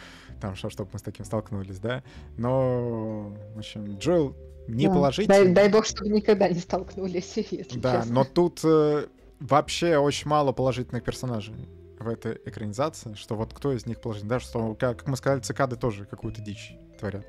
там, 0.41 0.57
что, 0.57 0.71
чтобы 0.71 0.91
мы 0.93 0.99
с 0.99 1.03
таким 1.03 1.25
столкнулись, 1.25 1.79
да, 1.79 2.03
но, 2.37 3.37
в 3.55 3.59
общем, 3.59 3.99
Джоэл 3.99 4.37
не 4.69 4.89
да. 4.89 4.95
положительный. 4.95 5.45
Дай, 5.45 5.55
дай 5.55 5.69
бог, 5.69 5.87
чтобы 5.87 6.11
никогда 6.11 6.49
не 6.49 6.59
столкнулись, 6.59 7.33
если 7.37 7.79
Да, 7.79 7.99
честно. 7.99 8.15
но 8.15 8.25
тут 8.25 8.61
э, 8.65 9.07
вообще 9.41 9.99
очень 9.99 10.29
мало 10.29 10.53
положительных 10.53 11.05
персонажей 11.05 11.69
в 11.99 12.09
этой 12.09 12.41
экранизации, 12.45 13.15
что 13.15 13.37
вот 13.37 13.53
кто 13.55 13.73
из 13.73 13.87
них 13.87 14.01
положительный, 14.01 14.31
да, 14.31 14.41
что, 14.41 14.75
как 14.75 15.07
мы 15.07 15.17
сказали, 15.17 15.41
цикады 15.41 15.77
тоже 15.77 16.07
какую-то 16.07 16.41
дичь 16.41 16.77
творят. 16.99 17.27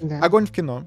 Да. 0.00 0.20
Огонь 0.20 0.46
в 0.46 0.52
кино. 0.52 0.86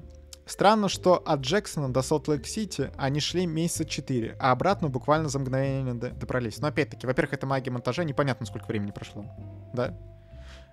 Странно, 0.52 0.90
что 0.90 1.14
от 1.14 1.40
Джексона 1.40 1.90
до 1.90 2.02
Солт-Лейк-Сити 2.02 2.90
они 2.98 3.20
шли 3.20 3.46
месяца 3.46 3.86
4, 3.86 4.36
а 4.38 4.50
обратно 4.52 4.90
буквально 4.90 5.30
за 5.30 5.38
мгновение 5.38 5.94
добрались. 5.94 6.58
Но 6.58 6.68
опять-таки, 6.68 7.06
во-первых, 7.06 7.32
это 7.32 7.46
магия 7.46 7.70
монтажа, 7.70 8.04
непонятно, 8.04 8.44
сколько 8.44 8.66
времени 8.66 8.90
прошло. 8.90 9.24
Да? 9.72 9.98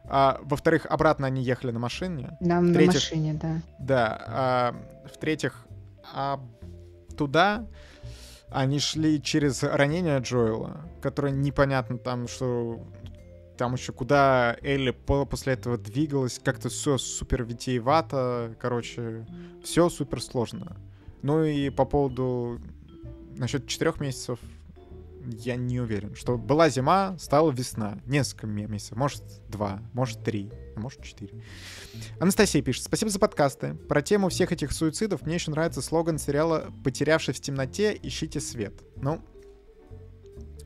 А, 0.04 0.42
во-вторых, 0.44 0.86
обратно 0.86 1.28
они 1.28 1.42
ехали 1.42 1.72
на 1.72 1.80
машине. 1.80 2.36
Да, 2.42 2.60
на 2.60 2.86
машине, 2.88 3.40
да. 3.42 3.62
Да. 3.80 4.26
А, 4.28 4.76
в-третьих, 5.14 5.66
а, 6.14 6.42
туда 7.18 7.66
они 8.50 8.80
шли 8.80 9.22
через 9.22 9.64
ранение 9.64 10.20
Джоэла, 10.20 10.82
которое 11.02 11.32
непонятно 11.32 11.98
там, 11.98 12.28
что 12.28 12.82
там 13.60 13.74
еще 13.74 13.92
куда 13.92 14.56
Элли 14.62 14.92
после 14.92 15.52
этого 15.52 15.78
двигалась, 15.78 16.40
как-то 16.42 16.70
все 16.70 16.98
супер 16.98 17.44
витиевато, 17.44 18.56
короче, 18.58 19.28
все 19.62 19.90
супер 19.90 20.22
сложно. 20.22 20.78
Ну 21.24 21.44
и 21.44 21.70
по 21.70 21.84
поводу 21.84 22.62
насчет 23.36 23.68
четырех 23.68 24.00
месяцев 24.00 24.40
я 25.26 25.58
не 25.58 25.82
уверен, 25.82 26.16
что 26.16 26.38
была 26.38 26.70
зима, 26.70 27.18
стала 27.20 27.52
весна, 27.52 28.00
несколько 28.06 28.48
месяцев, 28.48 28.96
может 28.96 29.24
два, 29.50 29.82
может 29.92 30.24
три, 30.24 30.50
а 30.78 30.80
может 30.80 31.04
четыре. 31.04 31.44
Анастасия 32.22 32.62
пишет, 32.62 32.86
спасибо 32.86 33.12
за 33.12 33.20
подкасты. 33.20 33.74
Про 33.74 34.02
тему 34.02 34.30
всех 34.30 34.54
этих 34.54 34.72
суицидов 34.72 35.24
мне 35.24 35.36
еще 35.36 35.52
нравится 35.52 35.82
слоган 35.82 36.18
сериала 36.18 36.72
«Потерявшись 36.86 37.36
в 37.36 37.42
темноте, 37.42 38.00
ищите 38.02 38.40
свет». 38.40 38.82
Ну, 38.96 39.20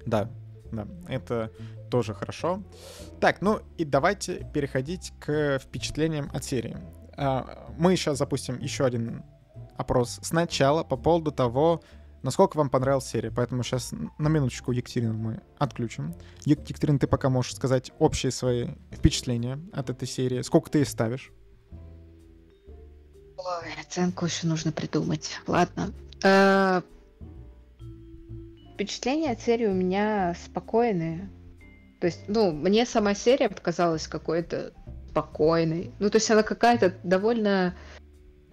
да, 0.05 0.29
да, 0.71 0.87
это 1.07 1.51
тоже 1.93 2.15
хорошо. 2.15 2.63
Так, 3.19 3.41
ну 3.41 3.59
и 3.77 3.85
давайте 3.85 4.49
переходить 4.51 5.13
к 5.19 5.59
впечатлениям 5.59 6.27
от 6.33 6.43
серии. 6.43 6.75
А, 7.15 7.71
мы 7.77 7.95
сейчас 7.95 8.17
запустим 8.17 8.57
еще 8.57 8.83
один 8.83 9.23
опрос 9.77 10.19
сначала 10.23 10.83
по 10.83 10.97
поводу 10.97 11.31
того, 11.31 11.83
насколько 12.23 12.57
вам 12.57 12.71
понравилась 12.71 13.05
серия. 13.05 13.29
Поэтому 13.29 13.61
сейчас 13.61 13.93
на 14.17 14.27
минуточку 14.27 14.71
Екатерину 14.71 15.13
мы 15.13 15.41
отключим. 15.59 16.15
Екатерина, 16.45 16.97
ты 16.97 17.05
пока 17.05 17.29
можешь 17.29 17.53
сказать 17.53 17.91
общие 17.99 18.31
свои 18.31 18.69
впечатления 18.91 19.59
от 19.71 19.91
этой 19.91 20.07
серии. 20.07 20.41
Сколько 20.41 20.71
ты 20.71 20.83
ставишь? 20.85 21.31
Ой, 23.37 23.67
оценку 23.79 24.25
еще 24.25 24.47
нужно 24.47 24.71
придумать. 24.71 25.29
Ладно. 25.45 25.93
Э, 26.23 26.81
впечатления 28.73 29.33
от 29.33 29.41
серии 29.41 29.67
у 29.67 29.75
меня 29.75 30.35
спокойные. 30.43 31.29
То 32.03 32.07
есть, 32.07 32.19
ну, 32.27 32.51
мне 32.51 32.85
сама 32.85 33.15
серия 33.15 33.47
показалась 33.47 34.09
какой-то 34.09 34.73
спокойной. 35.07 35.93
Ну, 35.99 36.09
то 36.09 36.17
есть 36.17 36.29
она 36.29 36.43
какая-то 36.43 36.93
довольно 37.05 37.75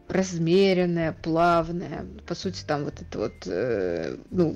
размеренная, 0.07 1.17
плавная. 1.21 2.07
По 2.29 2.37
сути, 2.37 2.63
там 2.65 2.85
вот 2.85 3.03
это 3.03 3.19
вот, 3.19 3.33
э, 3.47 4.17
ну, 4.31 4.55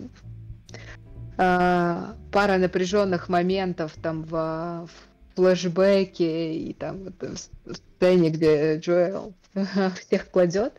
э, 1.38 2.02
пара 2.30 2.58
напряженных 2.58 3.28
моментов 3.28 3.92
там 4.00 4.22
в, 4.22 4.30
в 4.30 4.90
флэшбэке 5.34 6.54
и 6.54 6.72
там 6.72 7.02
вот 7.02 7.20
в 7.20 7.74
сцене, 7.74 8.30
где 8.30 8.78
Джоэл 8.78 9.34
всех 10.06 10.30
кладет, 10.30 10.74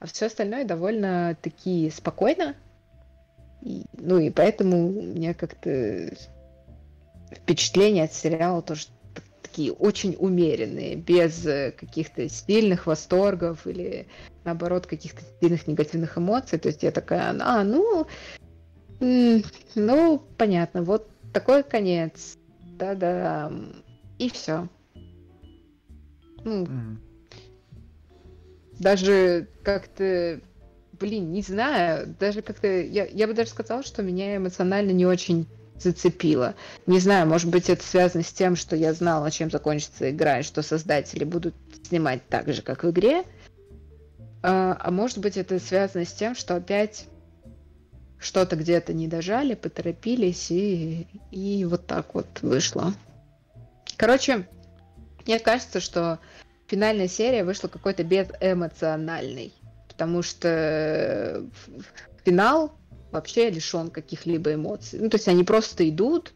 а 0.00 0.06
все 0.06 0.26
остальное 0.26 0.66
довольно 0.66 1.34
таки 1.40 1.88
спокойно. 1.88 2.56
И, 3.62 3.86
ну 3.94 4.18
и 4.18 4.28
поэтому 4.28 4.90
мне 4.90 5.32
как-то 5.32 6.10
впечатления 7.34 8.04
от 8.04 8.12
сериала 8.12 8.62
тоже 8.62 8.86
такие 9.42 9.72
очень 9.72 10.16
умеренные, 10.18 10.96
без 10.96 11.46
э, 11.46 11.72
каких-то 11.72 12.28
сильных 12.28 12.86
восторгов 12.86 13.66
или 13.66 14.08
наоборот 14.44 14.86
каких-то 14.86 15.22
сильных 15.40 15.68
негативных 15.68 16.18
эмоций. 16.18 16.58
То 16.58 16.68
есть 16.68 16.82
я 16.82 16.90
такая, 16.90 17.36
а, 17.40 17.62
ну, 17.62 18.06
ну, 19.00 20.22
понятно, 20.36 20.82
вот 20.82 21.08
такой 21.32 21.62
конец. 21.62 22.36
Да-да. 22.78 23.52
И 24.18 24.28
все. 24.30 24.68
Ну, 26.44 26.64
mm-hmm. 26.64 26.96
даже 28.78 29.48
как-то, 29.62 30.40
блин, 30.92 31.32
не 31.32 31.42
знаю, 31.42 32.14
даже 32.18 32.42
как-то, 32.42 32.66
я, 32.66 33.06
я 33.06 33.26
бы 33.26 33.34
даже 33.34 33.50
сказала, 33.50 33.82
что 33.82 34.02
меня 34.02 34.36
эмоционально 34.36 34.90
не 34.90 35.06
очень 35.06 35.46
зацепило. 35.78 36.54
Не 36.86 37.00
знаю, 37.00 37.26
может 37.26 37.50
быть, 37.50 37.68
это 37.68 37.84
связано 37.84 38.22
с 38.22 38.32
тем, 38.32 38.56
что 38.56 38.76
я 38.76 38.92
знала, 38.92 39.30
чем 39.30 39.50
закончится 39.50 40.10
игра, 40.10 40.40
и 40.40 40.42
что 40.42 40.62
создатели 40.62 41.24
будут 41.24 41.54
снимать 41.86 42.26
так 42.28 42.52
же, 42.52 42.62
как 42.62 42.84
в 42.84 42.90
игре. 42.90 43.24
А, 44.42 44.76
а 44.78 44.90
может 44.90 45.18
быть, 45.18 45.36
это 45.36 45.58
связано 45.58 46.04
с 46.04 46.12
тем, 46.12 46.34
что 46.34 46.56
опять 46.56 47.06
что-то 48.18 48.56
где-то 48.56 48.92
не 48.92 49.08
дожали, 49.08 49.54
поторопились, 49.54 50.50
и, 50.50 51.06
и 51.30 51.64
вот 51.64 51.86
так 51.86 52.14
вот 52.14 52.26
вышло. 52.40 52.94
Короче, 53.96 54.46
мне 55.26 55.38
кажется, 55.38 55.80
что 55.80 56.18
финальная 56.66 57.08
серия 57.08 57.44
вышла 57.44 57.68
какой-то 57.68 58.02
безэмоциональной, 58.02 59.52
потому 59.88 60.22
что 60.22 61.44
финал 62.24 62.72
вообще 63.14 63.48
лишен 63.48 63.90
каких-либо 63.90 64.54
эмоций. 64.54 64.98
Ну, 65.00 65.08
то 65.08 65.16
есть 65.16 65.28
они 65.28 65.44
просто 65.44 65.88
идут. 65.88 66.34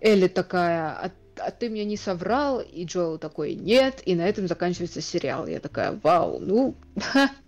Элли 0.00 0.28
такая, 0.28 0.92
а, 0.92 1.10
а 1.36 1.50
ты 1.50 1.68
мне 1.68 1.84
не 1.84 1.96
соврал, 1.96 2.60
и 2.60 2.84
Джоэл 2.84 3.18
такой, 3.18 3.54
нет, 3.54 4.02
и 4.06 4.14
на 4.14 4.22
этом 4.22 4.48
заканчивается 4.48 5.02
сериал. 5.02 5.46
Я 5.46 5.60
такая, 5.60 6.00
вау, 6.02 6.40
ну, 6.40 6.74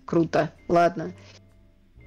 круто, 0.05 0.53
ладно. 0.69 1.15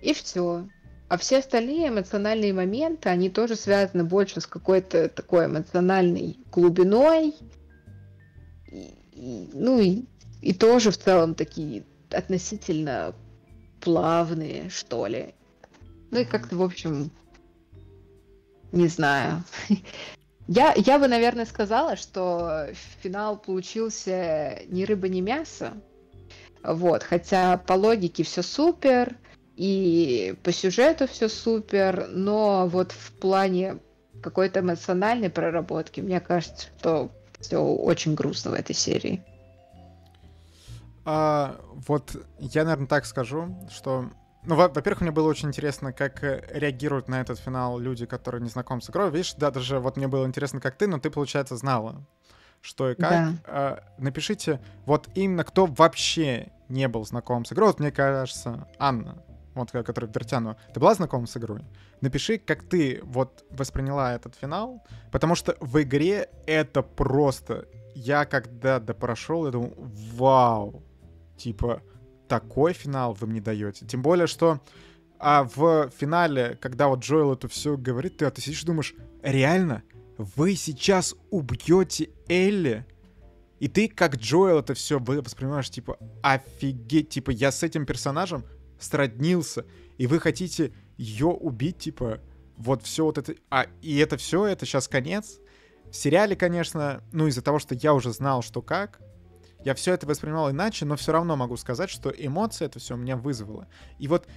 И 0.02 0.14
все. 0.14 0.68
А 1.08 1.18
все 1.18 1.40
остальные 1.40 1.90
эмоциональные 1.90 2.54
моменты, 2.54 3.10
они 3.10 3.30
тоже 3.30 3.56
связаны 3.56 4.04
больше 4.04 4.42
с 4.42 4.48
какой-то 4.48 5.10
такой 5.10 5.46
эмоциональной 5.48 6.38
глубиной. 6.52 7.34
И, 8.72 8.94
и, 9.14 9.50
ну 9.54 9.80
и, 9.80 10.04
и 10.42 10.54
тоже 10.54 10.92
в 10.92 10.98
целом 10.98 11.34
такие 11.34 11.84
относительно 12.12 13.16
плавные, 13.82 14.70
что 14.70 15.08
ли. 15.08 15.34
Ну 16.12 16.20
и 16.20 16.26
как-то, 16.26 16.56
в 16.56 16.62
общем, 16.62 17.12
не 18.72 18.88
знаю. 18.88 19.44
Я, 20.48 20.74
я 20.76 21.00
бы, 21.00 21.08
наверное, 21.08 21.46
сказала, 21.46 21.96
что 21.96 22.68
финал 23.02 23.36
получился 23.38 24.60
ни 24.68 24.84
рыба, 24.84 25.10
ни 25.10 25.20
мясо. 25.20 25.74
Вот, 26.64 27.02
хотя 27.04 27.58
по 27.58 27.74
логике 27.74 28.24
все 28.24 28.44
супер, 28.44 29.16
и 29.56 30.36
по 30.44 30.52
сюжету 30.52 31.08
все 31.08 31.30
супер, 31.30 32.08
но 32.10 32.68
вот 32.68 32.92
в 32.92 33.12
плане 33.14 33.80
какой-то 34.22 34.60
эмоциональной 34.60 35.30
проработки, 35.30 36.02
мне 36.02 36.20
кажется, 36.20 36.68
что 36.78 37.12
все 37.40 37.60
очень 37.60 38.16
грустно 38.16 38.52
в 38.52 38.54
этой 38.56 38.76
серии. 38.76 39.24
А, 41.06 41.60
вот 41.88 42.16
я, 42.40 42.64
наверное, 42.64 42.88
так 42.88 43.06
скажу, 43.06 43.56
что 43.70 44.10
ну, 44.46 44.56
во-первых, 44.56 45.02
мне 45.02 45.12
было 45.12 45.28
очень 45.28 45.50
интересно, 45.50 45.94
как 45.94 46.24
э, 46.24 46.44
реагируют 46.50 47.08
на 47.08 47.22
этот 47.22 47.40
финал 47.40 47.80
люди, 47.80 48.06
которые 48.06 48.42
не 48.42 48.50
знакомы 48.50 48.82
с 48.82 48.90
игрой. 48.90 49.10
Видишь, 49.12 49.34
да, 49.34 49.52
даже 49.52 49.80
вот 49.80 49.98
мне 49.98 50.08
было 50.08 50.26
интересно, 50.26 50.60
как 50.60 50.78
ты, 50.78 50.88
но 50.88 51.00
ты, 51.00 51.10
получается, 51.10 51.58
знала, 51.58 52.06
что 52.62 52.92
и 52.92 52.96
как. 52.96 53.10
Да. 53.10 53.34
А, 53.46 53.84
напишите, 53.98 54.60
вот 54.86 55.10
именно 55.16 55.44
кто 55.44 55.66
вообще 55.66 56.52
не 56.70 56.88
был 56.88 57.06
знаком 57.06 57.46
с 57.46 57.54
игрой. 57.54 57.70
Вот 57.70 57.80
мне 57.80 57.92
кажется, 57.92 58.68
Анна, 58.80 59.24
вот 59.54 59.72
которая 59.72 60.12
в 60.12 60.16
Вертяну, 60.16 60.58
ты 60.74 60.80
была 60.80 60.94
знакома 60.94 61.28
с 61.28 61.38
игрой? 61.38 61.62
Напиши, 62.02 62.38
как 62.38 62.64
ты 62.64 63.00
вот 63.04 63.46
восприняла 63.50 64.14
этот 64.14 64.36
финал, 64.36 64.84
потому 65.12 65.36
что 65.36 65.56
в 65.60 65.82
игре 65.82 66.30
это 66.46 66.82
просто... 66.82 67.68
Я 67.96 68.26
когда 68.26 68.82
допрошел, 68.82 69.46
я 69.46 69.54
думал, 69.54 69.74
вау, 69.78 70.84
типа, 71.38 71.82
такой 72.28 72.74
финал 72.74 73.14
вы 73.14 73.28
мне 73.28 73.42
даете. 73.42 73.86
Тем 73.86 74.02
более, 74.02 74.28
что 74.28 74.60
а 75.18 75.44
в 75.44 75.90
финале, 75.98 76.58
когда 76.62 76.88
вот 76.88 77.00
Джоэл 77.00 77.34
это 77.34 77.48
все 77.48 77.78
говорит, 77.78 78.18
ты, 78.18 78.26
а 78.26 78.32
ты 78.32 78.42
сидишь 78.42 78.64
и 78.64 78.66
думаешь, 78.66 78.94
реально, 79.24 79.84
вы 80.18 80.56
сейчас 80.56 81.16
убьете 81.32 82.10
Элли? 82.28 82.86
И 83.60 83.68
ты, 83.68 83.88
как 83.88 84.18
Джоэл, 84.18 84.60
это 84.60 84.74
все 84.74 85.00
воспринимаешь, 85.00 85.70
типа, 85.70 85.98
офигеть, 86.22 87.10
типа, 87.10 87.32
я 87.32 87.52
с 87.52 87.64
этим 87.64 87.86
персонажем 87.86 88.46
сроднился, 88.80 89.66
и 89.98 90.08
вы 90.08 90.20
хотите 90.20 90.74
ее 90.98 91.28
убить, 91.28 91.80
типа, 91.80 92.20
вот 92.58 92.84
все 92.84 93.06
вот 93.06 93.18
это... 93.18 93.36
А, 93.50 93.68
и 93.82 93.98
это 93.98 94.18
все, 94.18 94.46
это 94.46 94.66
сейчас 94.66 94.88
конец? 94.88 95.40
В 95.90 95.96
сериале, 95.96 96.36
конечно, 96.36 97.02
ну, 97.14 97.28
из-за 97.28 97.42
того, 97.42 97.60
что 97.60 97.76
я 97.76 97.94
уже 97.94 98.12
знал, 98.12 98.42
что 98.42 98.62
как, 98.62 99.00
я 99.66 99.74
все 99.74 99.94
это 99.94 100.06
воспринимал 100.06 100.52
иначе, 100.52 100.86
но 100.86 100.96
все 100.96 101.12
равно 101.12 101.36
могу 101.36 101.58
сказать, 101.58 101.90
что 101.90 102.12
эмоции 102.12 102.66
это 102.66 102.78
все 102.80 102.94
у 102.94 102.98
меня 102.98 103.18
вызвало. 103.18 103.68
И 103.98 104.08
вот 104.08 104.28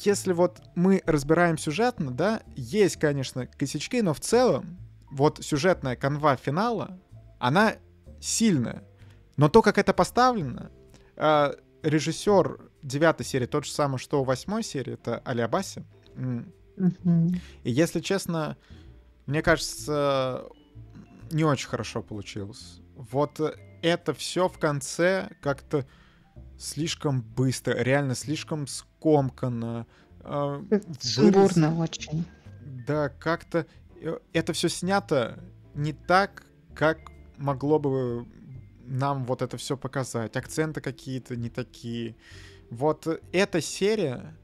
если 0.00 0.32
вот 0.32 0.62
мы 0.76 1.02
разбираем 1.06 1.58
сюжетно, 1.58 2.12
да, 2.12 2.42
есть, 2.54 2.96
конечно, 2.96 3.48
косячки, 3.48 4.00
но 4.00 4.14
в 4.14 4.20
целом 4.20 4.78
вот 5.10 5.40
сюжетная 5.42 5.96
канва 5.96 6.36
финала, 6.36 6.98
она 7.40 7.74
сильная. 8.20 8.84
Но 9.36 9.48
то, 9.48 9.60
как 9.60 9.76
это 9.76 9.92
поставлено, 9.92 10.70
э, 11.16 11.54
режиссер 11.82 12.70
девятой 12.82 13.26
серии 13.26 13.46
тот 13.46 13.64
же 13.64 13.72
самый, 13.72 13.98
что 13.98 14.20
у 14.20 14.24
восьмой 14.24 14.62
серии, 14.62 14.94
это 14.94 15.18
Алиабаси. 15.24 15.84
Mm-hmm. 16.14 17.40
И 17.64 17.70
если 17.72 17.98
честно, 17.98 18.56
мне 19.26 19.42
кажется, 19.42 20.44
не 21.32 21.42
очень 21.42 21.68
хорошо 21.68 22.02
получилось. 22.02 22.80
Вот 22.94 23.40
это 23.84 24.14
все 24.14 24.48
в 24.48 24.58
конце 24.58 25.28
как-то 25.42 25.86
слишком 26.58 27.20
быстро, 27.20 27.74
реально 27.74 28.14
слишком 28.14 28.66
скомканно. 28.66 29.86
Э, 30.20 30.62
Сумбурно 31.00 31.70
вырез... 31.70 31.90
очень. 31.90 32.24
Да, 32.86 33.10
как-то 33.10 33.66
э, 34.00 34.18
это 34.32 34.54
все 34.54 34.70
снято 34.70 35.38
не 35.74 35.92
так, 35.92 36.44
как 36.74 36.98
могло 37.36 37.78
бы 37.78 38.26
нам 38.86 39.26
вот 39.26 39.42
это 39.42 39.58
все 39.58 39.76
показать. 39.76 40.34
Акценты 40.34 40.80
какие-то 40.80 41.36
не 41.36 41.50
такие. 41.50 42.16
Вот 42.70 43.06
эта 43.32 43.60
серия, 43.60 44.34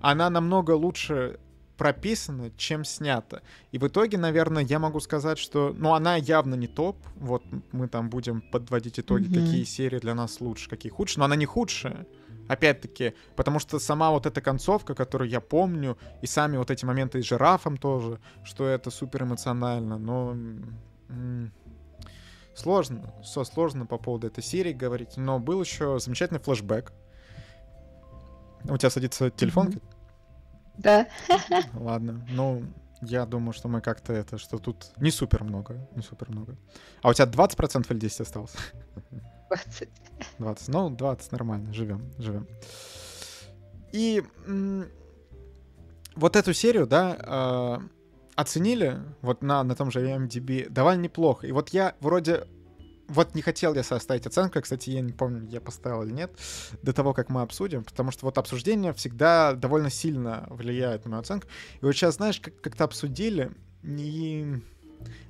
она 0.00 0.28
намного 0.28 0.72
лучше 0.72 1.38
прописано, 1.82 2.52
чем 2.56 2.84
снято. 2.84 3.42
И 3.72 3.78
в 3.78 3.88
итоге, 3.88 4.16
наверное, 4.16 4.62
я 4.62 4.78
могу 4.78 5.00
сказать, 5.00 5.36
что, 5.36 5.74
ну, 5.76 5.94
она 5.94 6.14
явно 6.14 6.54
не 6.54 6.68
топ. 6.68 6.96
Вот 7.16 7.42
мы 7.72 7.88
там 7.88 8.08
будем 8.08 8.40
подводить 8.40 9.00
итоги, 9.00 9.24
mm-hmm. 9.24 9.34
какие 9.34 9.64
серии 9.64 9.98
для 9.98 10.14
нас 10.14 10.40
лучше, 10.40 10.70
какие 10.70 10.92
худшие. 10.92 11.18
Но 11.18 11.24
она 11.24 11.34
не 11.34 11.44
худшая. 11.44 12.06
Опять-таки, 12.46 13.14
потому 13.34 13.58
что 13.58 13.80
сама 13.80 14.12
вот 14.12 14.26
эта 14.26 14.40
концовка, 14.40 14.94
которую 14.94 15.28
я 15.28 15.40
помню, 15.40 15.98
и 16.22 16.26
сами 16.28 16.56
вот 16.56 16.70
эти 16.70 16.84
моменты 16.84 17.20
с 17.20 17.26
жирафом 17.26 17.76
тоже, 17.76 18.20
что 18.44 18.64
это 18.64 18.92
супер 18.92 19.24
эмоционально, 19.24 19.98
но 19.98 20.36
сложно, 22.54 23.12
все 23.24 23.42
сложно 23.42 23.86
по 23.86 23.98
поводу 23.98 24.28
этой 24.28 24.44
серии 24.44 24.72
говорить. 24.72 25.16
Но 25.16 25.40
был 25.40 25.60
еще 25.60 25.98
замечательный 25.98 26.38
флешбэк. 26.38 26.92
У 28.70 28.76
тебя 28.76 28.90
садится 28.90 29.30
телефон? 29.30 29.70
Mm-hmm. 29.70 29.91
Да. 30.78 31.08
Ладно, 31.74 32.26
ну, 32.30 32.64
я 33.02 33.26
думаю, 33.26 33.52
что 33.52 33.68
мы 33.68 33.80
как-то 33.80 34.12
это, 34.12 34.38
что 34.38 34.58
тут 34.58 34.92
не 34.96 35.10
супер 35.10 35.44
много, 35.44 35.88
не 35.96 36.02
супер 36.02 36.30
много. 36.30 36.56
А 37.02 37.10
у 37.10 37.14
тебя 37.14 37.26
20% 37.26 37.86
или 37.90 37.98
10 37.98 38.20
осталось? 38.20 38.54
20. 39.48 39.88
20. 40.38 40.68
Ну, 40.68 40.90
20 40.90 41.32
нормально, 41.32 41.72
живем, 41.72 42.12
живем. 42.18 42.46
И 43.92 44.22
вот 46.14 46.36
эту 46.36 46.54
серию, 46.54 46.86
да, 46.86 47.80
э, 47.82 47.88
оценили 48.36 49.00
вот 49.20 49.42
на, 49.42 49.62
на 49.64 49.74
том 49.74 49.90
же 49.90 50.00
IMDb 50.00 50.68
довольно 50.68 51.02
неплохо. 51.02 51.46
И 51.46 51.52
вот 51.52 51.70
я 51.70 51.94
вроде 52.00 52.46
вот 53.12 53.34
не 53.34 53.42
хотел 53.42 53.74
я 53.74 53.82
составить 53.82 54.26
оценку, 54.26 54.60
кстати, 54.60 54.90
я 54.90 55.00
не 55.00 55.12
помню, 55.12 55.48
я 55.48 55.60
поставил 55.60 56.02
или 56.02 56.12
нет, 56.12 56.32
до 56.82 56.92
того, 56.92 57.12
как 57.12 57.28
мы 57.28 57.42
обсудим, 57.42 57.84
потому 57.84 58.10
что 58.10 58.26
вот 58.26 58.38
обсуждение 58.38 58.92
всегда 58.92 59.52
довольно 59.52 59.90
сильно 59.90 60.46
влияет 60.48 61.04
на 61.04 61.10
мою 61.10 61.20
оценку. 61.20 61.46
И 61.80 61.84
вот 61.84 61.92
сейчас, 61.92 62.16
знаешь, 62.16 62.40
как- 62.40 62.60
как-то 62.60 62.84
обсудили, 62.84 63.52
и, 63.82 64.60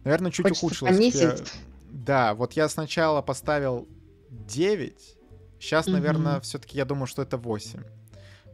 наверное, 0.04 0.30
чуть 0.30 0.44
Хочется 0.44 0.66
ухудшилось. 0.66 0.96
Понизить. 0.96 1.52
Да, 1.90 2.34
вот 2.34 2.54
я 2.54 2.68
сначала 2.68 3.20
поставил 3.20 3.88
9, 4.30 5.16
сейчас, 5.60 5.86
угу. 5.86 5.94
наверное, 5.94 6.40
все-таки 6.40 6.76
я 6.76 6.84
думаю, 6.84 7.06
что 7.06 7.22
это 7.22 7.36
8. 7.36 7.82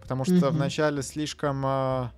Потому 0.00 0.24
что 0.24 0.36
угу. 0.36 0.48
вначале 0.48 1.02
слишком 1.02 1.62
а, 1.64 2.12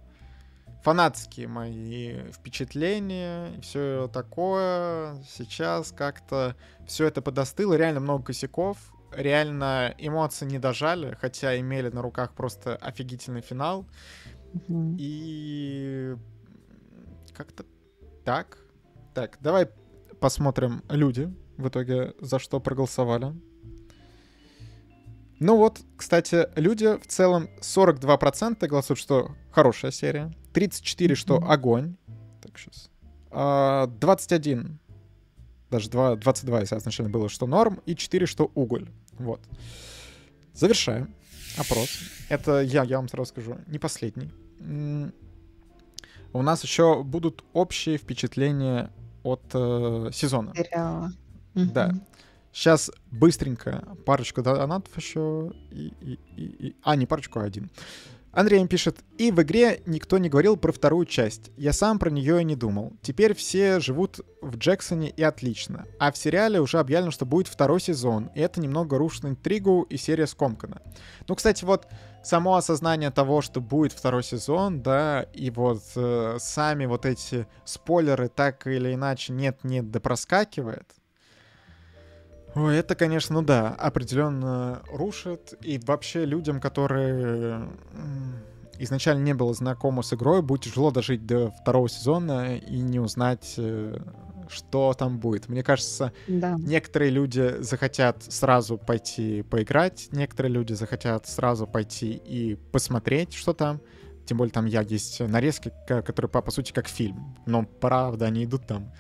фанатские 0.82 1.48
мои 1.48 2.30
впечатления 2.32 3.54
и 3.56 3.60
все 3.60 4.08
такое. 4.12 5.22
Сейчас 5.28 5.92
как-то 5.92 6.56
все 6.86 7.06
это 7.06 7.22
подостыло, 7.22 7.74
реально 7.74 8.00
много 8.00 8.24
косяков, 8.24 8.78
реально 9.12 9.94
эмоции 9.98 10.46
не 10.46 10.58
дожали, 10.58 11.16
хотя 11.20 11.58
имели 11.58 11.88
на 11.88 12.02
руках 12.02 12.34
просто 12.34 12.76
офигительный 12.76 13.42
финал. 13.42 13.86
Mm-hmm. 14.54 14.96
И 14.98 16.16
как-то 17.32 17.64
так. 18.24 18.58
Так, 19.14 19.38
давай 19.40 19.68
посмотрим 20.20 20.82
люди 20.88 21.32
в 21.56 21.68
итоге 21.68 22.14
за 22.20 22.38
что 22.38 22.60
проголосовали. 22.60 23.34
Ну 25.40 25.56
вот, 25.56 25.80
кстати, 25.96 26.48
люди 26.54 26.98
в 26.98 27.06
целом 27.06 27.48
42% 27.62 28.66
голосуют, 28.66 28.98
что 28.98 29.30
хорошая 29.50 29.90
серия. 29.90 30.32
34, 30.52 31.14
что 31.14 31.36
огонь. 31.36 31.96
Так, 32.42 32.58
сейчас. 32.58 32.90
21. 33.30 34.60
А, 34.60 35.72
даже 35.72 35.88
2, 35.88 36.16
22, 36.16 36.60
если 36.60 36.76
изначально 36.76 37.10
было, 37.10 37.30
что 37.30 37.46
норм. 37.46 37.80
И 37.86 37.96
4, 37.96 38.26
что 38.26 38.50
уголь. 38.54 38.90
Вот. 39.18 39.40
Завершаем 40.52 41.14
опрос. 41.56 41.88
Это 42.28 42.60
я, 42.60 42.84
я 42.84 42.98
вам 42.98 43.08
сразу 43.08 43.30
скажу, 43.30 43.56
не 43.66 43.78
последний. 43.78 44.30
У 46.32 46.42
нас 46.42 46.62
еще 46.62 47.02
будут 47.02 47.44
общие 47.54 47.96
впечатления 47.96 48.90
от 49.22 49.42
э, 49.54 50.10
сезона. 50.12 50.52
Сериала. 50.54 51.12
Да. 51.54 51.94
Сейчас 52.52 52.90
быстренько 53.10 53.96
парочку 54.04 54.42
донатов 54.42 54.96
еще. 54.96 55.52
И, 55.70 55.92
и, 56.00 56.18
и, 56.36 56.44
и... 56.44 56.76
А, 56.82 56.96
не 56.96 57.06
парочку, 57.06 57.40
а 57.40 57.44
один. 57.44 57.70
Андрей 58.32 58.64
пишет, 58.68 58.98
и 59.18 59.32
в 59.32 59.42
игре 59.42 59.82
никто 59.86 60.16
не 60.18 60.28
говорил 60.28 60.56
про 60.56 60.70
вторую 60.70 61.04
часть. 61.04 61.50
Я 61.56 61.72
сам 61.72 61.98
про 61.98 62.10
нее 62.10 62.40
и 62.40 62.44
не 62.44 62.54
думал. 62.54 62.92
Теперь 63.02 63.34
все 63.34 63.80
живут 63.80 64.20
в 64.40 64.56
Джексоне 64.56 65.10
и 65.10 65.22
отлично. 65.22 65.86
А 65.98 66.12
в 66.12 66.16
сериале 66.16 66.60
уже 66.60 66.78
объявлено, 66.78 67.10
что 67.10 67.26
будет 67.26 67.48
второй 67.48 67.80
сезон. 67.80 68.30
И 68.36 68.40
это 68.40 68.60
немного 68.60 68.98
рушит 68.98 69.24
интригу 69.24 69.82
и 69.82 69.96
серия 69.96 70.28
скомкана. 70.28 70.80
Ну, 71.26 71.34
кстати, 71.34 71.64
вот 71.64 71.88
само 72.22 72.54
осознание 72.54 73.10
того, 73.10 73.42
что 73.42 73.60
будет 73.60 73.92
второй 73.92 74.22
сезон, 74.22 74.80
да, 74.80 75.22
и 75.34 75.50
вот 75.50 75.82
э, 75.96 76.36
сами 76.38 76.86
вот 76.86 77.06
эти 77.06 77.48
спойлеры 77.64 78.28
так 78.28 78.64
или 78.68 78.94
иначе 78.94 79.32
нет-нет 79.32 79.90
да 79.90 79.98
проскакивает. 79.98 80.86
Ой, 82.54 82.76
это, 82.76 82.94
конечно, 82.94 83.36
ну 83.36 83.42
да, 83.42 83.68
определенно 83.68 84.82
рушит. 84.90 85.54
И 85.62 85.78
вообще 85.78 86.24
людям, 86.24 86.60
которые 86.60 87.68
изначально 88.78 89.22
не 89.22 89.34
было 89.34 89.54
знакомы 89.54 90.02
с 90.02 90.12
игрой, 90.12 90.42
будет 90.42 90.62
тяжело 90.62 90.90
дожить 90.90 91.26
до 91.26 91.50
второго 91.50 91.88
сезона 91.88 92.56
и 92.56 92.80
не 92.80 92.98
узнать, 92.98 93.54
э, 93.58 93.98
что 94.48 94.94
там 94.94 95.18
будет. 95.18 95.48
Мне 95.48 95.62
кажется, 95.62 96.12
да. 96.26 96.56
некоторые 96.58 97.10
люди 97.10 97.56
захотят 97.60 98.22
сразу 98.24 98.78
пойти 98.78 99.42
поиграть, 99.42 100.08
некоторые 100.12 100.52
люди 100.52 100.72
захотят 100.72 101.28
сразу 101.28 101.66
пойти 101.66 102.12
и 102.12 102.56
посмотреть, 102.72 103.34
что 103.34 103.52
там. 103.52 103.80
Тем 104.26 104.38
более 104.38 104.52
там 104.52 104.66
я 104.66 104.82
есть 104.82 105.20
нарезки, 105.20 105.72
которые 105.86 106.28
по, 106.30 106.40
по 106.40 106.50
сути 106.50 106.72
как 106.72 106.88
фильм. 106.88 107.36
Но 107.46 107.64
правда, 107.64 108.26
они 108.26 108.44
идут 108.44 108.66
там 108.66 108.92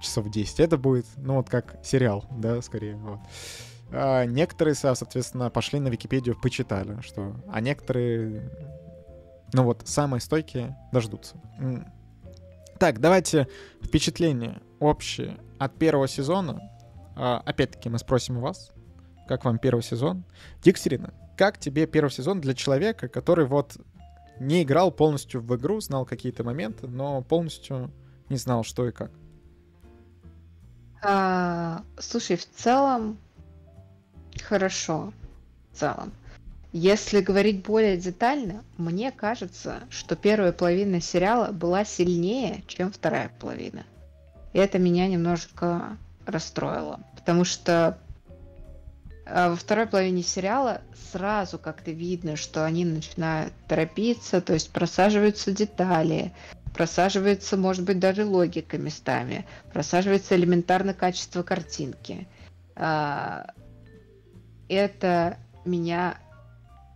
часов 0.00 0.30
10. 0.30 0.60
Это 0.60 0.76
будет, 0.76 1.06
ну 1.16 1.34
вот 1.36 1.48
как 1.48 1.78
сериал, 1.84 2.24
да, 2.30 2.60
скорее. 2.62 2.96
Вот. 2.96 3.20
А 3.90 4.24
некоторые, 4.24 4.74
соответственно, 4.74 5.50
пошли 5.50 5.78
на 5.78 5.88
Википедию, 5.88 6.38
почитали, 6.40 7.00
что... 7.02 7.36
А 7.48 7.60
некоторые, 7.60 8.50
ну 9.52 9.64
вот, 9.64 9.82
самые 9.84 10.20
стойкие 10.20 10.76
дождутся. 10.92 11.36
Так, 12.78 13.00
давайте 13.00 13.48
впечатление 13.82 14.60
общее 14.80 15.38
от 15.58 15.78
первого 15.78 16.08
сезона. 16.08 16.60
А, 17.16 17.42
опять-таки 17.46 17.88
мы 17.88 17.98
спросим 17.98 18.38
у 18.38 18.40
вас, 18.40 18.72
как 19.28 19.44
вам 19.44 19.58
первый 19.58 19.82
сезон. 19.82 20.24
Диксерина, 20.62 21.14
как 21.38 21.58
тебе 21.58 21.86
первый 21.86 22.10
сезон 22.10 22.40
для 22.40 22.54
человека, 22.54 23.08
который 23.08 23.46
вот 23.46 23.78
не 24.38 24.62
играл 24.62 24.90
полностью 24.90 25.40
в 25.40 25.56
игру, 25.56 25.80
знал 25.80 26.04
какие-то 26.04 26.44
моменты, 26.44 26.86
но 26.86 27.22
полностью 27.22 27.90
не 28.28 28.36
знал, 28.36 28.64
что 28.64 28.86
и 28.86 28.92
как? 28.92 29.10
А, 31.02 31.82
слушай, 31.98 32.36
в 32.36 32.48
целом 32.50 33.18
хорошо. 34.42 35.12
В 35.72 35.78
целом. 35.78 36.12
Если 36.72 37.20
говорить 37.20 37.64
более 37.64 37.96
детально, 37.96 38.64
мне 38.76 39.10
кажется, 39.10 39.80
что 39.88 40.16
первая 40.16 40.52
половина 40.52 41.00
сериала 41.00 41.52
была 41.52 41.84
сильнее, 41.84 42.62
чем 42.66 42.92
вторая 42.92 43.30
половина. 43.40 43.84
И 44.52 44.58
это 44.58 44.78
меня 44.78 45.06
немножко 45.06 45.96
расстроило. 46.26 47.00
Потому 47.14 47.44
что 47.44 47.98
а, 49.26 49.50
во 49.50 49.56
второй 49.56 49.86
половине 49.86 50.22
сериала 50.22 50.82
сразу 51.12 51.58
как-то 51.58 51.90
видно, 51.90 52.36
что 52.36 52.64
они 52.64 52.84
начинают 52.84 53.52
торопиться, 53.68 54.40
то 54.40 54.52
есть 54.52 54.70
просаживаются 54.70 55.52
детали, 55.52 56.32
просаживается, 56.76 57.56
может 57.56 57.84
быть, 57.84 57.98
даже 57.98 58.26
логика 58.26 58.76
местами, 58.76 59.46
просаживается 59.72 60.36
элементарно 60.36 60.92
качество 60.92 61.42
картинки. 61.42 62.28
А, 62.74 63.46
это 64.68 65.38
меня 65.64 66.18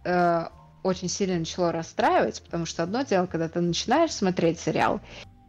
э, 0.05 0.45
очень 0.83 1.09
сильно 1.09 1.39
начало 1.39 1.73
расстраивать, 1.73 2.43
потому 2.43 2.67
что 2.67 2.83
одно 2.83 3.03
дело, 3.03 3.25
когда 3.25 3.49
ты 3.49 3.61
начинаешь 3.63 4.13
смотреть 4.13 4.61
сериал, 4.61 5.01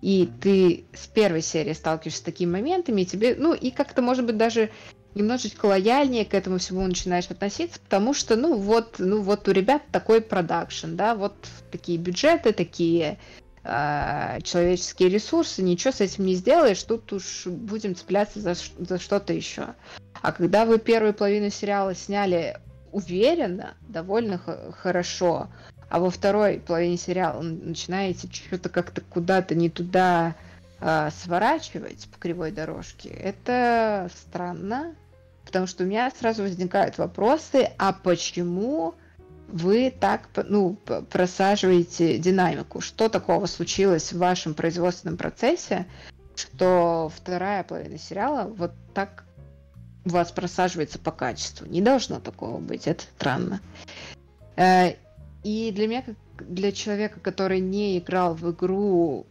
и 0.02 0.30
ты 0.42 0.86
с 0.94 1.08
первой 1.08 1.42
серии 1.42 1.74
сталкиваешься 1.74 2.22
с 2.22 2.24
такими 2.24 2.52
моментами, 2.52 3.02
и 3.02 3.06
тебе, 3.06 3.36
ну, 3.38 3.54
и 3.54 3.70
как-то, 3.70 4.02
может 4.02 4.26
быть, 4.26 4.38
даже 4.38 4.70
немножечко 5.14 5.66
лояльнее 5.66 6.24
к 6.24 6.34
этому 6.34 6.58
всему 6.58 6.88
начинаешь 6.88 7.30
относиться, 7.30 7.82
потому 7.82 8.14
что, 8.14 8.38
ну, 8.38 8.56
вот, 8.56 8.96
ну, 8.98 9.22
вот 9.22 9.46
у 9.50 9.52
ребят 9.52 9.82
такой 9.92 10.22
продакшн, 10.22 10.96
да, 10.96 11.16
вот 11.16 11.36
такие 11.70 11.98
бюджеты, 11.98 12.54
такие 12.54 13.18
человеческие 13.64 15.10
ресурсы, 15.10 15.62
ничего 15.62 15.92
с 15.92 16.02
этим 16.02 16.26
не 16.26 16.34
сделаешь, 16.34 16.82
тут 16.82 17.14
уж 17.14 17.46
будем 17.46 17.96
цепляться 17.96 18.40
за, 18.40 18.56
за 18.56 19.00
что-то 19.00 19.34
еще. 19.34 19.76
А 20.22 20.32
когда 20.32 20.66
вы 20.66 20.80
первую 20.80 21.14
половину 21.14 21.50
сериала 21.50 21.94
сняли 21.94 22.58
уверенно, 22.92 23.76
довольно 23.88 24.40
хорошо, 24.78 25.50
а 25.90 26.00
во 26.00 26.10
второй 26.10 26.60
половине 26.60 26.98
сериала 26.98 27.42
начинаете 27.42 28.30
что-то 28.32 28.70
как-то 28.70 29.02
куда-то 29.02 29.56
не 29.56 29.70
туда 29.70 30.36
э, 30.80 31.10
сворачивать 31.22 32.08
по 32.12 32.20
кривой 32.20 32.52
дорожке, 32.52 33.10
это 33.10 34.10
странно, 34.16 34.96
потому 35.46 35.68
что 35.68 35.84
у 35.84 35.88
меня 35.88 36.12
сразу 36.12 36.44
возникают 36.44 36.98
вопросы, 36.98 37.70
а 37.78 37.94
почему 37.94 38.96
вы 39.52 39.92
так 39.92 40.30
ну, 40.48 40.78
просаживаете 41.10 42.18
динамику. 42.18 42.82
Что 42.82 43.10
такого 43.10 43.46
случилось 43.46 44.12
в 44.14 44.18
вашем 44.18 44.54
производственном 44.54 45.18
процессе, 45.18 45.86
что 46.36 47.12
вторая 47.16 47.64
половина 47.64 47.98
сериала 47.98 48.48
вот 48.48 48.72
так 48.94 49.26
вас 50.06 50.32
просаживается 50.32 51.00
по 51.00 51.12
качеству. 51.12 51.68
Не 51.68 51.82
должно 51.82 52.20
такого 52.20 52.60
быть, 52.60 52.88
это 52.88 53.04
странно. 53.04 53.62
Э, 54.56 54.94
и 55.44 55.72
для 55.72 55.88
меня, 55.88 56.02
как 56.02 56.16
для 56.38 56.72
человека, 56.72 57.20
который 57.20 57.60
не 57.60 58.00
играл 58.00 58.34
в 58.34 58.50
игру, 58.52 59.28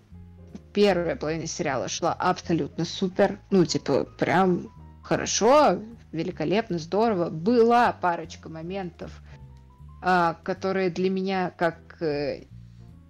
первая 0.72 1.16
половина 1.16 1.46
сериала 1.46 1.88
шла 1.88 2.12
абсолютно 2.12 2.84
супер. 2.84 3.38
Ну, 3.50 3.64
типа, 3.64 4.04
прям 4.04 4.70
хорошо, 5.02 5.80
великолепно, 6.12 6.78
здорово. 6.78 7.30
Была 7.30 7.92
парочка 7.92 8.48
моментов, 8.48 9.12
которые 10.00 10.90
для 10.90 11.10
меня 11.10 11.52
как 11.56 12.00
э, 12.00 12.44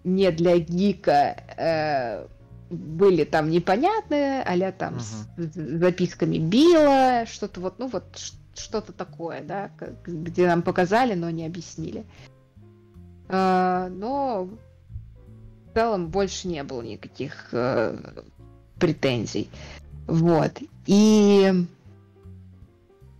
не 0.04 0.30
для 0.30 0.58
гика 0.58 1.36
э, 1.56 2.26
были 2.70 3.24
там 3.24 3.50
непонятные, 3.50 4.42
а 4.42 4.72
там 4.72 4.94
uh-huh. 4.94 5.52
с 5.52 5.78
записками 5.80 6.38
Билла, 6.38 7.24
что-то 7.26 7.60
вот, 7.60 7.78
ну 7.78 7.88
вот 7.88 8.04
что-то 8.54 8.92
такое, 8.92 9.42
да, 9.42 9.70
где 10.04 10.46
нам 10.46 10.62
показали, 10.62 11.14
но 11.14 11.30
не 11.30 11.46
объяснили. 11.46 12.04
А, 13.28 13.88
но 13.88 14.48
в 15.70 15.74
целом 15.74 16.08
больше 16.08 16.48
не 16.48 16.62
было 16.62 16.82
никаких 16.82 17.48
э, 17.52 17.96
претензий. 18.78 19.50
Вот. 20.06 20.52
И 20.86 21.52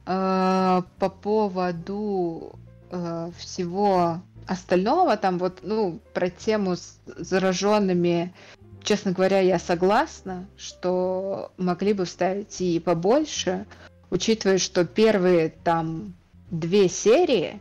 э, 0.06 0.82
по 0.98 1.08
поводу 1.08 2.58
э, 2.90 3.30
всего 3.36 4.20
остального, 4.46 5.16
там 5.16 5.38
вот, 5.38 5.60
ну, 5.62 6.00
про 6.12 6.30
тему 6.30 6.76
с 6.76 6.98
зараженными, 7.06 8.34
честно 8.82 9.12
говоря, 9.12 9.40
я 9.40 9.58
согласна, 9.58 10.48
что 10.56 11.52
могли 11.56 11.92
бы 11.92 12.04
вставить 12.04 12.60
и 12.60 12.80
побольше, 12.80 13.66
учитывая, 14.10 14.58
что 14.58 14.84
первые 14.84 15.50
там 15.50 16.14
две 16.50 16.88
серии, 16.88 17.60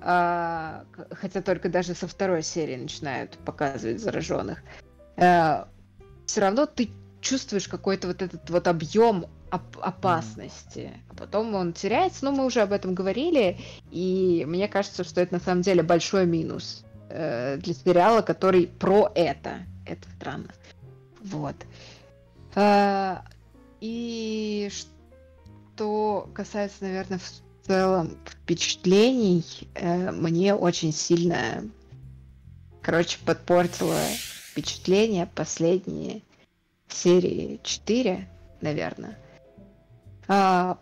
э, 0.00 0.84
хотя 1.10 1.42
только 1.42 1.68
даже 1.68 1.94
со 1.94 2.08
второй 2.08 2.42
серии 2.42 2.76
начинают 2.76 3.36
показывать 3.44 4.00
зараженных, 4.00 4.62
э, 5.16 5.64
все 6.26 6.40
равно 6.40 6.66
ты 6.66 6.90
чувствуешь 7.20 7.68
какой-то 7.68 8.08
вот 8.08 8.22
этот 8.22 8.48
вот 8.48 8.66
объем 8.66 9.26
оп- 9.50 9.78
опасности. 9.80 10.92
А 11.10 11.14
потом 11.14 11.54
он 11.54 11.72
теряется, 11.72 12.24
но 12.24 12.32
мы 12.32 12.44
уже 12.44 12.60
об 12.60 12.72
этом 12.72 12.94
говорили, 12.94 13.58
и 13.90 14.44
мне 14.46 14.68
кажется, 14.68 15.04
что 15.04 15.20
это 15.20 15.34
на 15.34 15.40
самом 15.40 15.62
деле 15.62 15.82
большой 15.82 16.26
минус 16.26 16.84
э, 17.08 17.56
для 17.58 17.74
сериала, 17.74 18.22
который 18.22 18.66
про 18.66 19.10
это. 19.14 19.60
Это 19.86 20.08
странно. 20.16 20.50
Вот. 21.22 21.56
А, 22.54 23.24
и 23.80 24.70
что 25.76 26.28
касается, 26.34 26.84
наверное, 26.84 27.18
в 27.18 27.66
целом 27.66 28.16
впечатлений, 28.26 29.44
э, 29.74 30.10
мне 30.10 30.54
очень 30.54 30.92
сильно, 30.92 31.64
короче, 32.82 33.18
подпортило 33.24 33.98
впечатление 34.50 35.26
последние 35.26 36.22
серии 36.88 37.60
4, 37.62 38.28
наверное. 38.60 39.18
А, 40.32 40.78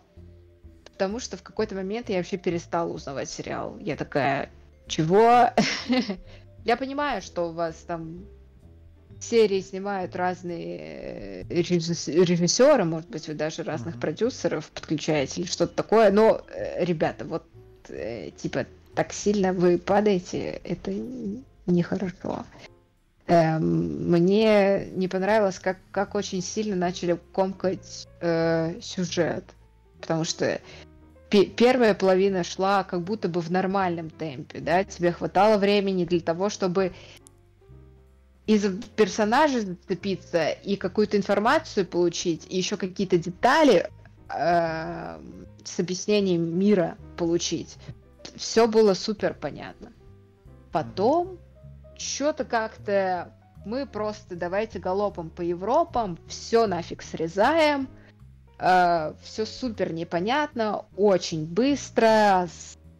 потому 0.91 1.19
что 1.19 1.37
в 1.37 1.41
какой-то 1.41 1.73
момент 1.73 2.07
я 2.09 2.17
вообще 2.17 2.37
перестала 2.37 2.93
узнавать 2.93 3.29
сериал. 3.29 3.79
Я 3.79 3.95
такая, 3.95 4.51
чего? 4.85 5.49
я 6.65 6.77
понимаю, 6.77 7.23
что 7.23 7.49
у 7.49 7.53
вас 7.53 7.73
там 7.87 8.25
серии 9.19 9.59
снимают 9.61 10.15
разные 10.15 11.45
э, 11.49 11.61
режиссеры, 11.61 12.85
может 12.85 13.09
быть, 13.09 13.27
вы 13.27 13.33
даже 13.33 13.63
разных 13.63 13.95
mm-hmm. 13.95 13.99
продюсеров 13.99 14.69
подключаете 14.69 15.41
или 15.41 15.47
что-то 15.47 15.73
такое. 15.73 16.11
Но, 16.11 16.41
э, 16.53 16.85
ребята, 16.85 17.25
вот 17.25 17.43
э, 17.87 18.29
типа 18.37 18.67
так 18.93 19.11
сильно 19.13 19.51
вы 19.51 19.79
падаете, 19.79 20.61
это 20.63 20.93
нехорошо. 21.65 22.45
Эм, 23.29 24.09
мне 24.09 24.87
не 24.95 25.07
понравилось, 25.07 25.59
как, 25.59 25.77
как 25.91 26.15
очень 26.15 26.41
сильно 26.41 26.75
начали 26.75 27.19
комкать 27.31 28.07
э, 28.21 28.81
сюжет. 28.81 29.45
Потому 30.01 30.23
что 30.23 30.59
первая 31.29 31.93
половина 31.93 32.43
шла 32.43 32.83
как 32.83 33.01
будто 33.03 33.29
бы 33.29 33.41
в 33.41 33.51
нормальном 33.51 34.09
темпе, 34.09 34.61
да, 34.61 34.83
тебе 34.83 35.11
хватало 35.11 35.59
времени 35.59 36.05
для 36.05 36.21
того, 36.21 36.49
чтобы 36.49 36.93
из 38.47 38.65
персонажа 38.95 39.61
зацепиться 39.61 40.49
и 40.49 40.75
какую-то 40.75 41.15
информацию 41.15 41.85
получить, 41.85 42.47
и 42.49 42.57
еще 42.57 42.77
какие-то 42.77 43.19
детали 43.19 43.91
э, 44.33 45.19
с 45.63 45.79
объяснением 45.79 46.57
мира 46.57 46.97
получить. 47.15 47.77
Все 48.35 48.67
было 48.67 48.95
супер 48.95 49.35
понятно. 49.35 49.91
Потом 50.71 51.37
что-то 51.99 52.45
как-то 52.45 53.33
мы 53.65 53.85
просто 53.85 54.35
давайте 54.35 54.79
галопом 54.79 55.29
по 55.29 55.41
Европам, 55.41 56.17
все 56.27 56.65
нафиг 56.65 57.01
срезаем, 57.01 57.87
э, 58.57 59.13
все 59.21 59.45
супер 59.45 59.93
непонятно, 59.93 60.85
очень 60.95 61.45
быстро, 61.45 62.47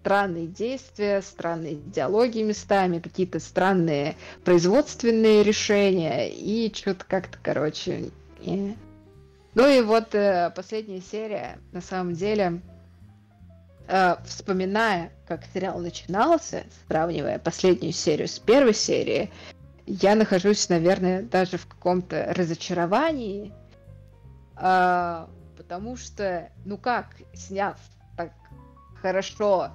странные 0.02 0.48
действия, 0.48 1.22
странные 1.22 1.76
диалоги 1.76 2.42
местами, 2.42 3.00
какие-то 3.00 3.40
странные 3.40 4.16
производственные 4.44 5.44
решения, 5.44 6.30
и 6.30 6.74
что-то 6.74 7.06
как-то, 7.08 7.38
короче... 7.42 8.12
И... 8.42 8.76
Ну 9.56 9.68
и 9.68 9.82
вот 9.82 10.14
э, 10.14 10.52
последняя 10.56 11.02
серия, 11.02 11.60
на 11.72 11.82
самом 11.82 12.14
деле, 12.14 12.62
э, 13.90 14.16
вспоминая, 14.24 15.11
как 15.28 15.41
сериал 15.53 15.80
начинался, 15.80 16.64
сравнивая 16.88 17.40
последнюю 17.40 17.91
серию 17.91 18.28
с 18.28 18.40
первой 18.40 18.74
серией, 18.74 19.32
я 19.86 20.16
нахожусь, 20.16 20.70
наверное, 20.70 21.24
даже 21.24 21.57
в 21.57 21.66
каком-то 21.66 22.32
разочаровании, 22.36 23.52
э, 24.57 25.26
потому 25.57 25.98
что, 25.98 26.49
ну 26.66 26.78
как, 26.78 27.16
сняв 27.34 27.78
так 28.16 28.32
хорошо 29.02 29.72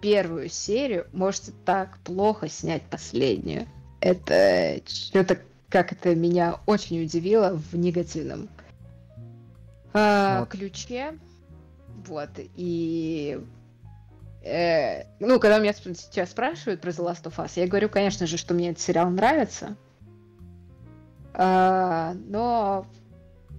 первую 0.00 0.48
серию, 0.48 1.06
можете 1.12 1.52
так 1.64 1.98
плохо 2.04 2.48
снять 2.48 2.82
последнюю. 2.82 3.66
Это 4.00 4.80
что-то, 4.86 5.38
как 5.68 5.92
это 5.92 6.14
меня 6.14 6.60
очень 6.66 7.02
удивило 7.02 7.54
в 7.54 7.74
негативном 7.74 8.48
э, 9.94 10.40
вот. 10.40 10.48
ключе. 10.50 11.18
Вот, 12.06 12.30
и 12.36 13.40
э, 14.42 15.04
ну, 15.20 15.40
когда 15.40 15.58
меня 15.58 15.72
сейчас 15.72 16.30
спрашивают 16.30 16.80
про 16.80 16.90
The 16.90 17.04
Last 17.04 17.24
of 17.24 17.36
Us, 17.36 17.52
я 17.56 17.66
говорю, 17.66 17.88
конечно 17.88 18.26
же, 18.26 18.36
что 18.36 18.54
мне 18.54 18.70
этот 18.70 18.82
сериал 18.82 19.10
нравится. 19.10 19.76
Э, 21.34 22.12
но 22.26 22.86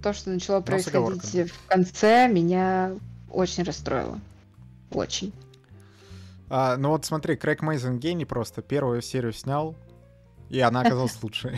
то, 0.03 0.13
что 0.13 0.29
начало 0.29 0.61
происходить 0.61 1.51
в 1.51 1.67
конце, 1.67 2.27
меня 2.27 2.95
очень 3.31 3.63
расстроило. 3.63 4.19
Очень. 4.91 5.33
А, 6.49 6.77
ну 6.77 6.89
вот 6.89 7.05
смотри, 7.05 7.35
Крейг 7.35 7.61
Мейзен 7.61 7.99
гений 7.99 8.25
просто. 8.25 8.61
Первую 8.61 9.01
серию 9.01 9.33
снял, 9.33 9.75
и 10.49 10.59
она 10.59 10.81
оказалась 10.81 11.17
лучшей. 11.23 11.57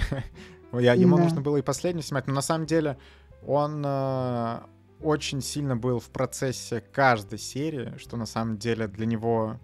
Ему 0.71 1.17
нужно 1.17 1.41
было 1.41 1.57
и 1.57 1.61
последнюю 1.61 2.03
снимать, 2.03 2.27
но 2.27 2.33
на 2.33 2.41
самом 2.41 2.65
деле 2.65 2.97
он 3.45 3.83
э, 3.85 4.59
очень 5.01 5.41
сильно 5.41 5.75
был 5.75 5.99
в 5.99 6.09
процессе 6.09 6.81
каждой 6.91 7.39
серии, 7.39 7.97
что 7.97 8.17
на 8.17 8.25
самом 8.25 8.57
деле 8.57 8.87
для 8.87 9.05
него 9.05 9.59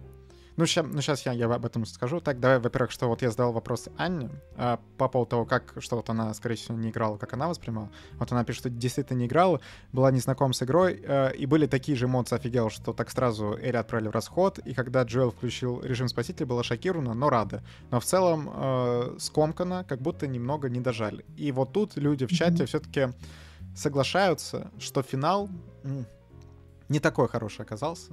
ну, 0.56 0.66
ща, 0.66 0.82
ну, 0.82 1.00
сейчас 1.00 1.26
я, 1.26 1.32
я 1.32 1.46
об 1.46 1.64
этом 1.64 1.84
скажу. 1.84 2.20
Так, 2.20 2.38
давай, 2.38 2.58
во-первых, 2.60 2.92
что 2.92 3.08
вот 3.08 3.22
я 3.22 3.30
задал 3.30 3.52
вопрос 3.52 3.88
Анне 3.96 4.30
а, 4.56 4.78
по 4.98 5.08
поводу 5.08 5.30
того, 5.30 5.44
как, 5.44 5.74
что 5.78 5.96
вот 5.96 6.10
она, 6.10 6.32
скорее 6.34 6.54
всего, 6.54 6.76
не 6.78 6.90
играла, 6.90 7.16
как 7.16 7.32
она 7.32 7.48
воспринимала. 7.48 7.90
Вот 8.18 8.30
она 8.30 8.44
пишет, 8.44 8.60
что 8.60 8.70
действительно 8.70 9.18
не 9.18 9.26
играла, 9.26 9.60
была 9.92 10.12
не 10.12 10.20
знакома 10.20 10.52
с 10.54 10.62
игрой, 10.62 11.02
а, 11.06 11.30
и 11.30 11.46
были 11.46 11.66
такие 11.66 11.96
же 11.96 12.06
эмоции, 12.06 12.36
офигел, 12.36 12.70
что 12.70 12.92
так 12.92 13.10
сразу 13.10 13.58
Эли 13.60 13.76
отправили 13.76 14.08
в 14.08 14.12
расход, 14.12 14.58
и 14.60 14.74
когда 14.74 15.02
Джоэл 15.02 15.32
включил 15.32 15.80
режим 15.82 16.06
спасителя, 16.06 16.46
была 16.46 16.62
шокирована, 16.62 17.14
но 17.14 17.30
рада. 17.30 17.64
Но 17.90 17.98
в 17.98 18.04
целом 18.04 18.48
а, 18.52 19.16
скомкана, 19.18 19.84
как 19.84 20.00
будто 20.00 20.28
немного 20.28 20.68
не 20.68 20.80
дожали. 20.80 21.24
И 21.36 21.50
вот 21.50 21.72
тут 21.72 21.96
люди 21.96 22.26
в 22.26 22.30
чате 22.30 22.62
mm-hmm. 22.62 22.66
все-таки 22.66 23.08
соглашаются, 23.74 24.70
что 24.78 25.02
финал 25.02 25.48
не 26.88 27.00
такой 27.00 27.28
хороший 27.28 27.62
оказался. 27.62 28.12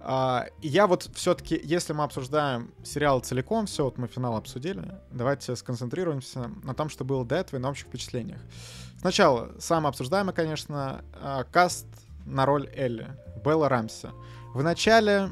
Uh, 0.00 0.50
я 0.62 0.88
вот 0.88 1.08
все-таки, 1.14 1.60
если 1.62 1.92
мы 1.92 2.02
обсуждаем 2.02 2.74
сериал 2.82 3.20
целиком, 3.20 3.66
все, 3.66 3.84
вот 3.84 3.98
мы 3.98 4.08
финал 4.08 4.36
обсудили, 4.36 4.98
давайте 5.12 5.54
сконцентрируемся 5.54 6.50
на 6.64 6.74
том, 6.74 6.88
что 6.88 7.04
было 7.04 7.24
до 7.24 7.36
этого 7.36 7.60
и 7.60 7.62
на 7.62 7.70
общих 7.70 7.86
впечатлениях. 7.86 8.40
Сначала, 8.98 9.52
самое 9.60 9.90
обсуждаемое, 9.90 10.34
конечно, 10.34 11.04
uh, 11.22 11.46
каст 11.52 11.86
на 12.26 12.46
роль 12.46 12.68
Элли, 12.74 13.16
Белла 13.44 13.68
Рамси. 13.68 14.08
В 14.54 14.62
начале 14.64 15.30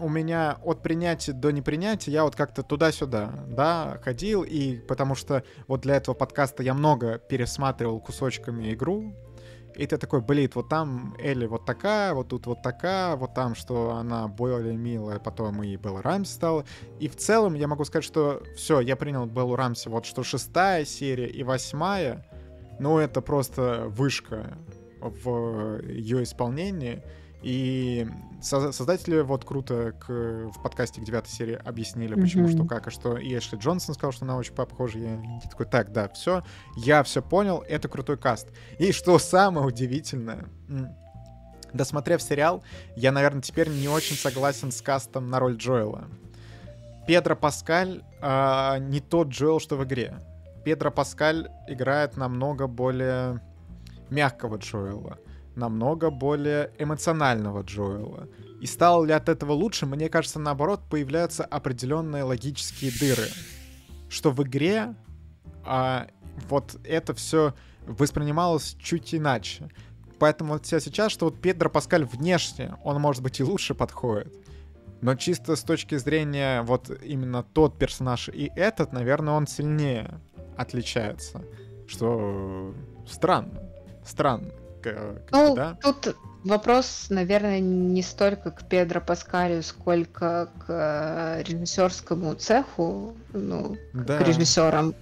у 0.00 0.08
меня 0.08 0.58
от 0.62 0.82
принятия 0.82 1.32
до 1.32 1.50
непринятия 1.50 2.12
я 2.12 2.24
вот 2.24 2.36
как-то 2.36 2.62
туда-сюда, 2.62 3.32
да, 3.48 3.98
ходил, 4.02 4.42
и 4.42 4.76
потому 4.76 5.14
что 5.14 5.42
вот 5.66 5.80
для 5.82 5.96
этого 5.96 6.14
подкаста 6.14 6.62
я 6.62 6.74
много 6.74 7.18
пересматривал 7.18 8.00
кусочками 8.00 8.72
игру, 8.72 9.14
и 9.74 9.86
ты 9.86 9.96
такой, 9.96 10.20
блин, 10.20 10.50
вот 10.54 10.68
там 10.68 11.14
Элли 11.22 11.46
вот 11.46 11.64
такая, 11.64 12.12
вот 12.12 12.28
тут 12.28 12.46
вот 12.46 12.62
такая, 12.62 13.14
вот 13.14 13.34
там, 13.34 13.54
что 13.54 13.92
она 13.92 14.26
более 14.26 14.76
милая, 14.76 15.20
потом 15.20 15.62
и 15.62 15.76
Белла 15.76 16.02
Рамси 16.02 16.32
стала. 16.32 16.64
И 16.98 17.08
в 17.08 17.16
целом 17.16 17.54
я 17.54 17.68
могу 17.68 17.84
сказать, 17.84 18.04
что 18.04 18.42
все, 18.56 18.80
я 18.80 18.96
принял 18.96 19.26
Беллу 19.26 19.54
Рамси, 19.54 19.88
вот 19.88 20.04
что 20.04 20.24
шестая 20.24 20.84
серия 20.84 21.28
и 21.28 21.44
восьмая, 21.44 22.26
ну 22.80 22.98
это 22.98 23.20
просто 23.20 23.84
вышка 23.88 24.58
в 25.00 25.80
ее 25.82 26.24
исполнении. 26.24 27.02
И 27.42 28.06
создатели 28.40 29.20
вот 29.20 29.44
круто 29.44 29.92
к, 29.92 30.08
в 30.08 30.62
подкасте 30.62 31.00
к 31.00 31.04
девятой 31.04 31.30
серии 31.30 31.54
объяснили, 31.54 32.14
почему, 32.14 32.48
mm-hmm. 32.48 32.54
что, 32.54 32.64
как 32.64 32.88
и 32.88 32.90
что. 32.90 33.16
И 33.16 33.36
Эшли 33.36 33.58
Джонсон 33.58 33.94
сказал, 33.94 34.12
что 34.12 34.24
она 34.24 34.36
очень 34.36 34.54
похожа. 34.54 34.98
Я 34.98 35.20
такой, 35.48 35.66
так, 35.66 35.92
да, 35.92 36.08
все, 36.08 36.42
я 36.76 37.02
все 37.02 37.22
понял, 37.22 37.64
это 37.68 37.88
крутой 37.88 38.18
каст. 38.18 38.48
И 38.78 38.92
что 38.92 39.18
самое 39.18 39.66
удивительное, 39.66 40.46
досмотрев 41.72 42.20
сериал, 42.22 42.64
я, 42.96 43.12
наверное, 43.12 43.42
теперь 43.42 43.68
не 43.68 43.88
очень 43.88 44.16
согласен 44.16 44.72
с 44.72 44.82
кастом 44.82 45.28
на 45.28 45.38
роль 45.38 45.56
Джоэла. 45.56 46.08
Педро 47.06 47.36
Паскаль 47.36 48.02
э, 48.20 48.78
не 48.80 49.00
тот 49.00 49.28
Джоэл, 49.28 49.60
что 49.60 49.76
в 49.76 49.84
игре. 49.84 50.16
Педро 50.64 50.90
Паскаль 50.90 51.48
играет 51.66 52.16
намного 52.16 52.66
более 52.66 53.40
мягкого 54.10 54.56
Джоэла 54.56 55.18
намного 55.58 56.10
более 56.10 56.72
эмоционального 56.78 57.62
Джоэла. 57.62 58.28
И 58.60 58.66
стало 58.66 59.04
ли 59.04 59.12
от 59.12 59.28
этого 59.28 59.52
лучше, 59.52 59.86
мне 59.86 60.08
кажется, 60.08 60.38
наоборот, 60.38 60.80
появляются 60.88 61.44
определенные 61.44 62.22
логические 62.22 62.92
дыры. 62.98 63.28
Что 64.08 64.30
в 64.30 64.42
игре 64.42 64.94
а, 65.64 66.08
вот 66.48 66.76
это 66.84 67.14
все 67.14 67.54
воспринималось 67.86 68.76
чуть 68.80 69.14
иначе. 69.14 69.70
Поэтому 70.18 70.54
вот 70.54 70.66
сейчас, 70.66 71.12
что 71.12 71.26
вот 71.26 71.40
Педро 71.40 71.70
Паскаль 71.70 72.04
внешне, 72.04 72.76
он, 72.82 73.00
может 73.00 73.22
быть, 73.22 73.38
и 73.38 73.44
лучше 73.44 73.74
подходит. 73.74 74.34
Но 75.00 75.14
чисто 75.14 75.54
с 75.54 75.62
точки 75.62 75.96
зрения 75.96 76.62
вот 76.62 76.90
именно 77.04 77.44
тот 77.44 77.78
персонаж 77.78 78.28
и 78.28 78.50
этот, 78.56 78.92
наверное, 78.92 79.34
он 79.34 79.46
сильнее 79.46 80.20
отличается. 80.56 81.44
Что 81.86 82.74
странно. 83.06 83.62
Странно. 84.04 84.52
Ну, 85.32 85.54
да? 85.54 85.76
тут 85.82 86.16
вопрос, 86.44 87.06
наверное, 87.10 87.60
не 87.60 88.02
столько 88.02 88.50
к 88.50 88.68
Педро 88.68 89.00
Паскалю, 89.00 89.62
сколько 89.62 90.50
к 90.66 90.66
э, 90.68 91.42
режиссерскому 91.42 92.34
цеху, 92.34 93.16
ну, 93.32 93.76
да. 93.92 94.18
к 94.18 94.20
режиссерам. 94.22 94.94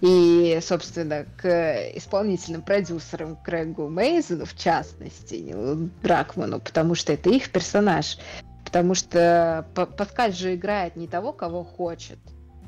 И, 0.00 0.58
собственно, 0.60 1.26
к 1.36 1.46
исполнительным 1.94 2.62
продюсерам 2.62 3.36
Крэгу 3.36 3.88
Мейзену, 3.88 4.46
в 4.46 4.56
частности, 4.56 5.36
Нилу 5.36 5.90
Дракману, 6.02 6.58
потому 6.58 6.96
что 6.96 7.12
это 7.12 7.30
их 7.30 7.50
персонаж. 7.50 8.18
Потому 8.64 8.94
что 8.94 9.64
Паскаль 9.74 10.32
же 10.32 10.56
играет 10.56 10.96
не 10.96 11.06
того, 11.06 11.32
кого 11.32 11.62
хочет. 11.62 12.18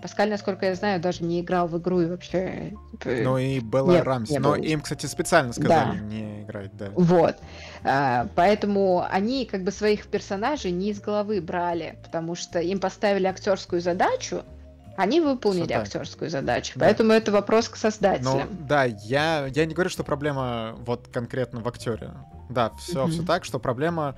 Паскаль, 0.05 0.29
насколько 0.29 0.67
я 0.67 0.75
знаю, 0.75 1.01
даже 1.01 1.25
не 1.25 1.41
играл 1.41 1.67
в 1.67 1.79
игру 1.79 2.03
и 2.03 2.05
вообще... 2.05 2.75
Типа, 3.01 3.09
ну 3.23 3.39
и 3.39 3.59
Белла 3.61 4.05
Рамси. 4.05 4.37
Но 4.37 4.55
им, 4.55 4.83
кстати, 4.83 5.07
специально 5.07 5.51
сказали 5.55 5.99
да. 5.99 6.05
не 6.05 6.43
играть, 6.43 6.77
да. 6.77 6.91
Вот. 6.95 7.37
А, 7.85 8.29
поэтому 8.35 9.07
они 9.11 9.47
как 9.47 9.65
бы 9.65 9.71
своих 9.71 10.07
персонажей 10.09 10.73
не 10.73 10.91
из 10.91 11.01
головы 11.01 11.41
брали, 11.41 11.99
потому 12.05 12.35
что 12.35 12.59
им 12.61 12.81
поставили 12.81 13.25
актерскую 13.25 13.81
задачу, 13.81 14.43
они 14.99 15.23
выполнили 15.23 15.63
Создать. 15.63 15.87
актерскую 15.87 16.29
задачу. 16.29 16.73
Да. 16.75 16.85
Поэтому 16.85 17.13
это 17.15 17.33
вопрос 17.33 17.71
к 17.71 17.77
создателям. 17.77 18.41
Ну, 18.41 18.67
да, 18.69 18.85
я, 18.85 19.47
я 19.47 19.65
не 19.65 19.73
говорю, 19.73 19.89
что 19.89 20.05
проблема 20.05 20.75
вот 20.81 21.09
конкретно 21.11 21.61
в 21.61 21.69
актере. 21.69 22.11
Да, 22.51 22.73
все, 22.79 23.07
mm-hmm. 23.07 23.11
все 23.11 23.23
так, 23.23 23.47
что 23.47 23.59
проблема 23.59 24.17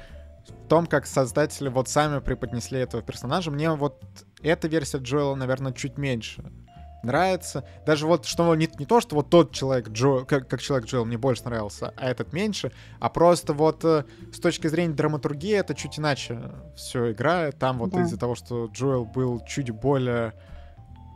в 0.49 0.67
том, 0.67 0.87
как 0.87 1.07
создатели 1.07 1.69
вот 1.69 1.89
сами 1.89 2.19
преподнесли 2.19 2.81
этого 2.81 3.05
персонажа. 3.05 3.53
Мне 3.53 3.71
вот 3.71 4.03
эта 4.43 4.69
версия 4.69 4.99
Джоэла, 4.99 5.35
наверное, 5.35 5.73
чуть 5.73 5.99
меньше 5.99 6.45
нравится. 7.03 7.65
Даже 7.87 8.07
вот, 8.07 8.27
что 8.27 8.55
не, 8.55 8.69
не 8.79 8.85
то, 8.85 9.01
что 9.01 9.17
вот 9.17 9.31
тот 9.31 9.53
человек, 9.53 9.89
Джо, 9.89 10.25
как, 10.25 10.49
как 10.49 10.61
человек 10.61 10.87
Джоэл 10.87 11.05
мне 11.05 11.17
больше 11.17 11.45
нравился, 11.45 11.95
а 11.97 12.09
этот 12.09 12.33
меньше, 12.33 12.73
а 12.99 13.09
просто 13.09 13.55
вот 13.55 13.85
э, 13.85 14.05
с 14.33 14.39
точки 14.41 14.67
зрения 14.67 14.95
драматургии 14.95 15.55
это 15.55 15.75
чуть 15.75 15.99
иначе 15.99 16.53
все 16.75 17.13
играет. 17.13 17.59
Там 17.59 17.79
вот 17.79 17.91
да. 17.91 18.03
из-за 18.03 18.19
того, 18.19 18.35
что 18.35 18.67
Джоэл 18.67 19.05
был 19.07 19.41
чуть 19.47 19.71
более 19.71 20.35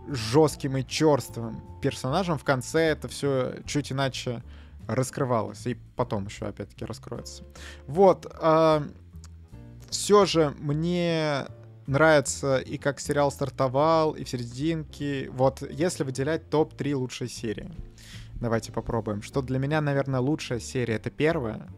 жестким 0.09 0.77
и 0.77 0.87
черствым 0.87 1.63
персонажем, 1.83 2.39
в 2.39 2.45
конце 2.45 2.81
это 2.81 3.09
все 3.09 3.55
чуть 3.67 3.93
иначе 3.93 4.43
раскрывалось. 4.87 5.67
И 5.67 5.77
потом 5.97 6.27
еще 6.27 6.47
опять-таки 6.47 6.85
раскроется. 6.85 7.45
Вот. 7.87 8.27
Э, 8.27 8.31
а, 8.41 8.83
все 9.91 10.25
же 10.25 10.55
мне 10.59 11.47
нравится 11.91 12.59
и 12.59 12.79
как 12.79 13.01
сериал 13.01 13.31
стартовал, 13.31 14.13
и 14.13 14.25
в 14.25 14.29
серединке. 14.29 15.29
Вот 15.31 15.63
если 15.71 16.05
выделять 16.05 16.49
топ-3 16.49 16.95
лучшей 16.95 17.29
серии. 17.29 17.71
Давайте 18.35 18.73
попробуем. 18.73 19.23
Что 19.23 19.43
для 19.43 19.59
меня, 19.59 19.81
наверное, 19.83 20.21
лучшая 20.21 20.61
серия 20.61 20.95
это 20.95 21.11
первая. 21.11 21.69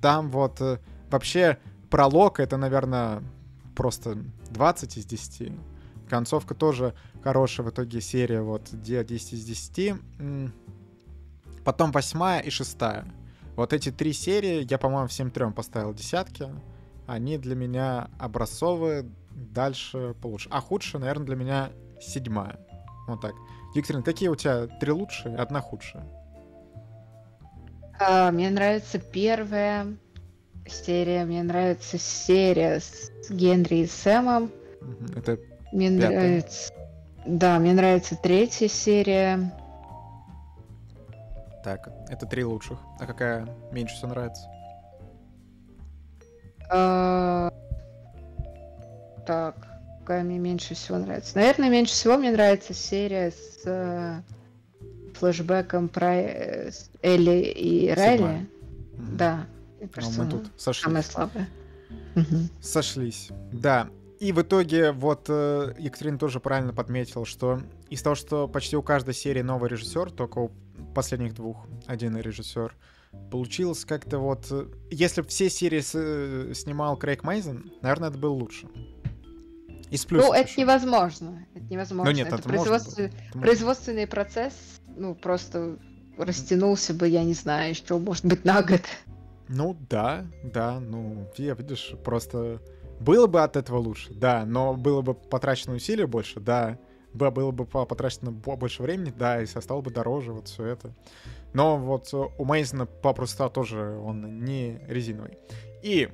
Там 0.00 0.30
вот 0.30 0.60
э, 0.60 0.78
вообще 1.10 1.58
пролог 1.90 2.40
это, 2.40 2.56
наверное, 2.56 3.22
просто 3.76 4.18
20 4.50 4.96
из 4.96 5.04
10. 5.04 5.52
Концовка 6.08 6.54
тоже 6.54 6.94
хорошая 7.22 7.66
в 7.66 7.70
итоге 7.70 8.00
серия, 8.00 8.42
вот 8.42 8.68
10 8.72 9.32
из 9.32 9.44
10. 9.44 9.94
Потом 11.64 11.92
восьмая 11.92 12.40
и 12.40 12.50
шестая. 12.50 13.06
Вот 13.54 13.72
эти 13.72 13.92
три 13.92 14.12
серии 14.12 14.66
я, 14.68 14.78
по-моему, 14.78 15.06
всем 15.06 15.30
трем 15.30 15.52
поставил 15.52 15.94
десятки. 15.94 16.48
Они 17.06 17.38
для 17.38 17.54
меня 17.54 18.10
образцовые, 18.18 19.04
дальше 19.34 20.14
получше. 20.20 20.48
А 20.50 20.60
худшая, 20.60 21.00
наверное, 21.00 21.26
для 21.26 21.36
меня 21.36 21.70
седьмая. 22.00 22.58
Вот 23.06 23.20
так. 23.20 23.32
Екатерина, 23.74 24.02
какие 24.02 24.28
у 24.28 24.36
тебя 24.36 24.66
три 24.66 24.92
лучшие, 24.92 25.36
одна 25.36 25.60
худшая? 25.60 26.06
А, 27.98 28.30
мне 28.30 28.50
нравится 28.50 28.98
первая 28.98 29.96
серия, 30.66 31.24
мне 31.24 31.42
нравится 31.42 31.98
серия 31.98 32.80
с 32.80 33.10
Генри 33.30 33.76
и 33.76 33.86
Сэмом. 33.86 34.50
Это 35.16 35.38
мне 35.72 35.90
пятая. 35.90 36.10
нравится. 36.10 36.72
Да, 37.26 37.58
мне 37.58 37.72
нравится 37.72 38.16
третья 38.16 38.68
серия. 38.68 39.52
Так, 41.64 41.88
это 42.08 42.26
три 42.26 42.44
лучших. 42.44 42.78
А 42.98 43.06
какая 43.06 43.46
меньше 43.70 43.94
всего 43.94 44.08
нравится? 44.08 44.48
А, 46.70 47.52
так, 49.26 49.56
какая 50.00 50.22
мне 50.22 50.38
меньше 50.38 50.74
всего 50.74 50.98
нравится? 50.98 51.36
Наверное, 51.36 51.70
меньше 51.70 51.92
всего 51.92 52.16
мне 52.16 52.30
нравится 52.30 52.74
серия 52.74 53.30
с 53.30 53.62
э, 53.64 54.20
флешбеком 55.14 55.88
про 55.88 56.14
э, 56.14 56.70
Элли 57.02 57.42
и 57.42 57.90
Райли. 57.90 58.48
Угу. 58.94 59.02
Да. 59.16 59.46
Мне 59.78 59.88
кажется, 59.88 60.22
мы 60.22 60.30
тут 60.30 60.46
сошлись. 60.56 60.84
Самая 60.84 61.02
слабая. 61.02 61.48
Сошлись. 62.60 63.30
Да. 63.52 63.88
И 64.20 64.30
в 64.30 64.40
итоге, 64.40 64.92
вот 64.92 65.26
э, 65.28 65.74
Екатерина 65.78 66.16
тоже 66.16 66.38
правильно 66.38 66.72
подметила, 66.72 67.26
что 67.26 67.60
из 67.90 68.02
того, 68.02 68.14
что 68.14 68.46
почти 68.46 68.76
у 68.76 68.82
каждой 68.82 69.14
серии 69.14 69.42
новый 69.42 69.68
режиссер, 69.68 70.12
только 70.12 70.38
у 70.38 70.52
последних 70.94 71.34
двух 71.34 71.66
один 71.86 72.16
режиссер, 72.16 72.72
получилось 73.32 73.84
как-то 73.84 74.18
вот... 74.18 74.46
Э, 74.52 74.66
если 74.92 75.22
бы 75.22 75.28
все 75.28 75.50
серии 75.50 75.80
с, 75.80 75.92
э, 75.94 76.52
снимал 76.54 76.96
Крейг 76.96 77.24
Мейзен, 77.24 77.72
наверное, 77.82 78.10
это 78.10 78.18
было 78.18 78.32
лучше. 78.32 78.68
Из 79.92 80.06
плюсов 80.06 80.28
ну, 80.28 80.34
это 80.34 80.48
еще. 80.48 80.62
невозможно. 80.62 81.46
Это 81.54 81.64
невозможно. 81.66 82.10
Ну, 82.10 82.16
нет, 82.16 82.26
это, 82.28 82.36
это 82.36 82.48
производство... 82.48 83.10
производственный 83.34 84.06
процесс, 84.06 84.54
ну, 84.96 85.14
просто 85.14 85.78
растянулся 86.16 86.94
бы, 86.94 87.06
я 87.08 87.22
не 87.24 87.34
знаю, 87.34 87.70
еще, 87.70 87.98
может 87.98 88.24
быть, 88.24 88.42
на 88.44 88.62
год. 88.62 88.80
Ну, 89.48 89.76
да, 89.90 90.24
да, 90.42 90.80
ну, 90.80 91.30
я, 91.36 91.54
видишь, 91.54 91.94
просто... 92.04 92.62
Было 93.00 93.26
бы 93.26 93.42
от 93.42 93.56
этого 93.56 93.78
лучше, 93.78 94.14
да, 94.14 94.46
но 94.46 94.74
было 94.74 95.02
бы 95.02 95.12
потрачено 95.12 95.74
усилия 95.74 96.06
больше, 96.06 96.40
да, 96.40 96.78
было 97.12 97.50
бы 97.50 97.66
потрачено 97.66 98.30
больше 98.30 98.82
времени, 98.82 99.12
да, 99.14 99.42
и 99.42 99.46
стало 99.46 99.82
бы 99.82 99.90
дороже, 99.90 100.32
вот 100.32 100.48
все 100.48 100.64
это. 100.66 100.94
Но 101.52 101.76
вот 101.76 102.14
у 102.14 102.44
Мейзена 102.44 102.86
попросту 102.86 103.50
тоже 103.50 103.98
он 103.98 104.44
не 104.44 104.80
резиновый. 104.86 105.36
И 105.82 106.08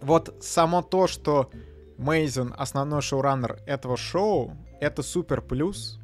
вот 0.00 0.36
само 0.40 0.82
то, 0.82 1.06
что 1.06 1.50
Мейзен 1.98 2.54
основной 2.56 3.02
шоураннер 3.02 3.58
этого 3.66 3.96
шоу, 3.96 4.56
это 4.80 5.02
супер 5.02 5.40
плюс, 5.40 6.00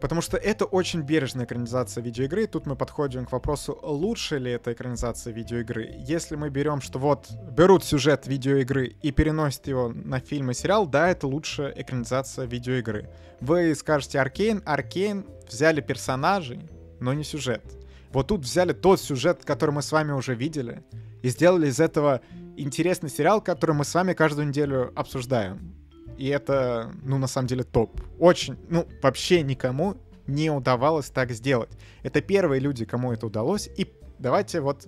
потому 0.00 0.20
что 0.20 0.36
это 0.36 0.64
очень 0.66 1.00
бережная 1.00 1.46
экранизация 1.46 2.02
видеоигры. 2.02 2.46
Тут 2.46 2.66
мы 2.66 2.76
подходим 2.76 3.24
к 3.24 3.32
вопросу, 3.32 3.78
лучше 3.82 4.38
ли 4.38 4.50
это 4.50 4.72
экранизация 4.72 5.32
видеоигры. 5.32 5.94
Если 6.06 6.36
мы 6.36 6.50
берем, 6.50 6.80
что 6.80 6.98
вот 6.98 7.30
берут 7.50 7.84
сюжет 7.84 8.26
видеоигры 8.26 8.96
и 9.00 9.10
переносят 9.12 9.66
его 9.66 9.88
на 9.88 10.20
фильм 10.20 10.50
и 10.50 10.54
сериал, 10.54 10.86
да, 10.86 11.08
это 11.08 11.26
лучшая 11.26 11.70
экранизация 11.70 12.44
видеоигры. 12.46 13.08
Вы 13.40 13.74
скажете 13.74 14.20
Аркейн, 14.20 14.62
Аркейн 14.66 15.26
взяли 15.48 15.80
персонажей, 15.80 16.68
но 17.00 17.14
не 17.14 17.24
сюжет. 17.24 17.62
Вот 18.10 18.28
тут 18.28 18.42
взяли 18.42 18.72
тот 18.72 19.00
сюжет, 19.00 19.44
который 19.44 19.70
мы 19.70 19.82
с 19.82 19.90
вами 19.90 20.12
уже 20.12 20.34
видели, 20.34 20.84
и 21.24 21.30
сделали 21.30 21.68
из 21.68 21.80
этого 21.80 22.20
интересный 22.54 23.08
сериал, 23.08 23.40
который 23.40 23.74
мы 23.74 23.86
с 23.86 23.94
вами 23.94 24.12
каждую 24.12 24.46
неделю 24.46 24.92
обсуждаем. 24.94 25.74
И 26.18 26.28
это, 26.28 26.92
ну, 27.02 27.16
на 27.16 27.26
самом 27.26 27.48
деле, 27.48 27.62
топ. 27.64 27.98
Очень, 28.18 28.58
ну, 28.68 28.86
вообще 29.02 29.42
никому 29.42 29.96
не 30.26 30.50
удавалось 30.50 31.08
так 31.08 31.30
сделать. 31.32 31.70
Это 32.02 32.20
первые 32.20 32.60
люди, 32.60 32.84
кому 32.84 33.10
это 33.10 33.26
удалось. 33.26 33.70
И 33.78 33.90
давайте 34.18 34.60
вот 34.60 34.86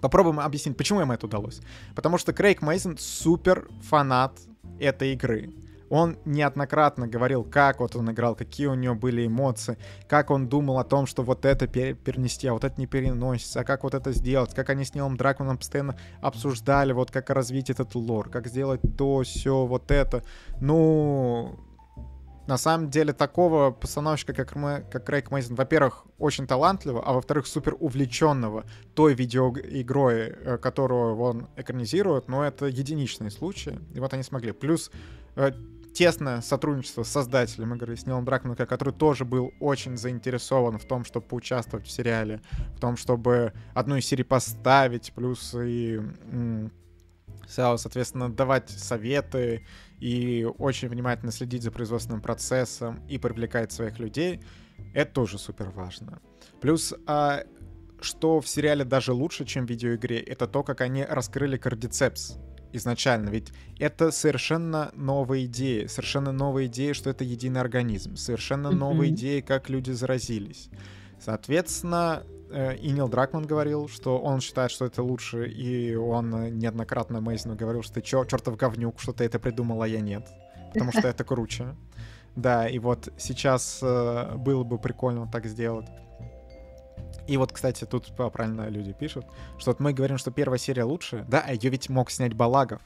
попробуем 0.00 0.40
объяснить, 0.40 0.78
почему 0.78 1.02
им 1.02 1.12
это 1.12 1.26
удалось. 1.26 1.60
Потому 1.94 2.16
что 2.16 2.32
Крейг 2.32 2.62
Мейсон 2.62 2.96
супер 2.96 3.68
фанат 3.82 4.32
этой 4.80 5.12
игры 5.12 5.50
он 5.90 6.18
неоднократно 6.24 7.06
говорил, 7.06 7.44
как 7.44 7.80
вот 7.80 7.96
он 7.96 8.10
играл, 8.10 8.34
какие 8.34 8.66
у 8.66 8.74
него 8.74 8.94
были 8.94 9.26
эмоции, 9.26 9.78
как 10.08 10.30
он 10.30 10.48
думал 10.48 10.78
о 10.78 10.84
том, 10.84 11.06
что 11.06 11.22
вот 11.22 11.44
это 11.44 11.66
перенести, 11.66 12.46
а 12.48 12.52
вот 12.52 12.64
это 12.64 12.80
не 12.80 12.86
переносится, 12.86 13.60
а 13.60 13.64
как 13.64 13.84
вот 13.84 13.94
это 13.94 14.12
сделать, 14.12 14.54
как 14.54 14.70
они 14.70 14.84
с 14.84 14.94
Нилом 14.94 15.16
Дракманом 15.16 15.58
постоянно 15.58 15.98
обсуждали, 16.20 16.92
вот 16.92 17.10
как 17.10 17.30
развить 17.30 17.70
этот 17.70 17.94
лор, 17.94 18.28
как 18.28 18.46
сделать 18.46 18.80
то, 18.96 19.22
все, 19.22 19.66
вот 19.66 19.90
это. 19.90 20.22
Ну, 20.60 21.58
на 22.48 22.56
самом 22.56 22.88
деле 22.88 23.12
такого 23.12 23.70
постановщика, 23.70 24.32
как, 24.32 24.56
мы, 24.56 24.82
как 24.90 25.04
Крейг 25.04 25.30
Мейсон, 25.30 25.54
во-первых, 25.54 26.06
очень 26.18 26.46
талантливого, 26.46 27.04
а 27.04 27.12
во-вторых, 27.12 27.46
супер 27.46 27.76
увлеченного 27.78 28.64
той 28.94 29.12
видеоигрой, 29.12 30.30
э, 30.30 30.56
которую 30.56 31.18
он 31.18 31.48
экранизирует, 31.56 32.28
но 32.28 32.42
это 32.42 32.64
единичные 32.64 33.30
случаи, 33.30 33.78
и 33.92 34.00
вот 34.00 34.14
они 34.14 34.22
смогли. 34.22 34.52
Плюс 34.52 34.90
э, 35.36 35.52
тесное 35.94 36.40
сотрудничество 36.40 37.02
с 37.02 37.08
создателем 37.08 37.74
игры, 37.74 37.96
с 37.96 38.06
Нилом 38.06 38.24
Дракманом, 38.24 38.56
который 38.56 38.94
тоже 38.94 39.24
был 39.24 39.52
очень 39.60 39.96
заинтересован 39.96 40.78
в 40.78 40.84
том, 40.84 41.04
чтобы 41.04 41.26
поучаствовать 41.26 41.86
в 41.86 41.90
сериале, 41.90 42.40
в 42.76 42.80
том, 42.80 42.96
чтобы 42.96 43.52
одну 43.74 43.96
из 43.96 44.06
серий 44.06 44.24
поставить, 44.24 45.12
плюс 45.14 45.54
и, 45.54 46.00
соответственно, 47.46 48.30
давать 48.30 48.70
советы 48.70 49.66
и 49.98 50.46
очень 50.58 50.88
внимательно 50.88 51.32
следить 51.32 51.62
за 51.62 51.70
производственным 51.70 52.20
процессом 52.20 53.00
и 53.08 53.18
привлекать 53.18 53.72
своих 53.72 53.98
людей, 53.98 54.40
это 54.94 55.12
тоже 55.12 55.38
супер 55.38 55.70
важно. 55.70 56.20
Плюс 56.60 56.94
а, 57.06 57.42
что 58.00 58.40
в 58.40 58.48
сериале 58.48 58.84
даже 58.84 59.12
лучше, 59.12 59.44
чем 59.44 59.66
в 59.66 59.70
видеоигре, 59.70 60.20
это 60.20 60.46
то, 60.46 60.62
как 60.62 60.80
они 60.80 61.04
раскрыли 61.04 61.56
кардицепс 61.56 62.38
изначально. 62.72 63.30
Ведь 63.30 63.52
это 63.78 64.10
совершенно 64.10 64.90
новая 64.94 65.44
идея, 65.44 65.88
совершенно 65.88 66.32
новая 66.32 66.66
идея, 66.66 66.94
что 66.94 67.10
это 67.10 67.24
единый 67.24 67.60
организм, 67.60 68.16
совершенно 68.16 68.70
новая 68.70 69.08
идея, 69.08 69.42
как 69.42 69.68
люди 69.68 69.90
заразились. 69.90 70.68
Соответственно, 71.20 72.22
э, 72.50 72.76
и 72.76 72.90
Нил 72.90 73.08
Дракман 73.08 73.44
говорил, 73.46 73.88
что 73.88 74.18
он 74.18 74.40
считает, 74.40 74.70
что 74.70 74.84
это 74.84 75.02
лучше, 75.02 75.48
и 75.48 75.94
он 75.94 76.58
неоднократно 76.58 77.20
Мейзину 77.20 77.56
говорил, 77.56 77.82
что 77.82 77.94
ты 77.94 78.02
чё, 78.02 78.24
чертов 78.24 78.56
говнюк, 78.56 79.00
что 79.00 79.12
ты 79.12 79.24
это 79.24 79.38
придумал, 79.38 79.82
а 79.82 79.88
я 79.88 80.00
нет. 80.00 80.26
Потому 80.72 80.92
что 80.92 81.08
это 81.08 81.24
круче. 81.24 81.74
Да, 82.36 82.68
и 82.68 82.78
вот 82.78 83.12
сейчас 83.18 83.80
э, 83.82 84.36
было 84.36 84.62
бы 84.62 84.78
прикольно 84.78 85.26
так 85.26 85.46
сделать. 85.46 85.86
И 87.28 87.36
вот, 87.36 87.52
кстати, 87.52 87.84
тут 87.84 88.10
правильно 88.16 88.68
люди 88.68 88.92
пишут, 88.92 89.26
что 89.58 89.72
вот 89.72 89.80
мы 89.80 89.92
говорим, 89.92 90.16
что 90.16 90.30
первая 90.30 90.58
серия 90.58 90.84
лучше. 90.84 91.26
Да, 91.28 91.44
а 91.46 91.52
ее 91.52 91.68
ведь 91.68 91.90
мог 91.90 92.10
снять 92.10 92.32
Балагов. 92.32 92.80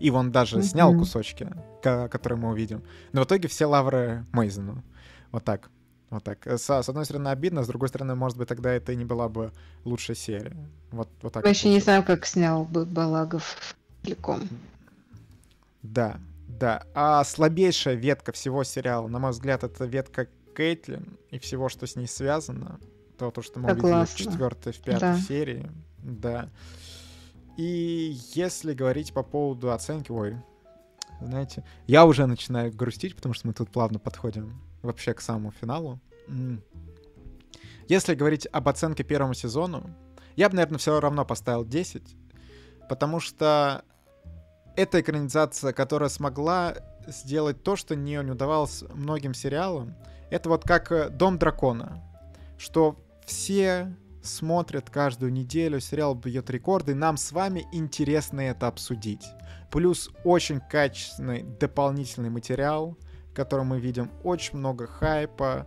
И 0.00 0.10
он 0.10 0.32
даже 0.32 0.58
mm-hmm. 0.58 0.62
снял 0.62 0.92
кусочки, 0.98 1.48
которые 1.80 2.38
мы 2.38 2.50
увидим. 2.50 2.82
Но 3.12 3.22
в 3.22 3.24
итоге 3.24 3.48
все 3.48 3.66
лавры 3.66 4.26
Мейзену. 4.32 4.82
Вот 5.30 5.44
так. 5.44 5.70
Вот 6.10 6.24
так. 6.24 6.44
С, 6.46 6.68
с 6.68 6.88
одной 6.88 7.04
стороны, 7.04 7.28
обидно, 7.28 7.62
с 7.62 7.68
другой 7.68 7.88
стороны, 7.88 8.14
может 8.16 8.36
быть, 8.36 8.48
тогда 8.48 8.72
это 8.72 8.92
и 8.92 8.96
не 8.96 9.04
была 9.04 9.28
бы 9.28 9.52
лучшая 9.84 10.16
серия. 10.16 10.56
Вот, 10.90 11.08
вот 11.22 11.32
так. 11.32 11.46
Еще 11.46 11.68
не 11.68 11.80
знаю, 11.80 12.02
как 12.02 12.26
снял 12.26 12.64
бы 12.64 12.84
Балагов 12.84 13.76
целиком. 14.02 14.48
Да. 15.82 16.18
Да, 16.48 16.84
а 16.94 17.22
слабейшая 17.22 17.94
ветка 17.94 18.32
всего 18.32 18.64
сериала, 18.64 19.08
на 19.08 19.18
мой 19.18 19.32
взгляд, 19.32 19.62
это 19.62 19.84
ветка 19.84 20.26
Кейтлин 20.56 21.18
и 21.30 21.38
всего, 21.38 21.68
что 21.68 21.86
с 21.86 21.96
ней 21.96 22.06
связано. 22.06 22.80
То, 23.18 23.30
то 23.30 23.42
что 23.42 23.60
мы 23.60 23.68
Согласна. 23.70 23.98
увидели 24.00 24.14
в 24.14 24.16
четвертой, 24.32 24.72
в 24.72 24.80
пятой 24.80 25.00
Да. 25.00 25.18
серии. 25.18 25.70
Да. 25.98 26.50
И 27.56 28.16
если 28.34 28.74
говорить 28.74 29.12
по 29.14 29.22
поводу 29.22 29.72
оценки, 29.72 30.12
ой, 30.12 30.36
знаете, 31.20 31.64
я 31.86 32.04
уже 32.04 32.26
начинаю 32.26 32.70
грустить, 32.72 33.16
потому 33.16 33.32
что 33.34 33.46
мы 33.46 33.54
тут 33.54 33.70
плавно 33.70 33.98
подходим 33.98 34.60
вообще 34.82 35.14
к 35.14 35.20
самому 35.22 35.50
финалу. 35.52 35.98
Если 37.88 38.14
говорить 38.14 38.46
об 38.52 38.68
оценке 38.68 39.04
первому 39.04 39.32
сезону, 39.34 39.90
я 40.34 40.48
бы, 40.48 40.56
наверное, 40.56 40.78
все 40.78 40.98
равно 41.00 41.24
поставил 41.24 41.64
10, 41.64 42.02
потому 42.88 43.20
что 43.20 43.82
это 44.76 45.00
экранизация, 45.00 45.72
которая 45.72 46.10
смогла 46.10 46.74
сделать 47.06 47.62
то, 47.62 47.76
что 47.76 47.94
не, 47.96 48.16
не 48.22 48.32
удавалось 48.32 48.82
многим 48.92 49.32
сериалам. 49.32 49.94
Это 50.30 50.48
вот 50.48 50.64
как 50.64 51.16
«Дом 51.16 51.38
дракона», 51.38 52.02
что 52.58 52.96
все 53.26 53.94
смотрят 54.22 54.90
каждую 54.90 55.32
неделю, 55.32 55.80
сериал 55.80 56.14
бьет 56.14 56.48
рекорды, 56.50 56.94
нам 56.94 57.16
с 57.16 57.32
вами 57.32 57.66
интересно 57.72 58.40
это 58.40 58.66
обсудить. 58.68 59.26
Плюс 59.70 60.10
очень 60.24 60.60
качественный 60.60 61.42
дополнительный 61.42 62.30
материал, 62.30 62.96
в 63.30 63.34
котором 63.34 63.68
мы 63.68 63.80
видим 63.80 64.10
очень 64.22 64.58
много 64.58 64.86
хайпа. 64.86 65.66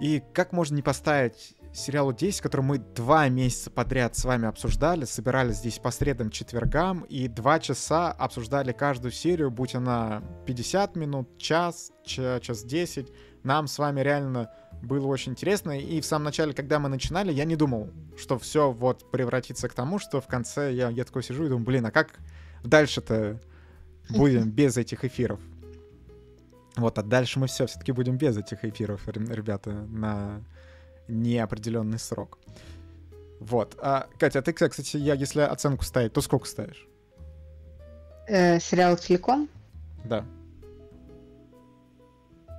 И 0.00 0.22
как 0.34 0.52
можно 0.52 0.74
не 0.74 0.82
поставить 0.82 1.56
сериалу 1.72 2.12
10, 2.12 2.40
который 2.40 2.62
мы 2.62 2.78
два 2.78 3.28
месяца 3.28 3.70
подряд 3.70 4.16
с 4.16 4.24
вами 4.24 4.48
обсуждали, 4.48 5.04
собирались 5.04 5.56
здесь 5.56 5.78
по 5.78 5.90
средам, 5.90 6.30
четвергам, 6.30 7.02
и 7.02 7.28
два 7.28 7.60
часа 7.60 8.12
обсуждали 8.12 8.72
каждую 8.72 9.12
серию, 9.12 9.50
будь 9.50 9.74
она 9.74 10.22
50 10.46 10.96
минут, 10.96 11.38
час, 11.38 11.92
ча- 12.04 12.40
час 12.40 12.62
10. 12.62 13.12
Нам 13.42 13.66
с 13.68 13.78
вами 13.78 14.00
реально 14.00 14.50
было 14.86 15.06
очень 15.06 15.32
интересно, 15.32 15.78
и 15.78 16.00
в 16.00 16.06
самом 16.06 16.26
начале, 16.26 16.52
когда 16.52 16.78
мы 16.78 16.88
начинали, 16.88 17.32
я 17.32 17.44
не 17.44 17.56
думал, 17.56 17.90
что 18.16 18.38
все 18.38 18.70
вот 18.70 19.10
превратится 19.10 19.68
к 19.68 19.74
тому, 19.74 19.98
что 19.98 20.20
в 20.20 20.26
конце 20.26 20.72
я, 20.72 20.88
я 20.90 21.04
такой 21.04 21.22
сижу 21.22 21.44
и 21.44 21.48
думаю, 21.48 21.64
блин, 21.64 21.86
а 21.86 21.90
как 21.90 22.18
дальше-то 22.64 23.40
будем 24.08 24.50
без 24.52 24.76
этих 24.76 25.04
эфиров? 25.04 25.40
Вот, 26.76 26.98
а 26.98 27.02
дальше 27.02 27.38
мы 27.38 27.46
все 27.46 27.66
все-таки 27.66 27.92
будем 27.92 28.16
без 28.16 28.36
этих 28.36 28.64
эфиров, 28.64 29.08
ребята, 29.08 29.70
на 29.72 30.42
неопределенный 31.08 31.98
срок. 31.98 32.38
Вот. 33.40 33.76
А, 33.80 34.08
Катя, 34.18 34.38
а 34.38 34.42
ты, 34.42 34.52
кстати, 34.52 34.96
я 34.96 35.14
если 35.14 35.40
оценку 35.40 35.84
ставить, 35.84 36.12
то 36.12 36.20
сколько 36.20 36.46
ставишь? 36.46 36.86
Э, 38.28 38.58
сериал 38.60 38.96
целиком? 38.96 39.48
Да. 40.04 40.24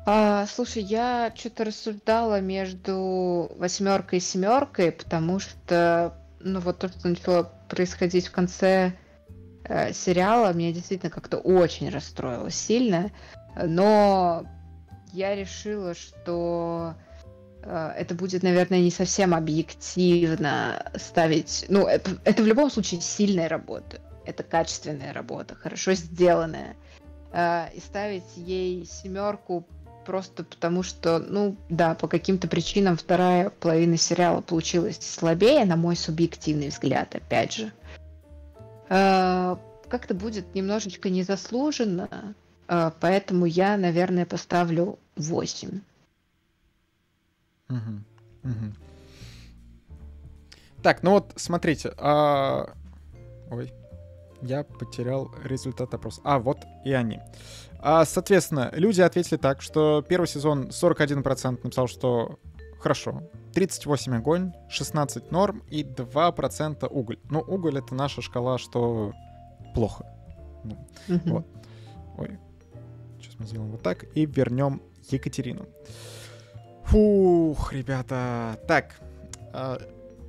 А, 0.09 0.45
слушай, 0.45 0.83
я 0.83 1.33
что-то 1.35 1.65
рассуждала 1.65 2.39
между 2.39 3.51
восьмеркой 3.57 4.19
и 4.19 4.21
семеркой, 4.21 4.93
потому 4.93 5.37
что, 5.37 6.13
ну 6.39 6.61
вот 6.61 6.79
то, 6.79 6.87
что 6.87 7.09
начало 7.09 7.51
происходить 7.67 8.27
в 8.27 8.31
конце 8.31 8.93
э, 9.65 9.91
сериала, 9.91 10.53
меня 10.53 10.71
действительно 10.71 11.11
как-то 11.11 11.39
очень 11.39 11.89
расстроило 11.89 12.49
сильно. 12.49 13.11
Но 13.61 14.45
я 15.11 15.35
решила, 15.35 15.93
что 15.93 16.93
э, 17.63 17.93
это 17.97 18.15
будет, 18.15 18.43
наверное, 18.43 18.79
не 18.79 18.91
совсем 18.91 19.35
объективно 19.35 20.89
ставить. 20.95 21.65
Ну, 21.67 21.85
это, 21.85 22.11
это 22.23 22.43
в 22.43 22.47
любом 22.47 22.71
случае 22.71 23.01
сильная 23.01 23.49
работа. 23.49 23.99
Это 24.23 24.43
качественная 24.43 25.11
работа, 25.11 25.53
хорошо 25.53 25.95
сделанная. 25.95 26.77
Э, 27.33 27.65
и 27.73 27.81
ставить 27.81 28.37
ей 28.37 28.85
семерку 28.85 29.67
просто 30.07 30.45
потому, 30.45 30.83
что, 30.83 31.19
ну, 31.19 31.57
да, 31.67 31.93
по 31.93 32.07
каким-то 32.07 32.47
причинам 32.47 32.95
вторая 32.95 33.49
половина 33.49 33.97
сериала 33.97 34.39
получилась 34.39 34.97
слабее, 35.01 35.65
на 35.65 35.75
мой 35.75 35.97
субъективный 35.97 36.69
взгляд, 36.69 37.13
опять 37.13 37.53
же. 37.53 37.73
Э, 38.89 39.57
Как-то 39.89 40.13
будет 40.13 40.55
немножечко 40.55 41.09
незаслуженно, 41.09 42.33
э, 42.69 42.91
поэтому 43.01 43.45
я, 43.45 43.75
наверное, 43.75 44.25
поставлю 44.25 44.97
8. 45.17 45.81
Мгм, 47.67 48.05
мгм. 48.43 48.75
Так, 50.83 51.03
ну 51.03 51.11
вот, 51.11 51.33
смотрите. 51.35 51.93
а, 51.97 52.73
Ой, 53.51 53.73
я 54.41 54.63
потерял 54.63 55.29
результат 55.43 55.93
опроса. 55.93 56.21
А, 56.23 56.39
вот 56.39 56.59
и 56.85 56.93
они. 56.93 57.19
А, 57.79 58.05
соответственно, 58.05 58.69
люди 58.73 59.01
ответили 59.01 59.37
так, 59.37 59.61
что 59.61 60.03
первый 60.07 60.27
сезон 60.27 60.69
41% 60.69 61.59
написал, 61.63 61.87
что 61.87 62.39
хорошо. 62.79 63.23
38 63.53 64.15
огонь, 64.15 64.53
16 64.69 65.31
норм 65.31 65.63
и 65.69 65.83
2% 65.83 66.87
уголь. 66.89 67.19
Ну, 67.29 67.39
уголь 67.39 67.77
это 67.77 67.95
наша 67.95 68.21
шкала, 68.21 68.57
что 68.57 69.13
плохо. 69.73 70.05
Ну. 70.63 70.87
Вот. 71.25 71.47
Ой. 72.17 72.39
Сейчас 73.19 73.35
мы 73.39 73.45
сделаем 73.45 73.71
вот 73.71 73.81
так 73.81 74.05
и 74.15 74.25
вернем 74.25 74.81
Екатерину. 75.09 75.65
Фух, 76.85 77.73
ребята. 77.73 78.59
Так, 78.67 78.99
а, 79.53 79.77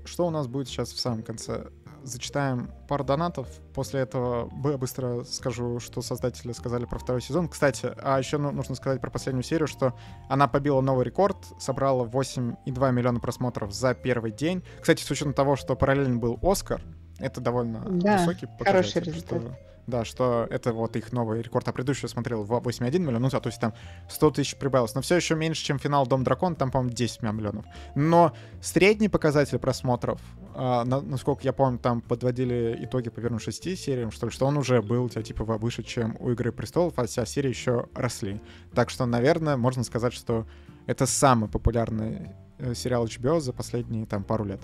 что 0.05 0.27
у 0.27 0.31
нас 0.31 0.47
будет 0.47 0.69
сейчас 0.69 0.93
в 0.93 0.99
самом 0.99 1.23
конце? 1.23 1.67
Зачитаем 2.09 2.71
пару 2.89 3.05
донатов. 3.05 3.47
После 3.75 4.01
этого 4.01 4.47
б- 4.47 4.77
быстро 4.77 5.23
скажу, 5.25 5.79
что 5.79 6.03
создатели 6.03 6.53
сказали 6.53 6.85
про 6.87 6.99
второй 6.99 7.21
сезон. 7.23 7.49
Кстати, 7.49 7.93
а 8.03 8.19
еще 8.19 8.39
ну- 8.39 8.51
нужно 8.51 8.75
сказать 8.75 9.01
про 9.01 9.11
последнюю 9.11 9.43
серию, 9.45 9.67
что 9.69 9.95
она 10.29 10.49
побила 10.49 10.81
новый 10.81 11.05
рекорд, 11.05 11.37
собрала 11.61 12.05
8,2 12.05 12.91
миллиона 12.91 13.21
просмотров 13.21 13.73
за 13.73 13.95
первый 13.95 14.33
день. 14.33 14.65
Кстати, 14.81 15.03
с 15.03 15.11
учетом 15.11 15.35
того, 15.35 15.55
что 15.57 15.77
параллельно 15.77 16.17
был 16.17 16.39
Оскар, 16.43 16.83
это 17.19 17.41
довольно 17.41 17.81
Да, 17.81 18.19
высокий 18.19 18.47
хороший 18.47 18.59
показатель. 18.59 19.03
результат. 19.05 19.43
что- 19.43 19.68
да, 19.89 20.05
что 20.05 20.47
это 20.51 20.73
вот 20.73 20.97
их 20.97 21.13
новый 21.13 21.43
рекорд, 21.43 21.67
а 21.67 21.73
предыдущий 21.73 22.09
смотрел 22.09 22.45
в 22.45 22.53
8,1 22.53 22.99
миллион, 22.99 23.23
ну, 23.23 23.31
то 23.31 23.41
есть 23.47 23.59
там 23.61 23.73
100 24.09 24.31
тысяч 24.31 24.57
прибавилось, 24.57 24.95
но 24.95 25.01
все 25.01 25.17
еще 25.17 25.35
меньше, 25.35 25.65
чем 25.65 25.79
финал 25.79 26.07
Дом 26.07 26.25
Дракон, 26.25 26.55
там, 26.55 26.71
по-моему, 26.71 26.95
10 26.95 27.23
миллионов. 27.23 27.65
Но 27.95 28.33
средний 28.61 29.09
показатель 29.09 29.59
просмотров, 29.59 30.21
а, 30.55 30.85
на- 30.85 31.01
насколько 31.01 31.43
я 31.43 31.53
помню, 31.53 31.79
там 31.79 32.01
подводили 32.03 32.79
итоги 32.83 33.09
по 33.09 33.21
первым 33.21 33.41
шести 33.41 33.77
сериям, 33.77 34.11
что 34.11 34.27
ли, 34.27 34.33
что 34.33 34.47
он 34.47 34.59
уже 34.59 34.83
был, 34.83 35.09
типа, 35.09 35.45
выше, 35.45 35.83
чем 35.83 36.17
у 36.21 36.31
Игры 36.31 36.53
Престолов, 36.53 36.95
а 36.97 37.07
вся 37.07 37.25
серии 37.27 37.49
еще 37.49 37.87
росли. 37.95 38.41
Так 38.75 38.91
что, 38.91 39.07
наверное, 39.07 39.57
можно 39.57 39.85
сказать, 39.85 40.13
что 40.13 40.47
это 40.87 41.07
самый 41.07 41.49
популярный 41.49 42.31
э, 42.59 42.75
сериал 42.75 43.07
HBO 43.07 43.41
за 43.41 43.53
последние, 43.53 44.05
там, 44.05 44.23
пару 44.25 44.45
лет. 44.45 44.61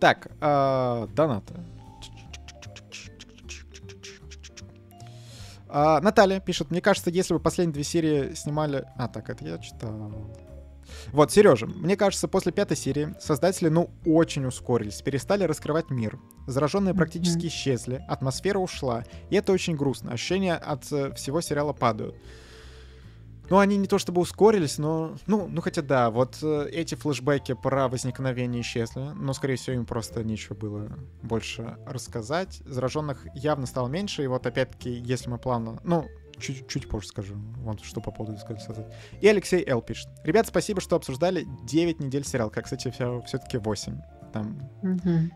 Так, 0.00 0.28
а, 0.40 1.06
донаты. 1.14 1.54
А, 5.74 6.02
Наталья 6.02 6.38
пишет, 6.38 6.70
мне 6.70 6.82
кажется, 6.82 7.08
если 7.08 7.32
бы 7.32 7.40
последние 7.40 7.72
две 7.72 7.82
серии 7.82 8.34
снимали... 8.34 8.84
А, 8.98 9.08
так, 9.08 9.30
это 9.30 9.42
я 9.46 9.56
читал. 9.56 10.12
Вот, 11.12 11.32
Сережа, 11.32 11.66
мне 11.66 11.96
кажется, 11.96 12.28
после 12.28 12.52
пятой 12.52 12.76
серии 12.76 13.14
создатели, 13.18 13.70
ну, 13.70 13.88
очень 14.04 14.44
ускорились, 14.44 15.00
перестали 15.00 15.44
раскрывать 15.44 15.88
мир. 15.88 16.18
Зараженные 16.46 16.92
практически 16.92 17.46
исчезли, 17.46 18.04
атмосфера 18.06 18.58
ушла, 18.58 19.04
и 19.30 19.36
это 19.36 19.52
очень 19.52 19.74
грустно. 19.74 20.12
Ощущения 20.12 20.56
от 20.56 20.92
э, 20.92 21.14
всего 21.14 21.40
сериала 21.40 21.72
падают. 21.72 22.16
Ну, 23.52 23.58
они 23.58 23.76
не 23.76 23.86
то 23.86 23.98
чтобы 23.98 24.22
ускорились, 24.22 24.78
но... 24.78 25.14
Ну, 25.26 25.46
ну 25.46 25.60
хотя 25.60 25.82
да, 25.82 26.10
вот 26.10 26.38
э, 26.40 26.70
эти 26.72 26.94
флешбеки 26.94 27.52
про 27.52 27.86
возникновение 27.86 28.62
исчезли, 28.62 29.10
но, 29.14 29.34
скорее 29.34 29.56
всего, 29.56 29.76
им 29.76 29.84
просто 29.84 30.24
нечего 30.24 30.54
было 30.54 30.88
больше 31.20 31.76
рассказать. 31.84 32.62
Зараженных 32.64 33.26
явно 33.34 33.66
стало 33.66 33.88
меньше, 33.88 34.24
и 34.24 34.26
вот 34.26 34.46
опять-таки, 34.46 34.88
если 34.90 35.28
мы 35.28 35.36
плавно... 35.36 35.78
Ну, 35.84 36.08
чуть, 36.38 36.66
чуть 36.66 36.88
позже 36.88 37.08
скажу, 37.08 37.34
вот 37.58 37.84
что 37.84 38.00
по 38.00 38.10
поводу 38.10 38.38
сказать. 38.38 38.66
И 39.20 39.28
Алексей 39.28 39.62
Эл 39.66 39.82
пишет. 39.82 40.08
Ребят, 40.24 40.46
спасибо, 40.46 40.80
что 40.80 40.96
обсуждали 40.96 41.46
9 41.64 42.00
недель 42.00 42.24
сериал, 42.24 42.48
как, 42.48 42.64
кстати, 42.64 42.90
все-таки 42.90 43.58
8. 43.58 44.00
Там 44.32 44.58
Мгм. 44.82 45.30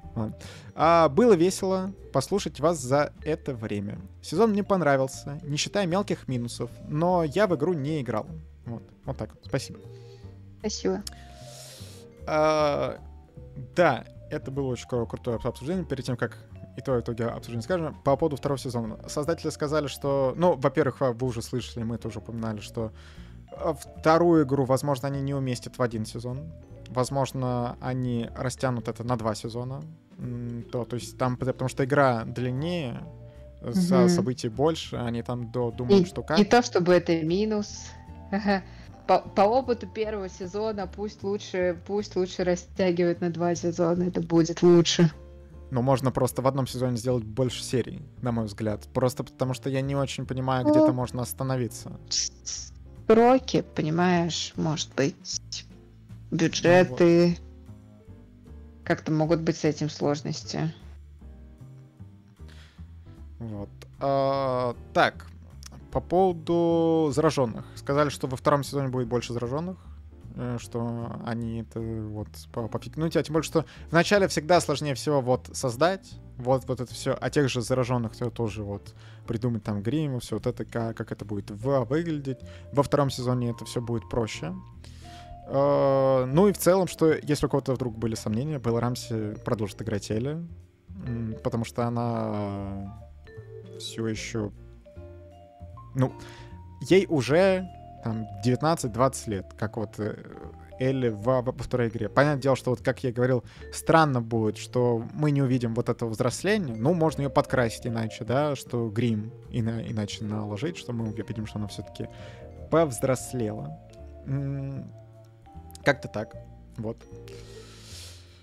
а, 0.75 1.09
было 1.09 1.35
весело 1.35 1.93
послушать 2.13 2.61
вас 2.61 2.79
за 2.81 3.13
это 3.23 3.55
время. 3.55 3.99
Сезон 4.23 4.51
мне 4.51 4.65
понравился, 4.65 5.39
не 5.43 5.57
считая 5.57 5.87
мелких 5.87 6.29
минусов, 6.29 6.71
но 6.89 7.23
я 7.25 7.47
в 7.47 7.55
игру 7.55 7.75
не 7.75 8.01
играл. 8.01 8.27
Вот, 8.65 8.83
вот 9.05 9.17
так. 9.17 9.31
Спасибо. 9.45 9.79
Спасибо. 10.61 11.03
А, 12.27 12.99
да, 13.77 14.05
это 14.31 14.51
было 14.51 14.69
очень 14.69 14.89
кру- 14.89 15.07
крутое 15.07 15.39
обсуждение. 15.43 15.85
Перед 15.85 16.05
тем, 16.05 16.17
как 16.17 16.37
итоги, 16.77 17.03
итоги 17.03 17.23
обсуждения 17.23 17.63
скажем, 17.63 17.95
по 18.03 18.17
поводу 18.17 18.37
второго 18.37 18.59
сезона. 18.59 18.99
Создатели 19.09 19.51
сказали, 19.51 19.87
что... 19.87 20.35
Ну, 20.37 20.57
во-первых, 20.57 21.01
вы 21.01 21.13
вы 21.13 21.27
уже 21.29 21.43
слышали, 21.43 21.85
мы 21.85 21.99
тоже 21.99 22.19
упоминали, 22.19 22.61
что 22.61 22.93
а, 23.53 23.75
вторую 23.75 24.45
игру, 24.45 24.65
возможно, 24.65 25.09
они 25.09 25.21
не 25.21 25.35
уместят 25.35 25.79
в 25.79 25.83
один 25.83 26.05
сезон. 26.07 26.53
Возможно, 26.89 27.77
они 27.81 28.29
растянут 28.37 28.89
это 28.89 29.05
на 29.05 29.17
два 29.17 29.35
сезона. 29.35 29.83
То, 30.73 30.85
то 30.85 30.97
есть 30.97 31.19
там, 31.19 31.37
потому 31.37 31.69
что 31.69 31.85
игра 31.85 32.25
длиннее, 32.25 33.03
со- 33.73 34.01
Мгм. 34.01 34.09
событий 34.09 34.49
больше, 34.49 34.97
они 34.97 35.23
там 35.23 35.51
до 35.51 35.71
думают, 35.71 36.07
И, 36.07 36.09
что 36.09 36.23
как. 36.23 36.39
не 36.39 36.45
то 36.45 36.63
чтобы 36.63 36.93
это 36.95 37.21
минус. 37.23 37.91
По, 39.07 39.21
по 39.21 39.43
опыту 39.43 39.87
первого 39.87 40.29
сезона 40.29 40.87
пусть 40.89 41.23
лучше, 41.23 41.79
пусть 41.87 42.17
лучше 42.17 42.43
растягивают 42.45 43.21
на 43.21 43.31
два 43.31 43.55
сезона, 43.55 44.05
это 44.05 44.21
будет 44.21 44.63
лучше. 44.63 45.11
Но 45.71 45.81
можно 45.83 46.11
просто 46.11 46.43
в 46.43 46.47
одном 46.47 46.67
сезоне 46.67 46.97
сделать 46.97 47.25
больше 47.25 47.63
серий, 47.63 48.03
на 48.23 48.33
мой 48.33 48.47
взгляд. 48.47 48.89
Просто 48.93 49.23
потому 49.25 49.53
что 49.55 49.69
я 49.71 49.81
не 49.81 49.95
очень 49.97 50.27
понимаю, 50.27 50.65
где-то 50.65 50.89
Ну. 50.89 50.93
можно 50.93 51.23
остановиться. 51.23 51.93
Сроки, 53.07 53.65
понимаешь, 53.75 54.53
может 54.57 54.93
быть, 54.97 55.67
бюджеты. 56.31 57.39
Как-то 58.85 59.11
могут 59.13 59.41
быть 59.41 59.57
с 59.57 59.65
этим 59.65 59.91
сложности. 59.91 60.73
Вот. 63.39 63.69
А, 64.01 64.77
так, 64.93 65.27
по 65.91 66.01
поводу 66.01 67.11
зараженных. 67.13 67.65
Сказали, 67.75 68.11
что 68.11 68.27
во 68.27 68.37
втором 68.37 68.63
сезоне 68.65 68.89
будет 68.89 69.09
больше 69.09 69.33
зараженных, 69.33 69.77
э, 70.35 70.59
что 70.61 71.21
они 71.25 71.63
это 71.63 71.81
вот 71.81 72.29
по- 72.53 72.69
пофигнуть. 72.69 73.17
А 73.17 73.23
тем 73.23 73.35
более, 73.35 73.47
что 73.47 73.65
вначале 73.91 74.29
всегда 74.29 74.61
сложнее 74.61 74.95
всего 74.95 75.21
вот 75.21 75.51
создать 75.53 76.19
вот, 76.37 76.67
вот 76.69 76.81
это 76.81 76.93
все, 76.93 77.17
а 77.19 77.31
тех 77.31 77.49
же 77.49 77.63
зараженных 77.63 78.15
то 78.17 78.31
тоже 78.31 78.63
вот 78.63 78.95
придумать 79.27 79.65
там 79.65 79.83
грим, 79.83 80.21
все 80.21 80.37
вот 80.37 80.47
это, 80.47 80.65
как, 80.65 80.97
как 80.97 81.13
это 81.13 81.25
будет 81.25 81.51
выглядеть. 81.51 82.39
Во 82.73 82.83
втором 82.83 83.11
сезоне 83.11 83.51
это 83.51 83.65
все 83.65 83.81
будет 83.81 84.09
проще. 84.09 84.47
Э, 84.49 84.96
Ну 85.49 86.49
и 86.49 86.53
в 86.53 86.59
целом, 86.59 86.89
что 86.89 87.13
если 87.13 87.47
у 87.47 87.49
кого-то 87.49 87.75
вдруг 87.75 87.97
были 87.97 88.15
сомнения, 88.15 88.59
Белла 88.59 88.81
Рамси 88.81 89.37
продолжит 89.45 89.81
играть 89.81 90.11
Элли, 90.11 90.45
потому 91.45 91.65
что 91.65 91.87
она 91.87 93.01
все 93.79 94.07
еще... 94.09 94.51
Ну, 95.95 96.13
ей 96.89 97.07
уже 97.09 97.69
там 98.05 98.27
19-20 98.45 99.31
лет, 99.31 99.47
как 99.57 99.77
вот 99.77 99.99
э, 99.99 100.17
Элли 100.79 101.09
во, 101.09 101.43
во 101.43 101.53
второй 101.53 101.89
игре. 101.89 102.09
Понятное 102.09 102.43
дело, 102.43 102.57
что 102.57 102.71
вот 102.71 102.81
как 102.81 103.03
я 103.03 103.13
говорил, 103.13 103.45
странно 103.73 104.21
будет, 104.21 104.59
что 104.59 105.03
мы 105.15 105.31
не 105.31 105.43
увидим 105.43 105.75
вот 105.75 105.89
этого 105.89 106.11
взросления. 106.11 106.75
Ну, 106.77 106.95
можно 106.95 107.23
ее 107.23 107.31
подкрасить 107.31 107.87
иначе, 107.87 108.25
да, 108.25 108.55
что 108.55 108.89
грим 108.91 109.33
ина- 109.51 109.83
иначе 109.91 110.25
наложить, 110.25 110.77
что 110.77 110.93
мы 110.93 111.09
увидим, 111.09 111.47
что 111.47 111.59
она 111.59 111.69
все-таки 111.69 112.09
повзрослела. 112.71 113.81
Как-то 115.87 116.09
так. 116.09 116.35
Вот. 116.79 116.97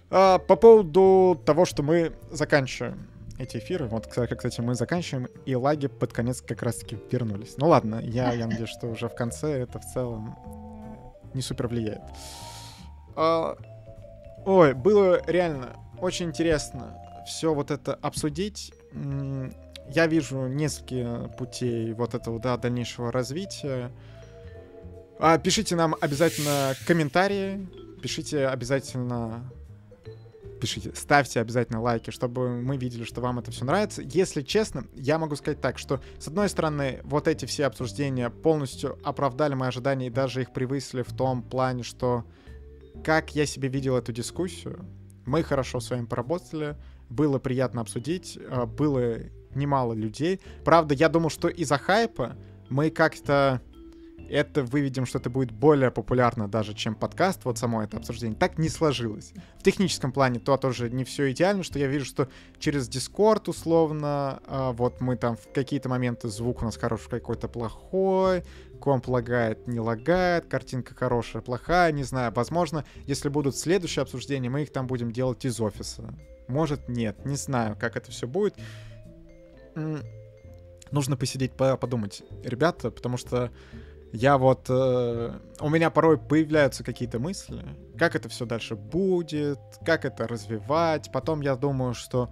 А, 0.09 0.39
по 0.39 0.55
поводу 0.55 1.37
того, 1.45 1.65
что 1.65 1.83
мы 1.83 2.13
заканчиваем 2.31 3.05
эти 3.37 3.57
эфиры, 3.57 3.87
вот, 3.87 4.07
кстати, 4.07 4.61
мы 4.61 4.75
заканчиваем, 4.75 5.27
и 5.45 5.53
лаги 5.53 5.87
под 5.87 6.13
конец 6.13 6.41
как 6.41 6.63
раз-таки 6.63 6.97
вернулись. 7.11 7.55
Ну 7.57 7.67
ладно, 7.67 7.99
я, 8.01 8.31
я 8.31 8.47
надеюсь, 8.47 8.69
что 8.69 8.87
уже 8.87 9.09
в 9.09 9.15
конце 9.15 9.63
это 9.63 9.79
в 9.79 9.85
целом 9.85 10.39
не 11.33 11.41
супер 11.41 11.67
влияет. 11.67 12.03
А, 13.17 13.57
ой, 14.45 14.73
было 14.73 15.21
реально 15.27 15.75
очень 15.99 16.27
интересно 16.27 16.95
все 17.27 17.53
вот 17.53 17.71
это 17.71 17.95
обсудить. 17.95 18.73
Я 19.89 20.07
вижу 20.07 20.47
несколько 20.47 21.29
путей 21.37 21.91
вот 21.91 22.13
этого, 22.13 22.39
да, 22.39 22.55
дальнейшего 22.55 23.11
развития. 23.11 23.91
А, 25.19 25.37
пишите 25.37 25.75
нам 25.75 25.95
обязательно 26.01 26.75
комментарии, 26.85 27.67
пишите 28.01 28.47
обязательно 28.47 29.51
пишите, 30.63 30.95
ставьте 30.95 31.41
обязательно 31.41 31.81
лайки, 31.81 32.09
чтобы 32.09 32.61
мы 32.61 32.77
видели, 32.77 33.03
что 33.03 33.19
вам 33.19 33.37
это 33.37 33.51
все 33.51 33.65
нравится. 33.65 34.01
Если 34.01 34.41
честно, 34.41 34.85
я 34.93 35.19
могу 35.19 35.35
сказать 35.35 35.59
так, 35.59 35.77
что 35.77 36.01
с 36.19 36.29
одной 36.29 36.47
стороны, 36.47 37.01
вот 37.03 37.27
эти 37.27 37.45
все 37.45 37.65
обсуждения 37.65 38.29
полностью 38.29 38.97
оправдали 39.03 39.55
мои 39.55 39.67
ожидания 39.67 40.07
и 40.07 40.09
даже 40.09 40.41
их 40.41 40.53
превысили 40.53 41.01
в 41.01 41.11
том 41.11 41.43
плане, 41.43 41.83
что 41.83 42.23
как 43.03 43.35
я 43.35 43.45
себе 43.45 43.67
видел 43.67 43.97
эту 43.97 44.13
дискуссию, 44.13 44.85
мы 45.25 45.43
хорошо 45.43 45.81
с 45.81 45.89
вами 45.89 46.05
поработали, 46.05 46.77
было 47.09 47.39
приятно 47.39 47.81
обсудить, 47.81 48.37
э, 48.39 48.65
было 48.65 49.17
немало 49.55 49.91
людей. 49.91 50.39
Правда, 50.63 50.93
я 50.93 51.09
думал, 51.09 51.29
что 51.29 51.49
из-за 51.49 51.77
хайпа 51.77 52.37
мы 52.69 52.89
как-то 52.89 53.61
это 54.33 54.63
выведем, 54.63 55.05
что 55.05 55.19
это 55.19 55.29
будет 55.29 55.51
более 55.51 55.91
популярно 55.91 56.47
даже, 56.47 56.73
чем 56.73 56.95
подкаст, 56.95 57.45
вот 57.45 57.59
само 57.59 57.83
это 57.83 57.97
обсуждение. 57.97 58.35
Так 58.35 58.57
не 58.57 58.67
сложилось. 58.67 59.31
В 59.59 59.63
техническом 59.63 60.11
плане 60.11 60.39
то 60.39 60.57
тоже 60.57 60.89
не 60.89 61.03
все 61.03 61.31
идеально, 61.31 61.61
что 61.61 61.77
я 61.77 61.87
вижу, 61.87 62.05
что 62.05 62.27
через 62.57 62.89
Discord 62.89 63.47
условно, 63.47 64.41
а, 64.47 64.71
вот 64.71 65.01
мы 65.01 65.17
там 65.17 65.35
в 65.35 65.53
какие-то 65.53 65.87
моменты 65.87 66.29
звук 66.29 66.63
у 66.63 66.65
нас 66.65 66.77
хороший, 66.77 67.09
какой-то 67.09 67.47
плохой, 67.47 68.43
комп 68.79 69.07
лагает, 69.07 69.67
не 69.67 69.79
лагает, 69.79 70.47
картинка 70.47 70.95
хорошая, 70.95 71.43
плохая, 71.43 71.91
не 71.91 72.03
знаю. 72.03 72.33
Возможно, 72.35 72.85
если 73.05 73.29
будут 73.29 73.55
следующие 73.55 74.01
обсуждения, 74.01 74.49
мы 74.49 74.63
их 74.63 74.71
там 74.71 74.87
будем 74.87 75.11
делать 75.11 75.45
из 75.45 75.61
офиса. 75.61 76.11
Может, 76.47 76.89
нет, 76.89 77.23
не 77.23 77.35
знаю, 77.35 77.77
как 77.79 77.95
это 77.95 78.09
все 78.09 78.27
будет. 78.27 78.55
Нужно 80.89 81.17
посидеть, 81.17 81.53
по- 81.53 81.77
подумать, 81.77 82.23
ребята, 82.43 82.89
потому 82.89 83.17
что 83.17 83.51
я 84.13 84.37
вот... 84.37 84.67
э, 84.69 85.39
у 85.59 85.69
меня 85.69 85.89
порой 85.89 86.19
появляются 86.19 86.83
какие-то 86.83 87.17
мысли, 87.17 87.65
как 87.97 88.15
это 88.15 88.29
все 88.29 88.45
дальше 88.45 88.75
будет, 88.75 89.59
как 89.83 90.05
это 90.05 90.27
развивать. 90.27 91.11
Потом 91.11 91.41
я 91.41 91.55
думаю, 91.55 91.95
что 91.95 92.29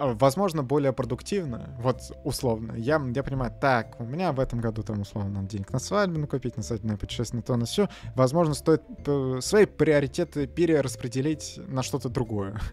возможно, 0.00 0.62
более 0.62 0.92
продуктивно, 0.92 1.76
вот 1.80 2.00
условно. 2.24 2.74
Я, 2.76 3.00
я 3.14 3.22
понимаю, 3.22 3.52
так, 3.60 4.00
у 4.00 4.04
меня 4.04 4.32
в 4.32 4.40
этом 4.40 4.60
году 4.60 4.82
там 4.82 5.00
условно 5.00 5.30
надо 5.30 5.48
денег 5.48 5.72
на 5.72 5.78
свадьбу 5.78 6.18
накупить, 6.18 6.56
на 6.56 6.62
свадебное 6.62 6.96
путешествие, 6.96 7.38
на 7.38 7.42
то, 7.42 7.56
на 7.56 7.66
все. 7.66 7.88
Возможно, 8.14 8.54
стоит 8.54 8.82
э, 9.06 9.38
свои 9.40 9.66
приоритеты 9.66 10.46
перераспределить 10.46 11.60
на 11.68 11.82
что-то 11.82 12.08
другое. 12.08 12.60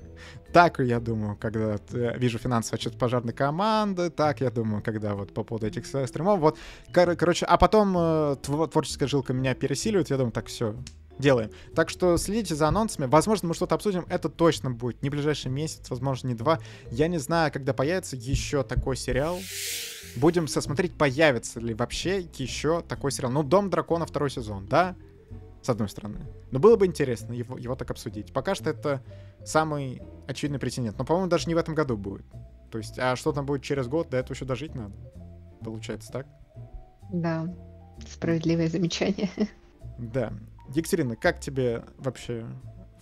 Так 0.53 0.79
я 0.79 0.99
думаю, 0.99 1.35
когда 1.35 1.77
т- 1.77 2.17
вижу 2.17 2.39
финансовый 2.39 2.75
отчет 2.77 2.97
пожарной 2.97 3.33
команды, 3.33 4.09
так 4.09 4.41
я 4.41 4.49
думаю, 4.49 4.81
когда 4.81 5.13
вот 5.13 5.33
по 5.33 5.43
поводу 5.43 5.67
этих 5.67 5.85
с- 5.85 6.07
стримов, 6.07 6.39
вот, 6.39 6.57
кор- 6.93 7.15
короче, 7.15 7.45
а 7.45 7.57
потом 7.57 7.95
э, 7.95 8.01
тво- 8.41 8.67
творческая 8.67 9.07
жилка 9.07 9.33
меня 9.33 9.53
пересиливает, 9.53 10.09
я 10.09 10.17
думаю, 10.17 10.31
так, 10.31 10.47
все, 10.47 10.73
делаем. 11.19 11.51
Так 11.75 11.89
что 11.89 12.17
следите 12.17 12.55
за 12.55 12.67
анонсами. 12.67 13.05
Возможно, 13.05 13.49
мы 13.49 13.53
что-то 13.53 13.75
обсудим. 13.75 14.05
Это 14.09 14.29
точно 14.29 14.71
будет. 14.71 15.01
Не 15.01 15.09
ближайший 15.09 15.51
месяц, 15.51 15.89
возможно, 15.89 16.27
не 16.27 16.35
два. 16.35 16.59
Я 16.91 17.07
не 17.07 17.17
знаю, 17.17 17.51
когда 17.51 17.73
появится 17.73 18.15
еще 18.15 18.63
такой 18.63 18.95
сериал. 18.95 19.39
Будем 20.15 20.47
сосмотреть, 20.47 20.93
появится 20.93 21.59
ли 21.59 21.73
вообще 21.73 22.27
еще 22.37 22.81
такой 22.81 23.11
сериал. 23.11 23.31
Ну, 23.31 23.43
Дом 23.43 23.69
дракона 23.69 24.05
второй 24.05 24.29
сезон, 24.29 24.67
да? 24.67 24.95
С 25.61 25.69
одной 25.69 25.89
стороны. 25.89 26.19
Но 26.51 26.59
было 26.59 26.75
бы 26.75 26.85
интересно 26.85 27.33
его, 27.33 27.57
его 27.57 27.75
так 27.75 27.91
обсудить. 27.91 28.31
Пока 28.31 28.55
что 28.55 28.69
это 28.69 29.03
самый 29.45 30.01
очевидный 30.27 30.59
претендент. 30.59 30.97
Но, 30.97 31.05
по-моему, 31.05 31.29
даже 31.29 31.47
не 31.47 31.55
в 31.55 31.57
этом 31.57 31.75
году 31.75 31.97
будет. 31.97 32.25
То 32.71 32.77
есть, 32.77 32.99
а 32.99 33.15
что 33.15 33.31
там 33.31 33.45
будет 33.45 33.63
через 33.63 33.87
год, 33.87 34.09
до 34.09 34.17
этого 34.17 34.33
еще 34.33 34.45
дожить 34.45 34.75
надо. 34.75 34.93
Получается 35.63 36.11
так? 36.11 36.27
Да, 37.11 37.53
справедливое 38.09 38.67
замечание. 38.67 39.29
Да. 39.97 40.33
Екатерина, 40.73 41.15
как 41.15 41.39
тебе 41.39 41.83
вообще 41.97 42.45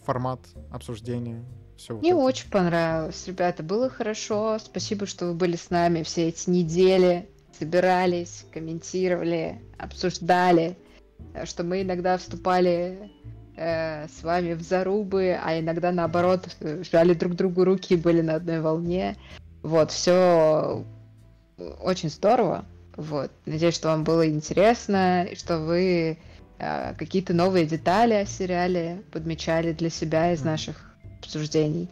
формат 0.05 0.39
обсуждения? 0.71 1.43
Все 1.77 1.95
Мне 1.95 2.15
очень 2.15 2.49
понравилось, 2.49 3.27
ребята, 3.27 3.61
было 3.61 3.89
хорошо. 3.89 4.57
Спасибо, 4.59 5.05
что 5.05 5.27
вы 5.27 5.33
были 5.33 5.57
с 5.57 5.69
нами 5.69 6.03
все 6.03 6.29
эти 6.29 6.49
недели, 6.49 7.27
собирались, 7.59 8.45
комментировали, 8.53 9.61
обсуждали, 9.77 10.77
э, 11.33 11.45
что 11.45 11.63
мы 11.63 11.81
иногда 11.81 12.17
вступали 12.17 13.11
э, 13.57 14.07
с 14.07 14.23
вами 14.23 14.53
в 14.53 14.61
зарубы, 14.61 15.37
а 15.43 15.59
иногда 15.59 15.91
наоборот 15.91 16.47
жали 16.61 17.13
друг 17.13 17.35
другу 17.35 17.65
руки 17.65 17.95
и 17.95 17.97
были 17.97 18.21
на 18.21 18.35
одной 18.35 18.61
волне. 18.61 19.17
Вот, 19.61 19.91
все 19.91 20.85
очень 21.81 22.09
здорово. 22.09 22.65
Вот. 22.95 23.31
Надеюсь, 23.45 23.75
что 23.75 23.89
вам 23.89 24.03
было 24.03 24.27
интересно, 24.29 25.25
и 25.25 25.35
что 25.35 25.59
вы 25.59 26.17
какие-то 26.57 27.34
новые 27.34 27.65
детали 27.65 28.14
о 28.14 28.26
сериале 28.26 29.03
подмечали 29.11 29.73
для 29.73 29.90
себя 29.90 30.32
из 30.34 30.44
наших 30.44 30.95
обсуждений. 31.19 31.90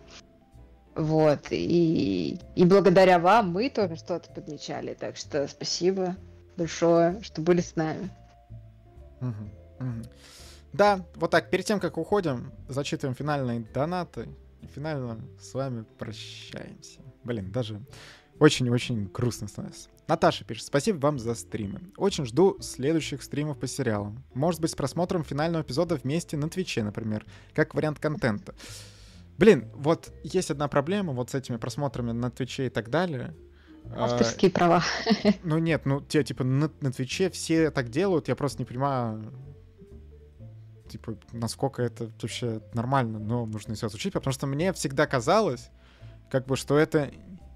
Вот. 0.95 1.48
И, 1.52 2.40
и 2.56 2.65
благодаря 2.65 3.19
вам 3.19 3.52
мы 3.52 3.69
тоже 3.69 3.95
что-то 3.95 4.31
подмечали. 4.31 4.94
Так 4.94 5.18
что 5.18 5.48
спасибо 5.48 6.15
большое, 6.56 7.22
что 7.23 7.41
были 7.41 7.61
с 7.61 7.76
нами. 7.76 8.10
Да, 10.72 11.06
вот 11.15 11.31
так, 11.31 11.49
перед 11.49 11.65
тем, 11.65 11.80
как 11.80 11.98
уходим, 11.98 12.52
зачитываем 12.68 13.15
финальные 13.15 13.61
донаты. 13.73 14.27
И 14.61 14.68
финально 14.68 15.19
с 15.41 15.53
вами 15.53 15.84
прощаемся. 15.98 17.02
Блин, 17.23 17.52
даже 17.52 17.81
очень-очень 18.44 19.06
грустно 19.06 19.48
становится. 19.48 19.88
Наташа 20.06 20.44
пишет, 20.44 20.65
спасибо 20.65 20.98
вам 20.98 21.18
за 21.18 21.34
стримы. 21.34 21.80
Очень 21.95 22.26
жду 22.26 22.57
следующих 22.60 23.24
стримов 23.24 23.57
по 23.57 23.68
сериалам. 23.68 24.22
Может 24.34 24.60
быть, 24.60 24.72
с 24.72 24.76
просмотром 24.76 25.24
финального 25.24 25.61
эпизода 25.61 25.95
вместе 25.95 26.36
на 26.36 26.49
Твиче, 26.49 26.84
например, 26.84 27.26
как 27.53 27.74
вариант 27.74 27.99
контента. 27.99 28.53
Блин, 29.38 29.72
вот 29.74 30.11
есть 30.24 30.52
одна 30.52 30.68
проблема 30.68 31.14
вот 31.14 31.30
с 31.30 31.36
этими 31.36 31.56
просмотрами 31.56 32.11
на 32.11 32.30
Твиче 32.32 32.65
и 32.65 32.70
так 32.70 32.90
далее. 32.90 33.34
А, 33.95 34.06
Авторские 34.06 34.52
права. 34.52 34.84
Ну 35.44 35.57
нет, 35.60 35.86
ну 35.86 36.02
те 36.02 36.22
типа 36.26 36.44
на, 36.44 36.70
на 36.82 36.91
Твиче 36.91 37.30
все 37.30 37.72
так 37.72 37.88
делают, 37.88 38.28
я 38.28 38.36
просто 38.36 38.60
не 38.60 38.65
понимаю, 38.65 39.34
типа, 40.90 41.18
насколько 41.32 41.82
это 41.82 42.11
вообще 42.22 42.61
нормально, 42.74 43.20
но 43.20 43.45
нужно 43.45 43.78
сейчас 43.78 43.94
учить, 43.94 44.11
потому 44.11 44.34
что 44.34 44.48
мне 44.48 44.74
всегда 44.74 45.07
казалось, 45.07 45.70
как 46.30 46.45
бы, 46.45 46.57
что 46.57 46.78
это 46.78 47.10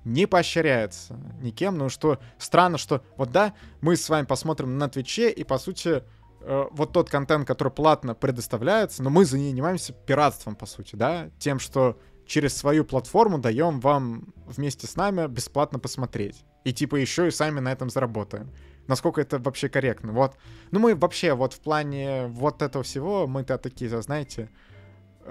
не 0.08 0.26
поощряется 0.26 1.20
никем, 1.42 1.78
ну 1.78 1.90
что 1.90 2.20
странно, 2.38 2.78
что 2.78 3.04
вот 3.18 3.32
да, 3.32 3.54
мы 3.82 3.96
с 3.96 4.10
вами 4.10 4.26
посмотрим 4.26 4.78
на 4.78 4.90
Твиче, 4.90 5.30
и 5.30 5.44
по 5.44 5.58
сути 5.58 6.04
э, 6.42 6.66
вот 6.72 6.94
тот 6.94 7.10
контент, 7.10 7.46
который 7.46 7.72
платно 7.72 8.16
предоставляется, 8.16 9.04
но 9.04 9.10
мы 9.10 9.26
занимаемся 9.26 9.94
пиратством, 9.94 10.56
по 10.56 10.66
сути, 10.66 10.96
да, 10.96 11.30
тем, 11.40 11.60
что 11.60 12.00
через 12.26 12.56
свою 12.56 12.86
платформу 12.86 13.38
даем 13.38 13.80
вам 13.80 14.34
вместе 14.46 14.88
с 14.88 14.96
нами 14.96 15.28
бесплатно 15.28 15.80
посмотреть. 15.80 16.44
И 16.64 16.74
типа 16.74 16.98
еще 16.98 17.28
и 17.28 17.32
сами 17.32 17.60
на 17.60 17.72
этом 17.72 17.90
заработаем. 17.90 18.52
Насколько 18.88 19.22
это 19.22 19.40
вообще 19.40 19.70
корректно. 19.70 20.12
Вот. 20.12 20.36
Ну 20.72 20.80
мы 20.80 20.96
вообще 20.96 21.34
вот 21.34 21.54
в 21.54 21.60
плане 21.60 22.28
вот 22.28 22.62
этого 22.62 22.84
всего, 22.84 23.28
мы-то 23.28 23.58
такие, 23.58 23.90
знаете, 24.02 24.50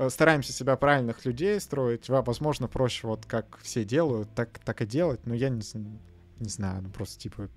стараемся 0.09 0.53
себя 0.53 0.77
правильных 0.77 1.25
людей 1.25 1.61
строить. 1.61 2.09
Возможно, 2.09 2.69
проще 2.69 3.07
вот 3.07 3.27
как 3.27 3.59
все 3.63 3.85
делают, 3.85 4.35
так, 4.35 4.59
так 4.59 4.83
и 4.83 4.87
делать. 4.87 5.27
Но 5.27 5.35
я 5.35 5.49
не, 5.49 5.63
не 6.39 6.49
знаю, 6.49 6.83
ну 6.83 6.91
просто 6.91 7.19
типа 7.19 7.49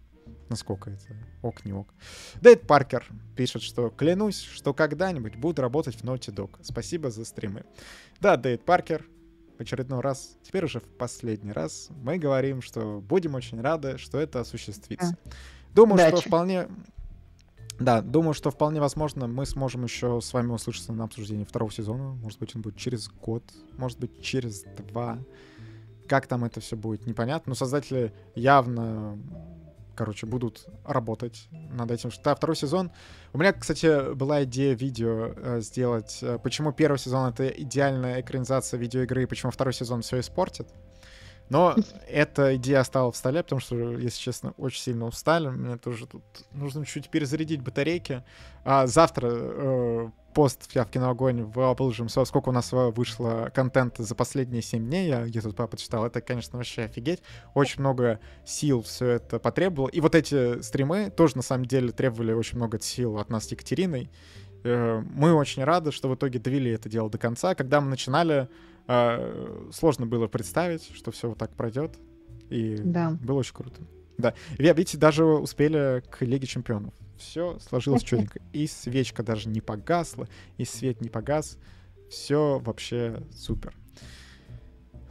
насколько 0.49 0.89
это 0.89 1.15
ок, 1.41 1.65
не 1.65 1.73
ок. 1.73 1.93
Дэйд 2.41 2.67
Паркер 2.67 3.05
пишет, 3.35 3.61
что 3.61 3.89
клянусь, 3.89 4.41
что 4.41 4.73
когда-нибудь 4.73 5.35
буду 5.35 5.61
работать 5.61 5.95
в 5.95 6.03
Naughty 6.03 6.33
Dog. 6.33 6.59
Спасибо 6.61 7.11
за 7.11 7.25
стримы. 7.25 7.65
Да, 8.19 8.37
Дэйд 8.37 8.63
Паркер, 8.63 9.05
в 9.57 9.61
очередной 9.61 10.01
раз, 10.01 10.37
теперь 10.43 10.65
уже 10.65 10.79
в 10.79 10.85
последний 10.97 11.51
раз, 11.51 11.89
мы 12.01 12.17
говорим, 12.17 12.61
что 12.61 13.01
будем 13.01 13.35
очень 13.35 13.61
рады, 13.61 13.97
что 13.97 14.19
это 14.19 14.39
осуществится. 14.39 15.17
Думаю, 15.73 15.95
Удачи. 15.95 16.17
что 16.17 16.27
вполне 16.27 16.67
да, 17.79 18.01
думаю, 18.01 18.33
что 18.33 18.51
вполне 18.51 18.81
возможно 18.81 19.27
мы 19.27 19.45
сможем 19.45 19.85
еще 19.85 20.19
с 20.21 20.33
вами 20.33 20.51
услышаться 20.51 20.91
на 20.91 21.05
обсуждении 21.05 21.45
второго 21.45 21.71
сезона. 21.71 22.13
Может 22.15 22.39
быть, 22.39 22.55
он 22.55 22.61
будет 22.61 22.75
через 22.75 23.09
год, 23.09 23.43
может 23.77 23.99
быть, 23.99 24.21
через 24.21 24.63
два. 24.91 25.17
Как 26.07 26.27
там 26.27 26.43
это 26.43 26.59
все 26.59 26.75
будет, 26.75 27.05
непонятно. 27.05 27.51
Но 27.51 27.55
создатели 27.55 28.13
явно, 28.35 29.17
короче, 29.95 30.25
будут 30.25 30.67
работать 30.83 31.47
над 31.51 31.91
этим. 31.91 32.09
Да, 32.23 32.35
второй 32.35 32.57
сезон. 32.57 32.91
У 33.31 33.37
меня, 33.37 33.53
кстати, 33.53 34.13
была 34.13 34.43
идея 34.43 34.75
видео 34.75 35.33
э, 35.35 35.61
сделать, 35.61 36.19
э, 36.21 36.37
почему 36.43 36.73
первый 36.73 36.97
сезон 36.97 37.29
это 37.29 37.47
идеальная 37.47 38.19
экранизация 38.19 38.77
видеоигры, 38.77 39.23
и 39.23 39.25
почему 39.25 39.51
второй 39.51 39.73
сезон 39.73 40.01
все 40.01 40.19
испортит. 40.19 40.67
Но 41.49 41.75
эта 42.07 42.55
идея 42.55 42.81
осталась 42.81 43.15
в 43.15 43.19
столе, 43.19 43.43
потому 43.43 43.59
что, 43.59 43.75
если 43.97 44.19
честно, 44.19 44.53
очень 44.57 44.81
сильно 44.81 45.05
устали. 45.05 45.49
Мне 45.49 45.77
тоже 45.77 46.05
тут 46.07 46.23
нужно 46.51 46.85
чуть 46.85 47.09
перезарядить 47.09 47.61
батарейки. 47.61 48.23
А 48.63 48.85
завтра 48.85 49.29
э, 49.31 50.09
пост 50.33 50.69
в 50.69 50.75
Явке 50.75 50.99
на 50.99 51.09
огонь 51.09 51.43
выложим, 51.43 52.07
сколько 52.07 52.49
у 52.49 52.51
нас 52.51 52.71
вышло 52.71 53.51
контента 53.53 54.03
за 54.03 54.15
последние 54.15 54.61
7 54.61 54.85
дней. 54.85 55.07
Я 55.07 55.25
где-то 55.25 55.51
папа 55.51 55.75
читал. 55.75 56.05
Это, 56.05 56.21
конечно, 56.21 56.57
вообще 56.57 56.83
офигеть. 56.83 57.21
Очень 57.55 57.81
много 57.81 58.19
сил 58.45 58.83
все 58.83 59.07
это 59.07 59.39
потребовало. 59.39 59.89
И 59.89 60.01
вот 60.01 60.15
эти 60.15 60.61
стримы 60.61 61.09
тоже, 61.09 61.35
на 61.35 61.43
самом 61.43 61.65
деле, 61.65 61.91
требовали 61.91 62.33
очень 62.33 62.57
много 62.57 62.79
сил 62.79 63.17
от 63.17 63.29
нас 63.29 63.47
с 63.47 63.51
Екатериной. 63.51 64.11
Э, 64.63 65.01
мы 65.13 65.33
очень 65.33 65.63
рады, 65.63 65.91
что 65.91 66.09
в 66.09 66.15
итоге 66.15 66.39
довели 66.39 66.71
это 66.71 66.89
дело 66.89 67.09
до 67.09 67.17
конца. 67.17 67.55
Когда 67.55 67.81
мы 67.81 67.89
начинали, 67.89 68.49
э, 68.89 69.69
сложно 69.71 70.05
было 70.07 70.27
представить, 70.27 70.89
что 70.95 71.11
все 71.11 71.29
вот 71.29 71.37
так 71.37 71.55
пройдет. 71.55 71.97
И 72.49 72.77
да. 72.77 73.11
было 73.21 73.39
очень 73.39 73.53
круто. 73.53 73.81
Да. 74.17 74.33
Видите, 74.57 74.97
даже 74.97 75.23
успели 75.23 76.03
к 76.09 76.21
Лиге 76.21 76.47
Чемпионов. 76.47 76.93
Все 77.17 77.59
сложилось 77.59 78.03
четенько. 78.03 78.39
И 78.51 78.65
свечка 78.67 79.23
даже 79.23 79.47
не 79.47 79.61
погасла, 79.61 80.27
и 80.57 80.65
свет 80.65 81.01
не 81.01 81.09
погас. 81.09 81.57
Все 82.09 82.59
вообще 82.59 83.23
супер. 83.31 83.75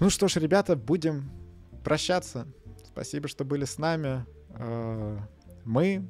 Ну 0.01 0.11
что 0.11 0.27
ж, 0.29 0.37
ребята, 0.37 0.75
будем 0.75 1.31
прощаться. 1.85 2.47
Спасибо, 2.85 3.29
что 3.29 3.45
были 3.45 3.65
с 3.65 3.79
нами. 3.79 4.27
Э, 4.51 5.19
мы 5.65 6.09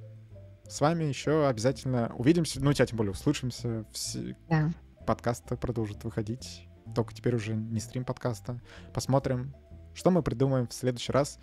с 0.69 0.81
вами 0.81 1.05
еще 1.05 1.47
обязательно 1.47 2.15
увидимся, 2.17 2.63
ну, 2.63 2.73
тебя 2.73 2.87
тем 2.87 2.97
более 2.97 3.13
услышимся. 3.13 3.85
Все... 3.93 4.37
Да. 4.49 4.71
Подкасты 5.07 5.57
продолжат 5.57 6.05
выходить 6.05 6.68
только 6.95 7.15
теперь 7.15 7.35
уже 7.35 7.55
не 7.55 7.81
стрим 7.81 8.05
подкаста. 8.05 8.61
Посмотрим, 8.93 9.55
что 9.95 10.11
мы 10.11 10.23
придумаем 10.23 10.67
в 10.67 10.73
следующий 10.73 11.13
раз. 11.13 11.39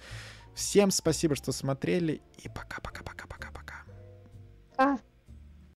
Всем 0.53 0.91
спасибо, 0.91 1.35
что 1.35 1.51
смотрели, 1.51 2.21
и 2.37 2.47
пока-пока-пока-пока-пока. 2.47 3.83
А. 4.77 4.97